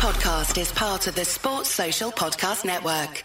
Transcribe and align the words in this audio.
podcast 0.00 0.58
is 0.58 0.72
part 0.72 1.06
of 1.08 1.14
the 1.14 1.26
Sports 1.26 1.68
Social 1.68 2.10
Podcast 2.10 2.64
Network. 2.64 3.22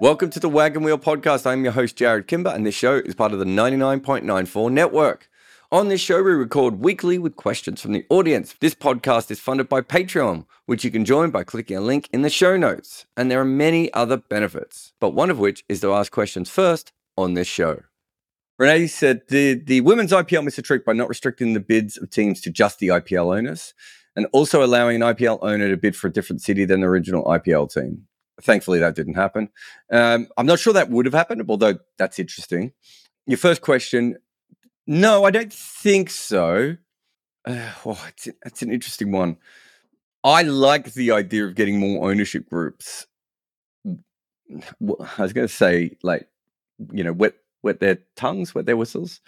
Welcome 0.00 0.30
to 0.30 0.40
the 0.40 0.48
Wagon 0.48 0.82
Wheel 0.82 0.98
Podcast. 0.98 1.46
I'm 1.46 1.62
your 1.62 1.72
host, 1.72 1.96
Jarrod 1.96 2.26
Kimber, 2.26 2.50
and 2.50 2.66
this 2.66 2.74
show 2.74 2.96
is 2.96 3.14
part 3.14 3.32
of 3.32 3.38
the 3.38 3.44
99.94 3.44 4.72
network. 4.72 5.29
On 5.72 5.86
this 5.86 6.00
show, 6.00 6.20
we 6.20 6.32
record 6.32 6.80
weekly 6.80 7.16
with 7.16 7.36
questions 7.36 7.80
from 7.80 7.92
the 7.92 8.04
audience. 8.10 8.56
This 8.58 8.74
podcast 8.74 9.30
is 9.30 9.38
funded 9.38 9.68
by 9.68 9.82
Patreon, 9.82 10.44
which 10.66 10.82
you 10.82 10.90
can 10.90 11.04
join 11.04 11.30
by 11.30 11.44
clicking 11.44 11.76
a 11.76 11.80
link 11.80 12.08
in 12.12 12.22
the 12.22 12.28
show 12.28 12.56
notes. 12.56 13.06
And 13.16 13.30
there 13.30 13.40
are 13.40 13.44
many 13.44 13.92
other 13.94 14.16
benefits, 14.16 14.94
but 15.00 15.10
one 15.10 15.30
of 15.30 15.38
which 15.38 15.64
is 15.68 15.80
to 15.82 15.94
ask 15.94 16.10
questions 16.10 16.50
first 16.50 16.90
on 17.16 17.34
this 17.34 17.46
show. 17.46 17.82
Renee 18.58 18.88
said 18.88 19.20
the, 19.28 19.54
the 19.54 19.80
women's 19.82 20.10
IPL 20.10 20.42
missed 20.42 20.58
a 20.58 20.62
trick 20.62 20.84
by 20.84 20.92
not 20.92 21.08
restricting 21.08 21.52
the 21.52 21.60
bids 21.60 21.96
of 21.96 22.10
teams 22.10 22.40
to 22.40 22.50
just 22.50 22.80
the 22.80 22.88
IPL 22.88 23.38
owners 23.38 23.72
and 24.16 24.26
also 24.32 24.64
allowing 24.64 25.00
an 25.00 25.14
IPL 25.14 25.38
owner 25.40 25.68
to 25.68 25.76
bid 25.76 25.94
for 25.94 26.08
a 26.08 26.12
different 26.12 26.42
city 26.42 26.64
than 26.64 26.80
the 26.80 26.88
original 26.88 27.22
IPL 27.26 27.72
team. 27.72 28.08
Thankfully, 28.42 28.80
that 28.80 28.96
didn't 28.96 29.14
happen. 29.14 29.48
Um, 29.92 30.26
I'm 30.36 30.46
not 30.46 30.58
sure 30.58 30.72
that 30.72 30.90
would 30.90 31.06
have 31.06 31.14
happened, 31.14 31.44
although 31.48 31.78
that's 31.96 32.18
interesting. 32.18 32.72
Your 33.28 33.38
first 33.38 33.60
question 33.60 34.16
no, 34.90 35.24
I 35.24 35.30
don't 35.30 35.52
think 35.52 36.10
so. 36.10 36.76
Uh, 37.46 37.72
oh, 37.86 38.04
it's, 38.08 38.28
it's 38.44 38.62
an 38.62 38.72
interesting 38.72 39.12
one. 39.12 39.36
I 40.24 40.42
like 40.42 40.92
the 40.92 41.12
idea 41.12 41.46
of 41.46 41.54
getting 41.54 41.78
more 41.78 42.10
ownership 42.10 42.48
groups. 42.48 43.06
I 44.52 45.22
was 45.22 45.32
going 45.32 45.46
to 45.46 45.48
say, 45.48 45.96
like, 46.02 46.28
you 46.92 47.04
know, 47.04 47.12
wet 47.12 47.34
wet 47.62 47.78
their 47.78 47.98
tongues, 48.16 48.54
wet 48.54 48.66
their 48.66 48.76
whistles 48.76 49.20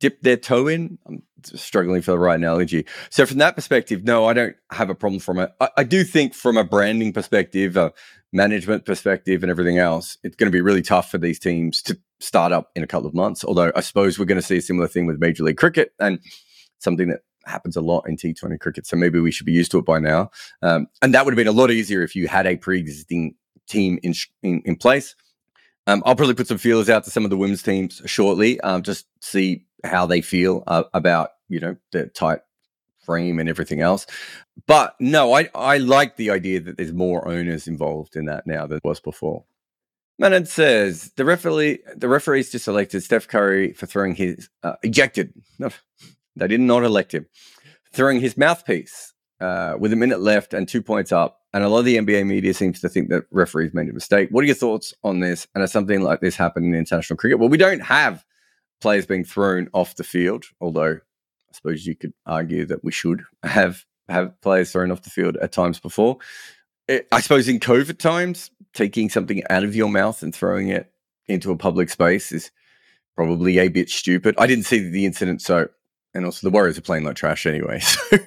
dip 0.00 0.20
their 0.22 0.36
toe 0.36 0.68
in. 0.68 0.98
I'm 1.06 1.22
struggling 1.42 2.02
for 2.02 2.12
the 2.12 2.18
right 2.18 2.36
analogy. 2.36 2.86
So 3.10 3.26
from 3.26 3.38
that 3.38 3.54
perspective, 3.54 4.04
no, 4.04 4.26
I 4.26 4.32
don't 4.32 4.56
have 4.70 4.90
a 4.90 4.94
problem 4.94 5.20
from 5.20 5.38
it. 5.38 5.52
I 5.76 5.84
do 5.84 6.04
think 6.04 6.34
from 6.34 6.56
a 6.56 6.64
branding 6.64 7.12
perspective, 7.12 7.76
a 7.76 7.92
management 8.32 8.84
perspective, 8.84 9.42
and 9.42 9.50
everything 9.50 9.78
else, 9.78 10.18
it's 10.22 10.36
going 10.36 10.50
to 10.50 10.56
be 10.56 10.60
really 10.60 10.82
tough 10.82 11.10
for 11.10 11.18
these 11.18 11.38
teams 11.38 11.82
to 11.82 11.98
start 12.20 12.52
up 12.52 12.70
in 12.74 12.82
a 12.82 12.86
couple 12.86 13.06
of 13.06 13.14
months. 13.14 13.44
Although 13.44 13.72
I 13.74 13.80
suppose 13.80 14.18
we're 14.18 14.24
going 14.24 14.40
to 14.40 14.46
see 14.46 14.58
a 14.58 14.62
similar 14.62 14.88
thing 14.88 15.06
with 15.06 15.20
Major 15.20 15.44
League 15.44 15.56
Cricket 15.56 15.92
and 15.98 16.20
something 16.78 17.08
that 17.08 17.20
happens 17.44 17.76
a 17.76 17.80
lot 17.80 18.08
in 18.08 18.16
T20 18.16 18.60
cricket. 18.60 18.86
So 18.86 18.96
maybe 18.96 19.20
we 19.20 19.30
should 19.30 19.46
be 19.46 19.52
used 19.52 19.70
to 19.72 19.78
it 19.78 19.84
by 19.84 19.98
now. 19.98 20.30
Um, 20.62 20.86
and 21.02 21.14
that 21.14 21.24
would 21.24 21.32
have 21.32 21.36
been 21.36 21.48
a 21.48 21.52
lot 21.52 21.70
easier 21.70 22.02
if 22.02 22.14
you 22.14 22.28
had 22.28 22.46
a 22.46 22.56
pre-existing 22.56 23.34
team 23.66 23.98
in, 24.02 24.14
in, 24.42 24.62
in 24.64 24.76
place. 24.76 25.14
Um, 25.86 26.02
I'll 26.04 26.14
probably 26.14 26.34
put 26.34 26.46
some 26.46 26.58
feelers 26.58 26.90
out 26.90 27.04
to 27.04 27.10
some 27.10 27.24
of 27.24 27.30
the 27.30 27.36
women's 27.36 27.62
teams 27.62 28.02
shortly, 28.04 28.60
um, 28.60 28.82
just 28.82 29.06
see 29.22 29.64
how 29.84 30.04
they 30.04 30.20
feel 30.20 30.62
uh, 30.66 30.84
about 30.92 31.30
you 31.48 31.60
know 31.60 31.76
the 31.92 32.08
tight 32.08 32.40
frame 33.00 33.38
and 33.38 33.48
everything 33.48 33.80
else. 33.80 34.06
But 34.66 34.94
no, 35.00 35.32
I 35.32 35.48
I 35.54 35.78
like 35.78 36.16
the 36.16 36.30
idea 36.30 36.60
that 36.60 36.76
there's 36.76 36.92
more 36.92 37.26
owners 37.26 37.66
involved 37.66 38.16
in 38.16 38.26
that 38.26 38.46
now 38.46 38.66
than 38.66 38.80
was 38.84 39.00
before. 39.00 39.44
Manan 40.18 40.46
says 40.46 41.12
the 41.16 41.24
referee 41.24 41.78
the 41.96 42.08
referees 42.08 42.50
just 42.50 42.68
elected 42.68 43.02
Steph 43.02 43.28
Curry 43.28 43.72
for 43.72 43.86
throwing 43.86 44.14
his 44.14 44.48
uh, 44.62 44.74
ejected. 44.82 45.32
No, 45.60 45.70
they 46.36 46.46
did 46.46 46.60
not 46.60 46.84
elect 46.84 47.12
him. 47.12 47.26
Throwing 47.92 48.20
his 48.20 48.36
mouthpiece 48.36 49.12
uh, 49.40 49.74
with 49.76 49.92
a 49.92 49.96
minute 49.96 50.20
left 50.20 50.54
and 50.54 50.68
two 50.68 50.82
points 50.82 51.10
up 51.10 51.38
and 51.52 51.64
a 51.64 51.68
lot 51.68 51.80
of 51.80 51.84
the 51.86 51.96
NBA 51.96 52.26
media 52.26 52.52
seems 52.52 52.80
to 52.80 52.88
think 52.88 53.08
that 53.08 53.24
referees 53.30 53.72
made 53.72 53.88
a 53.88 53.92
mistake. 53.92 54.28
What 54.30 54.44
are 54.44 54.46
your 54.46 54.54
thoughts 54.54 54.92
on 55.02 55.20
this? 55.20 55.46
And 55.54 55.62
has 55.62 55.72
something 55.72 56.02
like 56.02 56.20
this 56.20 56.36
happened 56.36 56.66
in 56.66 56.74
international 56.74 57.16
cricket? 57.16 57.38
Well, 57.38 57.48
we 57.48 57.56
don't 57.56 57.80
have 57.80 58.24
players 58.80 59.06
being 59.06 59.24
thrown 59.24 59.68
off 59.72 59.96
the 59.96 60.04
field, 60.04 60.44
although 60.60 60.92
I 60.92 61.52
suppose 61.52 61.86
you 61.86 61.96
could 61.96 62.12
argue 62.26 62.66
that 62.66 62.84
we 62.84 62.92
should 62.92 63.22
have 63.42 63.84
have 64.08 64.38
players 64.40 64.72
thrown 64.72 64.90
off 64.90 65.02
the 65.02 65.10
field 65.10 65.36
at 65.38 65.52
times 65.52 65.80
before. 65.80 66.18
It, 66.86 67.08
I 67.12 67.20
suppose 67.20 67.48
in 67.48 67.60
COVID 67.60 67.98
times, 67.98 68.50
taking 68.78 69.10
something 69.10 69.42
out 69.50 69.64
of 69.64 69.76
your 69.76 69.90
mouth 69.90 70.22
and 70.22 70.34
throwing 70.34 70.68
it 70.68 70.90
into 71.26 71.50
a 71.50 71.56
public 71.56 71.90
space 71.90 72.32
is 72.32 72.50
probably 73.16 73.58
a 73.58 73.68
bit 73.68 73.90
stupid. 73.90 74.34
I 74.38 74.46
didn't 74.46 74.64
see 74.64 74.88
the 74.88 75.04
incident, 75.04 75.42
so 75.42 75.68
and 76.14 76.24
also 76.24 76.46
the 76.46 76.52
Warriors 76.52 76.78
are 76.78 76.82
playing 76.82 77.04
like 77.04 77.16
trash 77.16 77.44
anyway, 77.44 77.80
so 77.80 78.18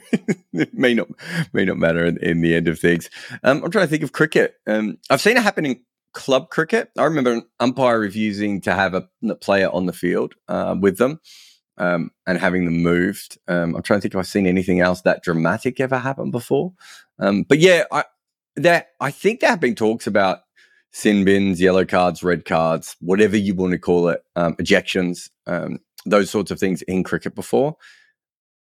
it 0.53 0.73
may 0.73 0.93
not 0.93 1.07
may 1.53 1.65
not 1.65 1.77
matter 1.77 2.05
in, 2.05 2.17
in 2.17 2.41
the 2.41 2.53
end 2.53 2.67
of 2.67 2.77
things. 2.77 3.09
Um, 3.43 3.63
I'm 3.63 3.71
trying 3.71 3.87
to 3.87 3.89
think 3.89 4.03
of 4.03 4.11
cricket. 4.11 4.55
Um, 4.67 4.97
I've 5.09 5.21
seen 5.21 5.37
it 5.37 5.43
happen 5.43 5.65
in 5.65 5.81
club 6.13 6.49
cricket. 6.49 6.91
I 6.97 7.05
remember 7.05 7.31
an 7.31 7.43
umpire 7.61 7.99
refusing 7.99 8.59
to 8.61 8.73
have 8.73 8.93
a, 8.93 9.07
a 9.27 9.35
player 9.35 9.69
on 9.69 9.85
the 9.85 9.93
field 9.93 10.35
uh, 10.49 10.75
with 10.79 10.97
them 10.97 11.21
um, 11.77 12.11
and 12.27 12.37
having 12.37 12.65
them 12.65 12.83
moved. 12.83 13.39
Um, 13.47 13.75
I'm 13.75 13.81
trying 13.81 13.99
to 13.99 14.01
think 14.01 14.13
if 14.13 14.19
I've 14.19 14.27
seen 14.27 14.45
anything 14.45 14.81
else 14.81 15.01
that 15.01 15.23
dramatic 15.23 15.79
ever 15.79 15.97
happen 15.97 16.29
before. 16.29 16.73
Um, 17.19 17.43
but 17.43 17.59
yeah, 17.59 17.85
I 17.91 18.03
that 18.55 18.89
I 18.99 19.11
think 19.11 19.39
there 19.39 19.49
have 19.49 19.59
been 19.59 19.75
talks 19.75 20.07
about 20.07 20.39
sin 20.91 21.23
bins, 21.23 21.61
yellow 21.61 21.85
cards, 21.85 22.23
red 22.23 22.45
cards, 22.45 22.95
whatever 22.99 23.37
you 23.37 23.55
want 23.55 23.71
to 23.71 23.79
call 23.79 24.09
it, 24.09 24.23
um, 24.35 24.55
ejections. 24.55 25.29
Um, 25.47 25.79
those 26.05 26.29
sorts 26.29 26.51
of 26.51 26.59
things 26.59 26.81
in 26.83 27.03
cricket 27.03 27.35
before. 27.35 27.77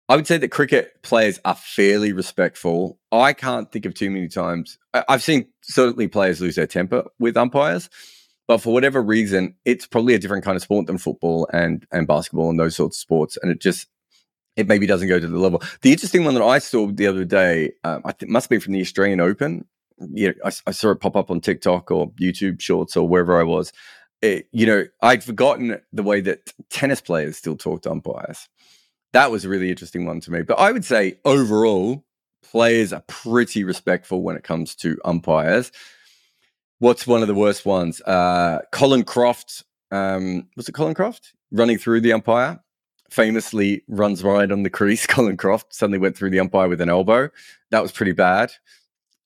I 0.08 0.16
would 0.16 0.26
say 0.26 0.38
that 0.38 0.50
cricket 0.50 1.04
players 1.04 1.40
are 1.46 1.56
fairly 1.56 2.14
respectful. 2.14 2.98
I 3.12 3.34
can't 3.34 3.72
think 3.72 3.86
of 3.86 3.94
too 3.94 4.10
many 4.10 4.28
times. 4.28 4.80
I've 5.08 5.22
seen 5.22 5.48
certainly 5.62 6.08
players 6.08 6.42
lose 6.42 6.56
their 6.56 6.66
temper 6.66 7.04
with 7.20 7.38
umpires, 7.38 7.90
but 8.48 8.58
for 8.58 8.74
whatever 8.74 9.04
reason, 9.04 9.56
it's 9.66 9.86
probably 9.86 10.16
a 10.16 10.20
different 10.20 10.44
kind 10.44 10.56
of 10.56 10.64
sport 10.64 10.88
than 10.88 10.98
football 10.98 11.48
and 11.54 11.86
and 11.92 12.08
basketball 12.08 12.50
and 12.50 12.60
those 12.60 12.76
sorts 12.76 12.98
of 12.98 13.02
sports, 13.02 13.38
and 13.42 13.52
it 13.52 13.62
just 13.62 13.88
it 14.60 14.68
maybe 14.68 14.86
doesn't 14.86 15.08
go 15.08 15.20
to 15.20 15.28
the 15.28 15.40
level. 15.40 15.64
The 15.82 15.92
interesting 15.92 16.26
one 16.26 16.34
that 16.34 16.44
I 16.44 16.60
saw 16.60 16.88
the 16.92 17.08
other 17.08 17.26
day, 17.26 17.72
um, 17.84 18.02
I 18.06 18.12
think 18.12 18.32
must 18.32 18.50
be 18.50 18.60
from 18.60 18.74
the 18.74 18.82
Australian 18.82 19.22
Open. 19.22 19.66
Yeah, 20.00 20.32
I, 20.44 20.52
I 20.68 20.72
saw 20.72 20.92
it 20.92 21.00
pop 21.00 21.16
up 21.16 21.32
on 21.32 21.42
TikTok 21.42 21.92
or 21.92 22.12
YouTube 22.12 22.62
Shorts 22.62 22.96
or 22.96 23.08
wherever 23.08 23.40
I 23.40 23.44
was, 23.44 23.72
it, 24.22 24.48
you 24.52 24.66
know, 24.66 24.86
I'd 25.02 25.24
forgotten 25.24 25.80
the 25.94 26.04
way 26.04 26.22
that 26.22 26.54
tennis 26.70 27.02
players 27.02 27.38
still 27.38 27.56
talk 27.56 27.84
to 27.84 27.92
umpires. 27.92 28.50
That 29.14 29.32
was 29.32 29.46
a 29.46 29.50
really 29.50 29.70
interesting 29.70 30.06
one 30.06 30.20
to 30.22 30.32
me. 30.32 30.42
But 30.42 30.60
I 30.60 30.72
would 30.72 30.86
say 30.86 31.20
overall, 31.26 32.04
players 32.44 32.94
are 32.94 33.04
pretty 33.08 33.64
respectful 33.64 34.22
when 34.22 34.36
it 34.36 34.44
comes 34.44 34.76
to 34.78 35.00
umpires. 35.06 35.72
What's 36.80 37.08
one 37.08 37.22
of 37.22 37.28
the 37.28 37.36
worst 37.36 37.66
ones? 37.66 38.02
Uh, 38.02 38.60
Colin 38.72 39.04
Croft. 39.04 39.64
Um, 39.92 40.48
was 40.56 40.70
it 40.70 40.74
Colin 40.74 40.94
Croft 40.94 41.34
running 41.52 41.78
through 41.78 42.02
the 42.02 42.14
umpire? 42.14 42.60
Famously 43.10 43.84
runs 43.88 44.24
right 44.24 44.52
on 44.52 44.64
the 44.64 44.70
crease. 44.70 45.06
Colin 45.08 45.38
Croft 45.38 45.74
suddenly 45.74 46.00
went 46.00 46.18
through 46.18 46.30
the 46.30 46.40
umpire 46.40 46.68
with 46.68 46.82
an 46.82 46.90
elbow. 46.90 47.30
That 47.72 47.82
was 47.82 47.92
pretty 47.92 48.14
bad. 48.14 48.52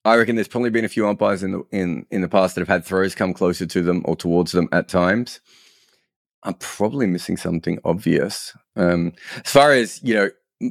I 0.04 0.16
reckon 0.16 0.36
there's 0.36 0.48
probably 0.48 0.70
been 0.70 0.84
a 0.84 0.88
few 0.90 1.08
umpires 1.08 1.42
in 1.42 1.52
the 1.52 1.62
in 1.70 2.06
in 2.10 2.20
the 2.20 2.28
past 2.28 2.54
that 2.54 2.60
have 2.60 2.68
had 2.68 2.84
throws 2.84 3.14
come 3.14 3.32
closer 3.32 3.66
to 3.66 3.82
them 3.82 4.02
or 4.04 4.16
towards 4.16 4.52
them 4.52 4.68
at 4.70 4.88
times. 4.88 5.40
I'm 6.42 6.54
probably 6.54 7.06
missing 7.06 7.38
something 7.38 7.78
obvious. 7.84 8.54
Um, 8.76 9.12
as 9.42 9.50
far 9.50 9.72
as 9.72 10.02
you 10.02 10.14
know, 10.14 10.30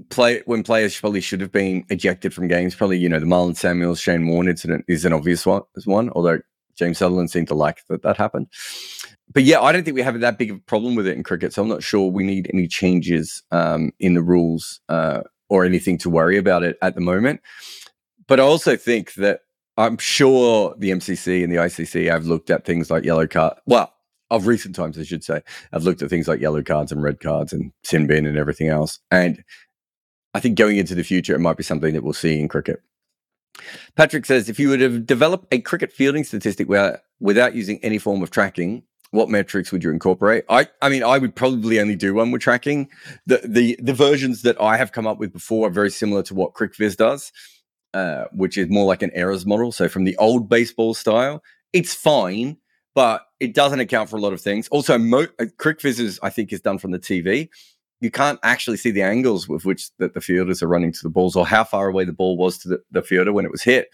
play 0.10 0.44
when 0.46 0.62
players 0.62 1.00
probably 1.00 1.22
should 1.22 1.42
have 1.42 1.52
been 1.52 1.84
ejected 1.90 2.32
from 2.34 2.48
games. 2.48 2.76
Probably 2.76 3.00
you 3.00 3.10
know 3.10 3.20
the 3.20 3.26
Marlon 3.26 3.56
Samuels 3.56 4.00
Shane 4.00 4.28
Warne 4.28 4.48
incident 4.48 4.86
is 4.88 5.04
an 5.04 5.14
obvious 5.14 5.46
one. 5.48 5.64
one 5.86 6.12
although 6.12 6.40
James 6.76 7.00
Sutherland 7.00 7.32
seemed 7.32 7.48
to 7.48 7.56
like 7.56 7.80
that 7.90 8.04
that 8.04 8.18
happened. 8.18 8.48
But 9.34 9.44
yeah, 9.44 9.62
I 9.62 9.72
don't 9.72 9.84
think 9.84 9.96
we 9.96 10.02
have 10.02 10.20
that 10.20 10.38
big 10.38 10.52
of 10.52 10.58
a 10.58 10.62
problem 10.62 10.96
with 10.96 11.08
it 11.08 11.16
in 11.16 11.24
cricket. 11.24 11.54
So 11.54 11.62
I'm 11.62 11.70
not 11.70 11.84
sure 11.84 12.10
we 12.10 12.24
need 12.24 12.50
any 12.54 12.68
changes 12.68 13.44
um, 13.52 13.92
in 14.00 14.14
the 14.14 14.22
rules 14.22 14.80
uh, 14.90 15.22
or 15.50 15.66
anything 15.66 15.98
to 16.00 16.10
worry 16.10 16.38
about 16.38 16.64
it 16.64 16.78
at 16.82 16.96
the 16.96 17.02
moment 17.02 17.42
but 18.28 18.40
I 18.40 18.44
also 18.44 18.76
think 18.76 19.14
that 19.16 19.42
I'm 19.78 19.98
sure 19.98 20.76
the 20.78 20.92
MCC 20.92 21.44
and 21.44 21.52
the 21.52 21.58
ICC 21.58 22.10
have 22.10 22.26
looked 22.26 22.50
at 22.50 22.66
things 22.66 22.92
like 22.92 23.04
yellow 23.04 23.28
card. 23.28 23.58
Well, 23.66 23.94
of 24.30 24.48
recent 24.48 24.76
times, 24.76 24.98
I 24.98 25.04
should 25.04 25.24
say, 25.24 25.42
I've 25.72 25.84
looked 25.84 26.02
at 26.02 26.10
things 26.10 26.28
like 26.28 26.40
yellow 26.40 26.64
cards 26.64 26.92
and 26.92 27.04
red 27.04 27.20
cards 27.20 27.54
and 27.54 27.72
sin 27.84 28.08
bin 28.08 28.26
and 28.26 28.38
everything 28.38 28.68
else. 28.68 29.00
And 29.12 29.44
I 30.34 30.40
think 30.40 30.58
going 30.58 30.78
into 30.78 30.96
the 30.96 31.04
future, 31.04 31.36
it 31.36 31.40
might 31.40 31.58
be 31.58 31.64
something 31.64 31.94
that 31.94 32.04
we'll 32.04 32.14
see 32.14 32.40
in 32.40 32.48
cricket. 32.48 32.82
Patrick 33.96 34.26
says, 34.26 34.50
if 34.50 34.60
you 34.60 34.70
were 34.70 34.78
to 34.78 35.00
develop 35.00 35.46
a 35.52 35.60
cricket 35.60 35.92
fielding 35.92 36.24
statistic 36.24 36.68
where, 36.68 37.02
without 37.20 37.54
using 37.54 37.80
any 37.84 38.00
form 38.00 38.24
of 38.24 38.32
tracking, 38.32 38.84
what 39.14 39.30
metrics 39.30 39.72
would 39.72 39.84
you 39.84 39.92
incorporate? 39.92 40.44
I, 40.50 40.68
I 40.82 40.90
mean, 40.90 41.04
I 41.04 41.20
would 41.20 41.36
probably 41.36 41.80
only 41.80 41.96
do 41.96 42.16
one 42.16 42.32
with 42.32 42.42
tracking. 42.42 42.90
The, 43.28 43.42
the, 43.46 43.78
the 43.80 43.94
versions 43.94 44.42
that 44.42 44.60
I 44.60 44.76
have 44.76 44.92
come 44.92 45.06
up 45.06 45.20
with 45.20 45.32
before 45.32 45.68
are 45.68 45.72
very 45.72 45.92
similar 45.92 46.24
to 46.24 46.34
what 46.34 46.54
CricViz 46.54 46.98
does. 46.98 47.32
Uh, 47.94 48.26
which 48.32 48.58
is 48.58 48.68
more 48.72 48.88
like 48.88 49.04
an 49.04 49.12
errors 49.14 49.46
model. 49.46 49.72
So 49.72 49.88
from 49.88 50.04
the 50.04 50.18
old 50.18 50.50
baseball 50.50 50.96
style, 50.96 51.44
it's 51.74 51.94
fine, 51.94 52.58
but 52.96 53.28
it 53.40 53.54
doesn't 53.54 53.80
account 53.80 54.10
for 54.10 54.16
a 54.16 54.20
lot 54.20 54.34
of 54.34 54.42
things. 54.42 54.68
Also, 54.70 54.98
mo- 54.98 55.28
uh, 55.40 55.46
CricViz 55.60 56.00
is, 56.00 56.20
I 56.24 56.32
think, 56.32 56.52
is 56.52 56.60
done 56.60 56.80
from 56.80 56.90
the 56.90 56.98
TV. 56.98 57.50
You 58.02 58.10
can't 58.10 58.40
actually 58.42 58.78
see 58.78 58.90
the 58.90 59.04
angles 59.04 59.48
with 59.48 59.64
which 59.64 59.96
that 60.00 60.16
the 60.16 60.22
fielders 60.22 60.64
are 60.64 60.68
running 60.68 60.92
to 60.92 61.04
the 61.04 61.10
balls 61.12 61.36
or 61.36 61.46
how 61.46 61.64
far 61.64 61.88
away 61.88 62.04
the 62.04 62.14
ball 62.14 62.36
was 62.36 62.58
to 62.60 62.68
the, 62.68 62.84
the 62.90 63.04
fielder 63.04 63.32
when 63.32 63.46
it 63.46 63.52
was 63.52 63.62
hit. 63.62 63.90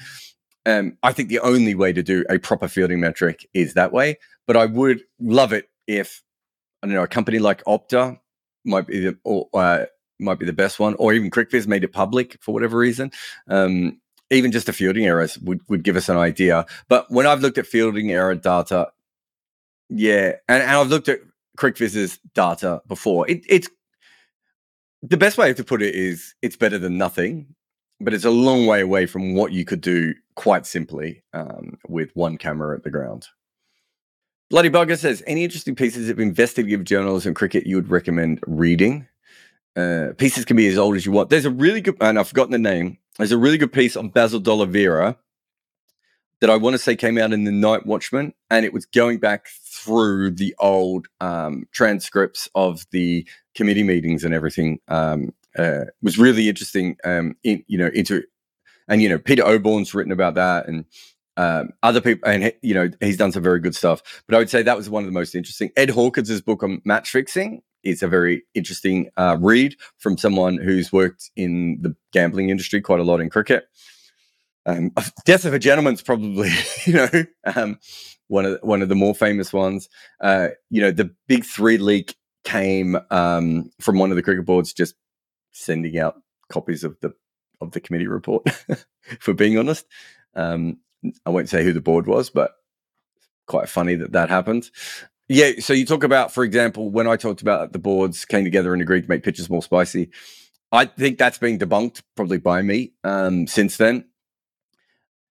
Um, 0.66 0.98
I 1.04 1.12
think 1.12 1.28
the 1.28 1.40
only 1.40 1.76
way 1.76 1.92
to 1.92 2.02
do 2.02 2.24
a 2.30 2.38
proper 2.38 2.70
fielding 2.70 3.02
metric 3.02 3.50
is 3.54 3.74
that 3.74 3.92
way. 3.92 4.18
But 4.50 4.58
I 4.58 4.66
would 4.66 5.04
love 5.20 5.54
it 5.54 5.70
if 5.86 6.24
I 6.82 6.88
don't 6.88 6.96
know 6.96 7.04
a 7.04 7.08
company 7.08 7.38
like 7.38 7.64
Opta 7.66 8.20
might 8.66 8.88
be 8.88 9.00
the 9.00 9.18
or 9.24 9.48
uh, 9.54 9.86
might 10.20 10.40
be 10.40 10.48
the 10.48 10.54
best 10.54 10.80
one, 10.80 10.96
or 10.96 11.14
even 11.14 11.30
CricViz 11.30 11.68
made 11.68 11.84
it 11.84 11.94
public 11.94 12.36
for 12.42 12.52
whatever 12.52 12.76
reason. 12.76 13.12
Um, 13.48 14.02
even 14.32 14.52
just 14.52 14.66
the 14.66 14.74
fielding 14.74 15.06
errors 15.06 15.38
would, 15.38 15.60
would 15.70 15.84
give 15.84 15.96
us 15.96 16.10
an 16.10 16.18
idea. 16.18 16.66
But 16.88 17.12
when 17.12 17.28
I've 17.28 17.42
looked 17.42 17.60
at 17.60 17.68
fielding 17.68 18.10
error 18.10 18.34
data, 18.34 18.92
yeah, 19.88 20.34
and, 20.48 20.64
and 20.64 20.72
I've 20.72 20.90
looked 20.90 21.10
at 21.10 21.20
CricViz's 21.56 22.18
data 22.34 22.82
before, 22.88 23.30
it, 23.30 23.44
it's 23.48 23.70
the 25.04 25.18
best 25.18 25.38
way 25.38 25.54
to 25.54 25.64
put 25.64 25.84
it 25.84 25.94
is 25.94 26.34
it's 26.42 26.58
better 26.58 26.80
than 26.80 26.98
nothing, 26.98 27.54
but 28.02 28.16
it's 28.16 28.26
a 28.26 28.32
long 28.32 28.66
way 28.66 28.82
away 28.82 29.06
from 29.06 29.36
what 29.36 29.52
you 29.52 29.64
could 29.64 29.82
do 29.82 30.16
quite 30.34 30.66
simply 30.66 31.24
um, 31.34 31.78
with 31.88 32.10
one 32.16 32.36
camera 32.36 32.76
at 32.76 32.84
the 32.84 32.90
ground. 32.90 33.28
Bloody 34.50 34.70
Bugger 34.70 34.98
says, 34.98 35.22
any 35.28 35.44
interesting 35.44 35.76
pieces 35.76 36.10
of 36.10 36.20
investigative 36.20 36.84
journalism 36.84 37.36
cricket 37.36 37.68
you 37.68 37.76
would 37.76 37.90
recommend 37.90 38.40
reading? 38.48 39.08
Uh, 39.76 40.08
pieces 40.18 40.44
can 40.44 40.58
be 40.58 40.68
as 40.68 40.78
old 40.78 40.96
as 40.96 41.06
you 41.06 41.12
want. 41.12 41.30
There's 41.30 41.46
a 41.46 41.52
really 41.52 41.82
good, 41.82 41.98
and 42.02 42.18
I've 42.18 42.30
forgotten 42.30 42.52
the 42.52 42.58
name. 42.58 42.98
There's 43.18 43.32
a 43.32 43.38
really 43.38 43.60
good 43.60 43.72
piece 43.72 43.96
on 43.96 44.10
Basil 44.10 44.40
D'Oliveira 44.40 45.18
that 46.42 46.50
I 46.50 46.56
want 46.56 46.74
to 46.74 46.80
say 46.80 46.96
came 46.96 47.20
out 47.20 47.32
in 47.32 47.44
the 47.44 47.52
Nightwatchman, 47.52 48.34
and 48.50 48.66
it 48.66 48.74
was 48.74 48.88
going 48.88 49.20
back 49.20 49.50
through 49.66 50.32
the 50.32 50.56
old 50.58 51.08
um, 51.22 51.68
transcripts 51.72 52.50
of 52.56 52.88
the 52.92 53.28
committee 53.54 53.84
meetings 53.84 54.24
and 54.24 54.34
everything. 54.34 54.80
Um, 54.88 55.32
uh, 55.58 55.86
was 56.02 56.18
really 56.18 56.50
interesting. 56.50 56.98
Um, 57.04 57.36
in, 57.44 57.64
you 57.68 57.78
know, 57.78 57.90
into 57.94 58.24
and 58.88 59.02
you 59.02 59.10
know, 59.10 59.20
Peter 59.20 59.44
Oborne's 59.44 59.94
written 59.94 60.12
about 60.12 60.36
that, 60.36 60.68
and 60.68 60.86
um, 61.38 61.70
other 61.84 62.02
people, 62.02 62.30
and 62.30 62.54
you 62.62 62.74
know, 62.74 62.90
he's 63.00 63.18
done 63.18 63.32
some 63.32 63.44
very 63.44 63.60
good 63.60 63.76
stuff. 63.76 64.24
But 64.28 64.36
I 64.36 64.40
would 64.40 64.50
say 64.50 64.62
that 64.62 64.78
was 64.78 64.90
one 64.90 65.04
of 65.04 65.08
the 65.08 65.14
most 65.14 65.36
interesting. 65.36 65.72
Ed 65.76 65.90
Hawkins' 65.90 66.42
book 66.42 66.64
on 66.64 66.82
match 66.86 67.12
fixing 67.12 67.62
is 67.84 68.04
a 68.04 68.08
very 68.08 68.44
interesting 68.54 69.10
uh, 69.18 69.38
read 69.40 69.76
from 69.98 70.18
someone 70.18 70.58
who's 70.58 70.92
worked 70.92 71.32
in 71.36 71.80
the 71.82 71.96
gambling 72.12 72.50
industry 72.50 72.82
quite 72.82 73.00
a 73.00 73.04
lot 73.04 73.22
in 73.22 73.30
cricket. 73.30 73.66
Um, 74.66 74.92
Death 75.26 75.46
of 75.46 75.54
a 75.54 75.60
Gentleman's 75.60 76.02
probably, 76.02 76.52
you 76.86 76.94
know, 76.94 77.10
um, 77.56 77.80
one 78.28 78.46
of 78.46 78.52
the, 78.60 78.66
one 78.66 78.82
of 78.82 78.90
the 78.90 78.96
more 78.96 79.16
famous 79.16 79.52
ones. 79.54 79.90
Uh, 80.22 80.50
you 80.70 80.82
know, 80.82 80.92
the 80.92 81.14
big 81.28 81.46
three 81.46 81.78
leak 81.78 82.16
came 82.44 82.98
um, 83.10 83.72
from 83.80 83.98
one 83.98 84.12
of 84.12 84.16
the 84.16 84.24
cricket 84.24 84.46
boards 84.46 84.74
just 84.74 84.96
sending 85.52 85.98
out 85.98 86.22
copies 86.52 86.84
of 86.84 86.98
the 87.02 87.14
of 87.62 87.72
the 87.72 87.82
committee 87.82 88.08
report. 88.08 88.48
for 89.20 89.34
being 89.34 89.58
honest, 89.58 89.86
um, 90.36 90.78
I 91.26 91.30
won't 91.30 91.50
say 91.50 91.64
who 91.64 91.74
the 91.74 91.82
board 91.82 92.08
was, 92.08 92.30
but 92.30 92.52
quite 93.48 93.70
funny 93.70 93.96
that 93.96 94.12
that 94.14 94.30
happened. 94.30 94.70
Yeah, 95.28 95.52
so 95.60 95.74
you 95.74 95.86
talk 95.86 96.04
about, 96.04 96.34
for 96.34 96.44
example, 96.44 96.90
when 96.90 97.08
I 97.08 97.16
talked 97.16 97.42
about 97.42 97.72
the 97.72 97.80
boards 97.80 98.26
came 98.26 98.44
together 98.44 98.74
and 98.74 98.82
agreed 98.82 99.04
to 99.04 99.10
make 99.10 99.24
pitches 99.24 99.50
more 99.50 99.62
spicy. 99.62 100.10
I 100.72 100.86
think 100.86 101.18
that's 101.18 101.38
been 101.38 101.58
debunked 101.58 102.04
probably 102.16 102.38
by 102.38 102.62
me 102.62 102.94
um, 103.04 103.48
since 103.48 103.78
then 103.78 104.06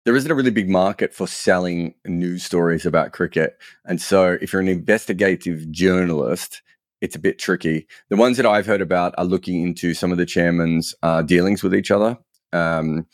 there 0.06 0.16
isn't 0.16 0.32
a 0.32 0.36
really 0.36 0.52
big 0.52 0.70
market 0.70 1.14
for 1.14 1.28
selling 1.28 1.96
news 2.06 2.44
stories 2.44 2.86
about 2.86 3.14
cricket. 3.14 3.58
And 3.86 4.02
so 4.02 4.38
if 4.42 4.52
you're 4.52 4.62
an 4.62 4.68
investigative 4.68 5.72
journalist, 5.72 6.62
it's 7.02 7.16
a 7.16 7.20
bit 7.20 7.40
tricky. 7.40 7.88
The 8.10 8.18
ones 8.18 8.38
that 8.38 8.46
I've 8.46 8.66
heard 8.66 8.82
about 8.82 9.14
are 9.18 9.26
looking 9.26 9.62
into 9.62 9.94
some 9.94 10.12
of 10.12 10.18
the 10.18 10.26
chairman's 10.26 10.94
uh, 11.04 11.22
dealings 11.22 11.64
with 11.64 11.74
each 11.74 11.92
other. 11.92 12.18
Um, 12.52 13.08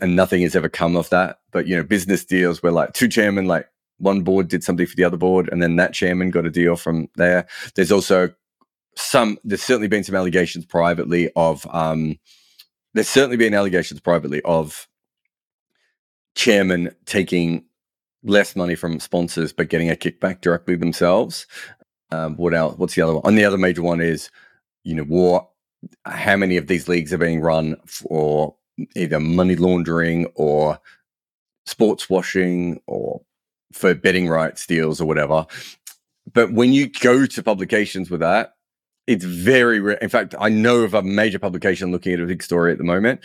and 0.00 0.16
nothing 0.16 0.42
has 0.42 0.56
ever 0.56 0.68
come 0.68 0.96
of 0.96 1.08
that. 1.10 1.40
But, 1.50 1.66
you 1.66 1.76
know, 1.76 1.82
business 1.82 2.24
deals 2.24 2.62
where 2.62 2.72
like 2.72 2.92
two 2.92 3.08
chairmen, 3.08 3.46
like 3.46 3.68
one 3.98 4.22
board 4.22 4.48
did 4.48 4.64
something 4.64 4.86
for 4.86 4.96
the 4.96 5.04
other 5.04 5.16
board, 5.16 5.48
and 5.50 5.62
then 5.62 5.76
that 5.76 5.92
chairman 5.92 6.30
got 6.30 6.46
a 6.46 6.50
deal 6.50 6.76
from 6.76 7.08
there. 7.16 7.46
There's 7.74 7.92
also 7.92 8.32
some, 8.96 9.38
there's 9.44 9.62
certainly 9.62 9.88
been 9.88 10.04
some 10.04 10.14
allegations 10.16 10.64
privately 10.64 11.30
of, 11.36 11.66
um, 11.70 12.18
there's 12.94 13.08
certainly 13.08 13.36
been 13.36 13.54
allegations 13.54 14.00
privately 14.00 14.40
of 14.42 14.88
chairman 16.34 16.94
taking 17.06 17.64
less 18.22 18.54
money 18.54 18.74
from 18.74 19.00
sponsors 19.00 19.52
but 19.52 19.68
getting 19.68 19.90
a 19.90 19.94
kickback 19.94 20.40
directly 20.40 20.76
themselves. 20.76 21.46
Um, 22.10 22.36
what 22.36 22.54
else? 22.54 22.76
What's 22.76 22.94
the 22.94 23.02
other 23.02 23.14
one? 23.14 23.22
And 23.24 23.38
the 23.38 23.44
other 23.44 23.58
major 23.58 23.82
one 23.82 24.00
is, 24.00 24.30
you 24.84 24.94
know, 24.94 25.04
what? 25.04 25.48
How 26.04 26.36
many 26.36 26.56
of 26.56 26.66
these 26.66 26.88
leagues 26.88 27.12
are 27.12 27.18
being 27.18 27.40
run 27.40 27.76
for 27.86 28.54
either 28.96 29.20
money 29.20 29.56
laundering 29.56 30.26
or 30.34 30.78
sports 31.66 32.10
washing 32.10 32.80
or 32.86 33.20
for 33.72 33.94
betting 33.94 34.28
rights 34.28 34.66
deals 34.66 35.00
or 35.00 35.06
whatever? 35.06 35.46
But 36.32 36.52
when 36.52 36.72
you 36.72 36.88
go 36.88 37.26
to 37.26 37.42
publications 37.42 38.10
with 38.10 38.20
that, 38.20 38.54
it's 39.06 39.24
very 39.24 39.80
rare. 39.80 39.96
In 39.96 40.08
fact, 40.08 40.34
I 40.38 40.48
know 40.48 40.82
of 40.82 40.94
a 40.94 41.02
major 41.02 41.38
publication 41.38 41.90
looking 41.90 42.12
at 42.12 42.20
a 42.20 42.26
big 42.26 42.42
story 42.42 42.72
at 42.72 42.78
the 42.78 42.84
moment 42.84 43.20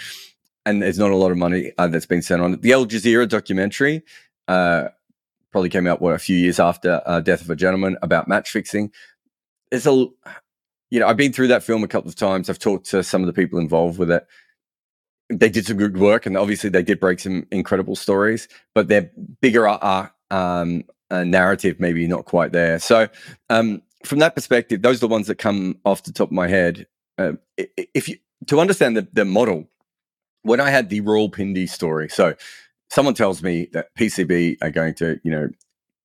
and 0.65 0.81
there's 0.81 0.97
not 0.97 1.11
a 1.11 1.15
lot 1.15 1.31
of 1.31 1.37
money 1.37 1.71
uh, 1.77 1.87
that's 1.87 2.05
been 2.05 2.21
spent 2.21 2.41
on 2.41 2.53
it. 2.53 2.61
The 2.61 2.73
Al 2.73 2.85
Jazeera 2.85 3.29
documentary 3.29 4.03
uh, 4.47 4.89
probably 5.51 5.69
came 5.69 5.87
out 5.87 6.01
what 6.01 6.13
a 6.13 6.19
few 6.19 6.35
years 6.35 6.59
after 6.59 7.01
uh, 7.05 7.21
Death 7.21 7.41
of 7.41 7.49
a 7.49 7.55
Gentleman 7.55 7.97
about 8.01 8.27
match 8.27 8.49
fixing. 8.49 8.91
It's 9.71 9.85
a, 9.85 9.91
you 9.91 10.99
know, 10.99 11.07
I've 11.07 11.17
been 11.17 11.33
through 11.33 11.47
that 11.49 11.63
film 11.63 11.83
a 11.83 11.87
couple 11.87 12.09
of 12.09 12.15
times. 12.15 12.49
I've 12.49 12.59
talked 12.59 12.87
to 12.87 13.03
some 13.03 13.21
of 13.21 13.27
the 13.27 13.33
people 13.33 13.59
involved 13.59 13.99
with 13.99 14.11
it. 14.11 14.25
They 15.29 15.49
did 15.49 15.65
some 15.65 15.77
good 15.77 15.97
work, 15.97 16.25
and 16.25 16.37
obviously 16.37 16.69
they 16.69 16.83
did 16.83 16.99
break 16.99 17.19
some 17.19 17.47
incredible 17.51 17.95
stories. 17.95 18.47
But 18.73 18.87
their 18.87 19.09
bigger 19.41 19.67
uh, 19.67 20.09
um, 20.31 20.83
uh, 21.09 21.23
narrative 21.23 21.79
maybe 21.79 22.07
not 22.07 22.25
quite 22.25 22.51
there. 22.51 22.79
So 22.79 23.07
um, 23.49 23.81
from 24.03 24.19
that 24.19 24.35
perspective, 24.35 24.81
those 24.81 24.97
are 24.97 25.07
the 25.07 25.07
ones 25.07 25.27
that 25.27 25.35
come 25.35 25.79
off 25.85 26.03
the 26.03 26.11
top 26.11 26.29
of 26.29 26.33
my 26.33 26.47
head. 26.47 26.87
Uh, 27.17 27.33
if 27.57 28.09
you 28.09 28.17
to 28.47 28.59
understand 28.59 28.97
the, 28.97 29.07
the 29.13 29.25
model 29.25 29.67
when 30.43 30.59
I 30.59 30.69
had 30.69 30.89
the 30.89 31.01
Rawalpindi 31.01 31.67
story, 31.69 32.09
so 32.09 32.35
someone 32.89 33.13
tells 33.13 33.41
me 33.41 33.69
that 33.73 33.95
PCB 33.97 34.57
are 34.61 34.69
going 34.69 34.93
to, 34.95 35.19
you 35.23 35.31
know, 35.31 35.49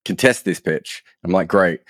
contest 0.05 0.45
this 0.45 0.59
pitch. 0.59 1.03
I'm 1.23 1.31
like, 1.31 1.47
great. 1.47 1.81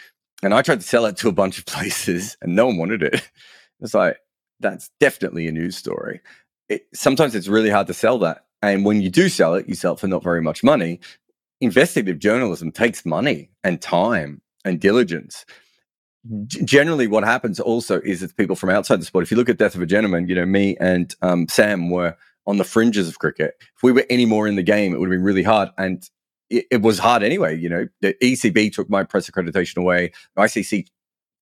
And 0.44 0.54
I 0.54 0.62
tried 0.62 0.82
to 0.82 0.88
sell 0.88 1.06
it 1.06 1.18
to 1.18 1.30
a 1.30 1.34
bunch 1.34 1.60
of 1.60 1.66
places 1.68 2.38
and 2.42 2.56
no 2.56 2.68
one 2.68 2.78
wanted 2.78 3.04
it. 3.04 3.30
It's 3.80 3.94
like, 3.94 4.18
that's 4.60 4.92
definitely 5.00 5.48
a 5.48 5.52
news 5.52 5.76
story. 5.76 6.22
It, 6.72 6.88
sometimes 6.94 7.36
it's 7.36 7.48
really 7.48 7.70
hard 7.70 7.88
to 7.88 7.94
sell 7.94 8.18
that. 8.20 8.46
And 8.62 8.86
when 8.86 9.02
you 9.02 9.10
do 9.10 9.28
sell 9.28 9.56
it, 9.56 9.68
you 9.68 9.76
sell 9.76 9.94
it 9.94 10.00
for 10.00 10.08
not 10.08 10.24
very 10.24 10.42
much 10.42 10.64
money. 10.64 11.00
Investigative 11.60 12.20
journalism 12.20 12.72
takes 12.72 13.06
money 13.06 13.50
and 13.64 13.82
time 13.82 14.42
and 14.64 14.80
diligence. 14.80 15.46
G- 16.46 16.64
generally, 16.64 17.08
what 17.08 17.24
happens 17.24 17.60
also 17.60 18.00
is 18.02 18.24
it's 18.24 18.34
people 18.34 18.56
from 18.56 18.70
outside 18.70 19.02
the 19.02 19.06
sport. 19.06 19.24
If 19.24 19.32
you 19.32 19.38
look 19.38 19.50
at 19.50 19.58
Death 19.58 19.76
of 19.76 19.82
a 19.82 19.86
Gentleman, 19.86 20.28
you 20.28 20.36
know, 20.36 20.46
me 20.46 20.78
and 20.80 21.14
um, 21.22 21.48
Sam 21.50 21.90
were 21.90 22.16
on 22.48 22.58
the 22.58 22.64
fringes 22.64 23.08
of 23.08 23.20
cricket. 23.20 23.56
If 23.76 23.84
we 23.84 23.92
were 23.92 24.06
any 24.10 24.26
more 24.26 24.48
in 24.48 24.56
the 24.56 24.64
game, 24.64 24.94
it 24.94 25.00
would 25.00 25.10
have 25.10 25.18
been 25.18 25.24
really 25.24 25.44
hard. 25.44 25.70
And 25.78 26.08
it, 26.50 26.66
it 26.72 26.82
was 26.82 27.00
hard 27.00 27.24
anyway. 27.24 27.58
You 27.58 27.70
know, 27.70 27.88
the 28.02 28.16
ECB 28.22 28.74
took 28.74 28.90
my 28.90 29.04
press 29.04 29.30
accreditation 29.30 29.78
away. 29.78 30.12
ICC 30.38 30.88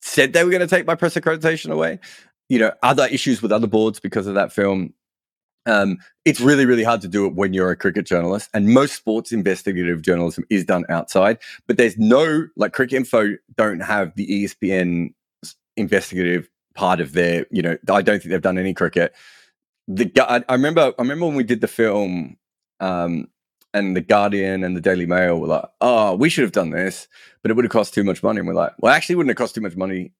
said 0.01 0.33
they 0.33 0.43
were 0.43 0.51
going 0.51 0.62
to 0.62 0.67
take 0.67 0.86
my 0.86 0.95
press 0.95 1.15
accreditation 1.15 1.71
away. 1.71 2.00
You 2.48 2.59
know, 2.59 2.71
other 2.81 3.07
issues 3.07 3.41
with 3.41 3.51
other 3.51 3.67
boards 3.67 4.00
because 4.00 4.27
of 4.27 4.36
that 4.36 4.51
film. 4.51 4.93
Um, 5.69 5.97
it's 6.25 6.41
really, 6.41 6.65
really 6.65 6.83
hard 6.83 7.01
to 7.01 7.07
do 7.07 7.25
it 7.25 7.35
when 7.35 7.53
you're 7.53 7.71
a 7.71 7.75
cricket 7.75 8.05
journalist. 8.05 8.49
And 8.53 8.69
most 8.69 8.95
sports 8.95 9.31
investigative 9.31 10.01
journalism 10.01 10.43
is 10.49 10.65
done 10.65 10.85
outside. 10.89 11.38
But 11.67 11.77
there's 11.77 11.97
no, 11.97 12.47
like, 12.55 12.73
Cricinfo 12.73 13.35
don't 13.55 13.81
have 13.81 14.13
the 14.15 14.27
ESPN 14.27 15.13
investigative 15.77 16.49
part 16.75 16.99
of 16.99 17.13
their, 17.13 17.45
you 17.51 17.61
know, 17.61 17.77
I 17.89 18.01
don't 18.01 18.19
think 18.19 18.31
they've 18.31 18.41
done 18.41 18.57
any 18.57 18.73
cricket 18.73 19.13
the 19.89 20.11
I, 20.21 20.53
remember 20.53 20.93
I 20.97 21.01
remember 21.01 21.25
when 21.25 21.35
we 21.35 21.43
did 21.43 21.61
the 21.61 21.67
film 21.67 22.38
um, 22.79 23.27
and 23.73 23.95
the 23.95 24.01
Guardian 24.01 24.63
and 24.63 24.77
the 24.77 24.81
Daily 24.81 25.07
Mail 25.07 25.39
were 25.39 25.47
like, 25.47 25.65
"Oh, 25.81 26.15
we 26.15 26.29
should 26.29 26.43
have 26.43 26.51
done 26.51 26.69
this, 26.69 27.07
but 27.41 27.51
it 27.51 27.55
would 27.55 27.65
have 27.65 27.71
cost 27.71 27.93
too 27.93 28.03
much 28.03 28.21
money." 28.21 28.39
And 28.39 28.47
we're 28.47 28.53
like, 28.53 28.73
"Well, 28.79 28.93
actually, 28.93 29.15
wouldn't 29.15 29.31
have 29.31 29.43
cost 29.43 29.55
too 29.55 29.61
much 29.61 29.75
money 29.75 30.13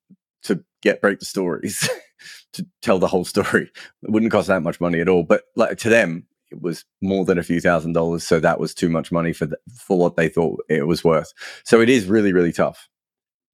to 0.44 0.64
get 0.82 1.02
break 1.02 1.20
the 1.20 1.26
stories, 1.26 1.88
to 2.54 2.66
tell 2.82 3.00
the 3.00 3.08
whole 3.08 3.26
story. 3.26 3.72
It 4.04 4.12
wouldn't 4.12 4.32
cost 4.32 4.48
that 4.48 4.64
much 4.64 4.80
money 4.82 5.00
at 5.00 5.10
all." 5.10 5.24
But 5.24 5.44
like 5.56 5.78
to 5.80 5.90
them, 5.90 6.26
it 6.52 6.62
was 6.62 6.86
more 7.02 7.26
than 7.26 7.38
a 7.38 7.44
few 7.44 7.62
thousand 7.62 7.94
dollars, 7.94 8.26
so 8.26 8.40
that 8.40 8.60
was 8.60 8.74
too 8.74 8.90
much 8.90 9.12
money 9.12 9.34
for 9.34 9.46
the, 9.46 9.58
for 9.74 9.98
what 9.98 10.16
they 10.16 10.30
thought 10.30 10.64
it 10.70 10.88
was 10.88 11.04
worth. 11.04 11.34
So 11.64 11.82
it 11.82 11.90
is 11.90 12.06
really, 12.06 12.34
really 12.34 12.54
tough. 12.54 12.90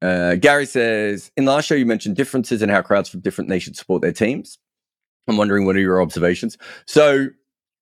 Uh, 0.02 0.36
Gary 0.36 0.66
says, 0.66 1.32
in 1.36 1.46
the 1.46 1.52
last 1.52 1.66
show, 1.66 1.76
you 1.76 1.86
mentioned 1.86 2.16
differences 2.16 2.62
in 2.62 2.70
how 2.70 2.82
crowds 2.82 3.10
from 3.10 3.22
different 3.22 3.50
nations 3.50 3.80
support 3.80 4.02
their 4.02 4.14
teams. 4.14 4.60
I'm 5.28 5.38
wondering 5.38 5.66
what 5.66 5.76
are 5.76 5.82
your 5.82 6.02
observations. 6.02 6.58
So, 6.86 7.30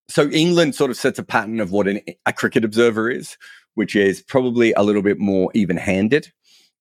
so 0.07 0.29
England 0.29 0.75
sort 0.75 0.91
of 0.91 0.97
sets 0.97 1.19
a 1.19 1.23
pattern 1.23 1.59
of 1.59 1.71
what 1.71 1.87
an, 1.87 1.99
a 2.25 2.33
cricket 2.33 2.63
observer 2.63 3.09
is, 3.09 3.37
which 3.75 3.95
is 3.95 4.21
probably 4.21 4.73
a 4.73 4.83
little 4.83 5.01
bit 5.01 5.19
more 5.19 5.51
even-handed, 5.53 6.31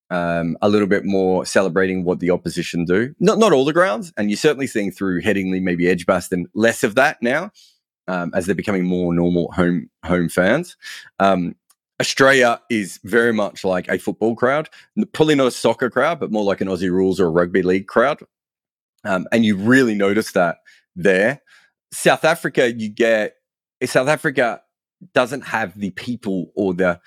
um, 0.09 0.57
a 0.61 0.69
little 0.69 0.87
bit 0.87 1.05
more 1.05 1.45
celebrating 1.45 2.03
what 2.03 2.19
the 2.19 2.29
opposition 2.31 2.85
do. 2.85 3.15
Not 3.19 3.39
not 3.39 3.53
all 3.53 3.65
the 3.65 3.73
grounds, 3.73 4.13
and 4.17 4.29
you're 4.29 4.37
certainly 4.37 4.67
seeing 4.67 4.91
through 4.91 5.21
Headingley, 5.21 5.61
maybe 5.61 5.87
Edgbaston, 5.89 6.47
less 6.53 6.83
of 6.83 6.95
that 6.95 7.21
now. 7.21 7.51
um, 8.07 8.31
as 8.33 8.45
they're 8.45 8.55
becoming 8.55 8.83
more 8.85 9.13
normal 9.13 9.51
home 9.51 9.89
home 10.05 10.29
fans. 10.29 10.77
Um, 11.19 11.55
Australia 12.01 12.59
is 12.69 12.99
very 13.03 13.31
much 13.31 13.63
like 13.63 13.87
a 13.87 13.97
football 13.97 14.35
crowd, 14.35 14.69
probably 15.13 15.35
not 15.35 15.47
a 15.47 15.51
soccer 15.51 15.89
crowd, 15.89 16.19
but 16.19 16.31
more 16.31 16.43
like 16.43 16.59
an 16.59 16.67
Aussie 16.67 16.91
rules 16.91 17.19
or 17.19 17.27
a 17.27 17.31
rugby 17.31 17.61
league 17.61 17.87
crowd. 17.87 18.19
Um, 19.05 19.27
and 19.31 19.45
you 19.45 19.55
really 19.55 19.95
notice 19.95 20.31
that 20.33 20.57
there. 20.95 21.41
South 21.91 22.23
Africa, 22.25 22.73
you 22.73 22.89
get 22.89 23.35
South 23.85 24.07
Africa 24.07 24.61
doesn't 25.13 25.41
have 25.41 25.77
the 25.79 25.91
people 25.91 26.51
or 26.55 26.73
the 26.73 26.99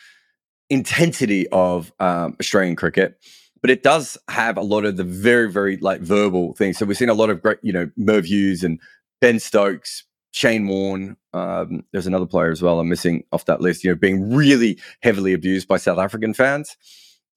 intensity 0.70 1.46
of 1.48 1.92
um, 2.00 2.36
Australian 2.40 2.76
cricket, 2.76 3.18
but 3.60 3.70
it 3.70 3.82
does 3.82 4.18
have 4.28 4.56
a 4.56 4.62
lot 4.62 4.84
of 4.84 4.96
the 4.96 5.04
very, 5.04 5.50
very 5.50 5.76
like 5.78 6.00
verbal 6.00 6.54
things. 6.54 6.78
So 6.78 6.86
we've 6.86 6.96
seen 6.96 7.08
a 7.08 7.14
lot 7.14 7.30
of 7.30 7.42
great, 7.42 7.58
you 7.62 7.72
know, 7.72 7.90
Merv 7.96 8.26
Hughes 8.26 8.62
and 8.62 8.80
Ben 9.20 9.38
Stokes, 9.38 10.04
Shane 10.32 10.68
Warne. 10.68 11.16
Um, 11.32 11.84
there's 11.92 12.06
another 12.06 12.26
player 12.26 12.50
as 12.50 12.62
well 12.62 12.80
I'm 12.80 12.88
missing 12.88 13.24
off 13.32 13.46
that 13.46 13.60
list, 13.60 13.84
you 13.84 13.90
know, 13.90 13.96
being 13.96 14.34
really 14.34 14.78
heavily 15.02 15.32
abused 15.32 15.68
by 15.68 15.78
South 15.78 15.98
African 15.98 16.34
fans. 16.34 16.76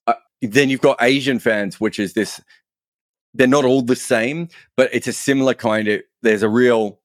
Uh, 0.08 0.14
then 0.42 0.70
you've 0.70 0.82
got 0.82 1.02
Asian 1.02 1.40
fans, 1.40 1.80
which 1.80 2.00
is 2.00 2.14
this, 2.14 2.42
they're 3.34 3.48
not 3.48 3.66
all 3.66 3.82
the 3.82 3.96
same, 3.96 4.50
but 4.76 4.90
it's 4.92 5.08
a 5.08 5.14
similar 5.14 5.54
kind 5.54 5.88
of, 5.88 6.02
there's 6.22 6.44
a 6.44 6.50
real 6.50 6.99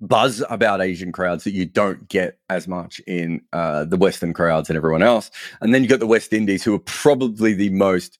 buzz 0.00 0.42
about 0.50 0.82
Asian 0.82 1.12
crowds 1.12 1.44
that 1.44 1.52
you 1.52 1.64
don't 1.64 2.08
get 2.08 2.38
as 2.50 2.68
much 2.68 3.00
in 3.06 3.40
uh, 3.52 3.84
the 3.84 3.96
Western 3.96 4.32
crowds 4.32 4.68
and 4.68 4.76
everyone 4.76 5.02
else. 5.02 5.30
And 5.60 5.74
then 5.74 5.82
you 5.82 5.88
got 5.88 6.00
the 6.00 6.06
West 6.06 6.32
Indies, 6.32 6.64
who 6.64 6.74
are 6.74 6.80
probably 6.80 7.54
the 7.54 7.70
most. 7.70 8.18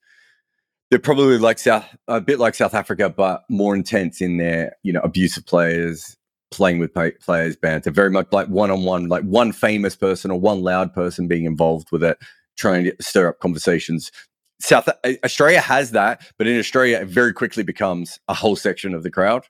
They're 0.91 0.99
probably 0.99 1.39
like 1.39 1.59
South, 1.59 1.87
a 2.09 2.21
bit 2.21 2.39
like 2.39 2.55
South 2.55 2.75
Africa, 2.75 3.09
but 3.11 3.45
more 3.49 3.75
intense 3.75 4.21
in 4.21 4.37
their, 4.37 4.77
you 4.83 4.93
know, 4.93 5.01
abusive 5.01 5.47
players, 5.47 6.17
playing 6.51 6.79
with 6.79 6.95
players 6.95 7.57
banter, 7.57 7.91
very 7.91 8.11
much 8.11 8.29
like 8.31 8.47
one 8.49 8.71
on 8.71 8.85
one, 8.85 9.09
like 9.09 9.25
one 9.25 9.51
famous 9.51 9.97
person 9.97 10.31
or 10.31 10.39
one 10.39 10.63
loud 10.63 10.93
person 10.95 11.27
being 11.27 11.45
involved 11.45 11.91
with 11.91 12.05
it, 12.05 12.19
trying 12.57 12.85
to 12.85 12.95
stir 13.01 13.29
up 13.29 13.41
conversations. 13.41 14.13
South 14.61 14.89
Australia 15.25 15.61
has 15.61 15.91
that, 15.91 16.23
but 16.39 16.47
in 16.47 16.59
Australia, 16.59 16.99
it 16.99 17.09
very 17.09 17.33
quickly 17.33 17.65
becomes 17.65 18.21
a 18.29 18.35
whole 18.35 18.57
section 18.57 18.95
of 18.95 19.03
the 19.03 19.11
crowd. 19.11 19.45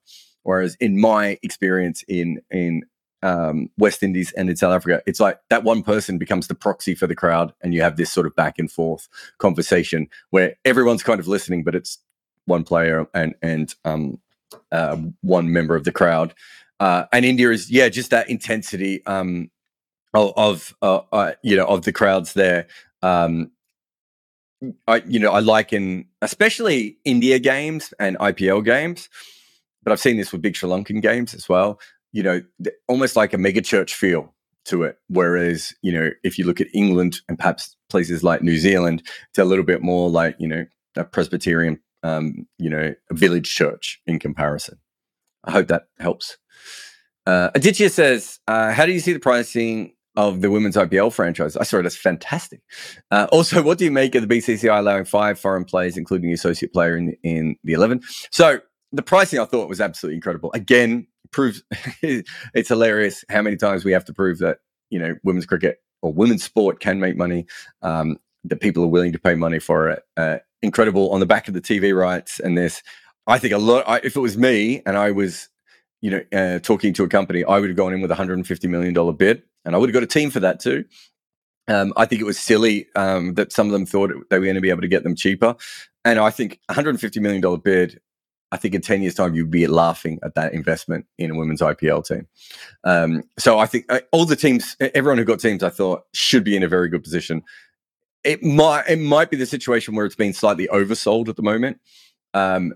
Whereas 0.45 0.77
in 0.81 1.01
my 1.01 1.39
experience 1.43 2.05
in 2.09 2.41
in 2.51 2.85
um, 3.23 3.71
West 3.79 4.03
Indies 4.03 4.33
and 4.33 4.49
in 4.49 4.57
South 4.57 4.73
Africa, 4.73 5.03
it's 5.07 5.21
like 5.21 5.41
that 5.51 5.65
one 5.65 5.83
person 5.83 6.19
becomes 6.19 6.47
the 6.47 6.55
proxy 6.55 6.95
for 6.95 7.07
the 7.07 7.17
crowd, 7.17 7.53
and 7.63 7.75
you 7.75 7.83
have 7.83 7.97
this 7.97 8.13
sort 8.13 8.27
of 8.27 8.37
back 8.37 8.59
and 8.59 8.71
forth 8.71 9.09
conversation 9.39 10.09
where 10.31 10.57
everyone's 10.65 11.03
kind 11.03 11.21
of 11.21 11.27
listening, 11.27 11.65
but 11.65 11.75
it's 11.75 11.99
one 12.47 12.65
player 12.65 13.07
and 13.15 13.35
and 13.43 13.75
um, 13.85 14.21
uh, 14.71 14.97
one 15.23 15.53
member 15.53 15.75
of 15.75 15.85
the 15.85 15.93
crowd. 15.93 16.35
Uh, 16.81 17.05
and 17.13 17.25
India 17.25 17.51
is 17.51 17.71
yeah, 17.71 17.89
just 17.89 18.11
that 18.11 18.29
intensity 18.29 19.05
um, 19.07 19.51
of, 20.13 20.33
of 20.37 20.77
uh, 20.83 21.01
uh, 21.13 21.33
you 21.43 21.57
know 21.57 21.67
of 21.67 21.85
the 21.85 21.93
crowds 21.93 22.35
there. 22.35 22.67
Um, 23.03 23.51
I 24.87 25.03
you 25.07 25.19
know 25.19 25.33
I 25.33 25.41
like 25.41 25.73
in 25.73 26.07
especially 26.23 26.99
India 27.05 27.39
games 27.39 27.95
and 27.99 28.19
IPL 28.19 28.65
games, 28.65 29.09
but 29.85 29.93
I've 29.93 30.01
seen 30.01 30.17
this 30.17 30.33
with 30.33 30.43
big 30.43 30.57
Sri 30.57 30.69
Lankan 30.69 31.03
games 31.03 31.35
as 31.35 31.49
well. 31.49 31.79
You 32.13 32.23
know, 32.23 32.41
almost 32.89 33.17
like 33.17 33.33
a 33.33 33.39
mega 33.39 33.61
church 33.61 33.95
feel 33.95 34.35
to 34.67 34.83
it. 34.83 34.99
Whereas 35.09 35.73
you 35.83 35.93
know, 35.93 36.11
if 36.23 36.39
you 36.39 36.47
look 36.47 36.61
at 36.61 36.69
England 36.75 37.21
and 37.29 37.39
perhaps 37.39 37.77
places 37.91 38.23
like 38.23 38.43
New 38.43 38.59
Zealand, 38.59 39.03
it's 39.31 39.39
a 39.39 39.45
little 39.45 39.65
bit 39.65 39.83
more 39.83 40.11
like 40.11 40.37
you 40.39 40.49
know 40.49 40.65
a 40.97 41.05
Presbyterian, 41.05 41.81
um, 42.03 42.47
you 42.59 42.71
know, 42.71 42.95
a 43.11 43.15
village 43.15 43.53
church 43.53 44.01
in 44.07 44.19
comparison. 44.19 44.79
I 45.45 45.51
hope 45.51 45.69
that 45.69 45.85
helps. 45.99 46.39
Uh, 47.27 47.51
Aditya 47.55 47.91
says, 47.91 48.39
uh, 48.49 48.73
"How 48.73 48.87
do 48.87 48.93
you 48.93 49.01
see 49.01 49.13
the 49.13 49.21
pricing 49.21 49.95
of 50.17 50.41
the 50.41 50.51
women's 50.51 50.77
IPL 50.77 51.13
franchise?" 51.13 51.57
I 51.57 51.65
saw 51.65 51.79
it 51.79 51.87
as 51.87 51.97
fantastic. 51.97 52.61
Uh, 53.11 53.27
also, 53.33 53.63
what 53.63 53.79
do 53.79 53.85
you 53.85 53.91
make 53.91 54.15
of 54.15 54.27
the 54.27 54.35
BCCI 54.35 54.79
allowing 54.79 55.05
five 55.05 55.39
foreign 55.39 55.65
players, 55.65 55.97
including 55.97 56.29
the 56.29 56.35
associate 56.35 56.73
player 56.73 56.97
in 56.97 57.17
in 57.23 57.57
the 57.65 57.73
eleven? 57.73 58.03
So 58.31 58.61
the 58.95 59.03
pricing 59.03 59.39
I 59.39 59.45
thought 59.45 59.69
was 59.69 59.81
absolutely 59.81 60.17
incredible. 60.17 60.51
Again, 60.53 61.07
proves 61.31 61.63
it's 62.03 62.69
hilarious 62.69 63.25
how 63.29 63.43
many 63.43 63.57
times 63.57 63.85
we 63.85 63.93
have 63.93 64.05
to 64.07 64.13
prove 64.13 64.39
that 64.39 64.59
you 64.91 64.99
know 64.99 65.17
women's 65.25 65.47
cricket 65.47 65.79
or 66.03 66.13
women's 66.13 66.45
sport 66.45 66.81
can 66.81 67.01
make 67.01 67.17
money. 67.17 67.47
Um, 67.83 68.19
that 68.47 68.61
people 68.61 68.85
are 68.85 68.89
willing 68.89 69.13
to 69.13 69.19
pay 69.19 69.35
money 69.35 69.59
for 69.59 69.89
it. 69.89 70.03
Uh, 70.19 70.37
incredible 70.61 71.11
on 71.13 71.21
the 71.21 71.27
back 71.27 71.49
of 71.49 71.55
the 71.55 71.63
TV 71.63 71.97
rights 71.97 72.41
and 72.41 72.59
this. 72.59 72.83
I 73.27 73.39
think 73.39 73.55
a 73.55 73.59
lot. 73.59 73.85
I, 73.89 74.01
if 74.05 74.17
it 74.17 74.21
was 74.21 74.37
me 74.37 74.83
and 74.85 74.99
I 74.99 75.13
was 75.13 75.49
you 76.05 76.11
know, 76.11 76.21
uh, 76.39 76.59
talking 76.59 76.93
to 76.93 77.03
a 77.03 77.09
company, 77.09 77.45
I 77.45 77.59
would 77.59 77.71
have 77.71 77.79
gone 77.79 77.95
in 77.95 78.03
with 78.03 78.11
a 78.11 78.15
$150 78.15 78.69
million 78.69 79.17
bid 79.17 79.43
and 79.65 79.75
I 79.75 79.79
would 79.79 79.89
have 79.89 79.95
got 79.95 80.03
a 80.03 80.07
team 80.07 80.31
for 80.31 80.39
that 80.41 80.61
too. 80.61 80.85
Um, 81.67 81.95
I 81.97 82.05
think 82.05 82.21
it 82.21 82.27
was 82.27 82.39
silly 82.39 82.89
um, 82.95 83.33
that 83.35 83.53
some 83.53 83.69
of 83.69 83.73
them 83.73 83.87
thought 83.87 84.11
they 84.29 84.39
were 84.39 84.45
going 84.45 84.55
to 84.55 84.61
be 84.61 84.69
able 84.69 84.83
to 84.83 84.89
get 84.89 85.03
them 85.03 85.17
cheaper. 85.17 85.57
And 86.05 86.19
I 86.19 86.29
think 86.29 86.61
$150 86.71 87.23
million 87.23 87.61
bid, 87.61 88.03
I 88.55 88.57
think 88.57 88.75
in 88.75 88.81
10 88.81 89.03
years' 89.03 89.15
time, 89.15 89.35
you'd 89.35 89.51
be 89.51 89.67
laughing 89.67 90.19
at 90.23 90.35
that 90.37 90.55
investment 90.55 91.07
in 91.19 91.33
a 91.33 91.35
women's 91.35 91.61
IPL 91.61 92.07
team. 92.07 92.27
Um, 92.85 93.25
so 93.39 93.59
I 93.59 93.67
think 93.67 93.87
uh, 93.89 94.01
all 94.13 94.25
the 94.25 94.37
teams, 94.37 94.77
everyone 94.81 95.19
who 95.19 95.25
got 95.25 95.41
teams, 95.41 95.63
I 95.63 95.71
thought 95.71 96.05
should 96.13 96.45
be 96.45 96.57
in 96.57 96.63
a 96.63 96.69
very 96.69 96.89
good 96.89 97.03
position. 97.03 97.43
It 98.23 98.43
might, 98.43 98.89
it 98.89 98.99
might 98.99 99.31
be 99.31 99.37
the 99.37 99.47
situation 99.47 99.95
where 99.95 100.07
it's 100.07 100.15
been 100.15 100.33
slightly 100.33 100.69
oversold 100.69 101.29
at 101.29 101.37
the 101.37 101.43
moment. 101.43 101.81
Um, 102.33 102.75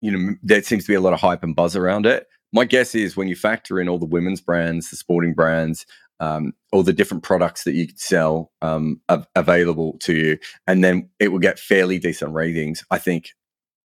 you 0.00 0.10
know, 0.10 0.34
there 0.42 0.62
seems 0.62 0.84
to 0.84 0.88
be 0.88 0.94
a 0.94 1.00
lot 1.00 1.14
of 1.14 1.20
hype 1.20 1.42
and 1.42 1.56
buzz 1.56 1.74
around 1.74 2.04
it 2.04 2.26
my 2.52 2.64
guess 2.64 2.94
is 2.94 3.16
when 3.16 3.28
you 3.28 3.36
factor 3.36 3.80
in 3.80 3.88
all 3.88 3.98
the 3.98 4.06
women's 4.06 4.40
brands, 4.40 4.90
the 4.90 4.96
sporting 4.96 5.34
brands, 5.34 5.86
um, 6.20 6.52
all 6.72 6.82
the 6.82 6.92
different 6.92 7.22
products 7.22 7.64
that 7.64 7.74
you 7.74 7.86
could 7.86 8.00
sell 8.00 8.50
um, 8.62 9.00
av- 9.08 9.28
available 9.36 9.98
to 10.00 10.14
you, 10.14 10.38
and 10.66 10.82
then 10.82 11.08
it 11.20 11.28
will 11.28 11.38
get 11.38 11.58
fairly 11.58 11.98
decent 11.98 12.32
ratings. 12.32 12.84
I 12.90 12.98
think 12.98 13.30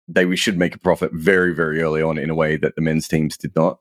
they 0.09 0.25
we 0.25 0.35
should 0.35 0.57
make 0.57 0.75
a 0.75 0.79
profit 0.79 1.11
very 1.13 1.53
very 1.53 1.81
early 1.81 2.01
on 2.01 2.17
in 2.17 2.29
a 2.29 2.35
way 2.35 2.57
that 2.57 2.75
the 2.75 2.81
men's 2.81 3.07
teams 3.07 3.37
did 3.37 3.55
not, 3.55 3.79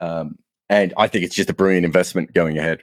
um, 0.00 0.38
and 0.68 0.92
I 0.96 1.06
think 1.06 1.24
it's 1.24 1.34
just 1.34 1.50
a 1.50 1.54
brilliant 1.54 1.86
investment 1.86 2.34
going 2.34 2.58
ahead. 2.58 2.82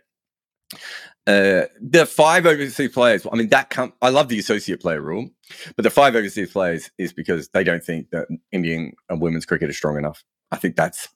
Uh, 1.27 1.65
the 1.81 2.05
five 2.05 2.45
overseas 2.45 2.91
players. 2.93 3.27
I 3.29 3.35
mean, 3.35 3.49
that 3.49 3.69
com- 3.69 3.93
I 4.01 4.09
love 4.09 4.29
the 4.29 4.39
associate 4.39 4.79
player 4.79 5.01
rule, 5.01 5.29
but 5.75 5.83
the 5.83 5.89
five 5.89 6.15
overseas 6.15 6.51
players 6.51 6.89
is 6.97 7.11
because 7.11 7.49
they 7.49 7.65
don't 7.65 7.83
think 7.83 8.11
that 8.11 8.27
Indian 8.53 8.93
and 9.09 9.21
women's 9.21 9.45
cricket 9.45 9.69
is 9.69 9.75
strong 9.75 9.97
enough. 9.97 10.23
I 10.51 10.55
think 10.55 10.77
that's 10.77 11.09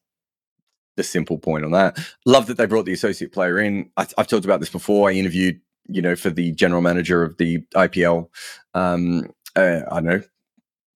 the 0.97 1.03
simple 1.03 1.37
point 1.37 1.63
on 1.63 1.71
that. 1.71 1.97
Love 2.25 2.47
that 2.47 2.57
they 2.57 2.65
brought 2.65 2.85
the 2.85 2.91
associate 2.91 3.31
player 3.31 3.57
in. 3.57 3.89
I, 3.95 4.05
have 4.17 4.27
talked 4.27 4.43
about 4.43 4.59
this 4.59 4.69
before. 4.69 5.09
I 5.09 5.13
interviewed, 5.13 5.61
you 5.87 6.01
know, 6.01 6.17
for 6.17 6.29
the 6.29 6.51
general 6.51 6.81
manager 6.81 7.23
of 7.23 7.37
the 7.37 7.59
IPL. 7.75 8.27
Um, 8.73 9.31
uh, 9.55 9.81
I 9.89 10.01
know 10.01 10.21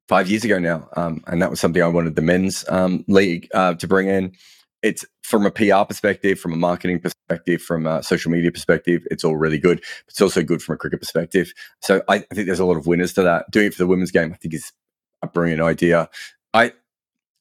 five 0.07 0.29
years 0.29 0.43
ago 0.43 0.59
now, 0.59 0.87
um, 0.95 1.23
and 1.27 1.41
that 1.41 1.49
was 1.49 1.59
something 1.59 1.81
I 1.81 1.87
wanted 1.87 2.15
the 2.15 2.21
men's 2.21 2.65
um, 2.69 3.03
league 3.07 3.47
uh, 3.53 3.73
to 3.75 3.87
bring 3.87 4.07
in. 4.07 4.33
It's 4.81 5.03
from 5.23 5.45
a 5.45 5.51
PR 5.51 5.83
perspective, 5.87 6.39
from 6.39 6.53
a 6.53 6.57
marketing 6.57 6.99
perspective, 6.99 7.61
from 7.61 7.87
a 7.87 8.03
social 8.03 8.31
media 8.31 8.51
perspective, 8.51 9.01
it's 9.09 9.23
all 9.23 9.35
really 9.35 9.57
good. 9.57 9.83
It's 10.07 10.21
also 10.21 10.43
good 10.43 10.61
from 10.61 10.75
a 10.75 10.77
cricket 10.77 10.99
perspective. 10.99 11.51
So 11.81 12.03
I, 12.07 12.19
think 12.19 12.45
there's 12.45 12.59
a 12.59 12.65
lot 12.65 12.77
of 12.77 12.85
winners 12.85 13.13
to 13.13 13.23
that. 13.23 13.49
Doing 13.49 13.67
it 13.67 13.73
for 13.73 13.81
the 13.81 13.87
women's 13.87 14.11
game, 14.11 14.31
I 14.31 14.37
think, 14.37 14.53
is 14.53 14.71
a 15.23 15.27
brilliant 15.27 15.61
idea. 15.61 16.09
I 16.53 16.73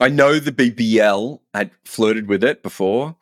I 0.00 0.08
know 0.08 0.38
the 0.38 0.52
BBL 0.52 1.40
had 1.52 1.70
flirted 1.84 2.28
with 2.28 2.42
it 2.42 2.62
before, 2.62 3.16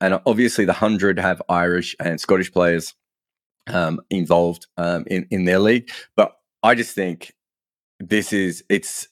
and 0.00 0.20
obviously 0.26 0.64
the 0.64 0.72
hundred 0.72 1.18
have 1.18 1.40
Irish 1.48 1.94
and 2.00 2.20
Scottish 2.20 2.52
players 2.52 2.94
um, 3.68 4.00
involved 4.10 4.66
um, 4.76 5.04
in 5.06 5.26
in 5.30 5.44
their 5.44 5.60
league. 5.60 5.90
But 6.16 6.36
I 6.62 6.74
just 6.74 6.94
think 6.94 7.32
this 8.00 8.32
is 8.32 8.64
it's 8.68 9.08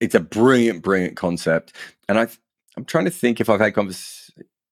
it's 0.00 0.14
a 0.14 0.20
brilliant, 0.20 0.82
brilliant 0.82 1.16
concept, 1.16 1.74
and 2.08 2.18
I 2.18 2.28
I'm 2.76 2.84
trying 2.84 3.04
to 3.04 3.10
think 3.10 3.40
if 3.40 3.48
I've 3.48 3.60
had 3.60 3.74
conversations. 3.74 4.18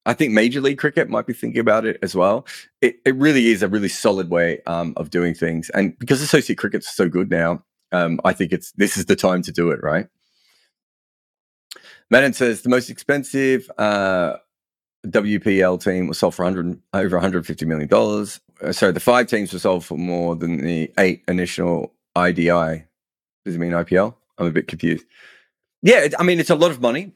I 0.07 0.15
think 0.15 0.33
Major 0.33 0.63
League 0.63 0.79
Cricket 0.79 1.11
might 1.11 1.27
be 1.27 1.35
thinking 1.35 1.61
about 1.61 1.85
it 1.85 1.99
as 2.03 2.15
well. 2.15 2.47
It, 2.81 2.97
it 3.05 3.15
really 3.17 3.49
is 3.49 3.63
a 3.63 3.69
really 3.69 3.91
solid 3.91 4.31
way 4.31 4.63
um, 4.67 4.95
of 4.97 5.11
doing 5.11 5.35
things, 5.35 5.71
and 5.71 5.97
because 5.99 6.23
associate 6.23 6.57
cricket's 6.57 6.95
so 6.95 7.09
good 7.09 7.31
now, 7.31 7.63
um, 7.93 8.19
I 8.25 8.33
think 8.33 8.53
it's 8.53 8.73
this 8.73 8.97
is 8.97 9.05
the 9.05 9.17
time 9.17 9.43
to 9.43 9.53
do 9.53 9.71
it, 9.71 9.83
right? 9.83 10.09
Madden 12.11 12.33
says 12.33 12.63
the 12.63 12.71
most 12.71 12.91
expensive 12.91 13.71
uh, 13.79 14.37
WPL 15.07 15.83
team 15.83 16.09
was 16.09 16.19
sold 16.19 16.35
for 16.35 16.45
100, 16.45 16.81
over 16.93 17.17
150 17.17 17.65
million 17.67 17.89
dollars. 17.89 18.41
Uh, 18.63 18.73
so 18.73 18.91
the 18.91 19.01
five 19.01 19.27
teams 19.27 19.53
were 19.53 19.59
sold 19.59 19.85
for 19.85 19.97
more 19.97 20.35
than 20.35 20.59
the 20.59 20.91
eight 20.99 21.23
initial 21.29 21.93
IDI. 22.17 22.85
Does 23.45 23.55
it 23.55 23.59
mean 23.59 23.73
IPL? 23.73 24.15
I'm 24.39 24.47
a 24.47 24.51
bit 24.51 24.69
confused. 24.69 25.05
Yeah, 25.83 26.09
I 26.19 26.23
mean 26.23 26.41
it's 26.41 26.51
a 26.51 26.55
lot 26.55 26.71
of 26.71 26.81
money, 26.81 27.13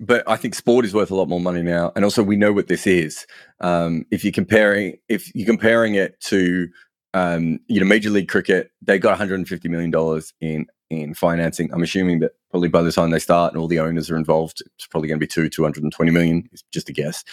but 0.00 0.28
I 0.28 0.36
think 0.36 0.54
sport 0.54 0.84
is 0.84 0.94
worth 0.94 1.10
a 1.10 1.14
lot 1.14 1.28
more 1.28 1.40
money 1.40 1.62
now, 1.62 1.92
and 1.96 2.04
also 2.04 2.22
we 2.22 2.36
know 2.36 2.52
what 2.52 2.68
this 2.68 2.86
is. 2.86 3.26
Um, 3.60 4.04
if 4.10 4.24
you're 4.24 4.32
comparing, 4.32 4.98
if 5.08 5.34
you're 5.34 5.46
comparing 5.46 5.94
it 5.94 6.20
to, 6.22 6.68
um, 7.14 7.60
you 7.66 7.80
know, 7.80 7.86
Major 7.86 8.10
League 8.10 8.28
Cricket, 8.28 8.70
they 8.82 8.98
got 8.98 9.10
150 9.10 9.68
million 9.68 9.90
dollars 9.90 10.32
in 10.40 10.66
in 10.90 11.14
financing. 11.14 11.72
I'm 11.72 11.82
assuming 11.82 12.20
that 12.20 12.32
probably 12.50 12.68
by 12.68 12.82
the 12.82 12.92
time 12.92 13.10
they 13.10 13.18
start 13.18 13.52
and 13.52 13.60
all 13.60 13.68
the 13.68 13.80
owners 13.80 14.10
are 14.10 14.16
involved, 14.16 14.62
it's 14.74 14.86
probably 14.86 15.08
going 15.08 15.18
to 15.18 15.24
be 15.24 15.26
two, 15.26 15.48
220 15.48 16.10
million. 16.10 16.48
It's 16.52 16.64
just 16.72 16.88
a 16.88 16.92
guess. 16.92 17.24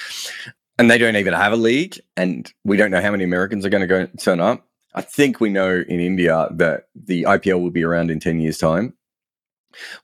And 0.78 0.92
they 0.92 0.98
don't 0.98 1.16
even 1.16 1.34
have 1.34 1.54
a 1.54 1.58
league. 1.58 1.98
And 2.18 2.52
we 2.66 2.78
don't 2.78 2.92
know 2.92 3.02
how 3.02 3.12
many 3.12 3.24
Americans 3.24 3.66
are 3.66 3.70
going 3.70 3.82
to 3.82 3.88
go 3.88 4.08
turn 4.20 4.40
up. 4.40 4.68
I 4.96 5.02
think 5.02 5.40
we 5.40 5.50
know 5.50 5.84
in 5.88 6.00
India 6.00 6.48
that 6.52 6.88
the 6.96 7.24
IPL 7.24 7.62
will 7.62 7.70
be 7.70 7.84
around 7.84 8.10
in 8.10 8.20
10 8.20 8.40
years' 8.40 8.58
time, 8.58 8.94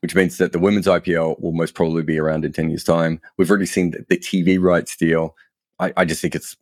which 0.01 0.15
means 0.15 0.37
that 0.37 0.51
the 0.51 0.59
women's 0.59 0.85
IPL 0.85 1.41
will 1.41 1.53
most 1.53 1.73
probably 1.73 2.03
be 2.03 2.19
around 2.19 2.45
in 2.45 2.53
10 2.53 2.69
years' 2.69 2.83
time. 2.83 3.19
We've 3.37 3.49
already 3.49 3.65
seen 3.65 3.91
the, 3.91 4.05
the 4.09 4.17
TV 4.17 4.61
rights 4.61 4.95
deal. 4.95 5.35
I, 5.79 5.93
I 5.97 6.05
just 6.05 6.21
think 6.21 6.35
it's 6.35 6.55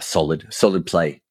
solid, 0.00 0.46
solid 0.50 0.86
play 0.86 1.22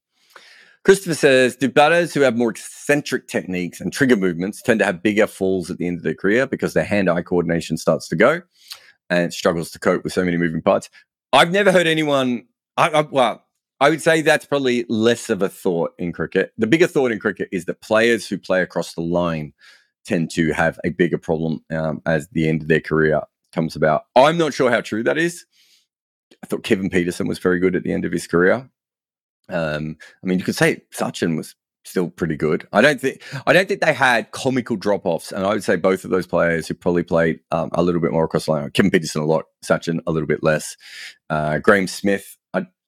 Christopher 0.86 1.15
says, 1.15 1.55
do 1.55 1.67
batters 1.67 2.13
who 2.13 2.22
have 2.22 2.38
more 2.38 2.51
eccentric 2.51 3.27
techniques 3.27 3.82
and 3.82 3.91
trigger 3.91 4.15
movements 4.15 4.62
tend 4.62 4.79
to 4.79 4.86
have 4.86 5.01
bigger 5.01 5.25
falls 5.25 5.72
at 5.72 5.79
the 5.79 5.88
end 5.88 5.98
of 5.98 6.03
their 6.03 6.13
career 6.13 6.46
because 6.46 6.74
their 6.74 6.84
hand-eye 6.84 7.24
coordination 7.24 7.75
starts 7.75 8.08
to 8.10 8.15
go 8.15 8.44
and 9.10 9.34
struggles 9.34 9.72
to 9.72 9.79
cope 9.79 10.03
with 10.03 10.13
so 10.13 10.24
many 10.24 10.38
moving 10.38 10.62
parts? 10.62 10.91
I've 11.34 11.51
never 11.51 11.72
heard 11.72 11.88
anyone. 11.88 12.46
I, 12.77 12.89
I, 12.89 13.01
well, 13.01 13.44
I 13.79 13.89
would 13.89 14.01
say 14.01 14.22
that's 14.22 14.46
probably 14.46 14.86
less 14.88 15.29
of 15.29 15.41
a 15.41 15.50
thought 15.50 15.94
in 15.98 16.13
cricket. 16.13 16.53
The 16.58 16.67
bigger 16.67 16.88
thought 16.88 17.12
in 17.12 17.20
cricket 17.20 17.50
is 17.51 17.65
that 17.65 17.82
players 17.82 18.27
who 18.27 18.38
play 18.38 18.62
across 18.62 18.94
the 18.94 19.01
line 19.01 19.53
tend 20.05 20.32
to 20.32 20.53
have 20.53 20.79
a 20.86 20.89
bigger 20.89 21.17
problem 21.17 21.63
um, 21.72 22.01
as 22.05 22.27
the 22.29 22.48
end 22.48 22.62
of 22.62 22.67
their 22.67 22.79
career 22.79 23.22
comes 23.53 23.75
about. 23.75 24.05
I'm 24.15 24.38
not 24.38 24.53
sure 24.53 24.70
how 24.70 24.82
true 24.82 25.03
that 25.03 25.17
is. 25.17 25.46
I 26.44 26.48
thought 26.48 26.63
Kevin 26.63 26.89
Pietersen 26.89 27.27
was 27.27 27.39
very 27.39 27.60
good 27.60 27.75
at 27.75 27.84
the 27.84 27.91
end 27.91 28.05
of 28.05 28.12
his 28.12 28.27
career. 28.27 28.70
Um, 29.50 29.98
I 30.24 30.27
mean, 30.27 30.39
you 30.39 30.46
could 30.46 30.55
say 30.55 30.82
Sachin 30.94 31.38
was 31.38 31.55
still 31.86 32.10
pretty 32.10 32.36
good. 32.36 32.67
I 32.74 32.82
don't 32.82 33.00
think 33.00 33.22
I 33.46 33.53
don't 33.53 33.67
think 33.67 33.82
they 33.82 33.94
had 33.94 34.32
comical 34.32 34.75
drop 34.75 35.05
offs, 35.05 35.32
and 35.32 35.46
I 35.46 35.50
would 35.50 35.63
say 35.63 35.75
both 35.75 36.03
of 36.03 36.12
those 36.12 36.27
players 36.27 36.67
who 36.67 36.74
probably 36.74 37.03
played 37.03 37.39
um, 37.51 37.70
a 37.74 37.84
little 37.84 38.01
bit 38.01 38.12
more 38.12 38.25
across 38.25 38.46
the 38.46 38.51
line. 38.51 38.72
Kevin 38.72 38.91
Pietersen 38.91 39.22
a 39.22 39.25
lot, 39.25 39.46
Sachin 39.63 40.00
a 40.08 40.12
little 40.12 40.27
bit 40.27 40.44
less. 40.44 40.75
Uh, 41.29 41.60
Graeme 41.60 41.88
Smith, 41.88 42.38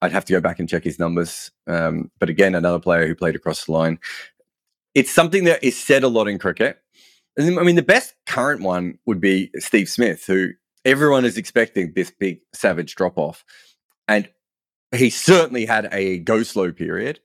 I'd, 0.02 0.12
have 0.12 0.26
to 0.26 0.34
go 0.34 0.42
back 0.42 0.60
and 0.60 0.70
check 0.70 0.84
his 0.84 1.00
numbers, 1.00 1.52
um, 1.68 2.12
but 2.20 2.30
again, 2.30 2.56
another 2.56 2.80
player 2.80 3.08
who 3.08 3.16
played 3.16 3.36
across 3.36 3.66
the 3.66 3.72
line. 3.72 4.00
It's 4.96 5.12
something 5.12 5.44
that 5.46 5.64
is 5.64 5.78
said 5.78 6.04
a 6.04 6.08
lot 6.08 6.28
in 6.28 6.40
cricket. 6.40 6.80
I 7.40 7.50
mean, 7.50 7.76
the 7.76 7.84
best 7.84 8.16
current 8.26 8.62
one 8.62 8.98
would 9.06 9.22
be 9.22 9.52
Steve 9.58 9.90
Smith, 9.90 10.26
who 10.26 10.50
everyone 10.86 11.24
is 11.24 11.38
expecting 11.38 11.94
this 11.94 12.12
big 12.12 12.40
savage 12.54 12.96
drop 12.96 13.18
off, 13.18 13.46
and 14.08 14.28
he 14.96 15.10
certainly 15.10 15.66
had 15.66 15.90
a 15.92 16.20
go 16.20 16.44
slow 16.44 16.72
period, 16.72 17.20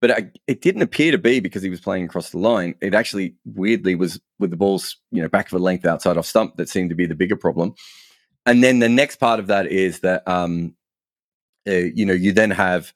but 0.00 0.32
it 0.46 0.62
didn't 0.62 0.82
appear 0.82 1.12
to 1.12 1.18
be 1.18 1.40
because 1.40 1.62
he 1.62 1.70
was 1.70 1.80
playing 1.80 2.04
across 2.04 2.30
the 2.30 2.38
line. 2.38 2.74
It 2.80 2.94
actually 2.94 3.34
weirdly 3.44 3.94
was 3.94 4.20
with 4.38 4.50
the 4.50 4.56
balls, 4.56 4.96
you 5.10 5.22
know, 5.22 5.28
back 5.28 5.46
of 5.46 5.60
a 5.60 5.62
length 5.62 5.84
outside 5.84 6.16
off 6.16 6.26
stump 6.26 6.56
that 6.56 6.68
seemed 6.68 6.90
to 6.90 6.96
be 6.96 7.06
the 7.06 7.14
bigger 7.14 7.36
problem. 7.36 7.74
And 8.44 8.64
then 8.64 8.80
the 8.80 8.88
next 8.88 9.16
part 9.16 9.38
of 9.38 9.46
that 9.46 9.66
is 9.66 10.00
that, 10.00 10.26
um, 10.26 10.74
uh, 11.66 11.72
you 11.72 12.04
know, 12.06 12.12
you 12.12 12.32
then 12.32 12.50
have 12.50 12.92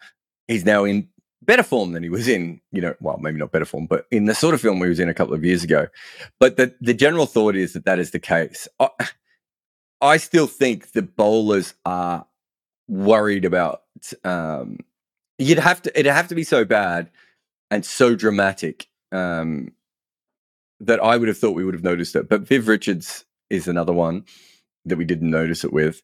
he's 0.49 0.64
now 0.64 0.85
in 0.85 1.08
better 1.42 1.62
form 1.62 1.92
than 1.92 2.02
he 2.02 2.08
was 2.08 2.28
in, 2.28 2.61
you 2.73 2.80
know, 2.80 2.94
well, 3.00 3.18
maybe 3.18 3.38
not 3.38 3.52
better 3.52 3.64
form, 3.64 3.87
but 3.87 4.06
in 4.11 4.25
the 4.25 4.35
sort 4.35 4.54
of 4.54 4.61
film 4.61 4.82
he 4.82 4.88
was 4.88 5.00
in 5.00 5.08
a 5.08 5.14
couple 5.14 5.35
of 5.35 5.44
years 5.44 5.62
ago. 5.64 5.87
But 6.40 6.56
the 6.56 6.75
the 6.80 6.94
general 6.94 7.26
thought 7.26 7.56
is 7.56 7.73
that 7.73 7.85
that 7.85 7.99
is 7.99 8.11
the 8.11 8.18
case. 8.18 8.68
I, 8.80 8.88
I 10.00 10.16
still 10.18 10.46
think 10.46 10.92
the 10.92 11.02
bowlers 11.02 11.75
are 11.85 12.26
worried 12.88 13.44
about 13.44 13.82
um 14.23 14.78
you'd 15.38 15.58
have 15.58 15.82
to 15.82 15.99
it'd 15.99 16.12
have 16.12 16.28
to 16.28 16.37
be 16.37 16.44
so 16.44 16.64
bad 16.64 17.11
and 17.68 17.85
so 17.85 18.14
dramatic 18.14 18.87
um 19.11 19.73
that 20.80 21.02
I 21.02 21.16
would 21.16 21.28
have 21.28 21.38
thought 21.38 21.56
we 21.56 21.64
would 21.64 21.75
have 21.75 21.82
noticed 21.82 22.14
it. 22.16 22.28
But 22.28 22.42
Viv 22.42 22.68
Richards 22.68 23.25
is 23.50 23.66
another 23.66 23.92
one 23.92 24.25
that 24.85 24.99
we 24.99 25.04
didn't 25.04 25.30
notice 25.30 25.64
it 25.64 25.73
with. 25.73 26.02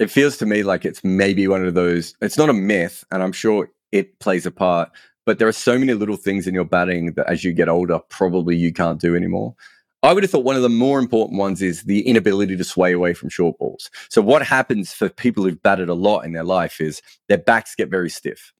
It 0.00 0.10
feels 0.10 0.36
to 0.38 0.46
me 0.46 0.64
like 0.64 0.84
it's 0.84 1.04
maybe 1.04 1.46
one 1.46 1.64
of 1.64 1.74
those 1.74 2.16
it's 2.20 2.38
not 2.38 2.48
a 2.48 2.54
myth, 2.54 3.04
and 3.12 3.22
I'm 3.22 3.32
sure 3.32 3.70
it 3.92 4.18
plays 4.18 4.46
a 4.46 4.50
part, 4.50 4.90
but 5.26 5.38
there 5.38 5.46
are 5.46 5.52
so 5.52 5.78
many 5.78 5.94
little 5.94 6.16
things 6.16 6.46
in 6.46 6.54
your 6.54 6.64
batting 6.64 7.12
that 7.12 7.28
as 7.28 7.44
you 7.44 7.52
get 7.52 7.68
older, 7.68 8.00
probably 8.08 8.56
you 8.56 8.72
can't 8.72 9.00
do 9.00 9.14
anymore. 9.14 9.54
I 10.02 10.14
would 10.14 10.22
have 10.22 10.30
thought 10.30 10.44
one 10.44 10.56
of 10.56 10.62
the 10.62 10.70
more 10.70 10.98
important 10.98 11.38
ones 11.38 11.60
is 11.60 11.82
the 11.82 12.00
inability 12.02 12.56
to 12.56 12.64
sway 12.64 12.92
away 12.92 13.12
from 13.12 13.28
short 13.28 13.58
balls. 13.58 13.90
So, 14.08 14.22
what 14.22 14.42
happens 14.42 14.92
for 14.94 15.10
people 15.10 15.44
who've 15.44 15.62
batted 15.62 15.90
a 15.90 15.94
lot 15.94 16.24
in 16.24 16.32
their 16.32 16.44
life 16.44 16.80
is 16.80 17.02
their 17.28 17.38
backs 17.38 17.74
get 17.74 17.90
very 17.90 18.08
stiff. 18.08 18.52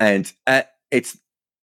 And 0.00 0.32
at, 0.46 0.72
it's, 0.90 1.18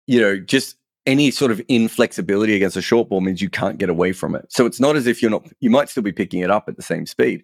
you 0.06 0.20
know, 0.20 0.38
just 0.38 0.76
any 1.04 1.30
sort 1.30 1.50
of 1.50 1.60
inflexibility 1.68 2.54
against 2.54 2.76
a 2.76 2.82
short 2.82 3.10
ball 3.10 3.20
means 3.20 3.42
you 3.42 3.50
can't 3.50 3.78
get 3.78 3.90
away 3.90 4.12
from 4.12 4.34
it. 4.34 4.46
So, 4.50 4.64
it's 4.64 4.80
not 4.80 4.96
as 4.96 5.06
if 5.06 5.20
you're 5.20 5.30
not, 5.30 5.46
you 5.60 5.68
might 5.68 5.90
still 5.90 6.02
be 6.02 6.12
picking 6.12 6.40
it 6.40 6.50
up 6.50 6.66
at 6.66 6.76
the 6.76 6.82
same 6.82 7.04
speed, 7.04 7.42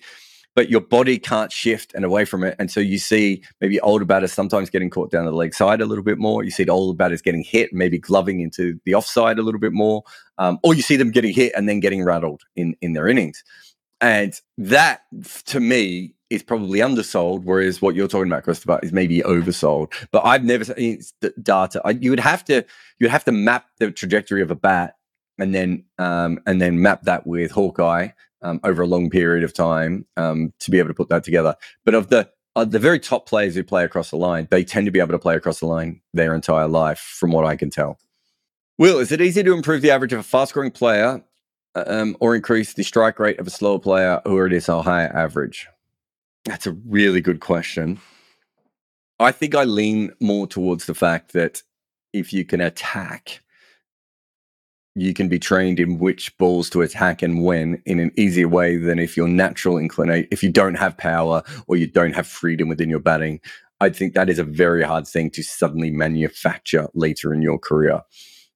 but 0.56 0.70
your 0.70 0.80
body 0.80 1.18
can't 1.18 1.52
shift 1.52 1.94
and 1.94 2.04
away 2.04 2.24
from 2.24 2.42
it. 2.42 2.56
And 2.58 2.70
so 2.70 2.80
you 2.80 2.98
see 2.98 3.42
maybe 3.60 3.78
older 3.80 4.06
batters 4.06 4.32
sometimes 4.32 4.70
getting 4.70 4.88
caught 4.88 5.10
down 5.10 5.26
the 5.26 5.30
leg 5.30 5.54
side 5.54 5.82
a 5.82 5.86
little 5.86 6.02
bit 6.02 6.18
more. 6.18 6.42
You 6.42 6.50
see 6.50 6.64
the 6.64 6.72
older 6.72 6.96
batters 6.96 7.20
getting 7.20 7.44
hit, 7.44 7.74
maybe 7.74 7.98
gloving 7.98 8.40
into 8.40 8.80
the 8.84 8.94
offside 8.94 9.38
a 9.38 9.42
little 9.42 9.60
bit 9.60 9.74
more, 9.74 10.02
um, 10.38 10.58
or 10.64 10.74
you 10.74 10.80
see 10.82 10.96
them 10.96 11.10
getting 11.10 11.34
hit 11.34 11.52
and 11.54 11.68
then 11.68 11.78
getting 11.78 12.02
rattled 12.02 12.42
in 12.56 12.74
in 12.80 12.94
their 12.94 13.06
innings. 13.06 13.44
And 14.00 14.34
that, 14.58 15.02
to 15.46 15.60
me, 15.60 16.14
is 16.28 16.42
probably 16.42 16.80
undersold, 16.80 17.44
whereas 17.44 17.80
what 17.80 17.94
you're 17.94 18.08
talking 18.08 18.30
about, 18.30 18.42
Christopher, 18.42 18.80
is 18.82 18.92
maybe 18.92 19.20
oversold. 19.20 19.92
But 20.10 20.24
I've 20.24 20.44
never 20.44 20.64
seen 20.64 21.00
data. 21.42 21.80
I, 21.84 21.90
you 21.90 22.10
would 22.10 22.20
have 22.20 22.44
to 22.46 22.64
you 22.98 23.04
would 23.04 23.10
have 23.10 23.24
to 23.24 23.32
map 23.32 23.66
the 23.78 23.90
trajectory 23.90 24.42
of 24.42 24.50
a 24.50 24.56
bat 24.56 24.94
and 25.38 25.54
then 25.54 25.84
um, 25.98 26.40
and 26.46 26.60
then 26.62 26.80
map 26.80 27.02
that 27.02 27.26
with 27.26 27.50
Hawkeye 27.50 28.08
um, 28.42 28.60
over 28.64 28.82
a 28.82 28.86
long 28.86 29.10
period 29.10 29.44
of 29.44 29.52
time 29.52 30.06
um, 30.16 30.52
to 30.60 30.70
be 30.70 30.78
able 30.78 30.88
to 30.88 30.94
put 30.94 31.08
that 31.08 31.24
together. 31.24 31.56
But 31.84 31.94
of 31.94 32.08
the 32.08 32.30
uh, 32.54 32.64
the 32.64 32.78
very 32.78 32.98
top 32.98 33.28
players 33.28 33.54
who 33.54 33.62
play 33.62 33.84
across 33.84 34.10
the 34.10 34.16
line, 34.16 34.48
they 34.50 34.64
tend 34.64 34.86
to 34.86 34.90
be 34.90 34.98
able 34.98 35.12
to 35.12 35.18
play 35.18 35.36
across 35.36 35.60
the 35.60 35.66
line 35.66 36.00
their 36.14 36.34
entire 36.34 36.66
life, 36.66 36.98
from 36.98 37.30
what 37.30 37.44
I 37.44 37.54
can 37.54 37.68
tell. 37.68 37.98
Will, 38.78 38.98
is 38.98 39.12
it 39.12 39.20
easy 39.20 39.42
to 39.42 39.52
improve 39.52 39.82
the 39.82 39.90
average 39.90 40.14
of 40.14 40.20
a 40.20 40.22
fast 40.22 40.50
scoring 40.50 40.70
player 40.70 41.22
uh, 41.74 41.84
um, 41.86 42.16
or 42.18 42.34
increase 42.34 42.72
the 42.72 42.82
strike 42.82 43.18
rate 43.18 43.38
of 43.38 43.46
a 43.46 43.50
slower 43.50 43.78
player 43.78 44.22
who 44.24 44.32
already 44.32 44.56
has 44.56 44.70
a 44.70 44.80
higher 44.80 45.14
average? 45.14 45.68
That's 46.46 46.66
a 46.66 46.72
really 46.72 47.20
good 47.20 47.40
question. 47.40 48.00
I 49.18 49.32
think 49.32 49.54
I 49.54 49.64
lean 49.64 50.12
more 50.20 50.46
towards 50.46 50.86
the 50.86 50.94
fact 50.94 51.32
that 51.32 51.62
if 52.12 52.32
you 52.32 52.44
can 52.44 52.60
attack 52.60 53.42
you 54.96 55.12
can 55.12 55.28
be 55.28 55.38
trained 55.38 55.78
in 55.78 55.98
which 55.98 56.36
balls 56.38 56.70
to 56.70 56.80
attack 56.80 57.20
and 57.20 57.44
when 57.44 57.82
in 57.84 58.00
an 58.00 58.10
easier 58.16 58.48
way 58.48 58.78
than 58.78 58.98
if 58.98 59.14
your 59.14 59.28
natural 59.28 59.76
inclination, 59.76 60.26
if 60.30 60.42
you 60.42 60.50
don't 60.50 60.76
have 60.76 60.96
power 60.96 61.42
or 61.66 61.76
you 61.76 61.86
don't 61.86 62.14
have 62.14 62.26
freedom 62.26 62.66
within 62.66 62.88
your 62.88 62.98
batting. 62.98 63.38
I 63.78 63.90
think 63.90 64.14
that 64.14 64.30
is 64.30 64.38
a 64.38 64.44
very 64.44 64.82
hard 64.82 65.06
thing 65.06 65.30
to 65.32 65.42
suddenly 65.42 65.90
manufacture 65.90 66.88
later 66.94 67.34
in 67.34 67.42
your 67.42 67.58
career. 67.58 68.00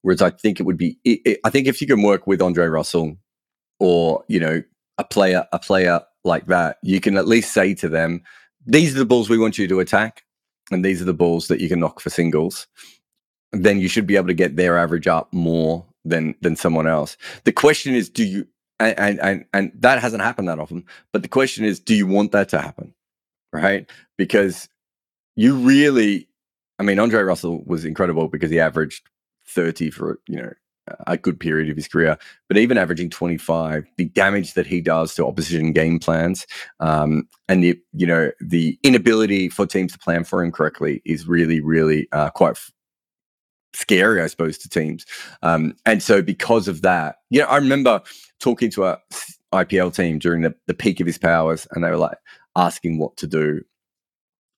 Whereas 0.01 0.23
I 0.23 0.31
think 0.31 0.59
it 0.59 0.63
would 0.63 0.79
be, 0.79 0.99
I 1.45 1.51
think 1.51 1.67
if 1.67 1.83
you 1.83 1.87
can 1.87 2.01
work 2.01 2.27
with 2.27 2.41
Andre 2.41 2.69
Russell 2.69 3.19
or, 3.79 4.25
you 4.27 4.41
know, 4.41 4.63
a 4.97 5.05
player, 5.05 5.47
a 5.53 5.59
player 5.59 6.01
like 6.25 6.47
that, 6.47 6.79
you 6.83 7.01
can 7.01 7.19
at 7.19 7.29
least 7.29 7.53
say 7.53 7.75
to 7.75 7.89
them, 7.89 8.23
these 8.65 8.95
are 8.97 8.99
the 8.99 9.05
balls 9.05 9.29
we 9.29 9.37
want 9.37 9.59
you 9.59 9.69
to 9.69 9.81
attack. 9.81 10.23
And 10.71 10.83
these 10.83 11.03
are 11.03 11.07
the 11.07 11.13
balls 11.13 11.49
that 11.49 11.61
you 11.61 11.69
can 11.69 11.81
knock 11.81 12.01
for 12.01 12.09
singles. 12.09 12.67
Then 13.53 13.79
you 13.79 13.89
should 13.89 14.07
be 14.07 14.17
able 14.17 14.29
to 14.29 14.35
get 14.35 14.57
their 14.57 14.79
average 14.79 15.07
up 15.07 15.31
more 15.35 15.85
than 16.05 16.35
than 16.41 16.57
someone 16.57 16.87
else. 16.87 17.17
The 17.45 17.53
question 17.53 17.95
is, 17.95 18.09
do 18.09 18.25
you 18.25 18.47
and 18.81 19.21
and 19.21 19.45
and 19.53 19.73
that 19.79 20.01
hasn't 20.01 20.23
happened 20.23 20.49
that 20.49 20.59
often. 20.59 20.85
But 21.13 21.23
the 21.23 21.29
question 21.29 21.65
is, 21.65 21.79
do 21.79 21.95
you 21.95 22.07
want 22.07 22.33
that 22.33 22.49
to 22.51 22.61
happen? 22.61 22.95
Right? 23.53 23.89
Because 24.17 24.69
you 25.37 25.57
really, 25.57 26.29
I 26.79 26.83
mean, 26.83 26.99
Andre 26.99 27.23
Russell 27.23 27.63
was 27.67 27.85
incredible 27.85 28.29
because 28.29 28.51
he 28.51 28.61
averaged 28.61 29.03
30 29.49 29.91
for 29.91 30.21
you 30.29 30.37
know 30.37 30.53
a 31.07 31.17
good 31.17 31.39
period 31.39 31.71
of 31.71 31.77
his 31.77 31.87
career, 31.87 32.19
but 32.49 32.57
even 32.57 32.77
averaging 32.77 33.11
25, 33.11 33.87
the 33.97 34.07
damage 34.07 34.55
that 34.55 34.67
he 34.67 34.81
does 34.81 35.15
to 35.15 35.25
opposition 35.27 35.73
game 35.73 36.01
plans, 36.01 36.47
um, 36.81 37.29
and 37.49 37.63
the 37.63 37.79
you 37.93 38.07
know 38.07 38.31
the 38.41 38.79
inability 38.83 39.49
for 39.49 39.67
teams 39.67 39.93
to 39.93 39.99
plan 39.99 40.25
for 40.25 40.43
him 40.43 40.51
correctly 40.51 41.03
is 41.05 41.29
really, 41.29 41.61
really 41.61 42.09
uh, 42.13 42.31
quite 42.31 42.57
scary, 43.73 44.23
I 44.23 44.27
suppose, 44.27 44.59
to 44.59 44.69
teams. 44.69 45.07
Um, 45.43 45.77
and 45.87 46.03
so 46.03 46.23
because 46.23 46.69
of 46.69 46.83
that, 46.83 47.17
you 47.31 47.41
know, 47.41 47.47
I 47.47 47.57
remember 47.57 48.03
talking 48.41 48.71
to 48.73 48.85
a 48.85 48.99
IPL 49.53 49.95
team 49.95 50.19
during 50.19 50.43
the, 50.43 50.55
the 50.67 50.75
peak 50.75 51.01
of 51.01 51.07
his 51.07 51.19
powers, 51.19 51.67
and 51.73 51.85
they 51.85 51.91
were 51.91 51.97
like 51.97 52.19
asking 52.57 52.99
what 52.99 53.17
to 53.19 53.27
do. 53.27 53.63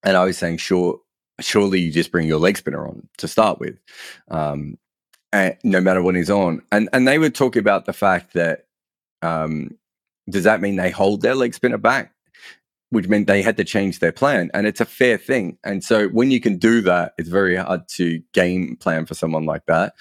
And 0.05 0.16
I 0.16 0.25
was 0.25 0.38
saying, 0.38 0.59
sure, 0.59 0.98
surely 1.40 1.81
you 1.81 1.92
just 1.92 2.12
bring 2.12 2.27
your 2.27 2.38
leg 2.38 2.57
spinner 2.57 2.87
on 2.87 3.09
to 3.18 3.29
start 3.29 3.59
with. 3.59 3.79
Um, 4.29 4.79
and 5.33 5.57
no 5.64 5.81
matter 5.81 6.03
when 6.03 6.14
he's 6.14 6.31
on. 6.31 6.62
And 6.70 6.88
and 6.92 7.09
they 7.09 7.18
were 7.18 7.31
talking 7.31 7.61
about 7.61 7.87
the 7.87 7.92
fact 7.92 8.35
that 8.35 8.66
um, 9.22 9.77
does 10.29 10.44
that 10.44 10.61
mean 10.61 10.77
they 10.77 10.90
hold 10.90 11.22
their 11.22 11.35
leg 11.35 11.55
spinner 11.55 11.79
back? 11.79 12.12
Which 12.92 13.09
meant 13.09 13.26
they 13.26 13.42
had 13.42 13.57
to 13.57 13.64
change 13.64 13.98
their 13.98 14.12
plan. 14.12 14.50
And 14.55 14.66
it's 14.66 14.81
a 14.81 14.85
fair 14.85 15.16
thing. 15.18 15.57
And 15.64 15.83
so 15.83 16.09
when 16.09 16.31
you 16.31 16.40
can 16.40 16.59
do 16.59 16.83
that, 16.83 17.14
it's 17.18 17.28
very 17.28 17.57
hard 17.57 17.88
to 17.96 18.20
game 18.35 18.76
plan 18.76 19.07
for 19.07 19.14
someone 19.14 19.46
like 19.46 19.64
that. 19.66 19.94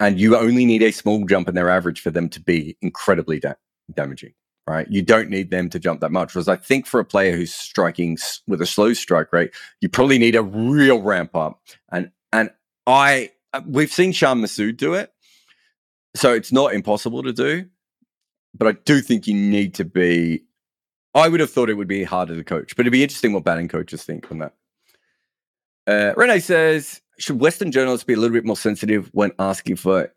and 0.00 0.20
you 0.20 0.36
only 0.36 0.64
need 0.64 0.82
a 0.82 0.92
small 0.92 1.24
jump 1.26 1.48
in 1.48 1.54
their 1.54 1.68
average 1.68 2.00
for 2.00 2.10
them 2.10 2.28
to 2.30 2.40
be 2.40 2.76
incredibly 2.80 3.40
da- 3.40 3.54
damaging. 3.92 4.32
Right, 4.68 4.86
you 4.90 5.00
don't 5.00 5.30
need 5.30 5.50
them 5.50 5.70
to 5.70 5.78
jump 5.78 6.00
that 6.02 6.12
much. 6.12 6.34
Whereas 6.34 6.46
I 6.46 6.56
think 6.56 6.86
for 6.86 7.00
a 7.00 7.04
player 7.04 7.34
who's 7.34 7.54
striking 7.54 8.18
with 8.46 8.60
a 8.60 8.66
slow 8.66 8.92
strike 8.92 9.32
rate, 9.32 9.50
you 9.80 9.88
probably 9.88 10.18
need 10.18 10.36
a 10.36 10.42
real 10.42 11.00
ramp 11.00 11.34
up. 11.34 11.58
And 11.90 12.10
and 12.34 12.50
I 12.86 13.30
uh, 13.54 13.62
we've 13.66 13.90
seen 13.90 14.12
Shan 14.12 14.42
Masood 14.42 14.76
do 14.76 14.92
it, 14.92 15.10
so 16.14 16.34
it's 16.34 16.52
not 16.52 16.74
impossible 16.74 17.22
to 17.22 17.32
do. 17.32 17.64
But 18.54 18.68
I 18.68 18.72
do 18.84 19.00
think 19.00 19.26
you 19.26 19.32
need 19.32 19.72
to 19.76 19.86
be. 19.86 20.44
I 21.14 21.28
would 21.28 21.40
have 21.40 21.50
thought 21.50 21.70
it 21.70 21.74
would 21.74 21.88
be 21.88 22.04
harder 22.04 22.36
to 22.36 22.44
coach, 22.44 22.76
but 22.76 22.84
it'd 22.84 22.92
be 22.92 23.02
interesting 23.02 23.32
what 23.32 23.44
batting 23.44 23.68
coaches 23.68 24.04
think 24.04 24.30
on 24.30 24.38
that. 24.38 24.54
Uh, 25.86 26.12
Renee 26.16 26.40
says, 26.40 27.00
should 27.18 27.40
Western 27.40 27.72
journalists 27.72 28.04
be 28.04 28.12
a 28.12 28.16
little 28.16 28.34
bit 28.34 28.44
more 28.44 28.56
sensitive 28.56 29.08
when 29.12 29.32
asking 29.38 29.76
for 29.76 30.12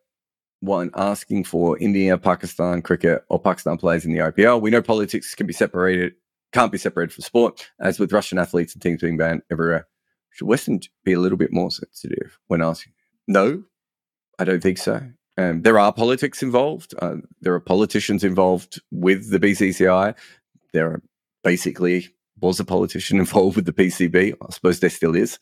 when 0.60 0.92
asking 0.96 1.44
for 1.44 1.78
India, 1.80 2.18
Pakistan 2.20 2.84
cricket, 2.84 3.24
or 3.30 3.40
Pakistan 3.40 3.78
players 3.78 4.06
in 4.06 4.14
the 4.14 4.20
IPL? 4.20 4.62
We 4.62 4.70
know 4.70 4.82
politics 4.82 5.34
can 5.34 5.48
be 5.48 5.54
separated, 5.54 6.14
can't 6.52 6.72
be 6.72 6.78
separated 6.78 7.14
from 7.14 7.24
sport, 7.24 7.72
as 7.80 8.00
with 8.00 8.14
Russian 8.14 8.38
athletes 8.38 8.74
and 8.74 8.82
teams 8.82 9.02
being 9.02 9.18
banned 9.18 9.42
everywhere. 9.50 9.88
Should 10.30 10.48
Western 10.48 10.80
be 11.04 11.14
a 11.14 11.20
little 11.20 11.38
bit 11.38 11.52
more 11.52 11.72
sensitive 11.72 12.38
when 12.48 12.62
asking? 12.62 12.94
No, 13.28 13.64
I 14.38 14.44
don't 14.44 14.62
think 14.62 14.78
so. 14.78 15.02
Um, 15.38 15.62
there 15.64 15.80
are 15.80 15.92
politics 15.92 16.44
involved. 16.44 16.94
Uh, 17.02 17.18
there 17.42 17.54
are 17.54 17.60
politicians 17.60 18.24
involved 18.24 18.82
with 18.92 19.32
the 19.32 19.40
BCCI. 19.40 20.16
There 20.74 21.02
basically 21.44 22.10
was 22.40 22.60
a 22.60 22.66
politician 22.66 23.20
involved 23.26 23.56
with 23.56 23.66
the 23.66 23.74
PCB. 23.74 24.34
I 24.42 24.52
suppose 24.52 24.80
there 24.80 24.90
still 24.90 25.16
is. 25.16 25.40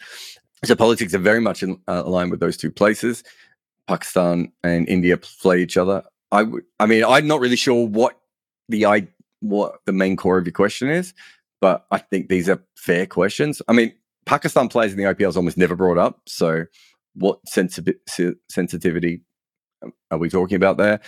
So 0.66 0.76
politics 0.76 1.14
are 1.14 1.20
very 1.20 1.40
much 1.40 1.64
in, 1.64 1.80
uh, 1.88 2.04
aligned 2.06 2.32
with 2.32 2.42
those 2.42 2.58
two 2.58 2.72
places. 2.72 3.24
Pakistan 3.88 4.52
and 4.64 4.88
India 4.88 5.18
play 5.18 5.62
each 5.62 5.78
other. 5.78 6.04
I. 6.32 6.46
I 6.80 6.86
mean, 6.86 7.04
I'm 7.04 7.28
not 7.28 7.40
really 7.40 7.56
sure 7.56 7.88
what 7.88 8.20
the 8.68 8.86
I 8.86 9.08
what 9.40 9.80
the 9.86 9.94
main 9.94 10.16
core 10.16 10.38
of 10.38 10.46
your 10.46 10.54
question 10.54 10.90
is, 10.90 11.14
but 11.62 11.86
I 11.92 11.98
think 11.98 12.30
these 12.30 12.50
are 12.50 12.64
fair 12.76 13.06
questions. 13.06 13.62
I 13.68 13.74
mean, 13.74 13.94
Pakistan 14.26 14.68
plays 14.68 14.92
in 14.92 14.98
the 14.98 15.06
IPL 15.06 15.30
is 15.30 15.38
almost 15.38 15.58
never 15.58 15.76
brought 15.76 15.98
up. 15.98 16.22
So, 16.28 16.66
what 17.16 17.40
sensi- 17.48 17.96
sensitivity 18.50 19.22
um, 19.84 19.94
are 20.12 20.18
we 20.18 20.30
talking 20.30 20.56
about 20.56 20.78
there? 20.78 21.00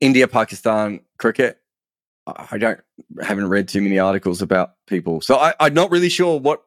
India 0.00 0.28
Pakistan 0.28 1.00
cricket. 1.18 1.58
I 2.36 2.58
don't 2.58 2.80
haven't 3.22 3.48
read 3.48 3.68
too 3.68 3.80
many 3.80 3.98
articles 3.98 4.42
about 4.42 4.74
people, 4.86 5.20
so 5.20 5.36
I, 5.36 5.54
I'm 5.60 5.74
not 5.74 5.90
really 5.90 6.08
sure 6.08 6.38
what 6.38 6.62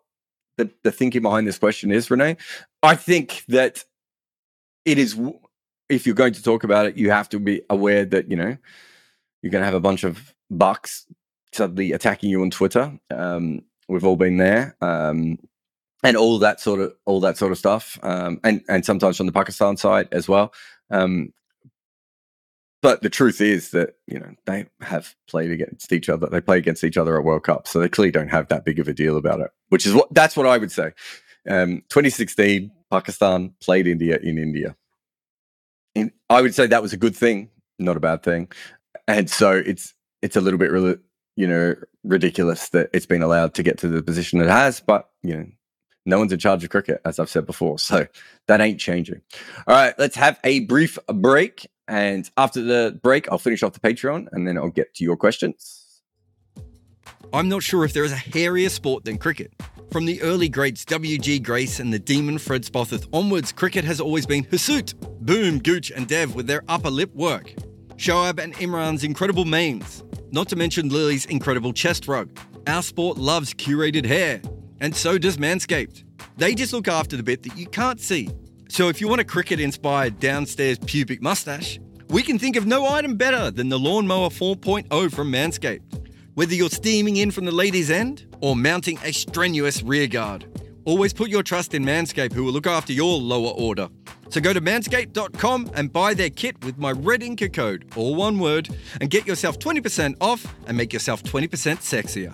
the, 0.57 0.69
the 0.83 0.91
thinking 0.91 1.21
behind 1.21 1.47
this 1.47 1.57
question 1.57 1.91
is, 1.91 2.09
Renee. 2.09 2.37
I 2.83 2.95
think 2.95 3.43
that 3.47 3.83
it 4.85 4.97
is, 4.97 5.19
if 5.89 6.05
you're 6.05 6.15
going 6.15 6.33
to 6.33 6.43
talk 6.43 6.63
about 6.63 6.85
it, 6.85 6.97
you 6.97 7.11
have 7.11 7.29
to 7.29 7.39
be 7.39 7.61
aware 7.69 8.05
that, 8.05 8.29
you 8.29 8.37
know, 8.37 8.57
you're 9.41 9.51
going 9.51 9.61
to 9.61 9.65
have 9.65 9.73
a 9.73 9.79
bunch 9.79 10.03
of 10.03 10.33
bucks 10.49 11.05
suddenly 11.53 11.91
attacking 11.91 12.29
you 12.29 12.41
on 12.41 12.49
Twitter. 12.49 12.97
Um, 13.09 13.63
we've 13.87 14.05
all 14.05 14.15
been 14.15 14.37
there. 14.37 14.75
Um, 14.81 15.39
and 16.03 16.17
all 16.17 16.39
that 16.39 16.59
sort 16.59 16.79
of 16.79 16.93
all 17.05 17.19
that 17.19 17.37
sort 17.37 17.51
of 17.51 17.57
stuff, 17.57 17.99
um, 18.01 18.39
and 18.43 18.63
and 18.67 18.83
sometimes 18.83 19.17
from 19.17 19.27
the 19.27 19.31
Pakistan 19.31 19.77
side 19.77 20.07
as 20.11 20.27
well. 20.27 20.51
Um, 20.89 21.31
but 22.81 23.01
the 23.01 23.09
truth 23.09 23.41
is 23.41 23.71
that 23.71 23.95
you 24.07 24.19
know 24.19 24.33
they 24.45 24.65
have 24.81 25.15
played 25.27 25.51
against 25.51 25.91
each 25.91 26.09
other. 26.09 26.27
They 26.27 26.41
play 26.41 26.57
against 26.57 26.83
each 26.83 26.97
other 26.97 27.17
at 27.17 27.23
World 27.23 27.43
Cup, 27.43 27.67
so 27.67 27.79
they 27.79 27.89
clearly 27.89 28.11
don't 28.11 28.29
have 28.29 28.47
that 28.49 28.65
big 28.65 28.79
of 28.79 28.87
a 28.87 28.93
deal 28.93 29.17
about 29.17 29.39
it. 29.39 29.51
Which 29.69 29.85
is 29.85 29.93
what 29.93 30.13
that's 30.13 30.35
what 30.35 30.47
I 30.47 30.57
would 30.57 30.71
say. 30.71 30.93
Um, 31.49 31.83
2016, 31.89 32.71
Pakistan 32.89 33.53
played 33.61 33.87
India 33.87 34.17
in 34.21 34.37
India. 34.37 34.75
In, 35.95 36.11
I 36.29 36.41
would 36.41 36.55
say 36.55 36.67
that 36.67 36.81
was 36.81 36.93
a 36.93 36.97
good 36.97 37.15
thing, 37.15 37.49
not 37.79 37.97
a 37.97 38.01
bad 38.01 38.23
thing. 38.23 38.51
And 39.07 39.29
so 39.29 39.51
it's 39.51 39.93
it's 40.21 40.35
a 40.35 40.41
little 40.41 40.59
bit 40.59 40.71
really 40.71 40.97
you 41.35 41.47
know 41.47 41.75
ridiculous 42.03 42.69
that 42.69 42.89
it's 42.93 43.05
been 43.05 43.21
allowed 43.21 43.53
to 43.55 43.63
get 43.63 43.77
to 43.79 43.87
the 43.87 44.01
position 44.01 44.41
it 44.41 44.47
has. 44.47 44.79
But 44.79 45.09
you 45.21 45.35
know 45.35 45.45
no 46.05 46.17
one's 46.17 46.33
in 46.33 46.39
charge 46.39 46.63
of 46.63 46.69
cricket, 46.69 46.99
as 47.05 47.19
I've 47.19 47.29
said 47.29 47.45
before. 47.45 47.77
So 47.77 48.07
that 48.47 48.61
ain't 48.61 48.79
changing. 48.79 49.21
All 49.67 49.75
right, 49.75 49.93
let's 49.99 50.15
have 50.15 50.39
a 50.43 50.61
brief 50.61 50.97
break. 51.07 51.69
And 51.91 52.31
after 52.37 52.61
the 52.63 52.97
break, 53.03 53.29
I'll 53.29 53.37
finish 53.37 53.63
off 53.63 53.73
the 53.73 53.81
Patreon 53.81 54.29
and 54.31 54.47
then 54.47 54.57
I'll 54.57 54.69
get 54.69 54.95
to 54.95 55.03
your 55.03 55.17
questions. 55.17 56.01
I'm 57.33 57.49
not 57.49 57.63
sure 57.63 57.83
if 57.83 57.91
there 57.91 58.05
is 58.05 58.13
a 58.13 58.17
hairier 58.17 58.69
sport 58.69 59.03
than 59.03 59.17
cricket. 59.17 59.51
From 59.91 60.05
the 60.05 60.21
early 60.21 60.47
greats 60.47 60.85
W.G. 60.85 61.39
Grace 61.39 61.81
and 61.81 61.91
the 61.91 61.99
demon 61.99 62.37
Fred 62.37 62.63
Spofforth 62.63 63.09
onwards, 63.11 63.51
cricket 63.51 63.83
has 63.83 63.99
always 63.99 64.25
been 64.25 64.45
Hirsute, 64.45 64.93
Boon, 65.25 65.59
Gooch, 65.59 65.91
and 65.91 66.07
Dev 66.07 66.33
with 66.33 66.47
their 66.47 66.63
upper 66.69 66.89
lip 66.89 67.13
work. 67.13 67.53
Shoaib 67.97 68.39
and 68.39 68.53
Imran's 68.55 69.03
incredible 69.03 69.43
memes, 69.43 70.05
not 70.31 70.47
to 70.47 70.55
mention 70.55 70.87
Lillee's 70.87 71.25
incredible 71.25 71.73
chest 71.73 72.07
rug. 72.07 72.29
Our 72.67 72.83
sport 72.83 73.17
loves 73.17 73.53
curated 73.53 74.05
hair, 74.05 74.41
and 74.79 74.95
so 74.95 75.17
does 75.17 75.35
Manscaped. 75.35 76.05
They 76.37 76.55
just 76.55 76.71
look 76.71 76.87
after 76.87 77.17
the 77.17 77.23
bit 77.23 77.43
that 77.43 77.57
you 77.57 77.67
can't 77.67 77.99
see 77.99 78.29
so 78.71 78.87
if 78.87 79.01
you 79.01 79.09
want 79.09 79.19
a 79.19 79.25
cricket 79.25 79.59
inspired 79.59 80.17
downstairs 80.21 80.79
pubic 80.79 81.21
mustache, 81.21 81.77
we 82.07 82.23
can 82.23 82.39
think 82.39 82.55
of 82.55 82.65
no 82.65 82.87
item 82.87 83.17
better 83.17 83.51
than 83.51 83.67
the 83.67 83.77
Lawnmower 83.77 84.29
4.0 84.29 85.13
from 85.13 85.29
Manscaped. 85.29 86.07
Whether 86.35 86.55
you're 86.55 86.69
steaming 86.69 87.17
in 87.17 87.31
from 87.31 87.43
the 87.43 87.51
ladies' 87.51 87.91
end 87.91 88.33
or 88.39 88.55
mounting 88.55 88.97
a 89.03 89.11
strenuous 89.11 89.83
rear 89.83 90.07
guard, 90.07 90.45
always 90.85 91.11
put 91.11 91.29
your 91.29 91.43
trust 91.43 91.73
in 91.73 91.83
Manscaped 91.83 92.31
who 92.31 92.45
will 92.45 92.53
look 92.53 92.65
after 92.65 92.93
your 92.93 93.17
lower 93.17 93.51
order. 93.51 93.89
So 94.29 94.39
go 94.39 94.53
to 94.53 94.61
manscaped.com 94.61 95.71
and 95.73 95.91
buy 95.91 96.13
their 96.13 96.29
kit 96.29 96.63
with 96.63 96.77
my 96.77 96.91
red 96.91 97.19
Inker 97.19 97.51
code, 97.51 97.91
all 97.97 98.15
one 98.15 98.39
word, 98.39 98.69
and 99.01 99.09
get 99.09 99.27
yourself 99.27 99.59
20% 99.59 100.15
off 100.21 100.45
and 100.65 100.77
make 100.77 100.93
yourself 100.93 101.23
20% 101.23 101.49
sexier. 101.49 102.33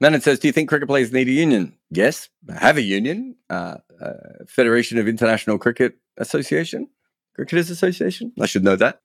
Manon 0.00 0.22
says, 0.22 0.38
Do 0.38 0.48
you 0.48 0.52
think 0.52 0.70
cricket 0.70 0.88
players 0.88 1.12
need 1.12 1.28
a 1.28 1.32
union? 1.32 1.76
Yes, 1.94 2.30
have 2.58 2.78
a 2.78 2.82
union. 2.82 3.36
Uh, 3.50 3.76
uh, 4.00 4.12
Federation 4.48 4.96
of 4.96 5.06
International 5.06 5.58
Cricket 5.58 5.98
Association, 6.16 6.88
Cricketers 7.36 7.68
Association. 7.68 8.32
I 8.40 8.46
should 8.46 8.64
know 8.64 8.76
that. 8.76 9.00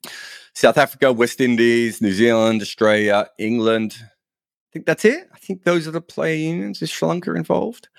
South 0.54 0.78
Africa, 0.78 1.12
West 1.12 1.41
Indies, 1.41 2.02
New 2.02 2.13
Zealand, 2.13 2.62
Australia, 2.62 3.28
England. 3.38 3.97
I 4.02 4.67
think 4.71 4.86
that's 4.86 5.04
it. 5.04 5.28
I 5.34 5.38
think 5.38 5.63
those 5.63 5.86
are 5.86 5.91
the 5.91 6.00
player 6.00 6.36
unions. 6.36 6.82
Is 6.82 6.89
Sri 6.89 7.10
Lanka 7.10 7.36
involved? 7.36 7.89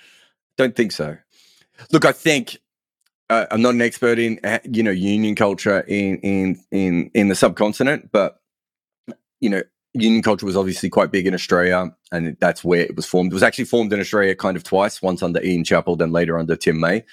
Don't 0.56 0.74
think 0.74 0.92
so. 0.92 1.18
Look, 1.92 2.06
I 2.06 2.12
think 2.12 2.56
uh, 3.28 3.44
I'm 3.50 3.60
not 3.60 3.74
an 3.74 3.82
expert 3.82 4.18
in 4.18 4.40
uh, 4.42 4.58
you 4.64 4.82
know 4.82 4.90
union 4.90 5.34
culture 5.34 5.80
in 5.80 6.18
in 6.20 6.60
in 6.70 7.10
in 7.12 7.28
the 7.28 7.34
subcontinent, 7.34 8.10
but 8.10 8.40
you 9.38 9.50
know 9.50 9.62
union 10.00 10.22
culture 10.22 10.46
was 10.46 10.56
obviously 10.56 10.88
quite 10.88 11.12
big 11.12 11.26
in 11.26 11.34
Australia, 11.34 11.90
and 12.12 12.36
that's 12.40 12.64
where 12.64 12.80
it 12.80 12.96
was 12.96 13.06
formed. 13.06 13.32
It 13.32 13.34
was 13.34 13.42
actually 13.42 13.64
formed 13.64 13.92
in 13.92 14.00
Australia 14.00 14.34
kind 14.34 14.56
of 14.56 14.64
twice, 14.64 15.02
once 15.02 15.22
under 15.22 15.42
Ian 15.42 15.64
Chappell, 15.64 15.96
then 15.96 16.12
later 16.12 16.38
under 16.38 16.56
Tim 16.56 16.80
May. 16.80 17.04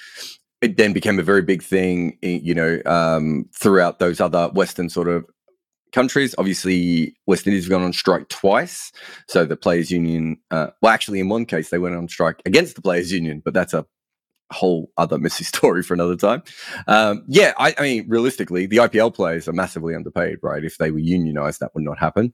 It 0.61 0.77
then 0.77 0.93
became 0.93 1.19
a 1.19 1.23
very 1.23 1.41
big 1.41 1.61
thing, 1.61 2.17
you 2.21 2.55
know, 2.55 2.81
um, 2.85 3.49
throughout 3.53 3.99
those 3.99 4.19
other 4.19 4.49
Western 4.49 4.89
sort 4.89 5.07
of 5.07 5.25
countries. 5.91 6.35
Obviously, 6.37 7.15
West 7.27 7.47
Indies 7.47 7.65
have 7.65 7.69
gone 7.69 7.83
on 7.83 7.93
strike 7.93 8.29
twice. 8.29 8.91
So 9.27 9.45
the 9.45 9.57
Players 9.57 9.91
Union, 9.91 10.37
uh, 10.51 10.67
well, 10.81 10.93
actually, 10.93 11.19
in 11.19 11.29
one 11.29 11.45
case, 11.45 11.69
they 11.69 11.77
went 11.77 11.95
on 11.95 12.07
strike 12.07 12.41
against 12.45 12.75
the 12.75 12.81
Players 12.81 13.11
Union, 13.11 13.41
but 13.43 13.53
that's 13.53 13.73
a 13.73 13.85
whole 14.51 14.91
other 14.97 15.17
messy 15.17 15.43
story 15.53 15.83
for 15.83 15.93
another 15.93 16.15
time. 16.15 16.43
Um, 16.87 17.23
yeah, 17.27 17.53
I, 17.57 17.73
I, 17.77 17.81
mean, 17.81 18.05
realistically, 18.07 18.65
the 18.65 18.77
IPL 18.77 19.13
players 19.13 19.47
are 19.47 19.53
massively 19.53 19.95
underpaid, 19.95 20.39
right? 20.41 20.63
If 20.63 20.77
they 20.77 20.91
were 20.91 20.99
unionized, 20.99 21.59
that 21.61 21.73
would 21.73 21.83
not 21.83 21.99
happen. 21.99 22.33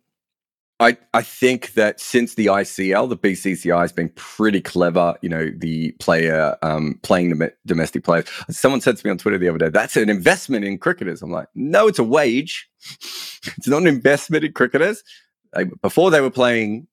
I, 0.81 0.97
I 1.13 1.21
think 1.21 1.73
that 1.73 1.99
since 1.99 2.33
the 2.33 2.47
ICL, 2.47 3.07
the 3.07 3.17
BCCI 3.17 3.79
has 3.81 3.91
been 3.91 4.09
pretty 4.15 4.61
clever. 4.61 5.15
You 5.21 5.29
know, 5.29 5.51
the 5.55 5.91
player 5.99 6.57
um, 6.63 6.99
playing 7.03 7.29
the 7.29 7.53
domestic 7.67 8.03
players. 8.03 8.25
Someone 8.49 8.81
said 8.81 8.97
to 8.97 9.05
me 9.05 9.11
on 9.11 9.19
Twitter 9.19 9.37
the 9.37 9.47
other 9.47 9.59
day, 9.59 9.69
"That's 9.69 9.95
an 9.95 10.09
investment 10.09 10.65
in 10.65 10.79
cricketers." 10.79 11.21
I'm 11.21 11.29
like, 11.29 11.47
"No, 11.53 11.87
it's 11.87 11.99
a 11.99 12.03
wage. 12.03 12.67
it's 12.99 13.67
not 13.67 13.83
an 13.83 13.87
investment 13.87 14.43
in 14.43 14.53
cricketers." 14.53 15.03
They, 15.53 15.65
before 15.83 16.09
they 16.09 16.19
were 16.19 16.31
playing 16.31 16.87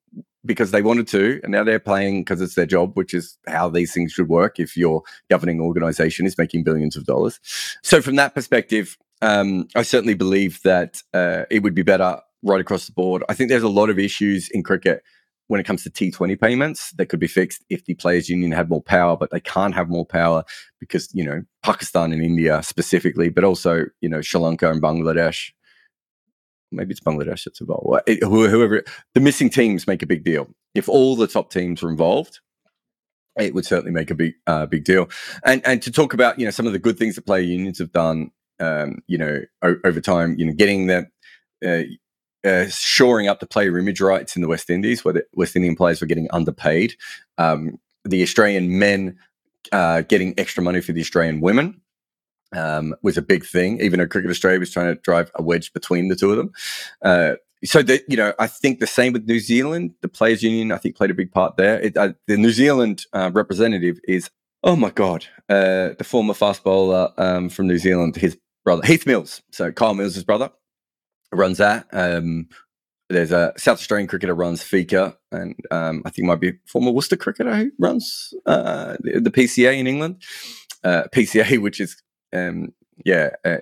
because 0.45 0.71
they 0.71 0.83
wanted 0.83 1.09
to, 1.09 1.41
and 1.43 1.53
now 1.53 1.65
they're 1.65 1.81
playing 1.81 2.21
because 2.21 2.43
it's 2.43 2.57
their 2.57 2.67
job, 2.67 2.95
which 2.95 3.15
is 3.15 3.39
how 3.47 3.71
these 3.71 3.95
things 3.95 4.13
should 4.13 4.29
work. 4.29 4.61
If 4.61 4.77
your 4.77 5.03
governing 5.31 5.63
organization 5.63 6.27
is 6.27 6.37
making 6.37 6.63
billions 6.63 6.95
of 6.95 7.07
dollars, 7.07 7.41
so 7.83 8.03
from 8.03 8.17
that 8.17 8.35
perspective, 8.35 8.99
um, 9.23 9.67
I 9.75 9.81
certainly 9.81 10.15
believe 10.15 10.61
that 10.65 11.03
uh, 11.15 11.45
it 11.51 11.63
would 11.63 11.75
be 11.75 11.83
better 11.83 12.21
right 12.43 12.61
across 12.61 12.87
the 12.87 12.93
board. 12.93 13.23
I 13.29 13.35
think 13.35 13.49
there's 13.49 13.63
a 13.63 13.69
lot 13.69 13.91
of 13.91 13.99
issues 13.99 14.49
in 14.51 14.63
cricket 14.63 15.03
when 15.49 15.61
it 15.61 15.65
comes 15.65 15.83
to 15.83 15.91
T20 15.91 16.39
payments 16.41 16.93
that 16.93 17.07
could 17.07 17.21
be 17.21 17.27
fixed 17.27 17.65
if 17.71 17.85
the 17.85 17.95
players 17.95 18.29
union 18.29 18.53
had 18.53 18.69
more 18.69 18.83
power, 18.83 19.17
but 19.17 19.31
they 19.31 19.41
can't 19.41 19.75
have 19.75 19.89
more 19.89 20.05
power 20.05 20.45
because, 20.79 21.09
you 21.15 21.25
know, 21.25 21.43
Pakistan 21.63 22.13
and 22.13 22.23
India 22.23 22.63
specifically, 22.63 23.31
but 23.31 23.45
also, 23.45 23.87
you 24.01 24.09
know, 24.09 24.21
Sri 24.21 24.41
Lanka 24.41 24.71
and 24.71 24.83
Bangladesh. 24.83 25.51
Maybe 26.71 26.91
it's 26.91 27.01
Bangladesh 27.01 27.45
that's 27.45 27.63
involved. 27.63 28.03
Whoever 28.23 28.85
the 29.15 29.21
missing 29.21 29.49
teams 29.49 29.87
make 29.87 30.03
a 30.03 30.07
big 30.07 30.23
deal. 30.23 30.49
If 30.75 30.89
all 30.89 31.17
the 31.17 31.27
top 31.27 31.51
teams 31.51 31.83
are 31.83 31.89
involved, 31.89 32.41
it 33.39 33.55
would 33.55 33.65
certainly 33.65 33.93
make 33.93 34.11
a 34.11 34.15
big 34.15 34.35
uh, 34.47 34.67
big 34.67 34.85
deal. 34.85 35.09
And 35.45 35.67
and 35.67 35.81
to 35.81 35.91
talk 35.91 36.13
about 36.13 36.39
you 36.39 36.45
know 36.45 36.51
some 36.51 36.67
of 36.67 36.75
the 36.75 36.79
good 36.79 36.99
things 36.99 37.15
that 37.15 37.25
player 37.25 37.41
unions 37.41 37.79
have 37.79 37.93
done 37.93 38.33
um, 38.61 39.03
you 39.07 39.19
know, 39.19 39.41
o- 39.63 39.77
over 39.85 40.01
time, 40.01 40.35
you 40.39 40.47
know, 40.47 40.53
getting 40.53 40.87
the 40.87 41.07
uh, 41.65 41.83
uh, 42.45 42.67
shoring 42.69 43.29
up 43.29 43.41
the 43.41 43.47
player 43.47 43.79
image 43.79 44.01
rights 44.01 44.37
in 44.37 44.43
the 44.43 44.49
West 44.49 44.71
Indies, 44.71 45.05
where 45.05 45.15
the 45.15 45.25
West 45.35 45.57
Indian 45.57 45.77
players 45.77 46.01
were 46.01 46.07
getting 46.07 46.29
underpaid. 46.33 46.95
Um, 47.37 47.79
the 48.05 48.23
Australian 48.23 48.79
men 48.79 49.19
uh, 49.73 50.03
getting 50.03 50.35
extra 50.39 50.63
money 50.63 50.81
for 50.81 50.93
the 50.93 51.01
Australian 51.01 51.41
women 51.41 51.81
um, 52.55 52.95
was 53.03 53.17
a 53.17 53.23
big 53.23 53.45
thing. 53.45 53.81
Even 53.81 53.99
though 53.99 54.07
Cricket 54.07 54.31
Australia 54.31 54.61
was 54.61 54.71
trying 54.71 54.95
to 54.95 55.01
drive 55.03 55.31
a 55.35 55.43
wedge 55.43 55.73
between 55.73 56.09
the 56.09 56.17
two 56.17 56.31
of 56.31 56.37
them. 56.37 56.51
Uh, 57.03 57.35
so 57.65 57.83
the, 57.83 58.03
you 58.09 58.17
know, 58.17 58.33
I 58.39 58.47
think 58.47 58.79
the 58.79 58.87
same 58.87 59.13
with 59.13 59.27
New 59.27 59.41
Zealand. 59.41 59.95
The 60.01 60.09
players' 60.09 60.43
union, 60.43 60.71
I 60.71 60.79
think, 60.79 60.97
played 60.97 61.11
a 61.11 61.15
big 61.15 61.33
part 61.33 61.57
there. 61.57 61.81
It, 61.81 61.97
uh, 61.97 62.13
the 62.27 62.37
New 62.37 62.53
Zealand 62.53 63.05
uh, 63.13 63.31
representative 63.35 63.99
is, 64.07 64.31
oh 64.63 64.77
my 64.77 64.91
god, 64.91 65.27
uh, 65.49 65.91
the 65.99 66.05
former 66.05 66.35
fast 66.35 66.63
bowler 66.63 67.13
um, 67.19 67.49
from 67.49 67.67
New 67.67 67.79
Zealand, 67.79 68.15
his 68.15 68.39
brother 68.65 68.87
Heath 68.87 69.07
Mills. 69.07 69.43
So 69.51 69.73
Kyle 69.73 69.95
Mills' 69.95 70.23
brother 70.23 70.51
runs 71.33 71.59
that. 71.59 71.87
Um, 71.93 72.49
there's 73.09 73.33
a 73.33 73.53
South 73.57 73.79
Australian 73.79 74.07
cricketer 74.07 74.35
runs 74.35 74.63
FICA, 74.63 75.17
and 75.33 75.55
um, 75.71 76.03
I 76.05 76.11
think 76.11 76.27
might 76.27 76.41
be 76.41 76.55
former 76.67 76.91
Worcester 76.91 77.17
cricketer 77.17 77.55
who 77.55 77.71
runs 77.79 78.35
uh, 78.47 78.97
the, 79.01 79.21
the, 79.21 79.31
PCA 79.31 79.79
in 79.79 79.87
England. 79.87 80.23
Uh, 80.85 81.05
PCA, 81.15 81.61
which 81.61 81.81
is 81.81 82.03
um, 82.35 82.75
yeah, 83.05 83.31
uh, 83.45 83.59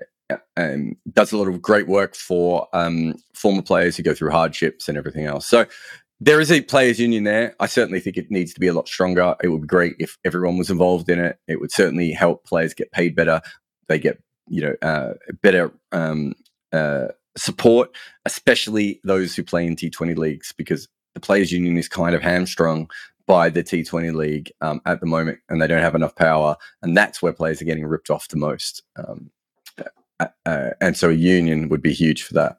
um, 0.57 0.97
does 1.13 1.33
a 1.33 1.39
lot 1.39 1.49
of 1.49 1.63
great 1.63 1.87
work 1.87 2.17
for 2.17 2.69
um, 2.73 3.15
former 3.35 3.63
players 3.63 3.97
who 3.97 4.03
go 4.03 4.15
through 4.15 4.31
hardships 4.31 4.89
and 4.89 4.99
everything 4.99 5.27
else. 5.27 5.47
So 5.47 5.67
there 6.21 6.41
is 6.41 6.51
a 6.51 6.63
players' 6.63 6.99
union 6.99 7.25
there. 7.25 7.55
I 7.61 7.67
certainly 7.67 8.01
think 8.01 8.17
it 8.17 8.31
needs 8.31 8.55
to 8.55 8.61
be 8.61 8.67
a 8.67 8.73
lot 8.73 8.89
stronger. 8.89 9.37
It 9.43 9.49
would 9.49 9.63
be 9.63 9.67
great 9.69 9.95
if 9.99 10.19
everyone 10.25 10.57
was 10.57 10.71
involved 10.71 11.09
in 11.09 11.21
it. 11.21 11.39
It 11.47 11.61
would 11.61 11.71
certainly 11.71 12.11
help 12.13 12.45
players 12.45 12.75
get 12.75 12.91
paid 12.91 13.15
better. 13.15 13.41
They 13.89 13.99
get 13.99 14.21
you 14.49 14.63
know 14.63 14.75
uh, 14.83 15.15
better 15.43 15.73
um, 15.93 16.35
uh, 16.73 17.09
support, 17.37 17.91
especially 18.25 19.01
those 19.05 19.35
who 19.35 19.43
play 19.43 19.67
in 19.67 19.77
T20 19.77 20.17
leagues, 20.17 20.53
because 20.57 20.89
the 21.15 21.21
players' 21.21 21.53
union 21.53 21.77
is 21.77 21.89
kind 21.89 22.15
of 22.15 22.23
hamstrung 22.23 22.91
by 23.27 23.49
the 23.49 23.63
T20 23.63 24.15
league 24.15 24.53
um, 24.61 24.81
at 24.87 25.01
the 25.01 25.07
moment, 25.07 25.39
and 25.49 25.61
they 25.61 25.67
don't 25.67 25.83
have 25.83 25.95
enough 25.95 26.15
power, 26.15 26.57
and 26.83 26.97
that's 26.97 27.21
where 27.21 27.33
players 27.33 27.61
are 27.61 27.67
getting 27.67 27.87
ripped 27.87 28.11
off 28.11 28.29
the 28.29 28.37
most. 28.37 28.83
Um, 28.97 29.31
uh, 30.19 30.71
and 30.81 30.97
so 30.97 31.11
a 31.11 31.15
union 31.15 31.69
would 31.69 31.83
be 31.83 31.93
huge 31.93 32.23
for 32.23 32.35
that. 32.35 32.59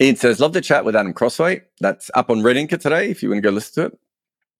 Ian 0.00 0.16
says, 0.16 0.40
"Love 0.40 0.52
the 0.52 0.60
chat 0.60 0.84
with 0.84 0.96
Adam 0.96 1.12
Crosthwaite. 1.12 1.62
That's 1.80 2.10
up 2.14 2.30
on 2.30 2.42
Red 2.42 2.56
Inker 2.56 2.80
today. 2.80 3.10
If 3.10 3.22
you 3.22 3.28
want 3.28 3.38
to 3.42 3.48
go 3.48 3.54
listen 3.54 3.74
to 3.82 3.88
it." 3.88 3.98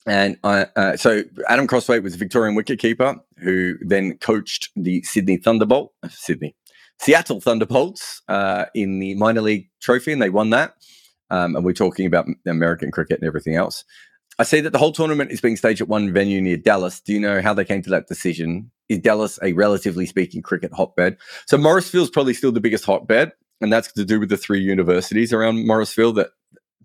And 0.07 0.39
I, 0.43 0.67
uh, 0.75 0.97
so 0.97 1.23
Adam 1.49 1.67
Crosthwaite 1.67 2.03
was 2.03 2.15
a 2.15 2.19
Victorian 2.19 2.57
wicketkeeper 2.57 3.21
who 3.39 3.77
then 3.81 4.19
coached 4.19 4.71
the 4.75 5.03
Sydney 5.03 5.37
Thunderbolt, 5.37 5.93
Sydney, 6.11 6.57
Seattle 7.01 7.41
Thunderbolts 7.41 8.23
uh, 8.29 8.67
in 8.75 8.99
the 8.99 9.15
minor 9.15 9.41
league 9.41 9.69
trophy, 9.81 10.13
and 10.13 10.21
they 10.21 10.31
won 10.31 10.51
that. 10.51 10.75
Um, 11.31 11.57
and 11.57 11.65
we're 11.65 11.73
talking 11.73 12.07
about 12.07 12.27
American 12.47 12.91
cricket 12.91 13.19
and 13.21 13.27
everything 13.27 13.55
else. 13.55 13.85
I 14.39 14.45
see 14.45 14.61
that 14.61 14.71
the 14.71 14.79
whole 14.79 14.93
tournament 14.93 15.33
is 15.33 15.41
being 15.41 15.57
staged 15.57 15.81
at 15.81 15.89
one 15.89 16.13
venue 16.13 16.41
near 16.41 16.57
Dallas. 16.57 17.01
Do 17.01 17.13
you 17.13 17.21
know 17.21 17.43
how 17.43 17.55
they 17.55 17.65
came 17.65 17.83
to 17.83 17.91
that 17.91 18.07
decision? 18.07 18.71
Is 18.89 19.01
Dallas 19.01 19.39
a 19.43 19.53
relatively 19.53 20.07
speaking 20.07 20.43
cricket 20.43 20.73
hotbed? 20.73 21.17
So 21.47 21.59
Morrisville 21.59 22.05
is 22.05 22.11
probably 22.11 22.35
still 22.35 22.53
the 22.53 22.61
biggest 22.61 22.85
hotbed, 22.85 23.33
and 23.61 23.73
that's 23.73 23.93
to 23.93 24.05
do 24.05 24.21
with 24.21 24.29
the 24.29 24.37
three 24.37 24.61
universities 24.61 25.33
around 25.33 25.67
Morrisville 25.67 26.13
that 26.15 26.31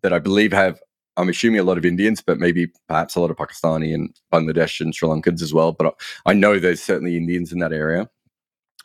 that 0.01 0.13
I 0.13 0.19
believe 0.19 0.51
have. 0.51 0.81
I'm 1.15 1.29
assuming 1.29 1.59
a 1.59 1.63
lot 1.63 1.77
of 1.77 1.85
Indians, 1.85 2.23
but 2.23 2.39
maybe 2.39 2.71
perhaps 2.87 3.15
a 3.15 3.21
lot 3.21 3.29
of 3.29 3.37
Pakistani 3.37 3.93
and 3.93 4.09
Bangladesh 4.33 4.81
and 4.81 4.95
Sri 4.95 5.07
Lankans 5.07 5.43
as 5.43 5.53
well. 5.53 5.71
But 5.71 5.93
I 6.25 6.33
know 6.33 6.57
there's 6.57 6.81
certainly 6.81 7.15
Indians 7.15 7.53
in 7.53 7.59
that 7.59 7.71
area. 7.71 8.09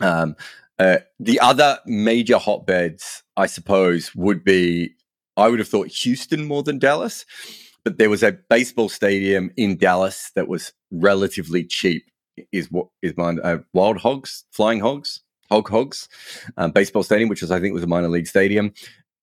Um, 0.01 0.37
uh, 0.79 0.99
the 1.19 1.41
other 1.41 1.79
major 1.87 2.39
hotbeds, 2.39 3.23
I 3.37 3.47
suppose, 3.47 4.15
would 4.15 4.45
be 4.45 4.95
I 5.37 5.49
would 5.49 5.59
have 5.59 5.69
thought 5.69 5.89
Houston 5.89 6.45
more 6.45 6.63
than 6.63 6.79
Dallas 6.79 7.25
but 7.89 7.97
there 7.97 8.11
was 8.11 8.23
a 8.23 8.33
baseball 8.33 8.91
stadium 8.91 9.51
in 9.57 9.79
Dallas 9.79 10.31
that 10.35 10.47
was 10.47 10.75
relatively 10.91 11.65
cheap. 11.65 12.05
Is 12.53 12.71
what 12.71 12.89
is 13.01 13.17
mine? 13.17 13.41
Uh, 13.43 13.59
Wild 13.73 13.97
Hogs, 13.97 14.45
Flying 14.53 14.81
Hogs, 14.81 15.23
Hog 15.51 15.71
Hogs, 15.71 16.07
um, 16.59 16.71
baseball 16.71 17.03
stadium, 17.03 17.31
which 17.31 17.41
was 17.41 17.51
I 17.51 17.59
think 17.59 17.73
was 17.73 17.83
a 17.83 17.87
minor 17.87 18.09
league 18.09 18.27
stadium. 18.27 18.75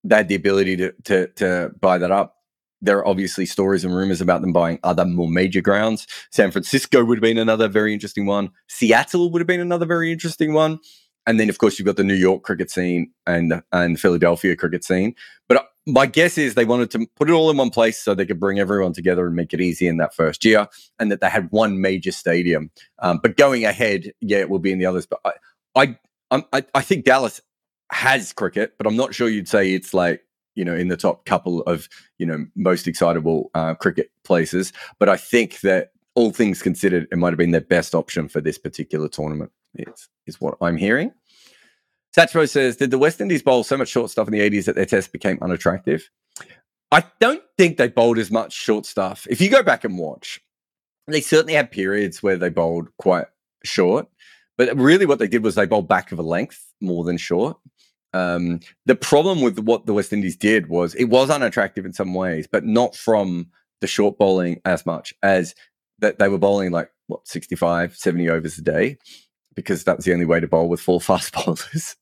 They 0.03 0.15
had 0.15 0.27
the 0.27 0.35
ability 0.35 0.77
to 0.77 0.93
to, 1.03 1.27
to 1.27 1.71
buy 1.79 1.99
that 1.99 2.09
up. 2.09 2.37
There 2.81 2.97
are 2.97 3.07
obviously 3.07 3.45
stories 3.45 3.85
and 3.85 3.95
rumors 3.95 4.19
about 4.19 4.41
them 4.41 4.51
buying 4.51 4.79
other 4.83 5.05
more 5.05 5.29
major 5.29 5.61
grounds. 5.61 6.07
San 6.31 6.49
Francisco 6.49 7.05
would 7.05 7.17
have 7.19 7.23
been 7.23 7.37
another 7.37 7.67
very 7.67 7.93
interesting 7.93 8.25
one. 8.25 8.49
Seattle 8.67 9.31
would 9.31 9.41
have 9.41 9.47
been 9.47 9.61
another 9.61 9.85
very 9.85 10.11
interesting 10.11 10.53
one. 10.53 10.79
And 11.27 11.39
then, 11.39 11.49
of 11.49 11.57
course, 11.57 11.79
you've 11.79 11.85
got 11.85 11.95
the 11.95 12.03
New 12.03 12.15
York 12.15 12.43
cricket 12.43 12.69
scene 12.69 13.11
and 13.25 13.61
and 13.71 13.99
Philadelphia 13.99 14.55
cricket 14.55 14.83
scene. 14.83 15.15
But 15.47 15.69
my 15.87 16.05
guess 16.05 16.37
is 16.37 16.55
they 16.55 16.65
wanted 16.65 16.91
to 16.91 17.07
put 17.15 17.29
it 17.29 17.33
all 17.33 17.49
in 17.49 17.57
one 17.57 17.69
place 17.69 17.99
so 17.99 18.13
they 18.13 18.25
could 18.25 18.39
bring 18.39 18.59
everyone 18.59 18.93
together 18.93 19.27
and 19.27 19.35
make 19.35 19.53
it 19.53 19.61
easy 19.61 19.87
in 19.87 19.97
that 19.97 20.15
first 20.15 20.43
year, 20.43 20.67
and 20.99 21.11
that 21.11 21.21
they 21.21 21.29
had 21.29 21.51
one 21.51 21.81
major 21.81 22.11
stadium. 22.11 22.71
Um, 22.99 23.19
but 23.21 23.37
going 23.37 23.65
ahead, 23.65 24.11
yeah, 24.21 24.39
it 24.39 24.49
will 24.49 24.59
be 24.59 24.71
in 24.71 24.79
the 24.79 24.85
others. 24.85 25.05
But 25.05 25.19
I, 25.75 25.97
I, 26.31 26.43
I, 26.53 26.63
I 26.73 26.81
think 26.81 27.05
Dallas 27.05 27.41
has 27.91 28.33
cricket, 28.33 28.73
but 28.77 28.87
I'm 28.87 28.95
not 28.95 29.13
sure 29.13 29.29
you'd 29.29 29.47
say 29.47 29.71
it's 29.73 29.93
like 29.93 30.21
you 30.55 30.65
know 30.65 30.75
in 30.75 30.87
the 30.87 30.97
top 30.97 31.25
couple 31.25 31.61
of 31.63 31.87
you 32.17 32.25
know 32.25 32.45
most 32.55 32.87
excitable 32.87 33.51
uh, 33.53 33.75
cricket 33.75 34.11
places. 34.23 34.73
But 34.99 35.09
I 35.09 35.17
think 35.17 35.61
that 35.61 35.91
all 36.15 36.31
things 36.31 36.61
considered, 36.61 37.07
it 37.11 37.17
might 37.17 37.29
have 37.31 37.37
been 37.37 37.51
their 37.51 37.61
best 37.61 37.93
option 37.93 38.27
for 38.27 38.41
this 38.41 38.57
particular 38.57 39.07
tournament. 39.07 39.51
Is 39.75 40.07
is 40.25 40.41
what 40.41 40.57
I'm 40.61 40.77
hearing. 40.77 41.11
Satchmo 42.15 42.49
says, 42.49 42.77
Did 42.77 42.91
the 42.91 42.97
West 42.97 43.19
Indies 43.19 43.43
bowl 43.43 43.63
so 43.63 43.77
much 43.77 43.89
short 43.89 44.09
stuff 44.09 44.27
in 44.27 44.31
the 44.31 44.39
80s 44.39 44.65
that 44.65 44.75
their 44.75 44.85
test 44.85 45.11
became 45.11 45.37
unattractive? 45.41 46.09
I 46.91 47.03
don't 47.19 47.43
think 47.57 47.75
they 47.75 47.89
bowled 47.89 48.17
as 48.17 48.31
much 48.31 48.53
short 48.53 48.85
stuff. 48.85 49.27
If 49.29 49.41
you 49.41 49.49
go 49.49 49.61
back 49.61 49.83
and 49.83 49.97
watch, 49.97 50.39
they 51.07 51.19
certainly 51.19 51.53
had 51.53 51.71
periods 51.71 52.23
where 52.23 52.37
they 52.37 52.49
bowled 52.49 52.87
quite 52.97 53.25
short, 53.65 54.07
but 54.57 54.75
really 54.77 55.05
what 55.05 55.19
they 55.19 55.27
did 55.27 55.43
was 55.43 55.55
they 55.55 55.65
bowled 55.65 55.89
back 55.89 56.11
of 56.11 56.19
a 56.19 56.23
length 56.23 56.71
more 56.79 57.03
than 57.03 57.17
short. 57.17 57.57
Um, 58.13 58.61
the 58.85 58.95
problem 58.95 59.41
with 59.41 59.59
what 59.59 59.85
the 59.85 59.93
West 59.93 60.13
Indies 60.13 60.37
did 60.37 60.67
was 60.67 60.95
it 60.95 61.05
was 61.05 61.29
unattractive 61.29 61.85
in 61.85 61.91
some 61.91 62.13
ways, 62.13 62.47
but 62.49 62.63
not 62.63 62.95
from 62.95 63.47
the 63.81 63.87
short 63.87 64.17
bowling 64.17 64.61
as 64.63 64.85
much 64.85 65.13
as 65.21 65.53
that 65.99 66.19
they 66.19 66.27
were 66.27 66.37
bowling 66.37 66.71
like 66.71 66.91
what 67.07 67.27
65, 67.27 67.95
70 67.95 68.29
overs 68.29 68.57
a 68.57 68.61
day 68.61 68.97
because 69.55 69.85
that 69.85 69.95
was 69.95 70.05
the 70.05 70.13
only 70.13 70.25
way 70.25 70.39
to 70.39 70.47
bowl 70.47 70.69
with 70.69 70.81
four 70.81 71.01
fast 71.01 71.33
bowlers. 71.33 71.95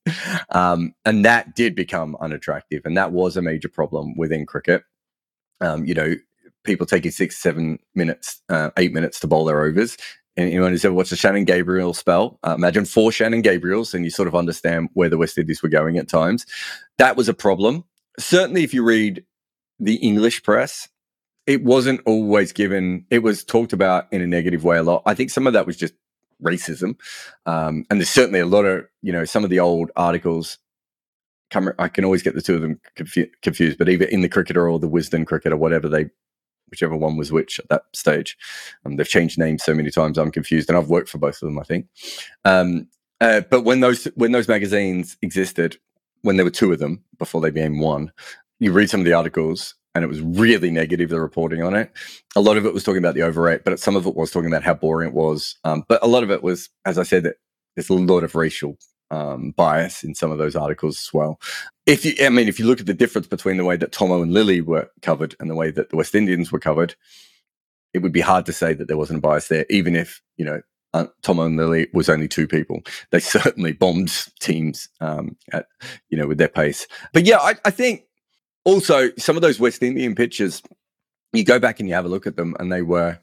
um, 0.49 0.93
and 1.05 1.23
that 1.23 1.55
did 1.55 1.75
become 1.75 2.17
unattractive. 2.19 2.81
And 2.85 2.97
that 2.97 3.11
was 3.11 3.37
a 3.37 3.41
major 3.41 3.69
problem 3.69 4.17
within 4.17 4.45
cricket. 4.45 4.83
Um, 5.61 5.85
you 5.85 5.93
know, 5.93 6.15
people 6.63 6.85
taking 6.85 7.11
six, 7.11 7.37
seven 7.37 7.79
minutes, 7.95 8.41
uh, 8.49 8.71
eight 8.77 8.93
minutes 8.93 9.19
to 9.21 9.27
bowl 9.27 9.45
their 9.45 9.63
overs. 9.63 9.97
Anyone 10.35 10.71
who's 10.71 10.83
ever 10.83 10.95
watched 10.95 11.11
a 11.11 11.15
Shannon 11.15 11.45
Gabriel 11.45 11.93
spell, 11.93 12.39
uh, 12.43 12.55
imagine 12.57 12.85
four 12.85 13.11
Shannon 13.11 13.43
Gabriels, 13.43 13.93
and 13.93 14.03
you 14.03 14.09
sort 14.09 14.27
of 14.27 14.33
understand 14.33 14.89
where 14.93 15.09
the 15.09 15.17
West 15.17 15.37
Indies 15.37 15.61
were 15.61 15.69
going 15.69 15.97
at 15.97 16.07
times. 16.07 16.47
That 16.97 17.15
was 17.15 17.29
a 17.29 17.35
problem. 17.35 17.83
Certainly, 18.17 18.63
if 18.63 18.73
you 18.73 18.83
read 18.83 19.23
the 19.79 19.95
English 19.97 20.41
press, 20.41 20.89
it 21.45 21.63
wasn't 21.63 22.01
always 22.05 22.51
given, 22.51 23.05
it 23.09 23.19
was 23.19 23.43
talked 23.43 23.73
about 23.73 24.07
in 24.11 24.21
a 24.21 24.27
negative 24.27 24.63
way 24.63 24.77
a 24.77 24.83
lot. 24.83 25.03
I 25.05 25.13
think 25.13 25.29
some 25.29 25.47
of 25.47 25.53
that 25.53 25.65
was 25.65 25.77
just 25.77 25.93
racism. 26.41 26.97
Um, 27.45 27.85
and 27.89 27.99
there's 27.99 28.09
certainly 28.09 28.39
a 28.39 28.45
lot 28.45 28.65
of, 28.65 28.85
you 29.01 29.11
know, 29.11 29.25
some 29.25 29.43
of 29.43 29.49
the 29.49 29.59
old 29.59 29.91
articles 29.95 30.57
come, 31.51 31.71
I 31.79 31.87
can 31.87 32.05
always 32.05 32.23
get 32.23 32.35
the 32.35 32.41
two 32.41 32.55
of 32.55 32.61
them 32.61 32.79
confu- 32.95 33.29
confused, 33.41 33.77
but 33.77 33.89
either 33.89 34.05
in 34.05 34.21
the 34.21 34.29
cricketer 34.29 34.69
or 34.69 34.79
the 34.79 34.89
Wisden 34.89 35.25
cricketer, 35.27 35.57
whatever 35.57 35.89
they, 35.89 36.09
whichever 36.69 36.95
one 36.95 37.17
was 37.17 37.31
which 37.31 37.59
at 37.59 37.69
that 37.69 37.83
stage. 37.93 38.37
Um, 38.85 38.95
they've 38.95 39.07
changed 39.07 39.37
names 39.37 39.63
so 39.63 39.75
many 39.75 39.91
times, 39.91 40.17
I'm 40.17 40.31
confused. 40.31 40.69
And 40.69 40.77
I've 40.77 40.89
worked 40.89 41.09
for 41.09 41.17
both 41.17 41.41
of 41.41 41.47
them, 41.47 41.59
I 41.59 41.63
think. 41.63 41.87
Um, 42.45 42.87
uh, 43.21 43.41
but 43.41 43.61
when 43.61 43.81
those, 43.81 44.05
when 44.15 44.31
those 44.31 44.47
magazines 44.47 45.17
existed, 45.21 45.77
when 46.21 46.37
there 46.37 46.45
were 46.45 46.51
two 46.51 46.71
of 46.71 46.79
them 46.79 47.03
before 47.19 47.41
they 47.41 47.51
became 47.51 47.79
one, 47.79 48.11
you 48.59 48.71
read 48.71 48.89
some 48.89 49.01
of 49.01 49.05
the 49.05 49.13
articles 49.13 49.75
and 49.95 50.03
it 50.03 50.07
was 50.07 50.21
really 50.21 50.71
negative 50.71 51.09
the 51.09 51.19
reporting 51.19 51.61
on 51.61 51.75
it 51.75 51.91
a 52.35 52.41
lot 52.41 52.57
of 52.57 52.65
it 52.65 52.73
was 52.73 52.83
talking 52.83 52.99
about 52.99 53.15
the 53.15 53.21
overrate 53.21 53.63
but 53.63 53.79
some 53.79 53.95
of 53.95 54.05
it 54.05 54.15
was 54.15 54.31
talking 54.31 54.47
about 54.47 54.63
how 54.63 54.73
boring 54.73 55.09
it 55.09 55.13
was 55.13 55.55
um, 55.63 55.83
but 55.87 56.03
a 56.03 56.07
lot 56.07 56.23
of 56.23 56.31
it 56.31 56.43
was 56.43 56.69
as 56.85 56.97
i 56.97 57.03
said 57.03 57.23
that 57.23 57.35
there's 57.75 57.89
a 57.89 57.93
lot 57.93 58.23
of 58.23 58.35
racial 58.35 58.77
um, 59.11 59.51
bias 59.51 60.03
in 60.03 60.15
some 60.15 60.31
of 60.31 60.37
those 60.37 60.55
articles 60.55 60.97
as 60.97 61.13
well 61.13 61.39
if 61.85 62.03
you 62.05 62.13
i 62.21 62.29
mean 62.29 62.47
if 62.47 62.59
you 62.59 62.65
look 62.65 62.79
at 62.79 62.85
the 62.85 62.93
difference 62.93 63.27
between 63.27 63.57
the 63.57 63.65
way 63.65 63.77
that 63.77 63.91
Thommo 63.91 64.23
and 64.23 64.31
Lillee 64.31 64.65
were 64.65 64.89
covered 65.01 65.35
and 65.39 65.49
the 65.49 65.55
way 65.55 65.71
that 65.71 65.89
the 65.89 65.97
west 65.97 66.15
indians 66.15 66.51
were 66.51 66.59
covered 66.59 66.95
it 67.93 67.99
would 67.99 68.11
be 68.11 68.21
hard 68.21 68.45
to 68.47 68.53
say 68.53 68.73
that 68.73 68.87
there 68.87 68.97
wasn't 68.97 69.19
a 69.19 69.21
bias 69.21 69.47
there 69.47 69.65
even 69.69 69.95
if 69.95 70.21
you 70.37 70.45
know 70.45 70.61
uh, 70.93 71.07
Thommo 71.23 71.47
and 71.47 71.57
Lillee 71.59 71.91
was 71.93 72.07
only 72.07 72.27
two 72.27 72.47
people. 72.47 72.81
They 73.11 73.19
certainly 73.19 73.73
bombed 73.73 74.11
teams, 74.39 74.89
um, 75.01 75.35
at 75.51 75.65
you 76.09 76.17
know, 76.17 76.27
with 76.27 76.37
their 76.37 76.47
pace. 76.47 76.87
But 77.13 77.25
yeah, 77.25 77.39
I, 77.39 77.55
I 77.65 77.71
think 77.71 78.03
also 78.65 79.09
some 79.17 79.35
of 79.35 79.41
those 79.41 79.59
West 79.59 79.83
Indian 79.83 80.15
pitches, 80.15 80.61
you 81.33 81.43
go 81.43 81.59
back 81.59 81.79
and 81.79 81.89
you 81.89 81.95
have 81.95 82.05
a 82.05 82.09
look 82.09 82.27
at 82.27 82.35
them, 82.35 82.55
and 82.59 82.71
they 82.71 82.81
were 82.81 83.19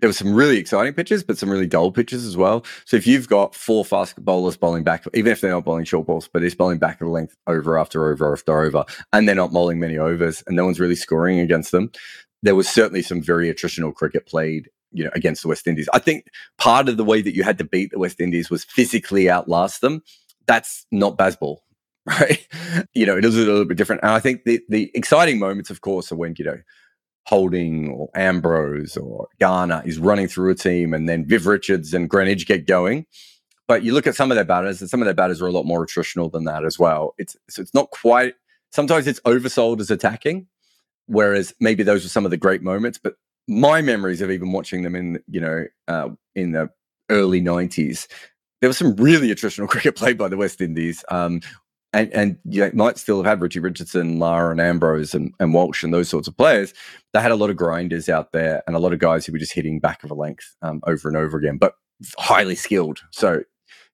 there 0.00 0.08
were 0.08 0.14
some 0.14 0.34
really 0.34 0.58
exciting 0.58 0.92
pitches, 0.92 1.22
but 1.22 1.38
some 1.38 1.48
really 1.48 1.66
dull 1.66 1.90
pitches 1.90 2.26
as 2.26 2.36
well. 2.36 2.64
So 2.84 2.96
if 2.96 3.06
you've 3.06 3.28
got 3.28 3.54
four 3.54 3.84
fast 3.84 4.22
bowlers 4.22 4.56
bowling 4.56 4.82
back, 4.82 5.04
even 5.14 5.32
if 5.32 5.40
they're 5.40 5.50
not 5.50 5.64
bowling 5.64 5.84
short 5.84 6.06
balls, 6.06 6.28
but 6.30 6.42
it's 6.42 6.54
bowling 6.54 6.78
back 6.78 7.00
at 7.00 7.08
length 7.08 7.36
over 7.46 7.78
after 7.78 8.10
over 8.10 8.32
after 8.32 8.60
over, 8.60 8.84
and 9.12 9.26
they're 9.26 9.34
not 9.34 9.52
bowling 9.52 9.78
many 9.80 9.96
overs, 9.96 10.42
and 10.46 10.56
no 10.56 10.64
one's 10.64 10.80
really 10.80 10.96
scoring 10.96 11.38
against 11.38 11.70
them, 11.72 11.90
there 12.42 12.54
was 12.54 12.68
certainly 12.68 13.02
some 13.02 13.22
very 13.22 13.52
attritional 13.52 13.94
cricket 13.94 14.26
played. 14.26 14.68
You 14.96 15.02
know, 15.02 15.10
against 15.16 15.42
the 15.42 15.48
West 15.48 15.66
Indies. 15.66 15.88
I 15.92 15.98
think 15.98 16.28
part 16.56 16.88
of 16.88 16.96
the 16.96 17.04
way 17.04 17.20
that 17.20 17.34
you 17.34 17.42
had 17.42 17.58
to 17.58 17.64
beat 17.64 17.90
the 17.90 17.98
West 17.98 18.20
Indies 18.20 18.48
was 18.48 18.62
physically 18.62 19.28
outlast 19.28 19.80
them. 19.80 20.04
That's 20.46 20.86
not 20.92 21.18
Bazball, 21.18 21.56
right? 22.20 22.46
You 22.92 23.06
know, 23.06 23.16
it 23.16 23.24
is 23.24 23.36
a 23.36 23.40
little 23.40 23.64
bit 23.64 23.78
different. 23.78 24.02
And 24.02 24.10
I 24.10 24.20
think 24.20 24.44
the 24.44 24.60
the 24.68 24.90
exciting 24.94 25.38
moments, 25.38 25.70
of 25.70 25.80
course, 25.80 26.12
are 26.12 26.16
when 26.16 26.34
you 26.38 26.44
know 26.44 26.58
Holding 27.26 27.90
or 27.90 28.10
Ambrose 28.14 28.96
or 28.96 29.28
Garner 29.40 29.82
is 29.86 29.98
running 29.98 30.28
through 30.28 30.50
a 30.50 30.54
team, 30.54 30.92
and 30.92 31.08
then 31.08 31.24
Viv 31.26 31.46
Richards 31.46 31.94
and 31.94 32.10
Greenidge 32.10 32.46
get 32.46 32.66
going. 32.66 33.06
But 33.66 33.82
you 33.82 33.94
look 33.94 34.06
at 34.06 34.14
some 34.14 34.30
of 34.30 34.34
their 34.34 34.44
batters, 34.44 34.82
and 34.82 34.90
some 34.90 35.00
of 35.00 35.06
their 35.06 35.14
batters 35.14 35.40
are 35.40 35.46
a 35.46 35.52
lot 35.52 35.64
more 35.64 35.86
attritional 35.86 36.30
than 36.30 36.44
that 36.44 36.66
as 36.66 36.78
well. 36.78 37.14
It's 37.16 37.36
so 37.48 37.62
it's 37.62 37.74
not 37.74 37.90
quite. 37.90 38.34
Sometimes 38.72 39.06
it's 39.06 39.20
oversold 39.20 39.80
as 39.80 39.90
attacking, 39.90 40.46
whereas 41.06 41.54
maybe 41.60 41.82
those 41.82 42.04
were 42.04 42.10
some 42.10 42.26
of 42.26 42.30
the 42.30 42.36
great 42.36 42.60
moments. 42.60 42.98
But 43.02 43.14
my 43.48 43.80
memories 43.80 44.20
of 44.20 44.30
even 44.30 44.52
watching 44.52 44.82
them 44.82 44.94
in 44.94 45.20
you 45.26 45.40
know 45.40 45.64
uh, 45.88 46.10
in 46.34 46.52
the 46.52 46.68
early 47.08 47.40
'90s, 47.40 48.06
there 48.60 48.68
was 48.68 48.76
some 48.76 48.94
really 48.96 49.28
attritional 49.28 49.68
cricket 49.70 49.96
played 49.96 50.18
by 50.18 50.28
the 50.28 50.36
West 50.36 50.60
Indies. 50.60 51.02
Um, 51.10 51.40
and 51.94 52.12
and 52.12 52.38
you 52.44 52.70
might 52.74 52.98
still 52.98 53.16
have 53.18 53.26
had 53.26 53.40
Richie 53.40 53.60
Richardson, 53.60 54.18
Lara, 54.18 54.50
and 54.50 54.60
Ambrose, 54.60 55.14
and, 55.14 55.32
and 55.40 55.54
Walsh, 55.54 55.82
and 55.82 55.94
those 55.94 56.08
sorts 56.08 56.28
of 56.28 56.36
players. 56.36 56.74
They 57.12 57.20
had 57.20 57.30
a 57.30 57.36
lot 57.36 57.50
of 57.50 57.56
grinders 57.56 58.08
out 58.08 58.32
there, 58.32 58.62
and 58.66 58.76
a 58.76 58.80
lot 58.80 58.92
of 58.92 58.98
guys 58.98 59.24
who 59.24 59.32
were 59.32 59.38
just 59.38 59.54
hitting 59.54 59.80
back 59.80 60.04
of 60.04 60.10
a 60.10 60.14
length 60.14 60.54
um, 60.62 60.82
over 60.86 61.08
and 61.08 61.16
over 61.16 61.38
again, 61.38 61.56
but 61.56 61.74
highly 62.18 62.56
skilled. 62.56 63.00
So, 63.10 63.42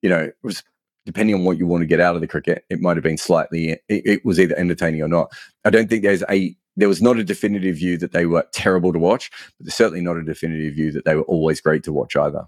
you 0.03 0.09
know, 0.09 0.21
it 0.21 0.37
was 0.43 0.63
depending 1.07 1.35
on 1.35 1.45
what 1.45 1.59
you 1.59 1.67
want 1.67 1.83
to 1.83 1.87
get 1.87 2.01
out 2.01 2.15
of 2.15 2.21
the 2.21 2.27
cricket, 2.27 2.65
it 2.71 2.81
might 2.81 2.97
have 2.97 3.05
been 3.05 3.19
slightly. 3.19 3.71
It, 3.71 3.83
it 3.89 4.25
was 4.25 4.41
either 4.41 4.57
entertaining 4.57 5.03
or 5.03 5.09
not. 5.09 5.31
I 5.65 5.71
don't 5.71 5.89
think 5.89 6.03
there's 6.03 6.25
a 6.29 6.57
there 6.77 6.89
was 6.89 7.03
not 7.03 7.19
a 7.19 7.25
definitive 7.25 7.77
view 7.77 7.99
that 7.99 8.13
they 8.13 8.27
were 8.27 8.47
terrible 8.53 8.93
to 8.93 8.99
watch, 8.99 9.31
but 9.59 9.67
there's 9.67 9.75
certainly 9.75 10.01
not 10.01 10.17
a 10.17 10.25
definitive 10.25 10.75
view 10.75 10.93
that 10.93 11.05
they 11.05 11.15
were 11.15 11.23
always 11.23 11.61
great 11.61 11.83
to 11.85 11.93
watch 11.93 12.17
either. 12.17 12.47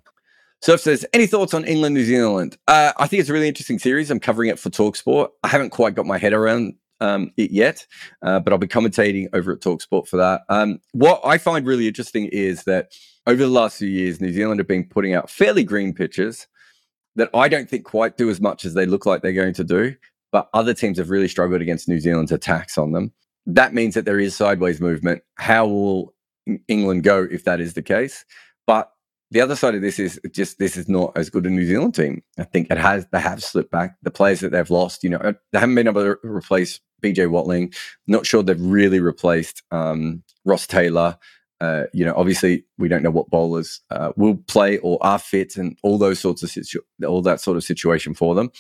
Surf 0.62 0.81
says, 0.81 1.05
any 1.12 1.27
thoughts 1.27 1.55
on 1.55 1.64
England, 1.64 1.94
New 1.94 2.05
Zealand? 2.05 2.57
Uh, 2.68 2.92
I 2.96 3.09
think 3.09 3.18
it's 3.18 3.29
a 3.29 3.33
really 3.33 3.48
interesting 3.48 3.81
series. 3.81 4.12
I'm 4.12 4.20
covering 4.20 4.48
it 4.48 4.61
for 4.61 4.70
Talksport. 4.70 5.31
I 5.42 5.48
haven't 5.48 5.70
quite 5.70 5.96
got 5.96 6.07
my 6.07 6.18
head 6.18 6.33
around 6.33 6.75
um, 7.01 7.33
it 7.37 7.51
yet, 7.51 7.85
uh, 8.25 8.38
but 8.38 8.53
I'll 8.53 8.61
be 8.61 8.68
commentating 8.68 9.27
over 9.33 9.53
at 9.53 9.61
Talksport 9.61 10.07
for 10.07 10.18
that. 10.18 10.42
Um, 10.48 10.79
what 10.92 11.20
I 11.25 11.37
find 11.37 11.66
really 11.66 11.88
interesting 11.88 12.27
is 12.27 12.62
that 12.64 12.92
over 13.27 13.42
the 13.42 13.48
last 13.48 13.79
few 13.79 13.88
years, 13.88 14.20
New 14.20 14.33
Zealand 14.33 14.61
have 14.61 14.68
been 14.68 14.85
putting 14.85 15.14
out 15.14 15.29
fairly 15.29 15.64
green 15.64 15.92
pitches 15.92 16.46
that 17.16 17.29
I 17.35 17.48
don't 17.48 17.68
think 17.68 17.85
quite 17.85 18.16
do 18.16 18.31
as 18.31 18.40
much 18.40 18.64
as 18.64 18.75
they 18.75 18.87
look 18.87 19.05
like 19.05 19.20
they're 19.20 19.33
going 19.33 19.55
to 19.55 19.64
do, 19.64 19.96
but 20.31 20.48
other 20.55 20.75
teams 20.75 20.98
have 20.98 21.11
really 21.11 21.29
struggled 21.29 21.61
against 21.61 21.88
New 21.88 21.98
Zealand's 21.98 22.31
attacks 22.31 22.79
on 22.79 22.92
them. 22.92 23.12
That 23.46 23.75
means 23.75 23.94
that 23.94 24.05
there 24.05 24.20
is 24.20 24.37
sideways 24.37 24.81
movement. 24.81 25.22
How 25.35 25.66
will 25.66 26.14
England 26.68 27.03
go 27.03 27.27
if 27.29 27.42
that 27.44 27.61
is 27.61 27.75
the 27.75 27.83
case? 27.83 28.25
But 28.64 28.92
the 29.33 29.40
other 29.40 29.57
side 29.57 29.75
of 29.75 29.81
this 29.81 29.99
is 29.99 30.21
just 30.31 30.59
this 30.59 30.77
is 30.77 30.88
not 30.88 31.12
as 31.16 31.31
good 31.31 31.47
a 31.47 31.51
New 31.51 31.64
Zealand 31.64 31.95
team. 31.95 32.23
I 32.38 32.45
think 32.45 32.71
it 32.71 32.77
has 32.77 33.07
they 33.12 33.21
have 33.21 33.42
slipped 33.42 33.71
back. 33.71 33.97
The 34.03 34.11
players 34.11 34.40
that 34.40 34.53
they've 34.53 34.71
lost, 34.71 35.03
you 35.03 35.09
know, 35.09 35.35
they 35.53 35.59
haven't 35.59 35.75
been 35.75 35.88
able 35.88 36.03
to 36.03 36.18
replace 36.23 36.81
BJ 37.03 37.31
Watling. 37.31 37.73
Not 38.07 38.27
sure 38.27 38.42
they've 38.42 38.61
really 38.61 39.01
replaced 39.01 39.62
um, 39.71 40.23
Ross 40.45 40.66
Taylor. 40.66 41.16
Uh, 41.62 41.85
you 41.95 42.05
know, 42.05 42.12
obviously 42.14 42.64
we 42.77 42.88
don't 42.88 43.03
know 43.03 43.11
what 43.11 43.31
bowlers 43.31 43.81
uh, 43.90 44.12
will 44.16 44.37
play 44.37 44.79
or 44.79 44.99
are 45.01 45.18
fit, 45.18 45.57
and 45.57 45.79
all 45.83 45.97
those 45.97 46.21
sorts 46.21 46.42
of 46.42 46.51
situ- 46.51 46.83
all 47.07 47.23
that 47.23 47.40
sort 47.40 47.57
of 47.57 47.64
situation 47.64 48.12
for 48.12 48.35
them. 48.35 48.51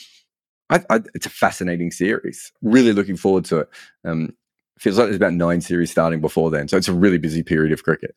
I, 0.70 0.82
I, 0.88 1.00
it's 1.14 1.26
a 1.26 1.30
fascinating 1.30 1.90
series. 1.90 2.50
Really 2.62 2.94
looking 2.94 3.16
forward 3.16 3.44
to 3.46 3.58
it. 3.58 3.68
Um, 4.06 4.34
feels 4.78 4.96
like 4.96 5.08
there's 5.08 5.16
about 5.16 5.34
nine 5.34 5.60
series 5.60 5.90
starting 5.90 6.22
before 6.22 6.50
then, 6.50 6.66
so 6.68 6.78
it's 6.78 6.88
a 6.88 6.94
really 6.94 7.18
busy 7.18 7.42
period 7.42 7.72
of 7.72 7.84
cricket. 7.84 8.14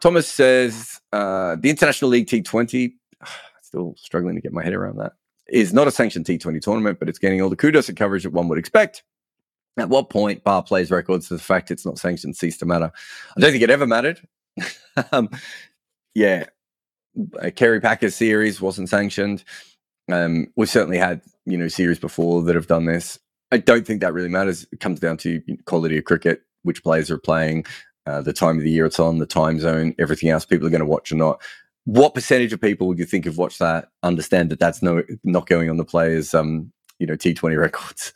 Thomas 0.00 0.28
says 0.28 1.00
uh, 1.12 1.56
the 1.56 1.70
International 1.70 2.10
League 2.10 2.26
T20, 2.26 2.92
still 3.62 3.94
struggling 3.96 4.34
to 4.34 4.40
get 4.40 4.52
my 4.52 4.62
head 4.62 4.74
around 4.74 4.98
that, 4.98 5.12
is 5.48 5.72
not 5.72 5.88
a 5.88 5.90
sanctioned 5.90 6.26
T20 6.26 6.60
tournament, 6.60 6.98
but 6.98 7.08
it's 7.08 7.18
getting 7.18 7.40
all 7.40 7.50
the 7.50 7.56
kudos 7.56 7.88
and 7.88 7.96
coverage 7.96 8.24
that 8.24 8.32
one 8.32 8.48
would 8.48 8.58
expect. 8.58 9.02
At 9.78 9.88
what 9.88 10.10
point 10.10 10.42
bar 10.44 10.62
plays 10.62 10.90
records 10.90 11.28
the 11.28 11.38
fact 11.38 11.70
it's 11.70 11.86
not 11.86 11.98
sanctioned 11.98 12.36
cease 12.36 12.58
to 12.58 12.66
matter? 12.66 12.90
I 13.36 13.40
don't 13.40 13.52
think 13.52 13.62
it 13.62 13.70
ever 13.70 13.86
mattered. 13.86 14.20
um, 15.12 15.30
yeah, 16.14 16.46
Kerry 17.54 17.80
Packer 17.80 18.10
series 18.10 18.60
wasn't 18.60 18.88
sanctioned. 18.88 19.44
Um, 20.10 20.48
we've 20.56 20.68
certainly 20.68 20.98
had 20.98 21.20
you 21.46 21.56
know 21.56 21.68
series 21.68 21.98
before 21.98 22.42
that 22.42 22.54
have 22.54 22.66
done 22.66 22.86
this. 22.86 23.18
I 23.52 23.58
don't 23.58 23.86
think 23.86 24.00
that 24.00 24.12
really 24.12 24.28
matters. 24.28 24.66
It 24.72 24.80
comes 24.80 25.00
down 25.00 25.16
to 25.18 25.40
quality 25.64 25.96
of 25.98 26.04
cricket, 26.04 26.42
which 26.62 26.82
players 26.82 27.10
are 27.10 27.18
playing, 27.18 27.64
uh, 28.08 28.22
the 28.22 28.32
time 28.32 28.56
of 28.56 28.64
the 28.64 28.70
year 28.70 28.86
it's 28.86 28.98
on, 28.98 29.18
the 29.18 29.26
time 29.26 29.60
zone, 29.60 29.94
everything 29.98 30.30
else 30.30 30.44
people 30.44 30.66
are 30.66 30.70
going 30.70 30.80
to 30.80 30.86
watch 30.86 31.12
or 31.12 31.16
not. 31.16 31.40
What 31.84 32.14
percentage 32.14 32.52
of 32.52 32.60
people 32.60 32.86
would 32.86 32.98
you 32.98 33.04
think 33.04 33.24
have 33.24 33.38
watched 33.38 33.58
that 33.58 33.90
understand 34.02 34.50
that 34.50 34.58
that's 34.58 34.82
no 34.82 35.02
not 35.24 35.46
going 35.46 35.70
on 35.70 35.76
the 35.76 35.84
players' 35.84 36.34
um, 36.34 36.72
you 36.98 37.06
know 37.06 37.14
T20 37.14 37.58
records? 37.58 38.12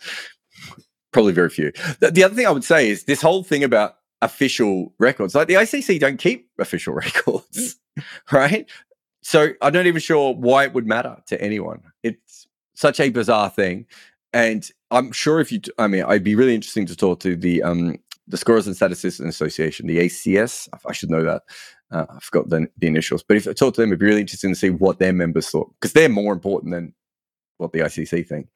Probably 1.13 1.33
very 1.33 1.51
few. 1.51 1.73
The, 2.01 2.11
the 2.11 2.25
other 2.25 2.35
thing 2.35 2.47
I 2.47 2.51
would 2.51 2.65
say 2.65 2.89
is 2.89 3.05
this 3.05 3.21
whole 3.21 3.45
thing 3.45 3.63
about 3.63 3.97
official 4.23 4.95
records, 4.99 5.35
like 5.35 5.49
the 5.49 5.55
ICC 5.55 6.01
don't 6.01 6.19
keep 6.19 6.49
official 6.59 6.95
records, 7.05 7.77
right? 8.31 8.69
So 9.23 9.51
I'm 9.61 9.75
not 9.75 9.87
even 9.87 10.01
sure 10.01 10.35
why 10.35 10.65
it 10.65 10.73
would 10.73 10.87
matter 10.87 11.17
to 11.27 11.41
anyone. 11.41 11.83
It's 12.03 12.49
such 12.75 12.99
a 12.99 13.11
bizarre 13.11 13.51
thing. 13.51 13.87
And 14.33 14.69
I'm 14.91 15.13
sure 15.13 15.41
if 15.41 15.53
you, 15.53 15.61
I 15.79 15.87
mean, 15.87 16.05
I'd 16.05 16.25
be 16.25 16.35
really 16.35 16.55
interesting 16.55 16.87
to 16.87 16.97
talk 16.97 17.21
to 17.21 17.37
the 17.37 17.63
um, 17.63 17.99
the 18.27 18.37
Scorers 18.37 18.67
and 18.67 18.77
Statisticians 18.77 19.29
Association, 19.29 19.87
the 19.87 19.99
ACS. 19.99 20.69
I 20.87 20.93
should 20.93 21.11
know 21.11 21.25
that. 21.25 21.43
Uh, 21.91 22.07
I 22.09 22.19
forgot 22.21 22.49
the, 22.49 22.69
the, 22.79 22.87
initials. 22.87 23.23
But 23.23 23.37
if 23.37 23.47
I 23.47 23.53
talk 23.53 23.75
to 23.75 23.81
them, 23.81 23.91
it'd 23.91 23.99
be 23.99 24.07
really 24.07 24.23
interesting 24.23 24.53
to 24.53 24.59
see 24.59 24.71
what 24.71 24.99
their 24.99 25.13
members 25.13 25.51
thought 25.51 25.73
because 25.75 25.93
they're 25.93 26.09
more 26.09 26.33
important 26.33 26.73
than 26.73 26.95
what 27.59 27.73
the 27.73 27.81
ICC 27.81 28.27
think. 28.27 28.49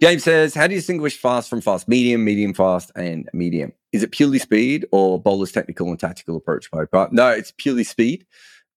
James 0.00 0.24
says, 0.24 0.54
How 0.54 0.66
do 0.66 0.74
you 0.74 0.80
distinguish 0.80 1.16
fast 1.16 1.48
from 1.48 1.60
fast? 1.60 1.88
Medium, 1.88 2.24
medium 2.24 2.54
fast, 2.54 2.90
and 2.96 3.28
medium. 3.32 3.72
Is 3.92 4.02
it 4.02 4.12
purely 4.12 4.38
speed 4.38 4.86
or 4.92 5.20
bowler's 5.20 5.52
technical 5.52 5.88
and 5.88 5.98
tactical 5.98 6.36
approach? 6.36 6.68
But 6.70 7.12
no, 7.12 7.28
it's 7.30 7.52
purely 7.56 7.84
speed. 7.84 8.26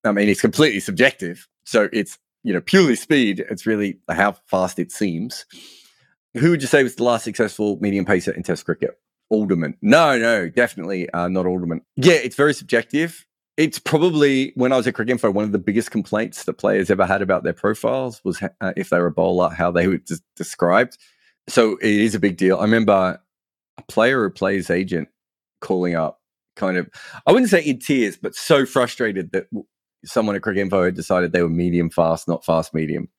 I 0.03 0.11
mean, 0.11 0.29
it's 0.29 0.41
completely 0.41 0.79
subjective. 0.79 1.47
So 1.65 1.89
it's, 1.91 2.17
you 2.43 2.53
know, 2.53 2.61
purely 2.61 2.95
speed. 2.95 3.45
It's 3.49 3.65
really 3.65 3.99
how 4.09 4.33
fast 4.45 4.79
it 4.79 4.91
seems. 4.91 5.45
Who 6.35 6.51
would 6.51 6.61
you 6.61 6.67
say 6.67 6.83
was 6.83 6.95
the 6.95 7.03
last 7.03 7.23
successful 7.23 7.77
medium 7.81 8.05
pacer 8.05 8.31
in 8.31 8.43
Test 8.43 8.65
cricket? 8.65 8.99
Alderman. 9.29 9.77
No, 9.81 10.17
no, 10.17 10.49
definitely 10.49 11.09
uh, 11.11 11.27
not 11.27 11.45
Alderman. 11.45 11.81
Yeah, 11.95 12.13
it's 12.13 12.35
very 12.35 12.53
subjective. 12.53 13.25
It's 13.57 13.79
probably 13.79 14.51
when 14.55 14.71
I 14.71 14.77
was 14.77 14.85
at 14.85 14.93
Cricinfo, 14.93 15.33
one 15.33 15.43
of 15.43 15.51
the 15.51 15.57
biggest 15.59 15.89
complaints 15.89 16.43
that 16.43 16.53
players 16.53 16.91
ever 16.91 17.05
had 17.05 17.21
about 17.21 17.43
their 17.43 17.53
profiles 17.53 18.21
was 18.23 18.41
uh, 18.41 18.73
if 18.77 18.89
they 18.89 18.99
were 18.99 19.07
a 19.07 19.11
bowler, 19.11 19.49
how 19.49 19.71
they 19.71 19.87
were 19.87 19.97
des- 19.97 20.15
described. 20.35 20.97
So 21.49 21.77
it 21.77 21.89
is 21.89 22.13
a 22.13 22.19
big 22.19 22.37
deal. 22.37 22.57
I 22.57 22.63
remember 22.63 23.19
a 23.77 23.81
player 23.83 24.21
or 24.21 24.29
player's 24.29 24.69
agent 24.69 25.07
calling 25.59 25.95
up, 25.95 26.21
kind 26.55 26.77
of, 26.77 26.87
I 27.25 27.31
wouldn't 27.31 27.49
say 27.49 27.61
in 27.61 27.79
tears, 27.79 28.15
but 28.15 28.35
so 28.35 28.65
frustrated 28.65 29.31
that 29.31 29.47
someone 30.05 30.35
at 30.35 30.43
Cricinfo 30.43 30.85
had 30.85 30.95
decided 30.95 31.31
they 31.31 31.41
were 31.41 31.49
medium 31.49 31.89
fast, 31.89 32.27
not 32.27 32.45
fast 32.45 32.73
medium, 32.73 33.09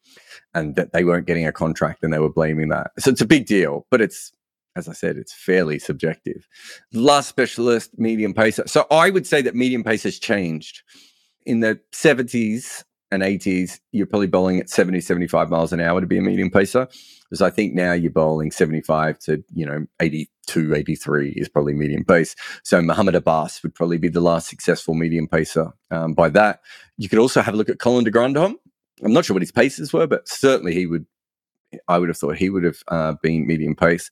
and 0.55 0.77
that 0.77 0.93
they 0.93 1.05
weren't 1.05 1.27
getting 1.27 1.47
a 1.47 1.53
contract, 1.53 2.05
and 2.05 2.13
they 2.13 2.19
were 2.19 2.33
blaming 2.33 2.69
that. 2.69 2.93
So 2.99 3.11
it's 3.11 3.21
a 3.21 3.27
big 3.27 3.47
deal, 3.47 3.87
but 3.91 4.01
it's 4.01 4.33
as 4.79 4.89
I 4.89 4.93
said, 4.93 5.17
it's 5.17 5.35
fairly 5.35 5.79
subjective. 5.79 6.47
Last 6.93 7.29
specialist, 7.29 7.99
medium 7.99 8.33
pacer. 8.33 8.65
So 8.67 8.87
I 8.91 9.11
would 9.11 9.27
say 9.27 9.43
that 9.43 9.55
medium 9.55 9.85
pace 9.85 10.05
has 10.05 10.19
changed. 10.19 10.83
In 11.45 11.61
the 11.61 11.81
70s 11.93 12.85
and 13.11 13.23
80s, 13.23 13.81
you're 13.93 14.07
probably 14.07 14.27
bowling 14.27 14.61
at 14.61 14.71
70, 14.71 15.01
75 15.01 15.51
miles 15.51 15.73
an 15.73 15.81
hour 15.81 16.01
to 16.01 16.07
be 16.07 16.19
a 16.19 16.23
medium 16.23 16.51
pacer. 16.51 16.89
Because 17.29 17.43
I 17.43 17.51
think 17.51 17.75
now 17.75 17.93
you're 17.93 18.11
bowling 18.11 18.51
75 18.51 19.19
to, 19.21 19.45
you 19.53 19.67
know, 19.67 19.85
82, 20.01 20.75
83 20.75 21.31
is 21.37 21.49
probably 21.49 21.75
medium 21.75 22.05
pace. 22.05 22.35
So 22.63 22.81
Mohammad 22.81 23.15
Abbas 23.15 23.63
would 23.63 23.75
probably 23.75 23.99
be 23.99 24.09
the 24.09 24.21
last 24.21 24.49
successful 24.49 24.95
medium 24.95 25.29
pacer 25.29 25.73
um, 25.91 26.15
by 26.15 26.31
that. 26.31 26.61
You 26.97 27.09
could 27.09 27.19
also 27.19 27.43
have 27.43 27.55
a 27.55 27.57
look 27.57 27.69
at 27.69 27.79
Colin 27.79 28.05
de 28.05 28.11
Grandhomme. 28.11 28.57
I'm 29.05 29.13
not 29.13 29.25
sure 29.25 29.35
what 29.35 29.43
his 29.43 29.53
paces 29.53 29.93
were, 29.93 30.07
but 30.07 30.27
certainly 30.29 30.75
he 30.75 30.87
would, 30.87 31.07
I 31.87 31.99
would 31.99 32.09
have 32.09 32.17
thought 32.17 32.37
he 32.37 32.51
would 32.51 32.65
have 32.65 32.83
uh, 32.89 33.15
been 33.23 33.47
medium 33.47 33.77
pace. 33.77 34.11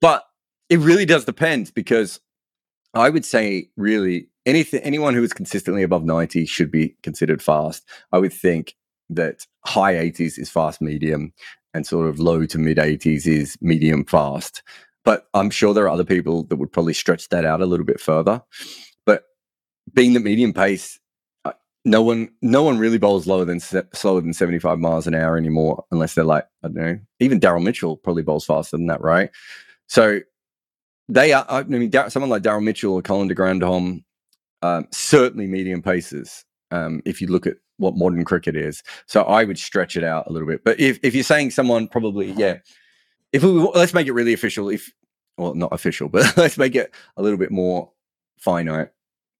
But 0.00 0.24
it 0.68 0.78
really 0.78 1.06
does 1.06 1.24
depend 1.24 1.72
because 1.74 2.20
I 2.94 3.10
would 3.10 3.24
say 3.24 3.70
really 3.76 4.28
anything 4.46 4.80
anyone 4.80 5.14
who 5.14 5.22
is 5.22 5.32
consistently 5.32 5.82
above 5.82 6.04
90 6.04 6.46
should 6.46 6.70
be 6.70 6.96
considered 7.02 7.42
fast. 7.42 7.88
I 8.12 8.18
would 8.18 8.32
think 8.32 8.74
that 9.10 9.46
high 9.64 9.94
80s 9.94 10.38
is 10.38 10.50
fast 10.50 10.80
medium 10.80 11.32
and 11.74 11.86
sort 11.86 12.08
of 12.08 12.18
low 12.18 12.46
to 12.46 12.58
mid 12.58 12.78
80s 12.78 13.26
is 13.26 13.56
medium 13.60 14.04
fast. 14.04 14.62
But 15.04 15.28
I'm 15.34 15.50
sure 15.50 15.72
there 15.72 15.84
are 15.84 15.90
other 15.90 16.04
people 16.04 16.44
that 16.44 16.56
would 16.56 16.72
probably 16.72 16.94
stretch 16.94 17.28
that 17.28 17.44
out 17.44 17.60
a 17.60 17.66
little 17.66 17.86
bit 17.86 18.00
further. 18.00 18.42
But 19.06 19.24
being 19.94 20.12
the 20.12 20.20
medium 20.20 20.52
pace, 20.52 20.98
uh, 21.44 21.52
no 21.84 22.02
one 22.02 22.30
no 22.42 22.62
one 22.62 22.78
really 22.78 22.98
bowls 22.98 23.26
lower 23.26 23.44
than 23.44 23.60
slower 23.60 24.20
than 24.20 24.32
75 24.32 24.78
miles 24.78 25.06
an 25.06 25.14
hour 25.14 25.36
anymore 25.36 25.84
unless 25.90 26.14
they're 26.14 26.24
like 26.24 26.46
i 26.62 26.68
don't 26.68 26.74
know 26.74 26.98
even 27.20 27.40
daryl 27.40 27.62
mitchell 27.62 27.96
probably 27.96 28.22
bowls 28.22 28.44
faster 28.44 28.76
than 28.76 28.86
that 28.86 29.00
right 29.00 29.30
so 29.88 30.20
they 31.08 31.32
are 31.32 31.44
i 31.48 31.62
mean 31.64 31.90
someone 32.08 32.30
like 32.30 32.42
daryl 32.42 32.62
mitchell 32.62 32.94
or 32.94 33.02
colin 33.02 33.28
de 33.28 33.34
grandhomme 33.34 34.04
um, 34.60 34.86
certainly 34.90 35.46
medium 35.46 35.82
paces 35.82 36.44
um, 36.72 37.00
if 37.04 37.20
you 37.20 37.28
look 37.28 37.46
at 37.46 37.56
what 37.76 37.96
modern 37.96 38.24
cricket 38.24 38.56
is 38.56 38.82
so 39.06 39.22
i 39.22 39.44
would 39.44 39.58
stretch 39.58 39.96
it 39.96 40.04
out 40.04 40.26
a 40.26 40.32
little 40.32 40.48
bit 40.48 40.64
but 40.64 40.78
if, 40.80 40.98
if 41.02 41.14
you're 41.14 41.22
saying 41.22 41.50
someone 41.50 41.86
probably 41.86 42.32
yeah 42.32 42.58
if 43.32 43.42
we 43.42 43.50
let's 43.50 43.94
make 43.94 44.06
it 44.06 44.12
really 44.12 44.32
official 44.32 44.68
if 44.68 44.92
well 45.36 45.54
not 45.54 45.72
official 45.72 46.08
but 46.08 46.24
let's 46.36 46.58
make 46.58 46.74
it 46.74 46.92
a 47.16 47.22
little 47.22 47.38
bit 47.38 47.52
more 47.52 47.92
finite 48.36 48.90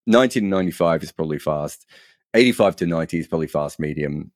1995 0.07 1.03
is 1.03 1.13
probably 1.13 1.39
fast 1.39 1.85
85 2.35 2.77
to 2.77 2.87
90 2.87 3.19
is 3.19 3.27
probably 3.27 3.47
fast 3.47 3.81
medium. 3.81 4.31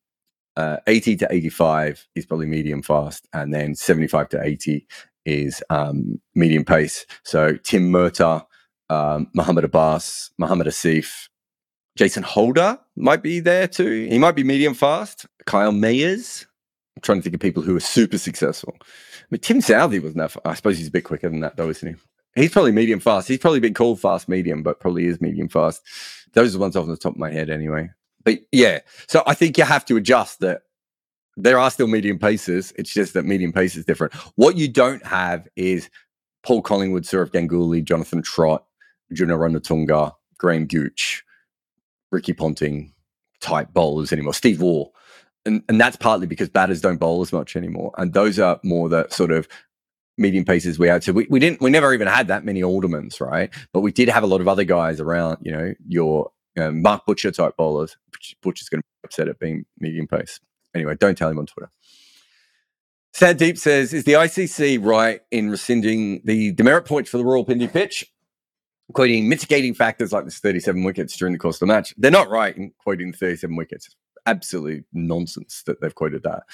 Uh, 0.57 0.79
80 0.87 1.17
to 1.17 1.29
85 1.31 2.07
is 2.15 2.27
probably 2.27 2.47
medium 2.47 2.83
fast. 2.83 3.27
And 3.33 3.53
then 3.53 3.75
75 3.75 4.29
to 4.31 4.43
80 4.43 4.87
is 5.25 5.63
um, 5.71 6.21
medium 6.35 6.65
pace. 6.65 7.07
So 7.25 7.57
Tim 7.57 7.91
Murtagh, 7.91 8.45
um, 8.91 9.29
Muhammad 9.35 9.65
Abbas, 9.65 10.31
Muhammad 10.39 10.67
Asif, 10.67 11.29
Jason 11.97 12.23
Holder 12.23 12.79
might 12.97 13.23
be 13.23 13.41
there 13.41 13.69
too. 13.69 14.07
He 14.09 14.19
might 14.19 14.35
be 14.35 14.45
medium 14.45 14.75
fast. 14.75 15.27
Kyle 15.47 15.73
Mayers. 15.73 16.47
I'm 16.97 17.03
trying 17.03 17.19
to 17.19 17.23
think 17.23 17.35
of 17.35 17.41
people 17.41 17.63
who 17.63 17.77
are 17.77 17.81
super 17.81 18.19
successful. 18.19 18.75
I 18.81 18.85
mean, 19.31 19.41
Tim 19.41 19.61
Southey 19.61 19.99
was 19.99 20.15
enough. 20.15 20.37
I 20.45 20.55
suppose 20.55 20.79
he's 20.79 20.89
a 20.89 20.93
bit 20.93 21.05
quicker 21.05 21.29
than 21.29 21.41
that, 21.41 21.57
though, 21.57 21.69
isn't 21.69 21.89
he? 21.89 21.95
He's 22.35 22.51
probably 22.51 22.73
medium 22.73 23.01
fast. 23.01 23.29
He's 23.29 23.39
probably 23.39 23.61
been 23.61 23.75
called 23.75 24.01
fast 24.01 24.29
medium, 24.29 24.63
but 24.63 24.81
probably 24.81 25.07
is 25.07 25.21
medium 25.21 25.49
fast. 25.49 25.83
Those 26.33 26.51
are 26.51 26.59
the 26.59 26.63
ones 26.63 26.77
off 26.77 26.87
the 26.87 26.97
top 26.97 27.15
of 27.15 27.19
my 27.19 27.31
head, 27.31 27.51
anyway. 27.51 27.91
But 28.25 28.39
yeah, 28.53 28.81
so 29.07 29.23
I 29.27 29.35
think 29.35 29.59
you 29.59 29.65
have 29.65 29.85
to 29.87 29.97
adjust 29.97 30.41
that. 30.41 30.63
There 31.37 31.59
are 31.59 31.71
still 31.71 31.87
medium 31.87 32.19
paces. 32.19 32.73
It's 32.77 32.93
just 32.93 33.15
that 33.15 33.25
medium 33.25 33.53
pace 33.53 33.77
is 33.77 33.85
different. 33.85 34.13
What 34.37 34.57
you 34.57 34.69
don't 34.69 35.05
have 35.07 35.49
is 35.57 35.89
Paul 36.43 36.63
Collingwood, 36.63 37.05
Sourav 37.05 37.31
Ganguly, 37.31 37.83
Jonathan 37.83 38.23
Trott, 38.23 38.65
Arjuna 39.11 39.37
Ranatunga, 39.37 40.13
Graham 40.39 40.67
Gooch, 40.67 41.25
Ricky 42.11 42.33
Ponting 42.33 42.93
type 43.41 43.73
bowlers 43.73 44.13
anymore. 44.13 44.35
Steve 44.35 44.61
Waugh. 44.61 44.87
And, 45.45 45.63
and 45.69 45.81
that's 45.81 45.97
partly 45.97 46.27
because 46.27 46.49
batters 46.49 46.81
don't 46.81 46.99
bowl 46.99 47.23
as 47.23 47.33
much 47.33 47.57
anymore. 47.57 47.93
And 47.99 48.13
those 48.13 48.39
are 48.39 48.61
more 48.63 48.89
the 48.89 49.09
sort 49.09 49.33
of 49.33 49.49
medium 50.17 50.45
paces 50.45 50.79
we 50.79 50.89
had. 50.89 51.03
So 51.03 51.13
we, 51.13 51.27
we 51.31 51.41
didn't, 51.41 51.61
we 51.61 51.71
never 51.71 51.93
even 51.93 52.07
had 52.07 52.29
that 52.29 52.45
many 52.45 52.61
Aldermans, 52.61 53.21
right? 53.21 53.51
But 53.73 53.81
we 53.81 53.91
did 53.91 54.09
have 54.09 54.23
a 54.23 54.27
lot 54.27 54.41
of 54.41 54.49
other 54.49 54.65
guys 54.65 55.01
around, 55.01 55.39
you 55.43 55.51
know, 55.51 55.75
your 55.89 56.31
um, 56.59 56.83
Mark 56.83 57.07
Butcher 57.07 57.33
type 57.33 57.57
bowlers. 57.57 57.97
Butcher's 58.43 58.69
going 58.69 58.83
to 58.83 58.85
be 58.85 59.07
upset 59.07 59.29
at 59.29 59.39
being 59.39 59.65
medium 59.81 60.07
pace. 60.07 60.39
Anyway, 60.75 60.97
don't 60.99 61.17
tell 61.17 61.31
him 61.31 61.39
on 61.39 61.47
Twitter. 61.47 61.71
Sad 63.13 63.37
Deep 63.37 63.59
says, 63.59 63.93
is 63.93 64.05
the 64.05 64.13
ICC 64.13 64.85
right 64.85 65.21
in 65.31 65.51
rescinding 65.51 66.23
the 66.25 66.53
demerit 66.53 66.87
points 66.87 67.11
for 67.11 67.19
the 67.19 67.25
Rawalpindi 67.25 67.71
pitch? 67.71 68.11
Quoting 68.95 69.29
mitigating 69.29 69.75
factors 69.75 70.13
like 70.13 70.25
this 70.25 70.39
37 70.39 70.83
wickets 70.83 71.17
during 71.17 71.33
the 71.33 71.39
course 71.39 71.57
of 71.57 71.61
the 71.61 71.67
match. 71.67 71.95
They're 71.99 72.11
not 72.11 72.31
right 72.31 72.57
in 72.57 72.73
quoting 72.79 73.11
the 73.13 73.17
37 73.17 73.55
wickets. 73.55 73.95
Absolutely 74.27 74.85
nonsense 74.93 75.63
that 75.67 75.81
they've 75.81 75.95
quoted 75.95 76.23
that. 76.23 76.45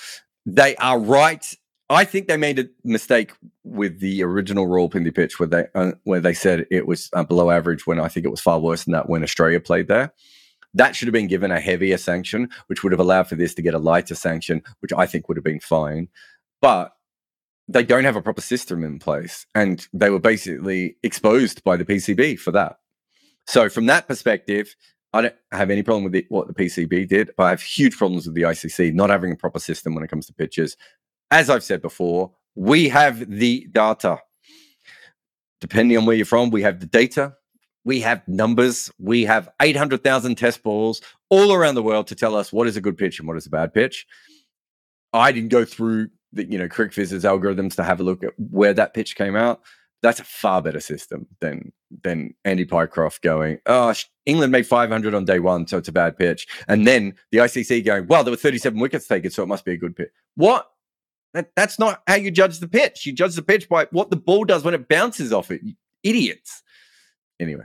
They 0.47 0.77
are 0.77 0.99
right 0.99 1.45
I 1.91 2.05
think 2.05 2.29
they 2.29 2.37
made 2.37 2.59
a 2.59 2.69
mistake 2.85 3.33
with 3.64 4.01
the 4.01 4.23
original 4.23 4.66
Rawalpindi 4.66 5.14
pitch 5.14 5.41
where 5.41 5.47
they 5.47 5.66
uh, 5.75 5.93
where 6.05 6.21
they 6.21 6.35
said 6.35 6.66
it 6.71 6.87
was 6.87 7.09
uh, 7.14 7.25
below 7.25 7.51
average 7.51 7.87
when 7.87 7.99
I 7.99 8.09
think 8.09 8.27
it 8.27 8.31
was 8.31 8.41
far 8.41 8.61
worse 8.61 8.85
than 8.85 8.93
that 8.93 9.09
when 9.09 9.23
Australia 9.23 9.59
played 9.59 9.89
there. 9.89 10.12
That 10.75 10.95
should 10.95 11.09
have 11.09 11.12
been 11.12 11.29
given 11.29 11.51
a 11.51 11.61
heavier 11.61 11.97
sanction, 11.97 12.49
which 12.66 12.83
would 12.83 12.93
have 12.93 13.01
allowed 13.01 13.29
for 13.29 13.35
this 13.35 13.55
to 13.55 13.62
get 13.62 13.75
a 13.75 13.79
lighter 13.79 14.14
sanction, 14.14 14.62
which 14.81 14.93
I 14.93 15.07
think 15.07 15.29
would 15.29 15.37
have 15.37 15.45
been 15.45 15.61
fine. 15.61 16.09
But 16.61 16.93
they 17.69 17.85
don't 17.85 18.05
have 18.05 18.16
a 18.16 18.23
proper 18.23 18.41
system 18.41 18.83
in 18.83 18.99
place, 18.99 19.47
and 19.55 19.87
they 19.93 20.11
were 20.11 20.19
basically 20.19 20.97
exposed 21.03 21.64
by 21.64 21.77
the 21.77 21.85
PCB 21.85 22.39
for 22.39 22.51
that. 22.53 22.77
So 23.47 23.69
from 23.69 23.87
that 23.87 24.09
perspective, 24.09 24.75
I 25.12 25.23
don't 25.23 25.35
have 25.53 25.71
any 25.71 25.83
problem 25.83 26.05
with 26.05 26.14
it, 26.14 26.27
what 26.29 26.49
the 26.49 26.55
PCB 26.55 27.09
did, 27.09 27.31
but 27.37 27.45
I 27.45 27.51
have 27.51 27.62
huge 27.62 27.97
problems 27.97 28.27
with 28.27 28.35
the 28.35 28.43
ICC 28.43 28.93
not 28.93 29.11
having 29.11 29.33
a 29.33 29.37
proper 29.37 29.59
system 29.59 29.95
when 29.95 30.05
it 30.05 30.11
comes 30.11 30.27
to 30.27 30.35
pitches 30.35 30.77
as 31.31 31.51
I've 31.51 31.64
said 31.64 31.83
before, 31.83 32.33
we 32.55 32.89
have 32.89 33.29
the 33.31 33.66
data. 33.73 34.19
Depending 35.61 35.99
on 35.99 36.07
where 36.07 36.16
you're 36.16 36.27
from, 36.27 36.51
we 36.51 36.62
have 36.62 36.81
the 36.81 36.87
data, 36.87 37.35
we 37.85 38.01
have 38.01 38.26
numbers, 38.29 38.91
we 38.99 39.24
have 39.24 39.49
800,000 39.61 40.37
test 40.37 40.62
balls 40.62 41.01
all 41.31 41.53
around 41.53 41.74
the 41.74 41.83
world 41.83 42.07
to 42.09 42.14
tell 42.14 42.37
us 42.37 42.53
what 42.53 42.66
is 42.66 42.76
a 42.76 42.81
good 42.81 42.99
pitch 42.99 43.18
and 43.18 43.29
what 43.29 43.37
is 43.37 43.47
a 43.47 43.51
bad 43.51 43.72
pitch. 43.72 44.07
I 45.12 45.33
didn't 45.33 45.51
go 45.51 45.64
through 45.64 46.11
the, 46.33 46.45
you 46.45 46.59
know, 46.59 46.68
CricViz's 46.68 47.24
algorithms 47.24 47.74
to 47.76 47.85
have 47.85 48.01
a 48.01 48.03
look 48.03 48.22
at 48.22 48.33
where 48.37 48.74
that 48.74 48.95
pitch 48.95 49.16
came 49.16 49.37
out. 49.37 49.61
That's 50.03 50.20
a 50.20 50.24
far 50.24 50.62
better 50.62 50.81
system 50.81 51.26
than 51.41 51.72
than 52.05 52.35
Andy 52.45 52.64
Pycroft 52.64 53.22
going, 53.22 53.59
oh, 53.66 53.95
England 54.26 54.53
made 54.53 54.66
500 54.66 55.14
on 55.14 55.24
day 55.24 55.39
one, 55.41 55.66
so 55.66 55.79
it's 55.79 55.89
a 55.89 55.93
bad 55.93 56.16
pitch. 56.16 56.47
And 56.68 56.87
then 56.87 57.14
the 57.33 57.39
ICC 57.39 57.85
going, 57.85 58.07
well, 58.07 58.22
there 58.22 58.31
were 58.31 58.37
37 58.37 58.79
wickets 58.79 59.09
taken, 59.09 59.31
so 59.31 59.43
it 59.43 59.47
must 59.47 59.64
be 59.64 59.72
a 59.72 59.76
good 59.76 59.97
pitch. 59.97 60.11
What? 60.37 60.70
That, 61.35 61.51
that's 61.57 61.79
not 61.79 62.03
how 62.07 62.14
you 62.14 62.31
judge 62.31 62.59
the 62.59 62.68
pitch. 62.68 63.07
You 63.07 63.12
judge 63.12 63.35
the 63.35 63.43
pitch 63.43 63.68
by 63.68 63.87
what 63.91 64.11
the 64.11 64.16
ball 64.16 64.45
does 64.45 64.62
when 64.62 64.74
it 64.74 64.89
bounces 64.89 65.33
off 65.33 65.51
it. 65.51 65.62
idiots. 66.03 66.62
Anyway, 67.41 67.64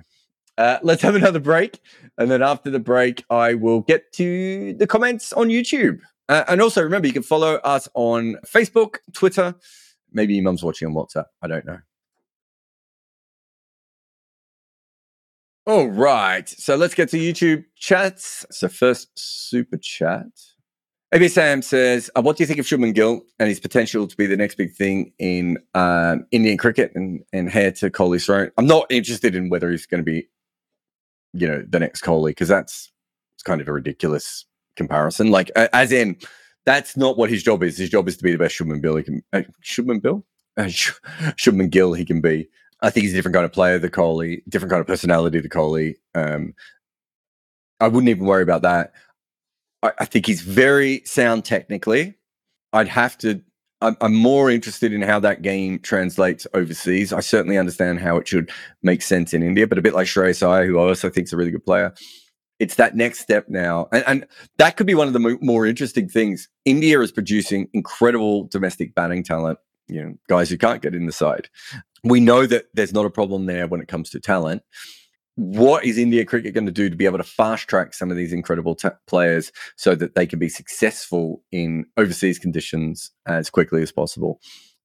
uh, 0.58 0.78
let's 0.84 1.02
have 1.02 1.16
another 1.16 1.40
break. 1.40 1.80
And 2.18 2.30
then 2.30 2.42
after 2.42 2.70
the 2.70 2.80
break, 2.80 3.24
I 3.30 3.56
will 3.56 3.82
get 3.82 4.12
to 4.14 4.74
the 4.74 4.88
comments 4.88 5.34
on 5.34 5.48
YouTube. 5.48 6.00
Uh, 6.30 6.44
and 6.48 6.62
also 6.62 6.82
remember, 6.82 7.08
you 7.08 7.14
can 7.14 7.24
follow 7.24 7.56
us 7.56 7.90
on 7.96 8.38
Facebook, 8.46 8.98
Twitter. 9.14 9.56
Maybe 10.12 10.36
your 10.36 10.44
mum's 10.44 10.64
watching 10.64 10.88
on 10.88 10.94
WhatsApp. 10.94 11.26
I 11.42 11.48
don't 11.48 11.66
know. 11.66 11.80
All 15.66 15.88
right. 15.88 16.48
So 16.48 16.76
let's 16.76 16.94
get 16.94 17.10
to 17.10 17.18
YouTube 17.18 17.66
chats. 17.76 18.46
So, 18.52 18.68
first, 18.68 19.10
super 19.16 19.78
chat. 19.78 20.28
AB 21.14 21.28
Sam 21.28 21.62
says, 21.62 22.10
uh, 22.16 22.24
"What 22.24 22.38
do 22.38 22.44
you 22.44 22.48
think 22.48 22.60
of 22.60 22.66
Shubman 22.66 22.96
Gill 22.96 23.22
and 23.40 23.48
his 23.48 23.60
potential 23.60 24.08
to 24.08 24.18
be 24.18 24.26
the 24.26 24.36
next 24.36 24.56
big 24.56 24.74
thing 24.74 25.14
in 25.20 25.60
um, 25.76 26.26
Indian 26.32 26.58
cricket 26.58 26.92
and 26.96 27.24
and 27.32 27.54
heir 27.54 27.72
to 27.74 27.92
Kohli's 27.92 28.26
throne?" 28.26 28.50
I'm 28.58 28.66
not 28.66 28.88
interested 28.90 29.36
in 29.36 29.50
whether 29.50 29.70
he's 29.70 29.86
going 29.86 30.04
to 30.04 30.12
be, 30.12 30.28
you 31.34 31.48
know, 31.48 31.64
the 31.70 31.80
next 31.80 32.04
Kohli 32.04 32.32
because 32.32 32.48
that's 32.48 32.92
it's 33.36 33.44
kind 33.44 33.62
of 33.62 33.68
a 33.68 33.74
ridiculous 33.74 34.46
comparison. 34.76 35.30
Like, 35.30 35.52
uh, 35.56 35.68
as 35.72 35.92
in, 35.92 36.18
that's 36.66 36.98
not 36.98 37.16
what 37.16 37.30
his 37.30 37.44
job 37.44 37.62
is. 37.62 37.78
His 37.78 37.92
job 37.92 38.08
is 38.08 38.18
to 38.18 38.24
be 38.24 38.32
the 38.32 38.40
best 38.40 38.58
Shubman 38.58 38.82
Bill 38.82 38.96
he 38.96 39.04
can. 39.04 39.24
Uh, 39.32 39.44
Shubman 39.64 40.02
Bill, 40.02 40.26
uh, 40.58 40.64
Shubman 40.64 41.70
Gill 41.70 41.94
he 41.94 42.06
can 42.06 42.22
be. 42.22 42.50
I 42.82 42.90
think 42.90 43.04
he's 43.04 43.14
a 43.14 43.16
different 43.16 43.36
kind 43.36 43.46
of 43.46 43.54
player, 43.54 43.78
the 43.78 43.90
Kohli, 43.90 44.42
different 44.50 44.72
kind 44.72 44.82
of 44.82 44.88
personality, 44.88 45.40
the 45.40 45.48
Kohli. 45.48 45.94
Um, 46.16 46.56
I 47.80 47.88
wouldn't 47.88 48.10
even 48.10 48.26
worry 48.26 48.42
about 48.42 48.64
that. 48.64 48.94
I, 49.84 50.06
think 50.06 50.26
he's 50.26 50.42
very 50.42 51.02
sound 51.06 51.46
technically. 51.46 52.16
I'd 52.72 52.88
have 52.88 53.18
to. 53.20 53.42
I'm, 53.82 54.16
more 54.16 54.50
interested 54.50 54.94
in 54.94 55.02
how 55.02 55.20
that 55.20 55.42
game 55.42 55.78
translates 55.78 56.48
overseas. 56.54 57.12
I 57.12 57.20
certainly 57.20 57.58
understand 57.58 58.00
how 58.00 58.16
it 58.16 58.26
should 58.30 58.50
make 58.82 59.02
sense 59.02 59.34
in 59.34 59.44
India, 59.44 59.68
but 59.68 59.78
a 59.78 59.82
bit 59.82 59.94
like 59.94 60.08
Shreyas 60.08 60.42
Iyer, 60.42 60.66
who 60.66 60.80
I 60.80 60.84
also 60.84 61.10
think 61.10 61.26
is 61.26 61.34
a 61.34 61.38
really 61.38 61.52
good 61.52 61.66
player, 61.66 61.94
it's 62.60 62.76
that 62.76 62.96
next 62.96 63.20
step 63.20 63.50
now. 63.50 63.90
And, 63.92 64.04
and 64.08 64.28
that 64.58 64.78
could 64.78 64.88
be 64.88 64.96
one 64.96 65.08
of 65.08 65.14
the 65.14 65.20
mo- 65.20 65.38
more 65.42 65.66
interesting 65.66 66.08
things. 66.08 66.48
India 66.64 67.02
is 67.02 67.12
producing 67.12 67.68
incredible 67.74 68.46
domestic 68.46 68.96
batting 68.96 69.22
talent, 69.22 69.60
you 69.90 70.02
know, 70.02 70.14
guys 70.30 70.50
who 70.50 70.58
can't 70.58 70.82
get 70.82 70.96
in 70.96 71.06
the 71.06 71.12
side. 71.12 71.50
We 72.06 72.22
know 72.22 72.46
that 72.46 72.68
there's 72.74 72.94
not 72.94 73.06
a 73.06 73.10
problem 73.10 73.48
there 73.48 73.68
when 73.68 73.82
it 73.82 73.90
comes 73.90 74.10
to 74.12 74.22
talent 74.22 74.64
what 75.36 75.84
is 75.84 75.98
India 75.98 76.26
cricket 76.26 76.54
going 76.54 76.66
to 76.66 76.72
do 76.72 76.90
to 76.90 76.96
be 76.96 77.06
able 77.06 77.18
to 77.18 77.24
fast 77.24 77.68
track 77.68 77.94
some 77.94 78.12
of 78.12 78.18
these 78.18 78.34
incredible 78.34 78.76
t- 78.76 78.90
players 79.08 79.52
so 79.76 79.96
that 79.96 80.16
they 80.16 80.28
can 80.28 80.38
be 80.38 80.50
successful 80.50 81.42
in 81.52 81.86
overseas 81.98 82.38
conditions 82.38 83.12
as 83.26 83.50
quickly 83.50 83.82
as 83.82 83.92
possible? 83.92 84.40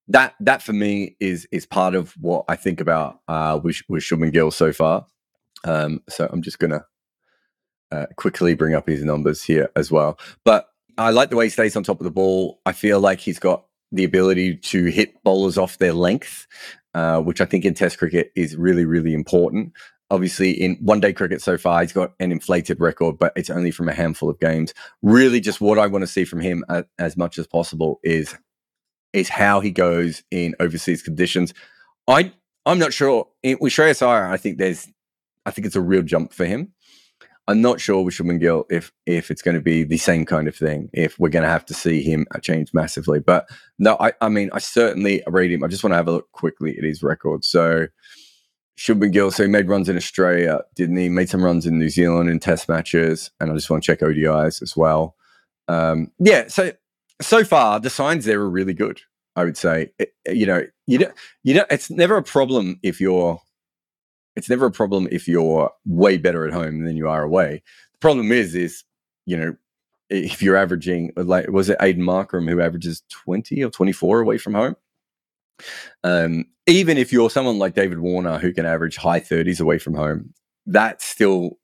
That 0.07 0.33
that 0.39 0.63
for 0.63 0.73
me 0.73 1.15
is 1.19 1.47
is 1.51 1.67
part 1.67 1.93
of 1.93 2.13
what 2.13 2.45
I 2.47 2.55
think 2.55 2.81
about 2.81 3.19
uh, 3.27 3.59
with, 3.63 3.81
with 3.87 4.01
Shubman 4.01 4.33
Gill 4.33 4.49
so 4.49 4.73
far. 4.73 5.05
Um, 5.63 6.01
so 6.09 6.27
I'm 6.31 6.41
just 6.41 6.57
going 6.57 6.71
to 6.71 6.83
uh, 7.91 8.05
quickly 8.15 8.55
bring 8.55 8.73
up 8.73 8.87
his 8.87 9.03
numbers 9.03 9.43
here 9.43 9.69
as 9.75 9.91
well. 9.91 10.17
But 10.45 10.67
I 10.97 11.11
like 11.11 11.29
the 11.29 11.35
way 11.35 11.45
he 11.45 11.49
stays 11.49 11.75
on 11.75 11.83
top 11.83 11.99
of 11.99 12.05
the 12.05 12.11
ball. 12.11 12.59
I 12.65 12.71
feel 12.71 12.99
like 12.99 13.19
he's 13.19 13.39
got 13.39 13.65
the 13.91 14.03
ability 14.03 14.55
to 14.55 14.85
hit 14.85 15.21
bowlers 15.23 15.57
off 15.57 15.77
their 15.77 15.93
length, 15.93 16.47
uh, 16.93 17.19
which 17.21 17.39
I 17.41 17.45
think 17.45 17.65
in 17.65 17.73
Test 17.73 17.99
cricket 17.99 18.31
is 18.35 18.55
really, 18.55 18.85
really 18.85 19.13
important 19.13 19.73
obviously 20.11 20.51
in 20.51 20.75
one 20.81 20.99
day 20.99 21.13
cricket 21.13 21.41
so 21.41 21.57
far 21.57 21.81
he's 21.81 21.93
got 21.93 22.13
an 22.19 22.31
inflated 22.31 22.79
record 22.79 23.17
but 23.17 23.33
it's 23.35 23.49
only 23.49 23.71
from 23.71 23.89
a 23.89 23.93
handful 23.93 24.29
of 24.29 24.39
games 24.39 24.73
really 25.01 25.39
just 25.39 25.61
what 25.61 25.79
i 25.79 25.87
want 25.87 26.01
to 26.01 26.07
see 26.07 26.25
from 26.25 26.39
him 26.39 26.63
as, 26.69 26.83
as 26.97 27.17
much 27.17 27.37
as 27.37 27.47
possible 27.47 27.99
is 28.03 28.35
is 29.13 29.29
how 29.29 29.59
he 29.59 29.71
goes 29.71 30.23
in 30.31 30.55
overseas 30.59 31.01
conditions 31.01 31.53
i 32.07 32.31
i'm 32.65 32.79
not 32.79 32.93
sure 32.93 33.27
with 33.43 33.73
Shreyas 33.73 34.05
Iyer, 34.05 34.27
i 34.27 34.37
think 34.37 34.57
there's 34.57 34.87
i 35.45 35.51
think 35.51 35.65
it's 35.65 35.75
a 35.75 35.81
real 35.81 36.01
jump 36.01 36.33
for 36.33 36.45
him 36.45 36.73
I'm 37.49 37.61
not 37.61 37.81
sure 37.81 38.03
with 38.03 38.13
Shubman 38.13 38.39
Gill 38.39 38.67
if 38.69 38.91
if 39.07 39.31
it's 39.31 39.41
going 39.41 39.55
to 39.55 39.61
be 39.61 39.83
the 39.83 39.97
same 39.97 40.23
kind 40.23 40.47
of 40.47 40.55
thing. 40.55 40.87
If 40.93 41.17
we're 41.17 41.29
going 41.29 41.41
to 41.41 41.49
have 41.49 41.65
to 41.65 41.73
see 41.73 42.03
him 42.03 42.27
uh, 42.35 42.37
change 42.37 42.75
massively, 42.75 43.19
but 43.19 43.49
no, 43.79 43.97
I, 43.99 44.13
I 44.21 44.29
mean, 44.29 44.51
I 44.53 44.59
certainly 44.59 45.23
rate 45.25 45.51
him. 45.51 45.63
I 45.63 45.67
just 45.67 45.83
want 45.83 45.93
to 45.93 45.97
have 45.97 46.07
a 46.07 46.11
look 46.11 46.31
quickly 46.31 46.77
at 46.77 46.83
his 46.83 47.01
record. 47.01 47.43
So 47.43 47.87
Shubman 48.79 49.11
Gill, 49.11 49.29
so 49.29 49.43
he 49.43 49.49
made 49.49 49.67
runs 49.67 49.89
in 49.89 49.97
Australia, 49.97 50.61
didn't 50.73 50.95
he? 50.95 51.09
Made 51.09 51.29
some 51.29 51.43
runs 51.43 51.65
in 51.65 51.77
New 51.77 51.89
Zealand 51.89 52.29
in 52.29 52.39
Test 52.39 52.69
matches, 52.69 53.29
and 53.39 53.51
I 53.51 53.53
just 53.53 53.69
want 53.69 53.83
to 53.83 53.87
check 53.87 53.99
ODIs 53.99 54.61
as 54.61 54.77
well. 54.77 55.17
Um, 55.67 56.11
yeah, 56.17 56.47
so 56.47 56.71
so 57.21 57.43
far 57.43 57.81
the 57.81 57.89
signs 57.89 58.23
there 58.23 58.39
are 58.39 58.49
really 58.49 58.73
good. 58.73 59.01
I 59.35 59.43
would 59.43 59.57
say, 59.57 59.91
it, 59.99 60.13
you 60.25 60.45
know, 60.45 60.65
you 60.87 60.97
don't, 60.97 61.13
you 61.43 61.53
don't. 61.55 61.69
It's 61.69 61.89
never 61.89 62.15
a 62.15 62.23
problem 62.23 62.79
if 62.81 63.01
you're. 63.01 63.41
It's 64.37 64.49
never 64.49 64.67
a 64.67 64.71
problem 64.71 65.09
if 65.11 65.27
you're 65.27 65.71
way 65.85 66.15
better 66.15 66.47
at 66.47 66.53
home 66.53 66.85
than 66.85 66.95
you 66.95 67.09
are 67.09 67.23
away. 67.23 67.61
The 67.91 67.99
problem 67.99 68.31
is, 68.31 68.55
is 68.55 68.85
you 69.25 69.35
know, 69.35 69.57
if 70.09 70.41
you're 70.41 70.55
averaging 70.55 71.11
like 71.17 71.49
was 71.49 71.67
it 71.67 71.79
Aiden 71.79 71.97
Markram 71.97 72.49
who 72.49 72.61
averages 72.61 73.03
twenty 73.09 73.61
or 73.61 73.69
twenty 73.69 73.91
four 73.91 74.21
away 74.21 74.37
from 74.37 74.53
home. 74.53 74.77
Um, 76.03 76.45
even 76.67 76.97
if 76.97 77.11
you're 77.11 77.29
someone 77.29 77.59
like 77.59 77.73
David 77.73 77.99
Warner 77.99 78.37
who 78.37 78.53
can 78.53 78.65
average 78.65 78.97
high 78.97 79.19
30s 79.19 79.59
away 79.59 79.79
from 79.79 79.95
home, 79.95 80.33
that's 80.65 81.05
still, 81.05 81.57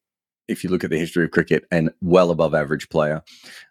if 0.48 0.64
you 0.64 0.70
look 0.70 0.84
at 0.84 0.90
the 0.90 0.98
history 0.98 1.26
of 1.26 1.32
cricket, 1.32 1.66
and 1.72 1.92
well 2.02 2.32
above 2.32 2.54
average 2.56 2.90
player. 2.90 3.24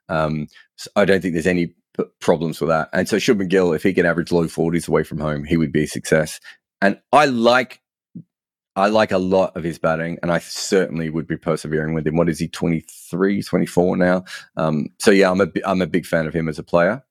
Um, 0.09 0.47
so 0.77 0.91
I 0.97 1.05
don't 1.05 1.21
think 1.21 1.35
there's 1.35 1.47
any 1.47 1.75
p- 1.97 2.05
problems 2.21 2.61
with 2.61 2.69
that. 2.69 2.89
And 2.93 3.09
so 3.09 3.17
Shubman 3.17 3.49
Gill, 3.49 3.73
if 3.73 3.83
he 3.83 3.93
can 3.93 4.07
average 4.07 4.33
low 4.33 4.45
40s 4.45 4.89
away 4.89 5.03
from 5.03 5.19
home, 5.19 5.45
he 5.45 5.57
would 5.57 5.73
be 5.73 5.85
a 5.85 5.89
success. 5.89 6.41
And 6.81 7.01
I 7.13 7.27
like 7.27 7.81
I 8.77 8.89
like 8.89 9.13
a 9.13 9.19
lot 9.19 9.57
of 9.57 9.63
his 9.63 9.79
batting, 9.79 10.19
and 10.21 10.33
I 10.33 10.39
certainly 10.41 11.09
would 11.09 11.29
be 11.29 11.37
persevering 11.37 11.95
with 11.95 12.07
him. 12.07 12.17
What 12.17 12.29
is 12.29 12.41
he, 12.41 12.49
23, 12.49 13.43
24 13.43 13.97
now? 13.97 14.25
Um, 14.57 14.89
so 14.99 15.13
yeah, 15.13 15.31
I'm 15.31 15.41
a 15.41 15.49
I'm 15.65 15.81
a 15.81 15.87
big 15.87 16.07
fan 16.07 16.27
of 16.27 16.35
him 16.35 16.49
as 16.49 16.59
a 16.59 16.65
player. 16.65 17.05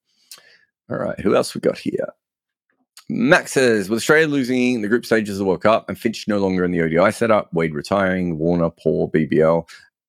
All 0.89 0.97
right, 0.97 1.19
who 1.19 1.35
else 1.35 1.55
we 1.55 1.61
got 1.61 1.77
here? 1.77 2.07
Max 3.09 3.51
says, 3.51 3.89
with 3.89 3.97
Australia 3.97 4.27
losing 4.27 4.81
the 4.81 4.87
group 4.87 5.05
stages 5.05 5.35
of 5.35 5.39
the 5.39 5.45
World 5.45 5.61
Cup 5.61 5.89
and 5.89 5.97
Finch 5.97 6.27
no 6.27 6.37
longer 6.37 6.63
in 6.63 6.71
the 6.71 6.81
ODI 6.81 7.11
setup, 7.11 7.53
Wade 7.53 7.73
retiring, 7.73 8.37
Warner, 8.37 8.69
poor 8.69 9.09
BBL, 9.09 9.67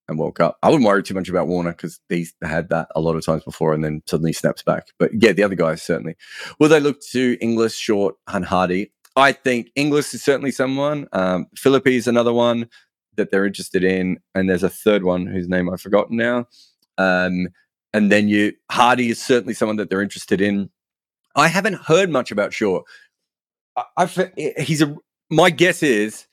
and 0.09 0.19
World 0.19 0.35
Cup. 0.37 0.59
I 0.63 0.69
wouldn't 0.69 0.87
worry 0.87 1.03
too 1.03 1.15
much 1.15 1.29
about 1.29 1.49
Warner 1.49 1.73
because 1.73 1.99
he's 2.09 2.35
had 2.43 2.69
that 2.69 2.89
a 2.95 3.01
lot 3.01 3.17
of 3.17 3.25
times 3.25 3.43
before 3.45 3.73
and 3.73 3.85
then 3.85 4.03
suddenly 4.07 4.33
snaps 4.33 4.63
back. 4.63 4.89
But 4.99 5.11
yeah, 5.15 5.33
the 5.33 5.43
other 5.43 5.55
guys 5.55 5.83
certainly. 5.83 6.17
Will 6.59 6.69
they 6.69 6.81
look 6.81 7.01
to 7.13 7.39
Inglis, 7.41 7.75
Short, 7.75 8.17
and 8.29 8.45
Hardie? 8.45 8.91
I 9.17 9.33
think 9.33 9.71
Inglis 9.77 10.13
is 10.15 10.23
certainly 10.23 10.51
someone. 10.51 11.09
Um, 11.13 11.47
Philippe 11.57 11.95
is 11.95 12.07
another 12.07 12.33
one 12.33 12.69
that 13.17 13.31
they're 13.31 13.47
interested 13.47 13.85
in. 13.85 14.19
And 14.35 14.49
there's 14.49 14.63
a 14.63 14.69
third 14.71 15.05
one 15.05 15.27
whose 15.27 15.49
name 15.49 15.71
I've 15.71 15.81
forgotten 15.81 16.17
now. 16.17 16.47
Um, 16.99 17.49
and 17.93 18.11
then 18.11 18.29
you 18.29 18.53
Hardie 18.73 19.11
is 19.11 19.23
certainly 19.23 19.55
someone 19.55 19.77
that 19.77 19.89
they're 19.89 20.03
interested 20.03 20.41
in. 20.41 20.71
I 21.35 21.49
haven't 21.49 21.75
heard 21.75 22.11
much 22.11 22.31
about 22.31 22.53
Shaw. 22.53 22.83
I, 23.77 23.85
I've, 23.97 24.33
he's 24.59 24.83
a. 24.83 24.97
My 25.31 25.51
guess 25.51 25.83
is, 25.83 26.27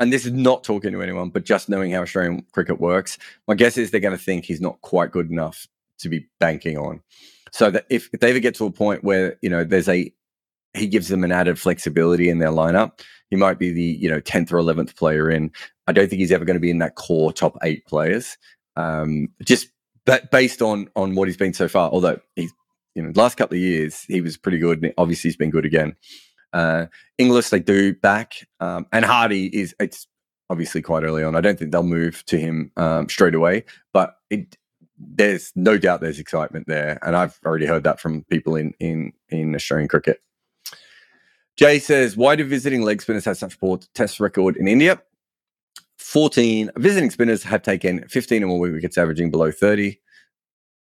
and 0.00 0.12
this 0.12 0.26
is 0.26 0.32
not 0.32 0.64
talking 0.64 0.92
to 0.92 1.02
anyone, 1.02 1.30
but 1.30 1.44
just 1.44 1.68
knowing 1.68 1.92
how 1.92 2.02
Australian 2.02 2.44
cricket 2.52 2.80
works, 2.80 3.18
my 3.46 3.54
guess 3.54 3.76
is 3.78 3.90
they're 3.90 4.00
going 4.00 4.16
to 4.16 4.22
think 4.22 4.44
he's 4.44 4.60
not 4.60 4.80
quite 4.80 5.12
good 5.12 5.30
enough 5.30 5.66
to 6.00 6.08
be 6.08 6.26
banking 6.40 6.76
on. 6.76 7.00
So 7.52 7.70
that 7.70 7.86
if, 7.88 8.08
if 8.12 8.20
they 8.20 8.30
ever 8.30 8.40
get 8.40 8.54
to 8.56 8.66
a 8.66 8.72
point 8.72 9.04
where 9.04 9.38
you 9.42 9.50
know 9.50 9.64
there's 9.64 9.88
a, 9.88 10.12
he 10.74 10.86
gives 10.86 11.08
them 11.08 11.24
an 11.24 11.32
added 11.32 11.58
flexibility 11.58 12.28
in 12.28 12.38
their 12.38 12.50
lineup. 12.50 13.00
He 13.30 13.36
might 13.36 13.58
be 13.58 13.70
the 13.70 13.82
you 13.82 14.10
know 14.10 14.20
tenth 14.20 14.52
or 14.52 14.58
eleventh 14.58 14.96
player 14.96 15.30
in. 15.30 15.50
I 15.86 15.92
don't 15.92 16.08
think 16.08 16.20
he's 16.20 16.32
ever 16.32 16.44
going 16.44 16.56
to 16.56 16.60
be 16.60 16.70
in 16.70 16.78
that 16.78 16.96
core 16.96 17.32
top 17.32 17.56
eight 17.62 17.86
players. 17.86 18.36
Um, 18.76 19.28
just 19.44 19.68
but 20.04 20.30
based 20.30 20.62
on 20.62 20.88
on 20.96 21.14
what 21.14 21.28
he's 21.28 21.36
been 21.36 21.54
so 21.54 21.68
far, 21.68 21.90
although 21.90 22.18
he's 22.36 22.52
you 22.94 23.02
know, 23.02 23.12
last 23.14 23.36
couple 23.36 23.56
of 23.56 23.62
years 23.62 24.02
he 24.02 24.20
was 24.20 24.36
pretty 24.36 24.58
good. 24.58 24.92
Obviously, 24.98 25.28
he's 25.28 25.36
been 25.36 25.50
good 25.50 25.64
again. 25.64 25.96
Uh, 26.52 26.86
Inglis 27.18 27.50
they 27.50 27.60
do 27.60 27.94
back, 27.94 28.46
um, 28.60 28.86
and 28.92 29.04
Hardie 29.04 29.50
is 29.52 29.74
it's 29.80 30.06
obviously 30.50 30.82
quite 30.82 31.02
early 31.02 31.24
on. 31.24 31.34
I 31.34 31.40
don't 31.40 31.58
think 31.58 31.72
they'll 31.72 31.82
move 31.82 32.24
to 32.26 32.38
him 32.38 32.70
um, 32.76 33.08
straight 33.08 33.34
away, 33.34 33.64
but 33.92 34.16
it, 34.28 34.58
there's 34.98 35.52
no 35.56 35.78
doubt 35.78 36.00
there's 36.00 36.18
excitement 36.18 36.66
there, 36.68 36.98
and 37.02 37.16
I've 37.16 37.38
already 37.44 37.66
heard 37.66 37.84
that 37.84 38.00
from 38.00 38.24
people 38.24 38.56
in 38.56 38.74
in 38.78 39.12
in 39.30 39.54
Australian 39.54 39.88
cricket. 39.88 40.22
Jay 41.56 41.78
says, 41.78 42.16
"Why 42.16 42.36
do 42.36 42.44
visiting 42.44 42.82
leg 42.82 43.00
spinners 43.00 43.24
have 43.24 43.38
such 43.38 43.58
poor 43.58 43.80
test 43.94 44.20
record 44.20 44.56
in 44.56 44.68
India?" 44.68 45.02
14 45.98 46.70
visiting 46.76 47.10
spinners 47.10 47.44
have 47.44 47.62
taken 47.62 48.06
15 48.08 48.42
or 48.42 48.46
more 48.48 48.58
wickets, 48.58 48.98
averaging 48.98 49.30
below 49.30 49.50
30 49.52 49.98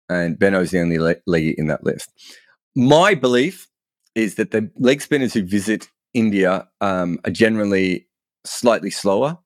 and 0.10 0.38
Benaud's 0.38 0.72
the 0.72 0.80
only 0.80 1.00
le- 1.00 1.16
leg 1.26 1.56
in 1.58 1.68
that 1.68 1.84
list. 1.84 2.12
My 2.76 3.16
belief 3.16 3.68
is 4.16 4.36
that 4.36 4.52
the 4.52 4.70
leg 4.78 5.02
spinners 5.02 5.34
who 5.34 5.44
visit 5.44 5.90
India 6.14 6.68
um, 6.82 7.20
are 7.26 7.32
generally 7.32 8.08
slightly 8.46 8.90
slower. 8.90 9.38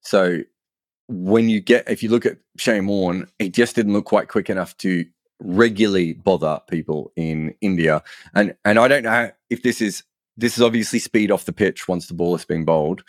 So 0.00 0.40
when 1.08 1.48
you 1.48 1.60
get, 1.60 1.88
if 1.88 2.02
you 2.02 2.08
look 2.08 2.26
at 2.26 2.38
Shane 2.56 2.86
Warne, 2.86 3.26
he 3.38 3.50
just 3.50 3.74
didn't 3.74 3.92
look 3.92 4.04
quite 4.04 4.28
quick 4.28 4.48
enough 4.48 4.76
to 4.78 5.04
regularly 5.40 6.14
bother 6.14 6.60
people 6.68 7.12
in 7.16 7.54
India. 7.60 8.02
And 8.34 8.54
and 8.64 8.78
I 8.78 8.88
don't 8.88 9.02
know 9.02 9.30
if 9.50 9.62
this 9.62 9.80
is 9.80 10.04
this 10.36 10.56
is 10.56 10.62
obviously 10.62 10.98
speed 10.98 11.30
off 11.30 11.44
the 11.44 11.52
pitch 11.52 11.88
once 11.88 12.06
the 12.06 12.14
ball 12.14 12.34
is 12.34 12.44
being 12.44 12.64
bowled. 12.64 13.02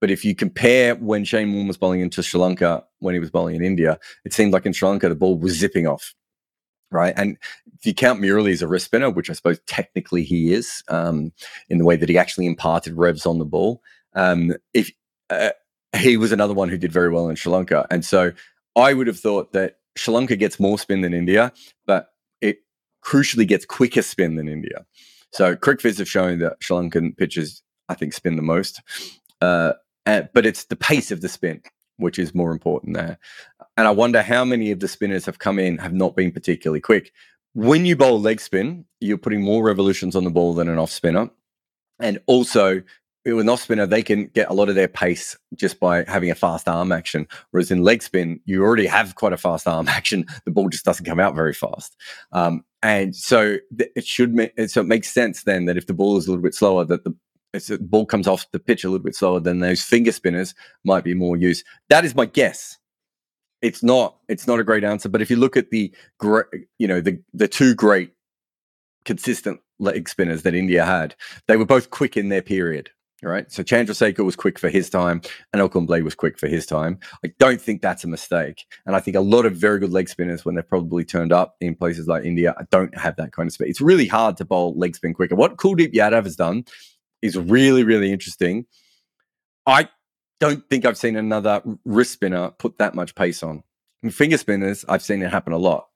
But 0.00 0.10
if 0.10 0.24
you 0.24 0.34
compare 0.34 0.94
when 0.94 1.24
Shane 1.24 1.52
Warne 1.52 1.68
was 1.68 1.76
bowling 1.76 2.00
into 2.00 2.22
Sri 2.22 2.40
Lanka 2.40 2.84
when 3.00 3.14
he 3.14 3.20
was 3.20 3.30
bowling 3.30 3.56
in 3.56 3.62
India, 3.62 3.98
it 4.24 4.32
seemed 4.32 4.52
like 4.52 4.66
in 4.66 4.72
Sri 4.72 4.88
Lanka 4.88 5.08
the 5.08 5.14
ball 5.14 5.38
was 5.38 5.58
zipping 5.58 5.86
off 5.86 6.14
right? 6.90 7.14
And 7.16 7.36
if 7.78 7.86
you 7.86 7.94
count 7.94 8.20
Murali 8.20 8.52
as 8.52 8.62
a 8.62 8.68
wrist 8.68 8.86
spinner, 8.86 9.10
which 9.10 9.30
I 9.30 9.32
suppose 9.32 9.58
technically 9.66 10.22
he 10.22 10.52
is, 10.52 10.82
um, 10.88 11.32
in 11.68 11.78
the 11.78 11.84
way 11.84 11.96
that 11.96 12.08
he 12.08 12.18
actually 12.18 12.46
imparted 12.46 12.94
revs 12.94 13.26
on 13.26 13.38
the 13.38 13.44
ball, 13.44 13.82
um, 14.14 14.54
if 14.74 14.90
uh, 15.30 15.50
he 15.96 16.16
was 16.16 16.32
another 16.32 16.54
one 16.54 16.68
who 16.68 16.78
did 16.78 16.92
very 16.92 17.10
well 17.10 17.28
in 17.28 17.36
Sri 17.36 17.52
Lanka, 17.52 17.86
and 17.90 18.04
so 18.04 18.32
I 18.76 18.92
would 18.92 19.06
have 19.06 19.18
thought 19.18 19.52
that 19.52 19.78
Sri 19.96 20.12
Lanka 20.14 20.36
gets 20.36 20.60
more 20.60 20.78
spin 20.78 21.00
than 21.00 21.14
India, 21.14 21.52
but 21.86 22.10
it 22.40 22.58
crucially 23.04 23.46
gets 23.46 23.64
quicker 23.64 24.02
spin 24.02 24.36
than 24.36 24.48
India. 24.48 24.84
So 25.32 25.56
CricViz 25.56 25.98
have 25.98 26.08
shown 26.08 26.38
that 26.40 26.56
Sri 26.60 26.76
Lankan 26.76 27.16
pitchers, 27.16 27.62
I 27.88 27.94
think, 27.94 28.12
spin 28.12 28.36
the 28.36 28.42
most, 28.42 28.82
uh, 29.40 29.74
and, 30.06 30.28
but 30.34 30.46
it's 30.46 30.64
the 30.64 30.76
pace 30.76 31.10
of 31.10 31.20
the 31.20 31.28
spin 31.28 31.62
which 32.00 32.18
is 32.18 32.34
more 32.34 32.52
important 32.52 32.94
there. 32.94 33.18
And 33.76 33.86
I 33.86 33.90
wonder 33.90 34.22
how 34.22 34.44
many 34.44 34.70
of 34.70 34.80
the 34.80 34.88
spinners 34.88 35.26
have 35.26 35.38
come 35.38 35.58
in 35.58 35.78
have 35.78 35.92
not 35.92 36.16
been 36.16 36.32
particularly 36.32 36.80
quick. 36.80 37.12
When 37.54 37.84
you 37.84 37.96
bowl 37.96 38.20
leg 38.20 38.40
spin, 38.40 38.84
you're 39.00 39.18
putting 39.18 39.42
more 39.42 39.64
revolutions 39.64 40.14
on 40.14 40.24
the 40.24 40.30
ball 40.30 40.54
than 40.54 40.68
an 40.68 40.78
off 40.78 40.90
spinner. 40.90 41.30
And 41.98 42.18
also, 42.26 42.82
with 43.24 43.40
an 43.40 43.48
off 43.48 43.62
spinner, 43.62 43.86
they 43.86 44.02
can 44.02 44.26
get 44.28 44.50
a 44.50 44.54
lot 44.54 44.68
of 44.68 44.74
their 44.74 44.88
pace 44.88 45.36
just 45.54 45.78
by 45.80 46.04
having 46.04 46.30
a 46.30 46.34
fast 46.34 46.68
arm 46.68 46.92
action. 46.92 47.26
Whereas 47.50 47.70
in 47.70 47.82
leg 47.82 48.02
spin, 48.02 48.40
you 48.44 48.62
already 48.62 48.86
have 48.86 49.14
quite 49.14 49.32
a 49.32 49.36
fast 49.36 49.66
arm 49.66 49.88
action. 49.88 50.26
The 50.44 50.50
ball 50.50 50.68
just 50.68 50.84
doesn't 50.84 51.04
come 51.04 51.20
out 51.20 51.34
very 51.34 51.54
fast. 51.54 51.96
Um, 52.32 52.64
and 52.82 53.14
so 53.14 53.56
it 53.78 54.06
should 54.06 54.34
make, 54.34 54.52
so 54.68 54.80
it 54.80 54.86
makes 54.86 55.12
sense 55.12 55.42
then 55.42 55.66
that 55.66 55.76
if 55.76 55.86
the 55.86 55.92
ball 55.92 56.16
is 56.16 56.26
a 56.26 56.30
little 56.30 56.42
bit 56.42 56.54
slower, 56.54 56.84
that 56.86 57.04
the 57.04 57.14
as 57.54 57.66
the 57.66 57.78
ball 57.78 58.06
comes 58.06 58.26
off 58.26 58.50
the 58.52 58.58
pitch 58.58 58.84
a 58.84 58.88
little 58.88 59.04
bit 59.04 59.14
slower, 59.14 59.40
then 59.40 59.60
those 59.60 59.82
finger 59.82 60.12
spinners 60.12 60.54
might 60.84 61.04
be 61.04 61.14
more 61.14 61.36
use. 61.36 61.64
That 61.88 62.04
is 62.04 62.14
my 62.14 62.26
guess. 62.26 62.78
It's 63.62 63.82
not. 63.82 64.16
It's 64.28 64.46
not 64.46 64.60
a 64.60 64.64
great 64.64 64.84
answer, 64.84 65.08
but 65.08 65.20
if 65.20 65.30
you 65.30 65.36
look 65.36 65.56
at 65.56 65.70
the, 65.70 65.92
you 66.78 66.88
know, 66.88 67.00
the 67.00 67.20
the 67.34 67.48
two 67.48 67.74
great 67.74 68.12
consistent 69.04 69.60
leg 69.78 70.08
spinners 70.08 70.42
that 70.42 70.54
India 70.54 70.84
had, 70.84 71.14
they 71.46 71.56
were 71.56 71.66
both 71.66 71.90
quick 71.90 72.16
in 72.16 72.28
their 72.28 72.42
period. 72.42 72.90
Right. 73.22 73.52
So 73.52 73.62
Chandrasekhar 73.62 74.24
was 74.24 74.34
quick 74.34 74.58
for 74.58 74.70
his 74.70 74.88
time 74.88 75.20
and 75.52 75.60
Anil 75.60 75.70
Kumble 75.70 76.02
was 76.02 76.14
quick 76.14 76.38
for 76.38 76.48
his 76.48 76.64
time. 76.64 76.98
I 77.22 77.30
don't 77.38 77.60
think 77.60 77.82
that's 77.82 78.02
a 78.02 78.08
mistake. 78.08 78.64
And 78.86 78.96
I 78.96 79.00
think 79.00 79.14
a 79.14 79.20
lot 79.20 79.44
of 79.44 79.54
very 79.54 79.78
good 79.78 79.92
leg 79.92 80.08
spinners, 80.08 80.46
when 80.46 80.54
they've 80.54 80.66
probably 80.66 81.04
turned 81.04 81.30
up 81.30 81.56
in 81.60 81.74
places 81.74 82.08
like 82.08 82.24
India, 82.24 82.54
don't 82.70 82.96
have 82.96 83.16
that 83.16 83.32
kind 83.32 83.46
of 83.46 83.52
speed. 83.52 83.68
It's 83.68 83.82
really 83.82 84.06
hard 84.06 84.38
to 84.38 84.46
bowl 84.46 84.72
leg 84.74 84.96
spin 84.96 85.12
quicker. 85.12 85.34
What 85.34 85.58
Kuldeep 85.58 85.92
Yadav 85.92 86.24
has 86.24 86.34
done 86.34 86.64
is 87.22 87.36
really, 87.36 87.84
really 87.84 88.12
interesting. 88.12 88.66
I 89.66 89.88
don't 90.40 90.68
think 90.70 90.84
I've 90.84 90.98
seen 90.98 91.16
another 91.16 91.62
wrist 91.84 92.12
spinner 92.12 92.50
put 92.58 92.78
that 92.78 92.94
much 92.94 93.14
pace 93.14 93.42
on. 93.42 93.62
And 94.02 94.14
finger 94.14 94.38
spinners, 94.38 94.84
I've 94.88 95.02
seen 95.02 95.22
it 95.22 95.30
happen 95.30 95.52
a 95.52 95.58
lot. 95.58 95.88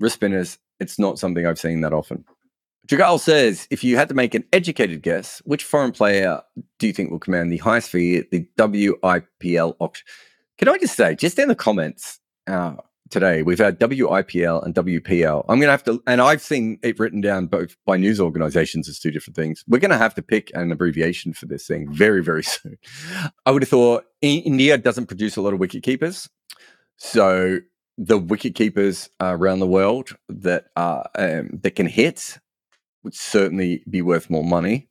Wrist 0.00 0.16
spinners, 0.16 0.58
it's 0.80 0.98
not 0.98 1.18
something 1.18 1.46
I've 1.46 1.60
seen 1.60 1.80
that 1.82 1.92
often. 1.92 2.24
Jagal 2.88 3.20
says, 3.20 3.68
if 3.70 3.84
you 3.84 3.96
had 3.96 4.08
to 4.08 4.14
make 4.14 4.34
an 4.34 4.44
educated 4.52 5.02
guess, 5.02 5.40
which 5.44 5.62
foreign 5.62 5.92
player 5.92 6.42
do 6.80 6.88
you 6.88 6.92
think 6.92 7.10
will 7.10 7.20
command 7.20 7.52
the 7.52 7.58
highest 7.58 7.90
fee 7.90 8.16
at 8.16 8.30
the 8.32 8.44
WIPL 8.58 9.76
auction? 9.78 10.04
Can 10.58 10.68
I 10.68 10.78
just 10.78 10.96
say, 10.96 11.14
just 11.14 11.38
in 11.38 11.46
the 11.46 11.54
comments, 11.54 12.18
uh, 12.48 12.74
today. 13.12 13.42
We've 13.42 13.58
had 13.58 13.78
WIPL 13.78 14.64
and 14.64 14.74
WPL. 14.74 15.44
I'm 15.48 15.60
going 15.60 15.68
to 15.68 15.70
have 15.70 15.84
to, 15.84 16.02
and 16.06 16.20
I've 16.20 16.42
seen 16.42 16.78
it 16.82 16.98
written 16.98 17.20
down 17.20 17.46
both 17.46 17.76
by 17.86 17.96
news 17.96 18.20
organizations 18.20 18.88
as 18.88 18.98
two 18.98 19.10
different 19.10 19.36
things. 19.36 19.62
We're 19.68 19.78
going 19.78 19.90
to 19.90 19.98
have 19.98 20.14
to 20.16 20.22
pick 20.22 20.50
an 20.54 20.72
abbreviation 20.72 21.32
for 21.32 21.46
this 21.46 21.66
thing 21.66 21.92
very, 21.92 22.22
very 22.24 22.42
soon. 22.42 22.78
I 23.46 23.50
would 23.52 23.62
have 23.62 23.68
thought 23.68 24.04
India 24.20 24.78
doesn't 24.78 25.06
produce 25.06 25.36
a 25.36 25.42
lot 25.42 25.52
of 25.52 25.60
wicket 25.60 25.82
keepers. 25.82 26.28
So 26.96 27.58
the 27.98 28.18
wicket 28.18 28.54
keepers 28.54 29.10
around 29.20 29.60
the 29.60 29.66
world 29.66 30.16
that 30.28 30.66
are 30.76 31.08
um, 31.16 31.50
that 31.62 31.76
can 31.76 31.86
hit 31.86 32.38
would 33.04 33.14
certainly 33.14 33.84
be 33.88 34.00
worth 34.00 34.30
more 34.30 34.44
money 34.44 34.88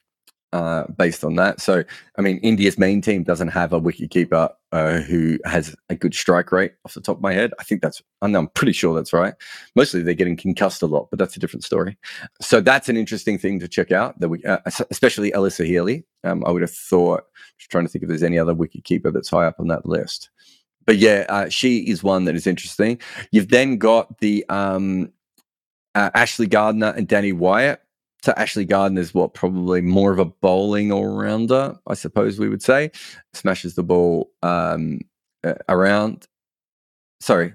uh, 0.54 0.86
based 0.97 1.24
on 1.24 1.36
that. 1.36 1.62
So, 1.62 1.84
I 2.18 2.22
mean, 2.22 2.38
India's 2.39 2.78
main 2.78 3.02
team 3.02 3.24
doesn't 3.24 3.49
have 3.49 3.74
a 3.74 3.80
wicketkeeper 3.80 4.52
uh, 4.72 4.99
who 4.99 5.39
has 5.45 5.76
a 5.89 5.95
good 5.95 6.14
strike 6.14 6.52
rate 6.52 6.74
off 6.86 6.93
the 6.93 7.02
top 7.02 7.18
of 7.18 7.22
my 7.22 7.34
head. 7.34 7.54
I 7.60 7.64
think 7.64 7.82
that's, 7.82 8.02
I'm 8.22 8.47
pretty 8.49 8.74
sure 8.74 8.93
that's 8.93 9.14
right. 9.14 9.34
Mostly 9.76 10.02
they're 10.02 10.14
getting 10.14 10.38
concussed 10.38 10.82
a 10.82 10.88
lot, 10.88 11.10
but 11.10 11.20
that's 11.20 11.36
a 11.36 11.39
different 11.39 11.64
story. 11.64 11.97
So 12.41 12.62
that's 12.62 12.89
an 12.89 12.97
interesting 12.97 13.38
thing 13.38 13.60
to 13.60 13.68
check 13.68 13.91
out. 13.91 14.20
That 14.20 14.30
we, 14.30 14.43
uh, 14.43 14.60
especially 14.89 15.32
Alyssa 15.32 15.66
Healy. 15.66 16.06
Um, 16.24 16.43
I 16.45 16.52
would 16.52 16.62
have 16.62 16.72
thought. 16.72 17.24
Just 17.58 17.72
trying 17.72 17.86
to 17.86 17.89
think 17.89 18.04
if 18.04 18.10
there's 18.10 18.24
any 18.24 18.39
other 18.39 18.56
wicketkeeper 18.56 19.14
that's 19.14 19.30
high 19.30 19.45
up 19.45 19.60
on 19.60 19.68
that 19.68 19.86
list. 19.86 20.30
But 20.86 20.97
yeah, 20.97 21.26
uh, 21.30 21.49
she 21.49 21.80
is 21.89 22.04
one 22.04 22.26
that 22.26 22.36
is 22.36 22.47
interesting. 22.47 22.99
You've 23.32 23.49
then 23.49 23.78
got 23.78 24.18
the 24.18 24.43
um, 24.49 25.12
uh, 25.93 26.10
Ashley 26.14 26.47
Gardner 26.47 26.93
and 26.97 27.08
Danni 27.08 27.34
Wyatt 27.34 27.82
so 28.24 28.34
Ashley 28.38 28.65
Gardner 28.65 29.01
is 29.01 29.13
what 29.13 29.34
probably 29.34 29.82
more 29.82 30.11
of 30.11 30.19
a 30.19 30.26
bowling 30.26 30.91
all 30.91 31.07
rounder, 31.07 31.76
I 31.88 31.95
suppose 31.95 32.39
we 32.39 32.49
would 32.49 32.61
say. 32.61 32.91
Smashes 33.34 33.76
the 33.76 33.84
ball 33.84 34.32
um, 34.43 34.99
around. 35.67 36.28
Sorry, 37.19 37.53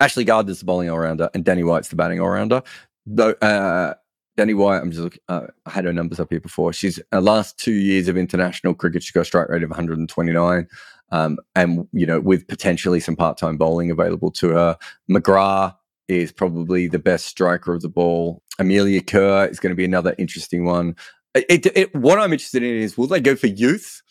Ashley 0.00 0.24
Gardner's 0.24 0.60
the 0.60 0.64
bowling 0.64 0.90
all 0.90 0.98
rounder, 0.98 1.30
and 1.34 1.44
Danni 1.44 1.64
Wyatt's 1.64 1.88
the 1.88 1.96
batting 1.96 2.20
all 2.20 2.30
rounder. 2.30 2.62
Though 3.06 3.32
uh, 3.42 3.94
Danni 4.36 4.56
Wyatt, 4.56 4.82
I'm 4.82 4.90
just 4.90 5.02
looking, 5.02 5.20
uh, 5.28 5.46
I 5.66 5.70
had 5.70 5.84
her 5.84 5.92
numbers 5.92 6.18
up 6.18 6.30
here 6.30 6.40
before. 6.40 6.72
She's 6.72 7.00
uh, 7.12 7.20
last 7.20 7.58
two 7.58 7.72
years 7.72 8.08
of 8.08 8.16
international 8.16 8.74
cricket, 8.74 9.02
she 9.02 9.12
got 9.12 9.22
a 9.22 9.24
strike 9.24 9.48
rate 9.48 9.62
of 9.62 9.70
129. 9.70 10.68
Um, 11.12 11.38
and 11.56 11.88
you 11.92 12.06
know, 12.06 12.20
with 12.20 12.46
potentially 12.46 13.00
some 13.00 13.16
part-time 13.16 13.56
bowling 13.56 13.90
available 13.90 14.30
to 14.32 14.50
her, 14.50 14.78
McGrath 15.10 15.74
is 16.10 16.32
probably 16.32 16.88
the 16.88 16.98
best 16.98 17.26
striker 17.26 17.72
of 17.72 17.82
the 17.82 17.88
ball. 17.88 18.42
Amelia 18.58 19.00
Kerr 19.00 19.46
is 19.46 19.60
going 19.60 19.70
to 19.70 19.76
be 19.76 19.84
another 19.84 20.14
interesting 20.18 20.64
one. 20.64 20.96
It, 21.34 21.64
it, 21.76 21.94
what 21.94 22.18
I'm 22.18 22.32
interested 22.32 22.64
in 22.64 22.76
is 22.76 22.98
will 22.98 23.06
they 23.06 23.20
go 23.20 23.36
for 23.36 23.46
youth, 23.46 24.02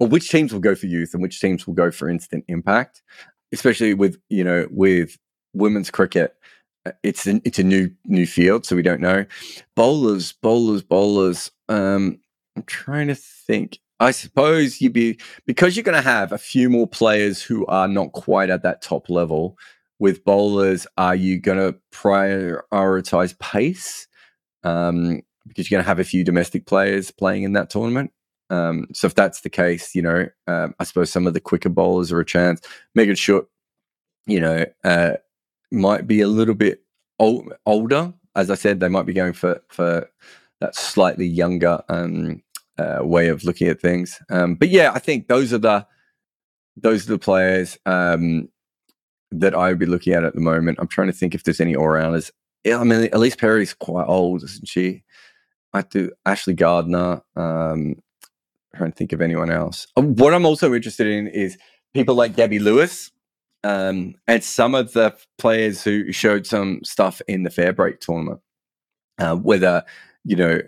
or 0.00 0.08
which 0.08 0.30
teams 0.30 0.52
will 0.52 0.60
go 0.60 0.74
for 0.74 0.86
youth, 0.86 1.12
and 1.12 1.22
which 1.22 1.40
teams 1.40 1.66
will 1.66 1.74
go 1.74 1.90
for 1.90 2.08
instant 2.08 2.44
impact, 2.48 3.02
especially 3.52 3.92
with 3.92 4.18
you 4.30 4.42
know 4.42 4.66
with 4.70 5.18
women's 5.52 5.90
cricket. 5.90 6.34
Uh, 6.86 6.92
it's 7.02 7.26
an, 7.26 7.42
it's 7.44 7.58
a 7.58 7.62
new 7.62 7.90
new 8.06 8.26
field, 8.26 8.64
so 8.64 8.74
we 8.74 8.82
don't 8.82 9.02
know. 9.02 9.26
Bowlers, 9.76 10.32
bowlers, 10.32 10.82
bowlers. 10.82 11.50
Um, 11.68 12.18
I'm 12.56 12.62
trying 12.62 13.08
to 13.08 13.14
think. 13.14 13.78
I 14.00 14.10
suppose 14.10 14.80
you'd 14.80 14.94
be 14.94 15.20
because 15.46 15.76
you're 15.76 15.84
going 15.84 16.02
to 16.02 16.02
have 16.02 16.32
a 16.32 16.38
few 16.38 16.70
more 16.70 16.88
players 16.88 17.42
who 17.42 17.66
are 17.66 17.86
not 17.86 18.12
quite 18.12 18.48
at 18.48 18.62
that 18.62 18.80
top 18.80 19.10
level 19.10 19.58
with 20.02 20.24
bowlers, 20.24 20.84
are 20.98 21.14
you 21.14 21.38
going 21.38 21.58
to 21.58 21.78
prioritize 21.92 23.38
pace? 23.38 24.08
Um, 24.64 25.22
because 25.46 25.70
you're 25.70 25.76
going 25.76 25.84
to 25.84 25.88
have 25.88 26.00
a 26.00 26.04
few 26.04 26.24
domestic 26.24 26.66
players 26.66 27.12
playing 27.12 27.44
in 27.44 27.52
that 27.52 27.70
tournament. 27.70 28.10
Um, 28.50 28.88
so 28.92 29.06
if 29.06 29.14
that's 29.14 29.42
the 29.42 29.48
case, 29.48 29.94
you 29.94 30.02
know, 30.02 30.26
um, 30.48 30.74
I 30.80 30.84
suppose 30.84 31.12
some 31.12 31.28
of 31.28 31.34
the 31.34 31.40
quicker 31.40 31.68
bowlers 31.68 32.10
are 32.10 32.18
a 32.18 32.26
chance. 32.26 32.60
Megan 32.96 33.14
Schutt, 33.14 33.46
you 34.26 34.40
know, 34.40 34.66
uh, 34.82 35.12
might 35.70 36.08
be 36.08 36.20
a 36.20 36.26
little 36.26 36.56
bit 36.56 36.82
old, 37.20 37.52
older. 37.64 38.12
As 38.34 38.50
I 38.50 38.56
said, 38.56 38.80
they 38.80 38.88
might 38.88 39.06
be 39.06 39.12
going 39.12 39.34
for 39.34 39.62
for 39.68 40.10
that 40.60 40.74
slightly 40.74 41.26
younger 41.26 41.80
um, 41.88 42.42
uh, 42.76 42.98
way 43.02 43.28
of 43.28 43.44
looking 43.44 43.68
at 43.68 43.80
things. 43.80 44.20
Um, 44.30 44.56
but 44.56 44.68
yeah, 44.68 44.90
I 44.92 44.98
think 44.98 45.28
those 45.28 45.52
are 45.52 45.58
the 45.58 45.86
those 46.76 47.06
are 47.06 47.12
the 47.12 47.18
players. 47.18 47.78
Um, 47.86 48.48
that 49.40 49.54
I 49.54 49.68
would 49.68 49.78
be 49.78 49.86
looking 49.86 50.12
at 50.12 50.24
at 50.24 50.34
the 50.34 50.40
moment. 50.40 50.78
I'm 50.80 50.88
trying 50.88 51.08
to 51.08 51.12
think 51.12 51.34
if 51.34 51.44
there's 51.44 51.60
any 51.60 51.74
all 51.74 51.88
rounders. 51.88 52.30
Yeah, 52.64 52.78
I 52.78 52.84
mean, 52.84 53.08
Ellyse 53.08 53.38
Perry's 53.38 53.74
quite 53.74 54.06
old, 54.06 54.44
isn't 54.44 54.68
she? 54.68 55.02
I 55.72 55.82
do 55.82 56.10
Ashley 56.24 56.54
Gardner. 56.54 57.22
Um, 57.34 57.96
trying 58.76 58.92
to 58.92 58.96
think 58.96 59.12
of 59.12 59.20
anyone 59.20 59.50
else. 59.50 59.86
Uh, 59.96 60.02
what 60.02 60.34
I'm 60.34 60.46
also 60.46 60.74
interested 60.74 61.06
in 61.06 61.26
is 61.28 61.58
people 61.94 62.14
like 62.14 62.36
Gabby 62.36 62.58
Lewis 62.58 63.10
um, 63.64 64.14
and 64.26 64.42
some 64.42 64.74
of 64.74 64.92
the 64.92 65.14
players 65.38 65.82
who 65.82 66.12
showed 66.12 66.46
some 66.46 66.80
stuff 66.84 67.20
in 67.28 67.42
the 67.42 67.50
Fairbreak 67.50 68.00
tournament. 68.00 68.40
Uh, 69.18 69.36
whether 69.36 69.84
you 70.24 70.34
know 70.34 70.60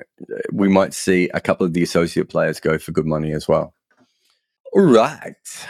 we 0.53 0.69
might 0.69 0.93
see 0.93 1.31
a 1.33 1.41
couple 1.41 1.67
of 1.67 1.73
the 1.73 1.83
associate 1.83 2.29
players 2.29 2.61
go 2.61 2.79
for 2.79 2.93
good 2.93 3.07
money 3.07 3.33
as 3.33 3.49
well. 3.49 3.75
All 4.73 4.83
right. 4.83 5.67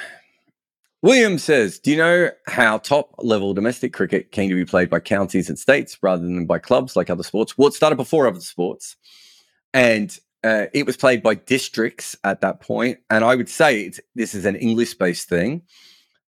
William 1.04 1.36
says, 1.36 1.78
Do 1.78 1.90
you 1.90 1.98
know 1.98 2.30
how 2.46 2.78
top 2.78 3.14
level 3.18 3.52
domestic 3.52 3.92
cricket 3.92 4.32
came 4.32 4.48
to 4.48 4.54
be 4.54 4.64
played 4.64 4.88
by 4.88 5.00
counties 5.00 5.50
and 5.50 5.58
states 5.58 5.98
rather 6.00 6.22
than 6.22 6.46
by 6.46 6.58
clubs 6.58 6.96
like 6.96 7.10
other 7.10 7.22
sports? 7.22 7.58
Well, 7.58 7.68
it 7.68 7.74
started 7.74 7.96
before 7.96 8.26
other 8.26 8.40
sports. 8.40 8.96
And 9.74 10.18
uh, 10.42 10.68
it 10.72 10.86
was 10.86 10.96
played 10.96 11.22
by 11.22 11.34
districts 11.34 12.16
at 12.24 12.40
that 12.40 12.62
point. 12.62 13.00
And 13.10 13.22
I 13.22 13.34
would 13.34 13.50
say 13.50 13.92
this 14.14 14.34
is 14.34 14.46
an 14.46 14.56
English 14.56 14.94
based 14.94 15.28
thing. 15.28 15.60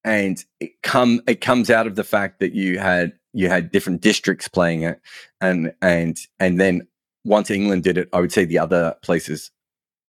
And 0.04 0.46
it 0.60 0.80
come 0.84 1.22
it 1.26 1.42
comes 1.42 1.72
out 1.72 1.88
of 1.88 1.96
the 1.96 2.04
fact 2.04 2.40
that 2.40 2.54
you 2.54 2.78
had 2.78 3.14
you 3.34 3.50
had 3.50 3.72
different 3.72 4.02
districts 4.02 4.48
playing 4.48 4.84
it, 4.84 5.02
and 5.42 5.74
and 5.82 6.16
and 6.40 6.60
then 6.60 6.88
once 7.26 7.50
England 7.50 7.86
did 7.86 7.98
it, 7.98 8.08
I 8.14 8.22
would 8.22 8.32
say 8.32 8.46
the 8.46 8.60
other 8.60 8.96
places 9.02 9.50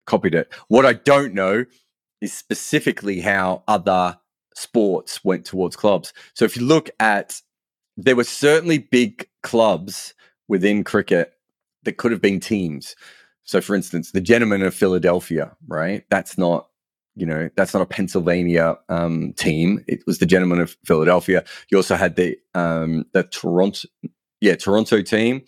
copied 0.06 0.34
it. 0.34 0.50
What 0.68 0.86
I 0.86 0.94
don't 0.94 1.34
know 1.34 1.66
is 2.22 2.32
specifically 2.32 3.20
how 3.20 3.62
other 3.68 4.16
sports 4.56 5.22
went 5.24 5.44
towards 5.44 5.76
clubs. 5.76 6.12
So 6.34 6.44
if 6.44 6.56
you 6.56 6.64
look 6.64 6.90
at, 6.98 7.40
there 7.96 8.16
were 8.16 8.24
certainly 8.24 8.78
big 8.78 9.28
clubs 9.42 10.14
within 10.48 10.82
cricket 10.82 11.32
that 11.84 11.98
could 11.98 12.12
have 12.12 12.22
been 12.22 12.40
teams. 12.40 12.96
So, 13.44 13.60
for 13.60 13.76
instance, 13.76 14.10
the 14.10 14.20
Gentlemen 14.20 14.62
of 14.62 14.74
Philadelphia, 14.74 15.56
right? 15.68 16.04
That's 16.10 16.36
not, 16.36 16.68
you 17.14 17.26
know, 17.26 17.48
that's 17.56 17.72
not 17.72 17.82
a 17.82 17.86
Pennsylvania 17.86 18.76
um, 18.88 19.32
team. 19.34 19.84
It 19.86 20.00
was 20.06 20.18
the 20.18 20.26
Gentlemen 20.26 20.60
of 20.60 20.76
Philadelphia. 20.84 21.44
You 21.70 21.78
also 21.78 21.94
had 21.94 22.16
the 22.16 22.36
um, 22.54 23.04
the 23.12 23.22
Toronto, 23.22 23.88
yeah, 24.40 24.56
Toronto 24.56 25.00
team, 25.00 25.42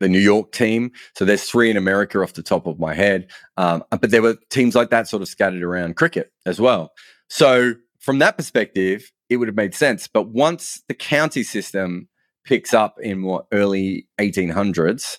the 0.00 0.08
New 0.08 0.18
York 0.18 0.52
team. 0.52 0.90
So 1.16 1.24
there's 1.24 1.44
three 1.44 1.70
in 1.70 1.76
America 1.76 2.20
off 2.20 2.32
the 2.32 2.42
top 2.42 2.66
of 2.66 2.80
my 2.80 2.92
head. 2.92 3.30
Um, 3.56 3.84
but 3.90 4.10
there 4.10 4.22
were 4.22 4.36
teams 4.50 4.74
like 4.74 4.90
that 4.90 5.06
sort 5.08 5.22
of 5.22 5.28
scattered 5.28 5.62
around 5.62 5.96
cricket 5.96 6.32
as 6.44 6.60
well. 6.60 6.92
So 7.28 7.74
from 8.04 8.18
that 8.18 8.36
perspective, 8.36 9.10
it 9.30 9.38
would 9.38 9.48
have 9.48 9.56
made 9.56 9.74
sense. 9.74 10.06
But 10.06 10.28
once 10.28 10.82
the 10.88 10.94
county 10.94 11.42
system 11.42 12.08
picks 12.44 12.74
up 12.74 12.96
in 13.00 13.22
what 13.22 13.46
early 13.50 14.06
1800s, 14.20 15.18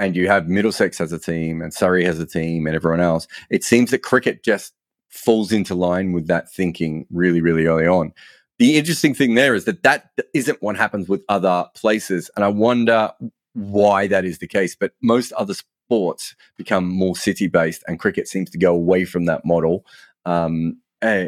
and 0.00 0.16
you 0.16 0.26
have 0.26 0.48
Middlesex 0.48 1.00
as 1.00 1.12
a 1.12 1.18
team 1.18 1.62
and 1.62 1.72
Surrey 1.72 2.04
has 2.04 2.18
a 2.18 2.26
team 2.26 2.66
and 2.66 2.74
everyone 2.74 3.00
else, 3.00 3.28
it 3.50 3.62
seems 3.62 3.92
that 3.92 4.02
cricket 4.02 4.44
just 4.44 4.74
falls 5.10 5.52
into 5.52 5.76
line 5.76 6.12
with 6.12 6.26
that 6.26 6.50
thinking 6.50 7.06
really, 7.10 7.40
really 7.40 7.66
early 7.66 7.86
on. 7.86 8.12
The 8.58 8.76
interesting 8.76 9.14
thing 9.14 9.34
there 9.34 9.54
is 9.54 9.64
that 9.66 9.84
that 9.84 10.10
isn't 10.34 10.60
what 10.60 10.76
happens 10.76 11.08
with 11.08 11.22
other 11.28 11.66
places. 11.76 12.30
And 12.34 12.44
I 12.44 12.48
wonder 12.48 13.12
why 13.54 14.08
that 14.08 14.24
is 14.24 14.38
the 14.38 14.48
case. 14.48 14.74
But 14.74 14.92
most 15.02 15.30
other 15.32 15.54
sports 15.54 16.34
become 16.56 16.88
more 16.88 17.14
city 17.14 17.46
based, 17.46 17.84
and 17.86 18.00
cricket 18.00 18.26
seems 18.26 18.50
to 18.50 18.58
go 18.58 18.74
away 18.74 19.04
from 19.04 19.26
that 19.26 19.44
model. 19.44 19.86
Um, 20.24 20.78
uh, 21.02 21.26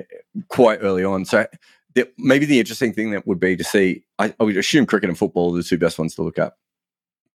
quite 0.48 0.80
early 0.82 1.04
on. 1.04 1.24
So 1.24 1.46
the, 1.94 2.10
maybe 2.18 2.46
the 2.46 2.60
interesting 2.60 2.92
thing 2.92 3.10
that 3.10 3.26
would 3.26 3.40
be 3.40 3.56
to 3.56 3.64
see, 3.64 4.04
I, 4.18 4.34
I, 4.38 4.44
would 4.44 4.56
assume 4.56 4.86
cricket 4.86 5.08
and 5.08 5.18
football 5.18 5.54
are 5.54 5.58
the 5.58 5.62
two 5.62 5.78
best 5.78 5.98
ones 5.98 6.14
to 6.14 6.22
look 6.22 6.38
at. 6.38 6.54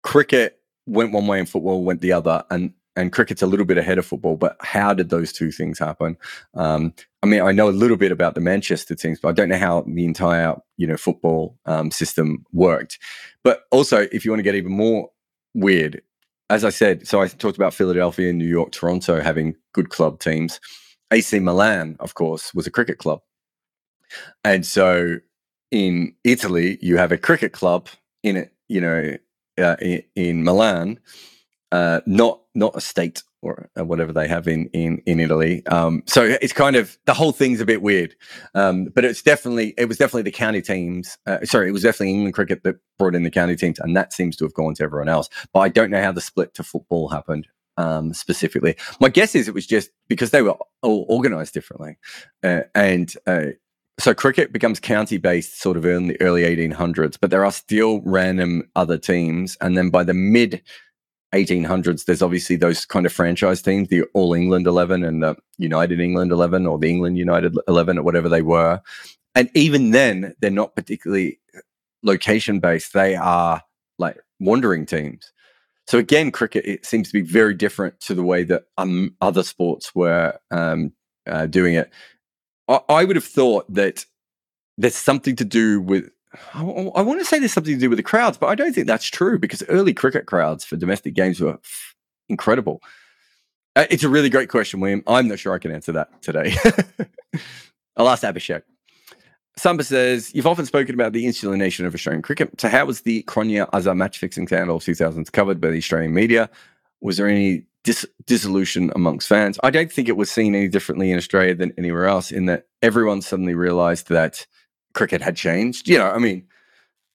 Cricket 0.04 0.60
went 0.86 1.12
one 1.12 1.28
way 1.28 1.40
and 1.40 1.50
football 1.50 1.84
went 1.84 2.02
the 2.02 2.12
other, 2.12 2.44
and 2.50 2.74
and 2.96 3.12
cricket's 3.12 3.42
a 3.42 3.48
little 3.48 3.66
bit 3.66 3.78
ahead 3.78 3.98
of 3.98 4.06
football. 4.06 4.38
But 4.38 4.56
how 4.62 4.94
did 4.94 5.10
those 5.10 5.34
two 5.34 5.52
things 5.52 5.80
happen? 5.80 6.18
Um, 6.54 6.94
I 7.24 7.28
mean, 7.28 7.42
I 7.42 7.52
know 7.52 7.68
a 7.68 7.72
little 7.72 7.98
bit 7.98 8.12
about 8.12 8.36
the 8.36 8.42
Manchester 8.42 8.96
teams, 8.96 9.20
but 9.20 9.30
I 9.30 9.32
don't 9.34 9.50
know 9.50 9.58
how 9.58 9.82
the 9.82 10.06
entire 10.06 10.56
you 10.78 10.88
know 10.88 10.98
football 10.98 11.58
um, 11.66 11.92
system 11.92 12.46
worked. 12.54 13.00
But 13.44 13.64
also, 13.72 14.08
if 14.12 14.26
you 14.26 14.32
want 14.32 14.40
to 14.40 14.44
get 14.44 14.56
even 14.56 14.72
more 14.72 15.10
weird, 15.54 16.02
as 16.50 16.64
I 16.64 16.70
said, 16.70 17.08
so 17.08 17.22
I 17.22 17.28
talked 17.28 17.58
about 17.58 17.74
Philadelphia, 17.74 18.32
New 18.32 18.48
York, 18.48 18.72
Toronto 18.72 19.20
having 19.20 19.56
good 19.74 19.90
club 19.90 20.20
teams. 20.20 20.60
AC 21.12 21.40
Milan, 21.40 21.96
of 22.00 22.14
course, 22.14 22.54
was 22.54 22.68
a 22.68 22.72
cricket 22.72 22.98
club. 22.98 23.22
And 24.44 24.66
so 24.66 25.18
in 25.72 26.16
Italy, 26.24 26.78
you 26.82 26.98
have 26.98 27.12
a 27.12 27.18
cricket 27.18 27.52
club 27.52 27.90
in 28.24 28.38
it, 28.38 28.54
you 28.68 28.82
know, 28.82 29.16
uh, 29.58 29.76
in, 29.82 30.04
in, 30.16 30.44
Milan, 30.44 31.00
uh, 31.72 32.02
not 32.06 32.42
not 32.54 32.76
a 32.76 32.82
state 32.82 33.24
or 33.42 33.70
uh, 33.80 33.86
whatever 33.86 34.12
they 34.12 34.28
have 34.28 34.48
in 34.48 34.68
in 34.68 35.02
in 35.06 35.20
Italy. 35.20 35.66
Um, 35.68 36.04
so 36.06 36.24
it's 36.42 36.54
kind 36.54 36.76
of 36.76 36.98
the 37.06 37.14
whole 37.14 37.32
thing's 37.32 37.62
a 37.62 37.66
bit 37.66 37.82
weird, 37.82 38.16
um, 38.54 38.86
but 38.86 39.06
it's 39.06 39.22
definitely 39.22 39.74
it 39.78 39.86
was 39.86 39.98
definitely 39.98 40.24
the 40.24 40.32
county 40.32 40.62
teams. 40.62 41.18
Uh, 41.26 41.46
sorry, 41.46 41.70
it 41.70 41.72
was 41.72 41.84
definitely 41.84 42.12
England 42.12 42.34
cricket 42.34 42.64
that 42.64 42.78
brought 42.98 43.16
in 43.16 43.24
the 43.24 43.32
county 43.32 43.56
teams, 43.56 43.80
and 43.80 43.96
that 43.96 44.14
seems 44.14 44.36
to 44.38 44.46
have 44.46 44.54
gone 44.54 44.74
to 44.76 44.84
everyone 44.84 45.10
else. 45.10 45.30
But 45.54 45.62
I 45.62 45.70
don't 45.70 45.92
know 45.92 46.02
how 46.02 46.12
the 46.12 46.22
split 46.22 46.54
to 46.56 46.64
football 46.64 47.10
happened 47.10 47.48
um, 47.78 48.14
specifically. 48.14 48.76
My 49.00 49.10
guess 49.10 49.36
is 49.36 49.48
it 49.48 49.54
was 49.54 49.68
just 49.68 49.90
because 50.08 50.32
they 50.32 50.42
were 50.42 50.58
all 50.82 51.06
organized 51.10 51.54
differently, 51.54 51.98
uh, 52.44 52.62
and 52.74 53.14
uh, 53.28 53.48
so 53.98 54.14
cricket 54.14 54.52
becomes 54.52 54.80
county 54.80 55.18
based 55.18 55.62
sort 55.62 55.78
of 55.78 55.86
in 55.86 56.08
the 56.08 56.22
early 56.22 56.44
1800s, 56.44 57.18
but 57.20 57.32
there 57.32 57.46
are 57.46 57.52
still 57.52 58.02
random 58.06 58.70
other 58.76 58.98
teams. 58.98 59.58
And 59.62 59.78
then 59.78 59.90
by 59.90 60.04
the 60.04 60.14
mid 60.14 60.62
1800s, 61.34 62.06
there's 62.06 62.22
obviously 62.22 62.56
those 62.56 62.86
kind 62.86 63.06
of 63.06 63.14
franchise 63.14 63.62
teams, 63.62 63.88
the 63.88 64.04
All 64.14 64.34
England 64.34 64.68
11 64.68 65.04
and 65.04 65.24
the 65.24 65.36
United 65.58 66.00
England 66.00 66.32
11 66.32 66.66
or 66.66 66.78
the 66.78 66.90
England 66.90 67.18
United 67.18 67.58
11 67.68 67.98
or 67.98 68.04
whatever 68.04 68.28
they 68.28 68.42
were. 68.42 68.82
And 69.34 69.50
even 69.54 69.92
then, 69.92 70.34
they're 70.40 70.52
not 70.52 70.76
particularly 70.76 71.40
location 72.04 72.60
based. 72.60 72.94
They 72.94 73.16
are 73.16 73.62
like 73.98 74.18
wandering 74.40 74.86
teams. 74.86 75.32
So 75.88 75.98
again, 75.98 76.32
cricket 76.32 76.66
it 76.66 76.86
seems 76.86 77.08
to 77.08 77.14
be 77.14 77.22
very 77.22 77.54
different 77.54 78.00
to 78.02 78.14
the 78.14 78.24
way 78.24 78.44
that 78.44 78.64
um, 78.78 79.16
other 79.22 79.44
sports 79.44 79.94
were 79.94 80.38
um, 80.52 80.94
uh, 81.28 81.46
doing 81.46 81.76
it. 81.76 81.92
I, 82.68 82.80
I, 82.90 83.04
would 83.06 83.16
have 83.16 83.26
thought 83.26 83.72
that 83.74 84.06
there's 84.78 84.96
something 84.96 85.36
to 85.36 85.46
do 85.46 85.80
with. 85.80 86.10
I, 86.54 86.62
I 86.64 87.02
want 87.02 87.20
to 87.20 87.26
say 87.26 87.40
there's 87.40 87.54
something 87.54 87.76
to 87.76 87.80
do 87.80 87.90
with 87.90 87.98
the 87.98 88.04
crowds, 88.04 88.38
but 88.38 88.48
I 88.48 88.56
don't 88.56 88.74
think 88.74 88.88
that's 88.88 89.06
true 89.06 89.38
because 89.38 89.64
early 89.70 89.94
cricket 89.94 90.26
crowds 90.26 90.66
for 90.66 90.76
domestic 90.76 91.14
games 91.14 91.40
were 91.40 91.60
incredible. 92.30 92.82
Uh, 93.76 93.86
it's 93.90 94.04
a 94.04 94.10
really 94.10 94.30
great 94.30 94.50
question, 94.50 94.80
William. 94.80 95.04
I'm 95.06 95.28
not 95.28 95.40
sure 95.40 95.54
I 95.54 95.60
can 95.60 95.72
answer 95.72 95.92
that 95.94 96.22
today. 96.22 96.56
I'll 97.98 98.10
ask 98.10 98.24
Abhishek. 98.24 98.64
Samba 99.58 99.84
says, 99.84 100.34
You've 100.34 100.48
often 100.48 100.66
spoken 100.66 100.96
about 100.96 101.14
the 101.14 101.26
insular 101.26 101.54
insulination 101.54 101.86
of 101.86 101.94
Australian 101.94 102.22
cricket. 102.22 102.60
So, 102.60 102.68
how 102.68 102.86
was 102.86 103.02
the 103.02 103.24
Cronje 103.24 103.70
Azhar 103.72 103.96
match 103.96 104.18
fixing 104.18 104.48
scandal 104.48 104.78
of 104.78 104.84
2000s 104.84 105.32
covered 105.32 105.62
by 105.62 105.70
the 105.70 105.78
Australian 105.78 106.14
media? 106.14 106.50
Was 107.02 107.18
there 107.18 107.28
any 107.28 107.64
dis- 107.84 108.08
dissolution 108.26 108.92
amongst 108.96 109.28
fans? 109.28 109.58
I 109.64 109.70
don't 109.70 109.92
think 109.92 110.10
it 110.10 110.18
was 110.18 110.30
seen 110.30 110.56
any 110.56 110.68
differently 110.68 111.12
in 111.12 111.18
Australia 111.18 111.56
than 111.56 111.74
anywhere 111.78 112.06
else, 112.06 112.32
in 112.32 112.46
that 112.48 112.68
everyone 112.82 113.22
suddenly 113.22 113.56
realized 113.56 114.10
that 114.10 114.46
cricket 114.94 115.22
had 115.22 115.36
changed. 115.36 115.88
You 115.88 116.00
know, 116.00 116.10
I 116.10 116.18
mean, 116.18 116.48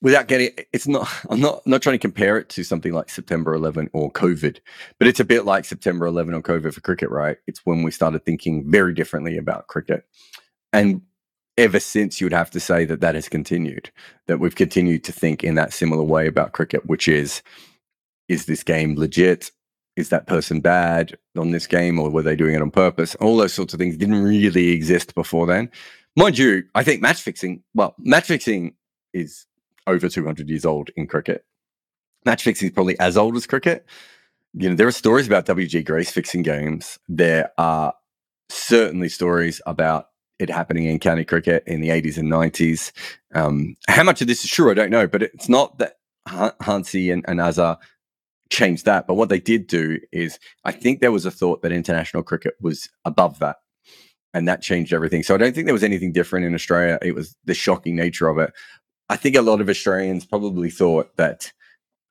without 0.03 0.29
getting 0.29 0.51
it's 0.73 0.89
not 0.89 1.09
i'm 1.29 1.41
not 1.41 1.67
not 1.67 1.83
trying 1.83 1.95
to 1.95 1.99
compare 1.99 2.39
it 2.39 2.49
to 2.49 2.65
something 2.65 2.93
like 2.93 3.11
september 3.11 3.53
11 3.53 3.91
or 3.93 4.11
covid 4.11 4.59
but 4.99 5.07
it's 5.07 5.21
a 5.21 5.25
bit 5.25 5.45
like 5.45 5.65
september 5.65 6.07
11 6.07 6.35
or 6.35 6.43
covid 6.43 6.73
for 6.73 6.81
cricket 6.81 7.11
right 7.11 7.39
it's 7.47 7.61
when 7.65 7.83
we 7.83 7.91
started 7.91 8.25
thinking 8.25 8.69
very 8.71 8.95
differently 8.95 9.37
about 9.37 9.67
cricket 9.67 10.05
and 10.73 11.03
ever 11.61 11.79
since 11.79 12.21
you 12.21 12.25
would 12.25 12.33
have 12.33 12.51
to 12.51 12.59
say 12.61 12.87
that 12.87 13.01
that 13.01 13.15
has 13.15 13.29
continued 13.29 13.91
that 14.27 14.41
we've 14.41 14.55
continued 14.55 15.05
to 15.05 15.13
think 15.13 15.45
in 15.45 15.55
that 15.57 15.73
similar 15.73 16.03
way 16.03 16.27
about 16.27 16.53
cricket 16.53 16.87
which 16.87 17.07
is 17.07 17.43
is 18.29 18.47
this 18.47 18.63
game 18.63 18.95
legit? 18.95 19.51
Is 19.97 20.09
that 20.11 20.29
person 20.29 20.61
bad 20.61 21.19
on 21.37 21.51
this 21.51 21.67
game 21.67 21.99
or 21.99 22.09
were 22.11 22.23
they 22.23 22.37
doing 22.37 22.55
it 22.55 22.63
on 22.63 22.71
purpose? 22.71 23.17
All 23.17 23.37
those 23.37 23.53
sorts 23.53 23.75
of 23.75 23.81
things 23.81 23.97
didn't 23.97 24.23
really 24.23 24.69
exist 24.69 25.17
before 25.17 25.47
then. 25.47 25.69
Mind 26.17 26.39
you 26.39 26.65
i 26.75 26.83
think 26.83 27.03
match 27.03 27.21
fixing 27.21 27.63
well 27.75 27.95
match 27.99 28.27
fixing 28.27 28.75
is 29.13 29.47
over 29.87 30.09
200 30.09 30.49
years 30.49 30.65
old 30.65 30.91
in 30.97 31.07
cricket. 31.07 31.45
Match 32.25 32.43
fixing 32.43 32.69
is 32.69 32.75
probably 32.75 32.99
as 33.01 33.17
old 33.17 33.37
as 33.37 33.47
cricket. 33.47 33.85
You 34.55 34.71
know 34.71 34.77
there 34.77 34.89
are 34.89 34.93
stories 34.93 35.27
about 35.27 35.47
wg 35.47 35.85
grace 35.85 36.11
fixing 36.11 36.43
games. 36.43 36.99
There 37.09 37.51
are 37.59 37.93
certainly 38.49 39.09
stories 39.09 39.61
about 39.67 40.10
it 40.41 40.51
happening 40.51 40.85
in 40.85 40.99
county 40.99 41.25
cricket 41.25 41.63
in 41.67 41.81
the 41.81 41.91
80s 41.91 42.17
and 42.17 42.31
90s. 42.31 42.93
Um, 43.35 43.77
how 43.89 44.03
much 44.03 44.21
of 44.21 44.27
this 44.27 44.45
is 44.45 44.51
true, 44.51 44.71
I 44.71 44.75
don't 44.75 44.91
know, 44.91 45.07
but 45.07 45.23
it's 45.23 45.49
not 45.49 45.79
that 45.79 45.99
Hansie 46.29 47.13
and, 47.13 47.25
and 47.29 47.41
Azhar 47.41 47.79
changed 48.49 48.87
that. 48.87 49.07
But 49.07 49.15
what 49.15 49.29
they 49.29 49.41
did 49.41 49.67
do 49.67 49.99
is, 50.13 50.39
I 50.65 50.73
think 50.73 51.01
there 51.01 51.13
was 51.13 51.27
a 51.27 51.31
thought 51.31 51.63
that 51.63 51.73
international 51.73 52.23
cricket 52.23 52.55
was 52.61 52.89
above 53.05 53.39
that. 53.41 53.57
And 54.33 54.47
that 54.47 54.63
changed 54.63 54.93
everything. 54.93 55.25
So 55.25 55.35
I 55.35 55.39
don't 55.39 55.55
think 55.55 55.67
there 55.67 55.75
was 55.75 55.83
anything 55.83 56.13
different 56.13 56.47
in 56.47 56.55
Australia. 56.55 56.99
It 57.03 57.17
was 57.17 57.37
the 57.45 57.55
shocking 57.55 57.97
nature 57.97 58.29
of 58.29 58.39
it. 58.39 58.53
I 59.09 59.17
think 59.17 59.35
a 59.35 59.43
lot 59.43 59.61
of 59.61 59.69
Australians 59.69 60.25
probably 60.25 60.71
thought 60.71 61.17
that 61.17 61.53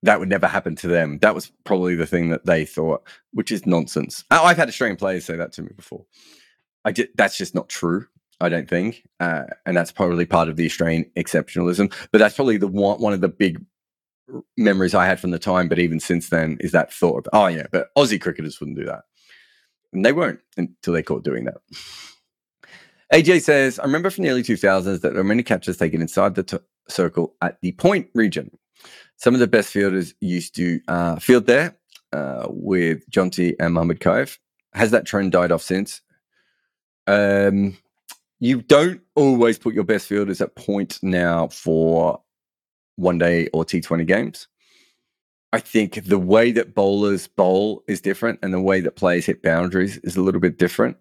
that 0.04 0.20
would 0.20 0.30
never 0.30 0.48
happen 0.48 0.76
to 0.78 0.88
them. 0.88 1.20
That 1.20 1.34
was 1.34 1.52
probably 1.64 1.96
the 1.96 2.06
thing 2.06 2.30
that 2.30 2.46
they 2.46 2.66
thought, 2.66 3.04
which 3.32 3.52
is 3.52 3.66
nonsense. 3.66 4.26
I've 4.30 4.58
had 4.58 4.68
Australian 4.68 4.98
players 4.98 5.26
say 5.26 5.38
that 5.38 5.54
to 5.54 5.62
me 5.62 5.70
before. 5.76 6.06
I 6.86 6.92
did, 6.92 7.10
that's 7.16 7.38
just 7.38 7.56
not 7.56 7.70
true. 7.70 8.08
I 8.42 8.50
don't 8.50 8.70
think, 8.70 9.08
uh, 9.20 9.44
and 9.66 9.76
that's 9.76 9.92
probably 9.92 10.26
part 10.26 10.48
of 10.50 10.56
the 10.56 10.66
Australian 10.66 11.06
exceptionalism. 11.18 11.94
But 12.12 12.20
that's 12.20 12.36
probably 12.36 12.58
the 12.58 12.68
one 12.68 13.02
one 13.02 13.14
of 13.14 13.22
the 13.22 13.28
big 13.28 13.64
memories 14.58 14.94
I 14.94 15.06
had 15.06 15.20
from 15.20 15.32
the 15.32 15.40
time. 15.40 15.68
But 15.68 15.80
even 15.80 16.00
since 16.00 16.30
then, 16.30 16.58
is 16.60 16.72
that 16.72 16.94
thought, 16.94 17.28
of, 17.28 17.34
oh 17.34 17.48
yeah, 17.48 17.68
but 17.72 17.94
Aussie 17.98 18.22
cricketers 18.22 18.60
wouldn't 18.60 18.78
do 18.78 18.86
that, 18.86 19.02
and 19.92 20.06
they 20.06 20.14
won't 20.14 20.40
until 20.58 20.94
they 20.94 21.04
caught 21.04 21.24
doing 21.24 21.46
that. 21.46 21.58
AJ 23.14 23.42
says, 23.42 23.80
I 23.80 23.84
remember 23.84 24.12
from 24.12 24.24
the 24.24 24.30
early 24.30 24.44
2000s 24.44 24.84
that 24.84 25.02
there 25.02 25.14
were 25.14 25.24
many 25.24 25.42
catches 25.42 25.78
taken 25.78 26.00
inside 26.00 26.36
the 26.36 26.44
t- 26.44 26.58
circle 26.88 27.34
at 27.42 27.60
the 27.62 27.72
point 27.72 28.08
region. 28.14 28.52
Some 29.18 29.34
of 29.34 29.40
the 29.40 29.48
best 29.48 29.74
fielders 29.74 30.14
used 30.22 30.56
to 30.58 30.80
uh, 30.88 31.16
field 31.18 31.48
there 31.48 31.76
uh, 32.14 32.46
with 32.50 33.10
Jonty 33.10 33.56
and 33.60 33.74
Mohammad 33.74 34.00
Kaif. 34.00 34.38
Has 34.74 34.92
that 34.92 35.06
trend 35.06 35.32
died 35.32 35.52
off 35.52 35.64
since? 35.64 36.02
Um, 37.08 37.78
you 38.40 38.62
don't 38.62 39.02
always 39.16 39.60
put 39.60 39.74
your 39.74 39.84
best 39.84 40.08
fielders 40.08 40.42
at 40.42 40.56
point 40.56 41.00
now 41.02 41.48
for 41.50 42.22
one 42.96 43.18
day 43.18 43.48
or 43.54 43.66
T20 43.66 44.06
games. 44.08 44.48
I 45.52 45.60
think 45.60 46.06
the 46.06 46.20
way 46.20 46.52
that 46.52 46.76
bowlers 46.76 47.28
bowl 47.28 47.84
is 47.88 48.02
different 48.02 48.40
and 48.44 48.54
the 48.54 48.62
way 48.62 48.82
that 48.82 48.96
players 48.96 49.26
hit 49.26 49.42
boundaries 49.42 49.98
is 50.00 50.16
a 50.16 50.22
little 50.22 50.42
bit 50.42 50.58
different. 50.60 50.98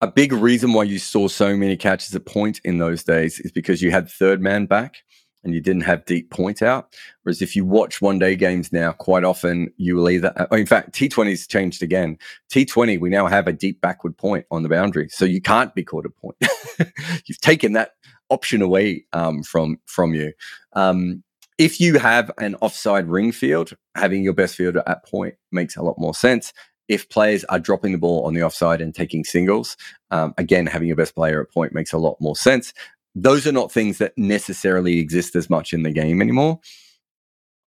A 0.00 0.06
big 0.08 0.32
reason 0.32 0.72
why 0.72 0.84
you 0.84 0.98
saw 0.98 1.28
so 1.28 1.56
many 1.56 1.76
catches 1.76 2.14
at 2.14 2.24
point 2.24 2.60
in 2.64 2.78
those 2.78 3.04
days 3.04 3.38
is 3.38 3.52
because 3.52 3.82
you 3.82 3.90
had 3.90 4.08
third 4.08 4.40
man 4.40 4.66
back 4.66 4.96
and 5.44 5.54
you 5.54 5.60
didn't 5.60 5.82
have 5.82 6.04
deep 6.04 6.30
point 6.30 6.62
out. 6.62 6.94
Whereas 7.22 7.42
if 7.42 7.56
you 7.56 7.64
watch 7.64 8.00
one 8.00 8.18
day 8.18 8.36
games 8.36 8.72
now, 8.72 8.92
quite 8.92 9.24
often 9.24 9.72
you 9.76 9.96
will 9.96 10.10
either, 10.10 10.32
oh, 10.50 10.56
in 10.56 10.66
fact, 10.66 10.92
T20's 10.92 11.46
changed 11.46 11.82
again. 11.82 12.18
T20, 12.52 13.00
we 13.00 13.10
now 13.10 13.26
have 13.26 13.46
a 13.46 13.52
deep 13.52 13.80
backward 13.80 14.16
point 14.16 14.46
on 14.50 14.62
the 14.62 14.68
boundary. 14.68 15.08
So 15.08 15.24
you 15.24 15.40
can't 15.40 15.74
be 15.74 15.84
caught 15.84 16.06
at 16.06 16.16
point. 16.16 16.36
You've 17.26 17.40
taken 17.40 17.72
that 17.72 17.92
option 18.30 18.62
away 18.62 19.04
um, 19.12 19.42
from, 19.42 19.78
from 19.86 20.14
you. 20.14 20.32
Um, 20.74 21.22
if 21.58 21.80
you 21.80 21.98
have 21.98 22.30
an 22.38 22.56
offside 22.56 23.08
ring 23.08 23.30
field, 23.30 23.74
having 23.94 24.24
your 24.24 24.32
best 24.32 24.56
fielder 24.56 24.82
at 24.86 25.04
point 25.04 25.34
makes 25.50 25.76
a 25.76 25.82
lot 25.82 25.98
more 25.98 26.14
sense. 26.14 26.52
If 26.88 27.08
players 27.08 27.44
are 27.44 27.60
dropping 27.60 27.92
the 27.92 27.98
ball 27.98 28.26
on 28.26 28.34
the 28.34 28.42
offside 28.42 28.80
and 28.80 28.94
taking 28.94 29.22
singles, 29.22 29.76
um, 30.10 30.34
again, 30.38 30.66
having 30.66 30.88
your 30.88 30.96
best 30.96 31.14
player 31.14 31.40
at 31.40 31.50
point 31.52 31.72
makes 31.72 31.92
a 31.92 31.98
lot 31.98 32.16
more 32.20 32.36
sense 32.36 32.72
those 33.14 33.46
are 33.46 33.52
not 33.52 33.72
things 33.72 33.98
that 33.98 34.16
necessarily 34.16 34.98
exist 34.98 35.36
as 35.36 35.50
much 35.50 35.72
in 35.72 35.82
the 35.82 35.92
game 35.92 36.22
anymore. 36.22 36.60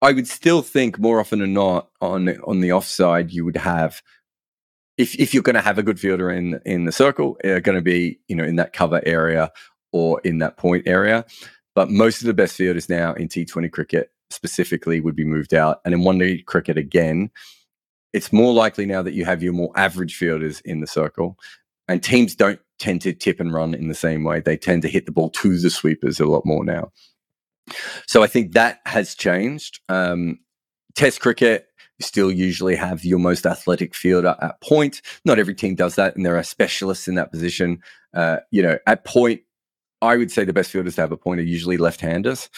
I 0.01 0.13
would 0.13 0.27
still 0.27 0.61
think 0.61 0.99
more 0.99 1.19
often 1.19 1.39
than 1.39 1.53
not 1.53 1.89
on 2.01 2.29
on 2.43 2.61
the 2.61 2.71
offside 2.71 3.31
you 3.31 3.45
would 3.45 3.57
have 3.57 4.01
if 4.97 5.15
if 5.19 5.33
you're 5.33 5.43
going 5.43 5.55
to 5.55 5.61
have 5.61 5.77
a 5.77 5.83
good 5.83 5.99
fielder 5.99 6.31
in 6.31 6.59
in 6.65 6.85
the 6.85 6.91
circle, 6.91 7.37
they're 7.41 7.61
going 7.61 7.77
to 7.77 7.81
be 7.81 8.19
you 8.27 8.35
know 8.35 8.43
in 8.43 8.55
that 8.57 8.73
cover 8.73 9.01
area 9.05 9.51
or 9.91 10.21
in 10.21 10.39
that 10.39 10.57
point 10.57 10.87
area. 10.87 11.25
But 11.75 11.89
most 11.89 12.21
of 12.21 12.27
the 12.27 12.33
best 12.33 12.55
fielders 12.55 12.89
now 12.89 13.13
in 13.13 13.27
T20 13.29 13.71
cricket 13.71 14.11
specifically 14.29 14.99
would 14.99 15.15
be 15.15 15.25
moved 15.25 15.53
out, 15.53 15.81
and 15.85 15.93
in 15.93 16.03
one 16.03 16.17
day 16.17 16.39
cricket 16.39 16.77
again, 16.77 17.31
it's 18.13 18.33
more 18.33 18.53
likely 18.53 18.85
now 18.85 19.01
that 19.01 19.13
you 19.13 19.25
have 19.25 19.41
your 19.43 19.53
more 19.53 19.71
average 19.75 20.15
fielders 20.15 20.61
in 20.61 20.81
the 20.81 20.87
circle, 20.87 21.37
and 21.91 22.01
teams 22.01 22.35
don't 22.35 22.59
tend 22.79 23.01
to 23.01 23.13
tip 23.13 23.39
and 23.39 23.53
run 23.53 23.73
in 23.73 23.87
the 23.87 23.93
same 23.93 24.23
way. 24.23 24.39
They 24.39 24.57
tend 24.57 24.81
to 24.83 24.87
hit 24.87 25.05
the 25.05 25.11
ball 25.11 25.29
to 25.29 25.57
the 25.57 25.69
sweepers 25.69 26.19
a 26.19 26.25
lot 26.25 26.45
more 26.45 26.63
now. 26.63 26.91
So 28.07 28.23
I 28.23 28.27
think 28.27 28.53
that 28.53 28.79
has 28.85 29.13
changed. 29.13 29.79
Um, 29.89 30.39
test 30.95 31.21
cricket, 31.21 31.67
you 31.99 32.05
still 32.05 32.31
usually 32.31 32.75
have 32.75 33.05
your 33.05 33.19
most 33.19 33.45
athletic 33.45 33.93
fielder 33.93 34.35
at 34.41 34.59
point. 34.61 35.01
Not 35.25 35.37
every 35.37 35.53
team 35.53 35.75
does 35.75 35.95
that, 35.95 36.15
and 36.15 36.25
there 36.25 36.37
are 36.37 36.43
specialists 36.43 37.07
in 37.07 37.15
that 37.15 37.31
position. 37.31 37.81
Uh, 38.13 38.37
you 38.51 38.63
know, 38.63 38.77
at 38.87 39.05
point, 39.05 39.41
I 40.01 40.17
would 40.17 40.31
say 40.31 40.43
the 40.43 40.53
best 40.53 40.71
fielders 40.71 40.95
to 40.95 41.01
have 41.01 41.11
a 41.11 41.17
point 41.17 41.39
are 41.39 41.43
usually 41.43 41.77
left-handers 41.77 42.49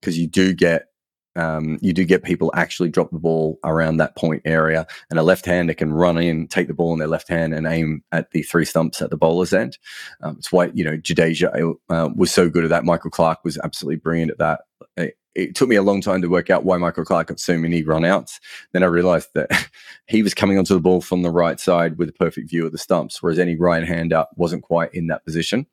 because 0.00 0.18
you 0.18 0.28
do 0.28 0.54
get 0.54 0.91
um, 1.36 1.78
you 1.80 1.92
do 1.92 2.04
get 2.04 2.22
people 2.22 2.50
actually 2.54 2.90
drop 2.90 3.10
the 3.10 3.18
ball 3.18 3.58
around 3.64 3.96
that 3.96 4.16
point 4.16 4.42
area, 4.44 4.86
and 5.10 5.18
a 5.18 5.22
left-hander 5.22 5.74
can 5.74 5.92
run 5.92 6.18
in, 6.18 6.46
take 6.46 6.68
the 6.68 6.74
ball 6.74 6.92
in 6.92 6.98
their 6.98 7.08
left 7.08 7.28
hand, 7.28 7.54
and 7.54 7.66
aim 7.66 8.02
at 8.12 8.30
the 8.32 8.42
three 8.42 8.64
stumps 8.64 9.00
at 9.00 9.10
the 9.10 9.16
bowler's 9.16 9.52
end. 9.52 9.78
Um, 10.20 10.36
it's 10.38 10.52
why 10.52 10.70
you 10.74 10.84
know 10.84 10.96
Jadeja 10.96 11.74
uh, 11.88 12.10
was 12.14 12.30
so 12.30 12.48
good 12.48 12.64
at 12.64 12.70
that. 12.70 12.84
Michael 12.84 13.10
Clarke 13.10 13.44
was 13.44 13.58
absolutely 13.58 13.96
brilliant 13.96 14.32
at 14.32 14.38
that. 14.38 14.60
It, 14.96 15.16
it, 15.34 15.54
took 15.54 15.68
me 15.68 15.76
a 15.76 15.82
long 15.82 16.00
time 16.00 16.20
to 16.22 16.28
work 16.28 16.50
out 16.50 16.64
why 16.64 16.76
Michael 16.76 17.04
Clarke 17.04 17.28
got 17.28 17.40
so 17.40 17.56
many 17.56 17.82
runouts. 17.82 18.38
Then 18.72 18.82
I 18.82 18.86
realized 18.86 19.30
that 19.34 19.50
he 20.06 20.22
was 20.22 20.34
coming 20.34 20.58
onto 20.58 20.74
the 20.74 20.80
ball 20.80 21.00
from 21.00 21.22
the 21.22 21.30
right 21.30 21.58
side 21.58 21.96
with 21.98 22.08
a 22.08 22.12
perfect 22.12 22.50
view 22.50 22.66
of 22.66 22.72
the 22.72 22.78
stumps, 22.78 23.22
whereas 23.22 23.38
any 23.38 23.56
right 23.56 23.86
hander 23.86 24.26
wasn't 24.36 24.62
quite 24.62 24.92
in 24.92 25.06
that 25.06 25.24
position. 25.24 25.66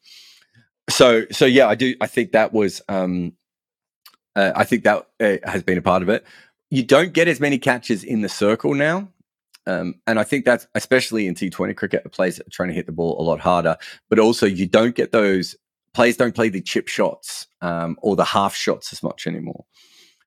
So, 0.89 1.25
so 1.31 1.45
yeah, 1.45 1.67
I 1.67 1.75
do. 1.75 1.95
I 2.01 2.07
think 2.07 2.31
that 2.31 2.53
was 2.53 2.81
um, 2.89 3.33
uh, 4.39 4.53
I 4.55 4.63
think 4.63 4.83
that 4.85 5.07
uh, 5.19 5.37
has 5.43 5.63
been 5.63 5.77
a 5.77 5.81
part 5.81 6.01
of 6.01 6.09
it. 6.09 6.25
You 6.69 6.83
don't 6.83 7.13
get 7.13 7.27
as 7.27 7.39
many 7.39 7.57
catches 7.57 8.03
in 8.03 8.21
the 8.21 8.29
circle 8.29 8.73
now. 8.73 9.09
Um, 9.67 9.95
and 10.07 10.17
I 10.17 10.23
think 10.23 10.45
that's 10.45 10.65
especially 10.75 11.27
in 11.27 11.35
T20 11.35 11.75
cricket, 11.75 12.03
the 12.03 12.09
players 12.09 12.39
are 12.39 12.43
trying 12.49 12.69
to 12.69 12.75
hit 12.75 12.85
the 12.85 12.91
ball 12.91 13.19
a 13.19 13.23
lot 13.23 13.39
harder. 13.39 13.75
But 14.09 14.17
also, 14.17 14.45
you 14.45 14.65
don't 14.65 14.95
get 14.95 15.11
those 15.11 15.55
players 15.93 16.15
don't 16.15 16.35
play 16.35 16.49
the 16.49 16.61
chip 16.61 16.87
shots 16.87 17.47
um, 17.61 17.97
or 18.01 18.15
the 18.15 18.23
half 18.23 18.55
shots 18.55 18.93
as 18.93 19.03
much 19.03 19.27
anymore. 19.27 19.65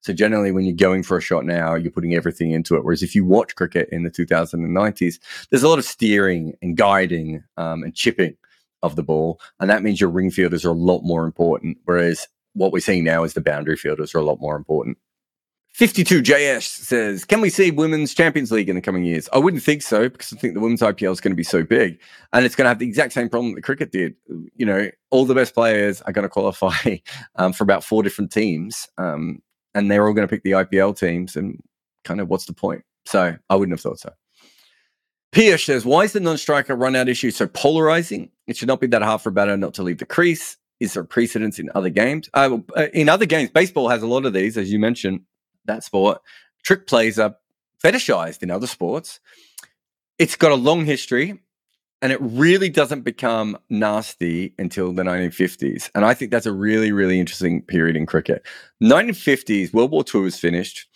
So 0.03 0.13
generally, 0.13 0.53
when 0.53 0.65
you're 0.65 0.77
going 0.77 1.05
for 1.05 1.17
a 1.17 1.23
shot 1.23 1.45
now, 1.47 1.75
you're 1.75 1.93
putting 1.93 2.15
everything 2.15 2.51
into 2.51 2.75
it. 2.75 2.85
Whereas 2.85 3.03
if 3.03 3.15
you 3.15 3.25
watch 3.25 3.55
cricket 3.55 3.89
in 3.93 4.03
the 4.03 4.11
2090s, 4.11 5.21
there's 5.49 5.63
a 5.63 5.69
lot 5.69 5.79
of 5.79 5.85
steering 5.85 6.55
and 6.61 6.77
guiding 6.77 7.45
um, 7.57 7.83
and 7.83 7.95
chipping 7.95 8.37
of 8.83 8.97
the 8.97 9.03
ball, 9.03 9.41
and 9.61 9.71
that 9.71 9.83
means 9.83 10.01
your 10.01 10.11
ring 10.11 10.31
fielders 10.31 10.65
are 10.65 10.71
a 10.71 10.73
lot 10.73 11.03
more 11.03 11.25
important. 11.25 11.79
Whereas 11.85 12.27
what 12.55 12.73
we're 12.73 12.81
seeing 12.81 13.05
now 13.05 13.25
is 13.25 13.35
the 13.35 13.41
boundary 13.41 13.77
fielders 13.77 14.15
are 14.15 14.19
a 14.19 14.25
lot 14.25 14.41
more 14.41 14.57
important. 14.57 14.99
52JS 15.79 16.63
says, 16.63 17.25
Can 17.25 17.41
we 17.41 17.49
see 17.49 17.71
Women's 17.71 18.13
Champions 18.13 18.53
League 18.53 18.69
in 18.69 18.77
the 18.77 18.83
coming 18.83 19.05
years? 19.05 19.29
I 19.33 19.39
wouldn't 19.39 19.63
think 19.63 19.83
so 19.83 20.09
because 20.09 20.33
I 20.33 20.37
think 20.37 20.53
the 20.55 20.61
Women's 20.61 20.83
IPL 20.83 21.13
is 21.13 21.21
going 21.21 21.33
to 21.33 21.37
be 21.37 21.43
so 21.43 21.63
big 21.63 21.99
and 22.33 22.45
it's 22.45 22.55
going 22.55 22.67
to 22.67 22.69
have 22.69 22.79
the 22.79 22.87
exact 22.87 23.15
same 23.15 23.31
problem 23.31 23.55
that 23.55 23.63
cricket 23.63 23.91
did. 23.91 24.15
You 24.55 24.67
know, 24.67 24.91
all 25.11 25.25
the 25.25 25.35
best 25.35 25.55
players 25.55 26.03
are 26.03 26.13
going 26.13 26.25
to 26.25 26.29
qualify 26.29 26.99
um, 27.37 27.53
for 27.55 27.65
about 27.65 27.85
four 27.85 28.03
different 28.03 28.31
teams 28.31 28.89
um, 28.99 29.41
and 29.75 29.91
they're 29.91 30.07
all 30.07 30.13
going 30.13 30.29
to 30.29 30.33
pick 30.33 30.43
the 30.43 30.53
IPL 30.53 30.99
teams. 30.99 31.37
And 31.37 31.59
kind 32.05 32.21
of 32.21 32.29
what's 32.29 32.45
the 32.45 32.53
point? 32.53 32.85
So 33.07 33.35
I 33.49 33.57
wouldn't 33.57 33.73
have 33.73 33.81
thought 33.81 34.01
so. 34.01 34.13
Pierce 35.33 35.65
says, 35.65 35.87
Why 35.87 36.03
is 36.03 36.13
the 36.13 36.21
non 36.21 36.37
striker 36.37 36.77
run 36.77 36.95
out 36.95 37.09
issue 37.09 37.31
so 37.31 37.47
polarizing? 37.47 38.31
It 38.47 38.59
should 38.59 38.69
not 38.69 38.81
be 38.81 38.87
that 38.89 39.03
hard 39.03 39.23
for 39.23 39.31
a 39.31 39.33
batter 39.33 39.57
not 39.57 39.73
to 39.75 39.83
leave 39.83 39.99
the 39.99 40.05
crease. 40.05 40.59
Is 40.83 40.95
there 40.95 41.05
precedence 41.05 41.61
in 41.61 41.71
other 41.77 41.91
games? 41.91 42.29
Uh, 42.35 42.59
in 42.93 43.09
other 43.09 43.25
games, 43.25 43.51
baseball 43.51 43.89
has 43.89 44.03
a 44.03 44.07
lot 44.09 44.27
of 44.27 44.33
these, 44.33 44.59
as 44.59 44.73
you 44.73 44.81
mentioned 44.81 45.21
that 45.65 45.85
sport. 45.85 46.21
Trick 46.65 46.89
plays 46.89 47.21
are 47.21 47.37
fetishized 47.83 48.43
in 48.43 48.51
other 48.51 48.67
sports. 48.67 49.21
It's 50.19 50.35
got 50.35 50.51
a 50.51 50.57
long 50.57 50.85
history 50.85 51.39
and 52.03 52.11
it 52.11 52.19
really 52.21 52.69
doesn't 52.69 53.03
become 53.03 53.57
nasty 53.71 54.55
until 54.59 54.93
the 54.93 55.05
1950s. 55.05 55.89
And 55.95 56.05
I 56.05 56.15
think 56.15 56.33
that's 56.33 56.47
a 56.47 56.53
really, 56.53 56.91
really 56.91 57.21
interesting 57.21 57.63
period 57.63 57.95
in 57.95 58.05
cricket. 58.05 58.45
1950s, 58.83 59.73
World 59.73 59.93
War 59.93 60.05
II 60.13 60.23
was 60.23 60.37
finished. 60.37 60.89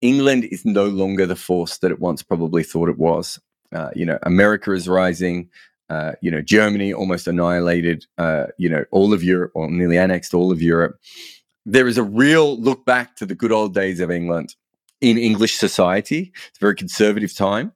England 0.00 0.44
is 0.44 0.64
no 0.64 0.86
longer 0.86 1.26
the 1.26 1.34
force 1.34 1.78
that 1.78 1.90
it 1.90 1.98
once 1.98 2.22
probably 2.22 2.62
thought 2.62 2.88
it 2.88 2.98
was. 2.98 3.40
Uh, 3.72 3.90
you 3.96 4.06
know, 4.06 4.20
America 4.22 4.70
is 4.70 4.86
rising. 4.88 5.50
Uh, 5.94 6.12
you 6.20 6.30
know, 6.30 6.40
Germany 6.40 6.92
almost 6.92 7.28
annihilated. 7.28 8.06
Uh, 8.18 8.46
you 8.58 8.68
know, 8.68 8.84
all 8.90 9.12
of 9.12 9.22
Europe, 9.22 9.52
or 9.54 9.70
nearly 9.70 9.98
annexed 9.98 10.34
all 10.34 10.50
of 10.50 10.60
Europe 10.60 10.98
there 11.66 11.88
is 11.88 11.98
a 11.98 12.02
real 12.02 12.58
look 12.60 12.84
back 12.84 13.16
to 13.16 13.26
the 13.26 13.34
good 13.34 13.52
old 13.52 13.74
days 13.74 14.00
of 14.00 14.10
England 14.10 14.54
in 15.00 15.18
English 15.18 15.56
society. 15.56 16.32
It's 16.48 16.58
a 16.58 16.60
very 16.60 16.74
conservative 16.74 17.34
time. 17.34 17.72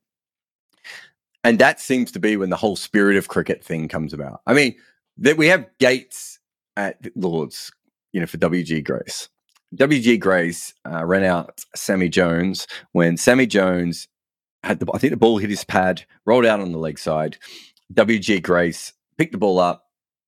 And 1.45 1.59
that 1.59 1.81
seems 1.81 2.13
to 2.13 2.19
be 2.19 2.37
when 2.37 2.51
the 2.51 2.57
whole 2.57 2.77
spirit 2.77 3.17
of 3.17 3.29
cricket 3.29 3.65
thing 3.65 3.89
comes 3.89 4.13
about. 4.13 4.41
I 4.47 4.55
mean, 4.55 4.75
that 5.19 5.37
we 5.37 5.47
have 5.47 5.67
gates 5.79 6.39
at 6.77 6.99
Lords, 7.17 7.73
you 8.13 8.21
know, 8.21 8.27
for 8.27 8.39
WG 8.39 8.85
Grace. 8.85 9.29
WG 9.77 10.19
Grace 10.19 10.75
uh, 10.91 11.05
ran 11.05 11.25
out 11.25 11.65
Sammy 11.75 12.09
Jones 12.09 12.67
when 12.93 13.17
Sammy 13.17 13.47
Jones 13.47 14.09
had 14.63 14.81
the, 14.81 14.87
I 14.93 14.99
think 14.99 15.13
the 15.13 15.17
ball 15.17 15.39
hit 15.39 15.51
his 15.51 15.65
pad, 15.65 16.05
rolled 16.27 16.47
out 16.47 16.61
on 16.61 16.73
the 16.73 16.79
leg 16.79 16.99
side. 16.99 17.39
WG 17.95 18.43
Grace 18.43 18.93
picked 19.17 19.33
the 19.33 19.39
ball 19.39 19.59
up. 19.59 19.87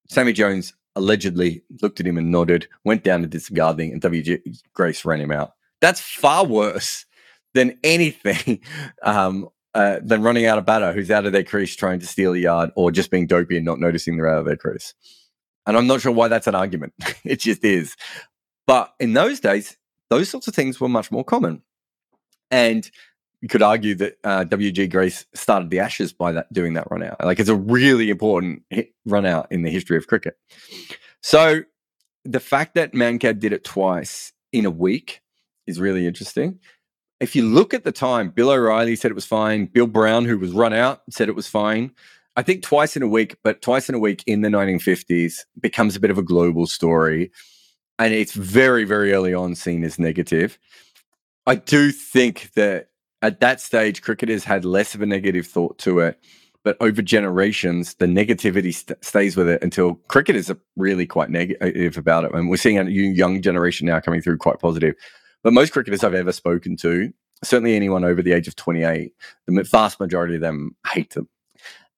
Sammy 0.09 0.33
Jones 0.33 0.75
allegedly 0.97 1.63
looked 1.83 2.01
at 2.01 2.07
him 2.07 2.19
and 2.19 2.31
nodded, 2.31 2.69
went 2.85 3.05
down 3.05 3.23
to 3.23 3.29
discarding, 3.29 3.93
and 3.93 4.01
W.G. 4.01 4.39
Grace 4.75 5.05
ran 5.05 5.21
him 5.21 5.31
out. 5.31 5.53
That's 5.81 6.01
far 6.01 6.45
worse 6.45 7.07
than 7.55 7.79
anything 7.83 8.61
um, 9.03 9.49
uh, 9.75 10.01
than 10.03 10.23
running 10.23 10.47
out 10.47 10.59
a 10.59 10.63
batter 10.63 10.93
who's 10.93 11.11
out 11.11 11.27
of 11.27 11.33
their 11.33 11.45
crease 11.45 11.77
trying 11.77 12.01
to 12.01 12.07
steal 12.07 12.35
a 12.35 12.39
yard 12.39 12.71
or 12.77 12.91
just 12.91 13.11
being 13.11 13.27
dopey 13.27 13.57
and 13.57 13.65
not 13.65 13.79
noticing 13.79 14.17
they're 14.17 14.29
out 14.29 14.41
of 14.41 14.47
their 14.47 14.57
crease. 14.57 14.95
And 15.67 15.77
I'm 15.77 15.87
not 15.87 16.01
sure 16.01 16.13
why 16.13 16.29
that's 16.29 16.47
an 16.47 16.55
argument. 16.55 16.93
it 17.25 17.41
just 17.41 17.65
is. 17.65 17.97
But 18.67 18.93
in 18.99 19.13
those 19.13 19.41
days, 19.41 19.77
those 20.09 20.29
sorts 20.29 20.49
of 20.49 20.55
things 20.55 20.81
were 20.81 20.89
much 20.89 21.11
more 21.13 21.25
common. 21.25 21.63
And 22.51 22.91
you 23.41 23.49
could 23.49 23.63
argue 23.63 23.95
that 23.97 24.19
uh, 24.23 24.45
WG 24.45 24.91
Grace 24.91 25.25
started 25.35 25.71
the 25.71 25.81
Ashes 25.81 26.13
by 26.13 26.33
that 26.33 26.53
doing 26.53 26.75
that 26.75 26.91
run 26.91 27.03
out. 27.03 27.25
Like 27.25 27.41
it's 27.41 27.49
a 27.49 27.57
really 27.57 28.11
important 28.11 28.63
run 29.07 29.27
out 29.27 29.47
in 29.51 29.63
the 29.63 29.71
history 29.71 29.97
of 29.97 30.07
cricket. 30.07 30.39
So 31.23 31.63
the 32.25 32.41
fact 32.41 32.75
that 32.75 32.93
Mankad 32.93 33.41
did 33.41 33.53
it 33.53 33.65
twice 33.65 34.33
in 34.53 34.67
a 34.67 34.71
week 34.71 35.23
is 35.67 35.81
really 35.81 36.07
interesting. 36.07 36.59
If 37.19 37.37
you 37.37 37.45
look 37.45 37.75
at 37.75 37.85
the 37.85 37.93
time, 37.93 38.31
Bill 38.31 38.51
O'Reilly 38.51 38.97
said 38.97 39.11
it 39.11 39.15
was 39.15 39.27
fine. 39.27 39.67
Bill 39.67 39.87
Brown, 39.87 40.25
who 40.25 40.39
was 40.39 40.53
run 40.53 40.73
out, 40.73 41.03
said 41.11 41.29
it 41.29 41.37
was 41.37 41.49
fine. 41.49 41.93
I 42.37 42.43
think 42.43 42.63
twice 42.63 42.97
in 42.97 43.03
a 43.03 43.09
week, 43.09 43.37
but 43.43 43.61
twice 43.61 43.89
in 43.89 43.95
a 43.95 43.99
week 43.99 44.23
in 44.27 44.41
the 44.41 44.49
1950s 44.49 45.45
becomes 45.61 45.97
a 45.97 46.01
bit 46.01 46.11
of 46.11 46.19
a 46.19 46.23
global 46.23 46.67
story. 46.67 47.31
And 47.99 48.15
it's 48.15 48.33
very, 48.33 48.85
very 48.85 49.13
early 49.13 49.35
on 49.35 49.55
seen 49.55 49.85
as 49.85 49.99
negative. 49.99 50.59
I 51.47 51.57
do 51.57 51.91
think 51.91 52.53
that 52.55 52.90
at 53.23 53.41
that 53.41 53.61
stage, 53.61 54.03
cricketers 54.03 54.45
had 54.45 54.65
less 54.65 54.95
of 54.95 55.03
a 55.03 55.07
negative 55.07 55.47
thought 55.47 55.79
to 55.79 56.01
it. 56.01 56.19
But 56.63 56.77
over 56.81 57.01
generations, 57.01 57.95
the 57.95 58.07
negativity 58.07 58.75
st- 58.75 59.03
stays 59.03 59.35
with 59.35 59.49
it 59.49 59.63
until 59.63 59.95
cricketers 60.09 60.51
are 60.51 60.59
really 60.77 61.07
quite 61.07 61.31
negative 61.31 61.97
about 61.97 62.25
it. 62.25 62.35
And 62.35 62.51
we're 62.51 62.57
seeing 62.57 62.79
a 62.79 62.85
young 62.85 63.41
generation 63.41 63.87
now 63.87 63.99
coming 64.01 64.21
through 64.21 64.37
quite 64.37 64.59
positive. 64.59 64.95
But 65.43 65.55
most 65.55 65.73
cricketers 65.73 66.05
I've 66.05 66.13
ever 66.13 66.33
spoken 66.33 66.77
to, 66.79 67.11
certainly 67.43 67.77
anyone 67.77 68.05
over 68.05 68.21
the 68.21 68.33
age 68.33 68.47
of 68.47 68.57
28, 68.57 69.13
the 69.47 69.63
vast 69.63 70.01
majority 70.01 70.35
of 70.35 70.43
them 70.43 70.77
hate 70.87 71.15
them. 71.15 71.29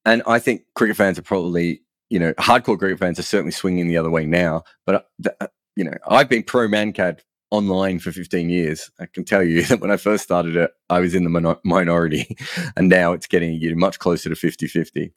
And 0.05 0.23
I 0.27 0.39
think 0.39 0.63
cricket 0.75 0.95
fans 0.95 1.19
are 1.19 1.23
probably, 1.23 1.81
you 2.09 2.19
know, 2.19 2.33
hardcore 2.35 2.79
cricket 2.79 2.99
fans 2.99 3.19
are 3.19 3.23
certainly 3.23 3.51
swinging 3.51 3.87
the 3.87 3.97
other 3.97 4.09
way 4.09 4.25
now. 4.25 4.63
But, 4.85 5.07
uh, 5.25 5.29
uh 5.41 5.47
you 5.75 5.83
know, 5.83 5.97
I've 6.07 6.29
been 6.29 6.43
pro 6.43 6.67
Mankad 6.67 7.19
online 7.53 7.99
for 7.99 8.11
15 8.11 8.49
years, 8.49 8.89
I 8.99 9.05
can 9.05 9.23
tell 9.23 9.43
you 9.43 9.63
that 9.65 9.79
when 9.79 9.91
I 9.91 9.97
first 9.97 10.23
started 10.23 10.55
it, 10.55 10.71
I 10.89 10.99
was 10.99 11.13
in 11.13 11.23
the 11.23 11.29
min- 11.29 11.55
minority, 11.63 12.35
and 12.75 12.89
now 12.89 13.13
it's 13.13 13.27
getting 13.27 13.53
you 13.53 13.75
much 13.75 13.99
closer 13.99 14.27
to 14.29 14.35
50 14.35 14.67
50. 14.67 15.13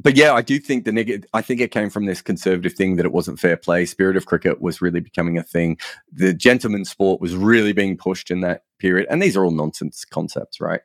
But 0.00 0.16
yeah, 0.16 0.32
I 0.32 0.42
do 0.42 0.60
think 0.60 0.84
the 0.84 0.92
negative. 0.92 1.28
I 1.34 1.42
think 1.42 1.60
it 1.60 1.72
came 1.72 1.90
from 1.90 2.06
this 2.06 2.22
conservative 2.22 2.74
thing 2.74 2.96
that 2.96 3.06
it 3.06 3.10
wasn't 3.10 3.40
fair 3.40 3.56
play. 3.56 3.84
Spirit 3.84 4.16
of 4.16 4.26
cricket 4.26 4.60
was 4.60 4.80
really 4.80 5.00
becoming 5.00 5.38
a 5.38 5.42
thing. 5.42 5.76
The 6.12 6.32
gentleman 6.32 6.84
sport 6.84 7.20
was 7.20 7.34
really 7.34 7.72
being 7.72 7.96
pushed 7.96 8.30
in 8.30 8.42
that 8.42 8.62
period, 8.78 9.08
and 9.10 9.20
these 9.20 9.36
are 9.36 9.44
all 9.44 9.50
nonsense 9.50 10.04
concepts, 10.04 10.60
right? 10.60 10.82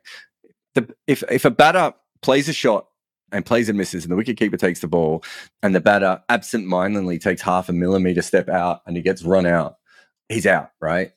The, 0.74 0.92
if 1.06 1.22
if 1.30 1.44
a 1.44 1.50
batter 1.50 1.94
plays 2.22 2.48
a 2.48 2.52
shot 2.52 2.86
and 3.30 3.46
plays 3.46 3.68
and 3.68 3.78
misses, 3.78 4.04
and 4.04 4.12
the 4.12 4.20
wicketkeeper 4.20 4.58
takes 4.58 4.80
the 4.80 4.88
ball, 4.88 5.22
and 5.62 5.76
the 5.76 5.80
batter 5.80 6.20
absent-mindedly 6.28 7.20
takes 7.20 7.42
half 7.42 7.68
a 7.68 7.72
millimeter 7.72 8.22
step 8.22 8.48
out, 8.48 8.80
and 8.84 8.96
he 8.96 9.02
gets 9.02 9.22
run 9.22 9.46
out, 9.46 9.76
he's 10.28 10.46
out, 10.46 10.70
right? 10.80 11.12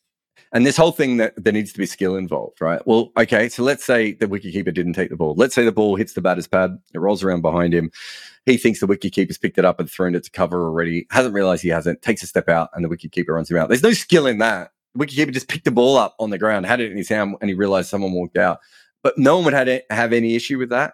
And 0.53 0.65
this 0.65 0.77
whole 0.77 0.91
thing 0.91 1.17
that 1.17 1.33
there 1.43 1.51
needs 1.51 1.73
to 1.73 1.77
be 1.77 1.85
skill 1.85 2.15
involved, 2.15 2.61
right? 2.61 2.85
Well, 2.87 3.11
okay, 3.17 3.49
so 3.49 3.63
let's 3.63 3.83
say 3.83 4.13
the 4.13 4.27
wicketkeeper 4.27 4.73
didn't 4.73 4.93
take 4.93 5.09
the 5.09 5.17
ball. 5.17 5.35
Let's 5.35 5.53
say 5.53 5.65
the 5.65 5.71
ball 5.71 5.95
hits 5.95 6.13
the 6.13 6.21
batter's 6.21 6.47
pad, 6.47 6.77
it 6.93 6.99
rolls 6.99 7.23
around 7.23 7.41
behind 7.41 7.73
him. 7.73 7.91
He 8.45 8.57
thinks 8.57 8.79
the 8.79 8.87
wicketkeeper's 8.87 9.37
picked 9.37 9.57
it 9.57 9.65
up 9.65 9.79
and 9.79 9.91
thrown 9.91 10.15
it 10.15 10.23
to 10.23 10.31
cover 10.31 10.63
already, 10.63 11.05
hasn't 11.11 11.33
realized 11.33 11.63
he 11.63 11.69
hasn't, 11.69 12.01
takes 12.01 12.23
a 12.23 12.27
step 12.27 12.47
out, 12.47 12.69
and 12.73 12.85
the 12.85 12.89
wicketkeeper 12.89 13.29
runs 13.29 13.51
him 13.51 13.57
out. 13.57 13.67
There's 13.67 13.83
no 13.83 13.93
skill 13.93 14.25
in 14.25 14.37
that. 14.37 14.71
The 14.95 15.05
wicketkeeper 15.05 15.33
just 15.33 15.49
picked 15.49 15.65
the 15.65 15.71
ball 15.71 15.97
up 15.97 16.15
on 16.19 16.29
the 16.29 16.37
ground, 16.37 16.65
had 16.65 16.79
it 16.79 16.91
in 16.91 16.97
his 16.97 17.09
hand, 17.09 17.35
and 17.41 17.49
he 17.49 17.55
realized 17.55 17.89
someone 17.89 18.13
walked 18.13 18.37
out. 18.37 18.59
But 19.03 19.17
no 19.17 19.35
one 19.35 19.45
would 19.45 19.53
have, 19.53 19.81
have 19.89 20.13
any 20.13 20.35
issue 20.35 20.57
with 20.57 20.69
that. 20.69 20.93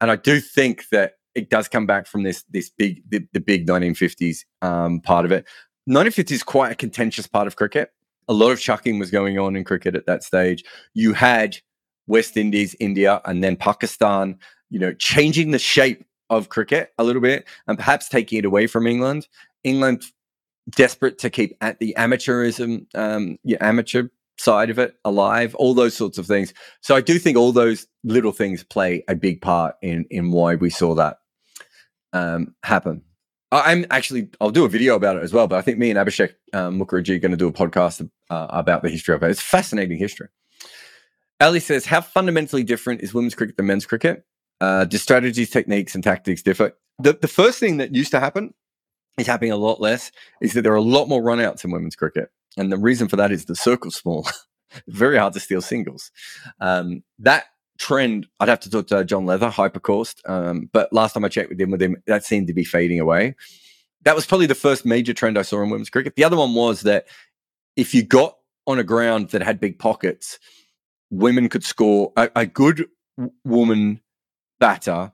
And 0.00 0.10
I 0.10 0.16
do 0.16 0.38
think 0.40 0.88
that 0.90 1.14
it 1.34 1.48
does 1.48 1.68
come 1.68 1.86
back 1.86 2.06
from 2.06 2.24
this 2.24 2.44
this 2.50 2.68
big 2.68 3.02
the, 3.08 3.26
the 3.32 3.40
big 3.40 3.66
1950s 3.66 4.44
um, 4.60 5.00
part 5.00 5.24
of 5.24 5.32
it. 5.32 5.46
1950s 5.88 6.30
is 6.30 6.42
quite 6.42 6.72
a 6.72 6.76
contentious 6.76 7.26
part 7.26 7.46
of 7.46 7.56
cricket. 7.56 7.90
A 8.28 8.32
lot 8.32 8.52
of 8.52 8.60
chucking 8.60 8.98
was 8.98 9.10
going 9.10 9.38
on 9.38 9.56
in 9.56 9.64
cricket 9.64 9.96
at 9.96 10.06
that 10.06 10.22
stage. 10.22 10.64
You 10.94 11.12
had 11.12 11.58
West 12.06 12.36
Indies, 12.36 12.76
India, 12.78 13.20
and 13.24 13.42
then 13.42 13.56
Pakistan, 13.56 14.38
you 14.70 14.78
know, 14.78 14.92
changing 14.94 15.50
the 15.50 15.58
shape 15.58 16.04
of 16.30 16.48
cricket 16.48 16.92
a 16.98 17.04
little 17.04 17.22
bit 17.22 17.46
and 17.66 17.76
perhaps 17.76 18.08
taking 18.08 18.38
it 18.38 18.44
away 18.44 18.66
from 18.66 18.86
England. 18.86 19.26
England 19.64 20.04
desperate 20.70 21.18
to 21.18 21.30
keep 21.30 21.56
at 21.60 21.78
the 21.78 21.94
amateurism, 21.98 22.86
um, 22.94 23.38
yeah, 23.44 23.58
amateur 23.60 24.08
side 24.38 24.70
of 24.70 24.78
it 24.78 24.96
alive, 25.04 25.54
all 25.56 25.74
those 25.74 25.94
sorts 25.94 26.18
of 26.18 26.26
things. 26.26 26.54
So 26.80 26.94
I 26.94 27.00
do 27.00 27.18
think 27.18 27.36
all 27.36 27.52
those 27.52 27.86
little 28.04 28.32
things 28.32 28.64
play 28.64 29.04
a 29.08 29.14
big 29.14 29.40
part 29.40 29.76
in 29.82 30.06
in 30.10 30.30
why 30.30 30.54
we 30.54 30.70
saw 30.70 30.94
that 30.94 31.18
um, 32.12 32.54
happen. 32.62 33.02
I'm 33.58 33.84
actually, 33.90 34.28
I'll 34.40 34.50
do 34.50 34.64
a 34.64 34.68
video 34.68 34.96
about 34.96 35.16
it 35.16 35.22
as 35.22 35.32
well, 35.32 35.46
but 35.46 35.56
I 35.56 35.62
think 35.62 35.78
me 35.78 35.90
and 35.90 35.98
Abhishek 35.98 36.34
um, 36.54 36.80
Mukherjee 36.80 37.16
are 37.16 37.18
going 37.18 37.32
to 37.32 37.36
do 37.36 37.48
a 37.48 37.52
podcast 37.52 38.08
uh, 38.30 38.46
about 38.50 38.82
the 38.82 38.88
history 38.88 39.14
of 39.14 39.22
it. 39.22 39.30
It's 39.30 39.42
fascinating 39.42 39.98
history. 39.98 40.28
Ali 41.40 41.60
says, 41.60 41.84
How 41.84 42.00
fundamentally 42.00 42.64
different 42.64 43.02
is 43.02 43.12
women's 43.12 43.34
cricket 43.34 43.56
than 43.56 43.66
men's 43.66 43.84
cricket? 43.84 44.24
Uh, 44.60 44.84
do 44.84 44.96
strategies, 44.96 45.50
techniques, 45.50 45.94
and 45.94 46.02
tactics 46.02 46.42
differ? 46.42 46.72
The, 46.98 47.12
the 47.14 47.28
first 47.28 47.58
thing 47.58 47.76
that 47.76 47.94
used 47.94 48.12
to 48.12 48.20
happen 48.20 48.54
is 49.18 49.26
happening 49.26 49.52
a 49.52 49.56
lot 49.56 49.80
less 49.80 50.12
is 50.40 50.54
that 50.54 50.62
there 50.62 50.72
are 50.72 50.76
a 50.76 50.80
lot 50.80 51.08
more 51.08 51.22
runouts 51.22 51.64
in 51.64 51.70
women's 51.70 51.96
cricket. 51.96 52.30
And 52.56 52.72
the 52.72 52.78
reason 52.78 53.08
for 53.08 53.16
that 53.16 53.32
is 53.32 53.44
the 53.44 53.56
circle's 53.56 53.96
small. 53.96 54.26
Very 54.86 55.18
hard 55.18 55.34
to 55.34 55.40
steal 55.40 55.60
singles. 55.60 56.10
Um, 56.60 57.02
that 57.18 57.44
trend, 57.82 58.26
I'd 58.38 58.48
have 58.48 58.60
to 58.60 58.70
talk 58.70 58.86
to 58.88 59.04
John 59.04 59.26
Leather, 59.26 59.50
Hypercourse. 59.50 60.14
Um, 60.28 60.70
but 60.72 60.92
last 60.92 61.14
time 61.14 61.24
I 61.24 61.28
checked 61.28 61.50
with 61.50 61.60
him, 61.60 61.72
with 61.72 61.82
him, 61.82 61.96
that 62.06 62.24
seemed 62.24 62.46
to 62.46 62.54
be 62.54 62.64
fading 62.64 63.00
away. 63.00 63.34
that 64.04 64.14
was 64.14 64.26
probably 64.26 64.46
the 64.46 64.54
first 64.54 64.84
major 64.84 65.12
trend 65.12 65.38
I 65.38 65.42
saw 65.42 65.62
in 65.62 65.70
women's 65.70 65.90
cricket. 65.90 66.14
The 66.16 66.24
other 66.24 66.36
one 66.36 66.54
was 66.54 66.82
that 66.82 67.06
if 67.76 67.94
you 67.94 68.02
got 68.02 68.36
on 68.66 68.78
a 68.78 68.84
ground 68.84 69.30
that 69.30 69.42
had 69.42 69.60
big 69.60 69.78
pockets, 69.78 70.38
women 71.10 71.48
could 71.48 71.64
score 71.64 72.12
a, 72.16 72.30
a 72.36 72.46
good 72.46 72.86
woman 73.44 74.00
batter 74.60 75.12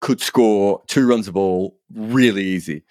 could 0.00 0.20
score 0.20 0.82
two 0.86 1.06
runs 1.06 1.28
of 1.28 1.34
ball 1.34 1.78
really 1.94 2.44
easy. 2.44 2.82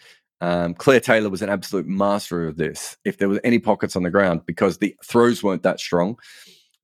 Um, 0.42 0.74
Claire 0.74 1.00
Taylor 1.00 1.30
was 1.30 1.42
an 1.42 1.50
absolute 1.50 1.88
master 1.88 2.48
of 2.48 2.58
this. 2.58 2.98
If 3.06 3.18
there 3.18 3.30
was 3.30 3.40
any 3.44 3.60
pockets 3.60 3.96
on 3.96 4.04
the 4.04 4.10
ground, 4.10 4.46
because 4.46 4.78
the 4.78 4.96
throws 5.04 5.42
weren't 5.42 5.64
that 5.64 5.80
strong, 5.80 6.18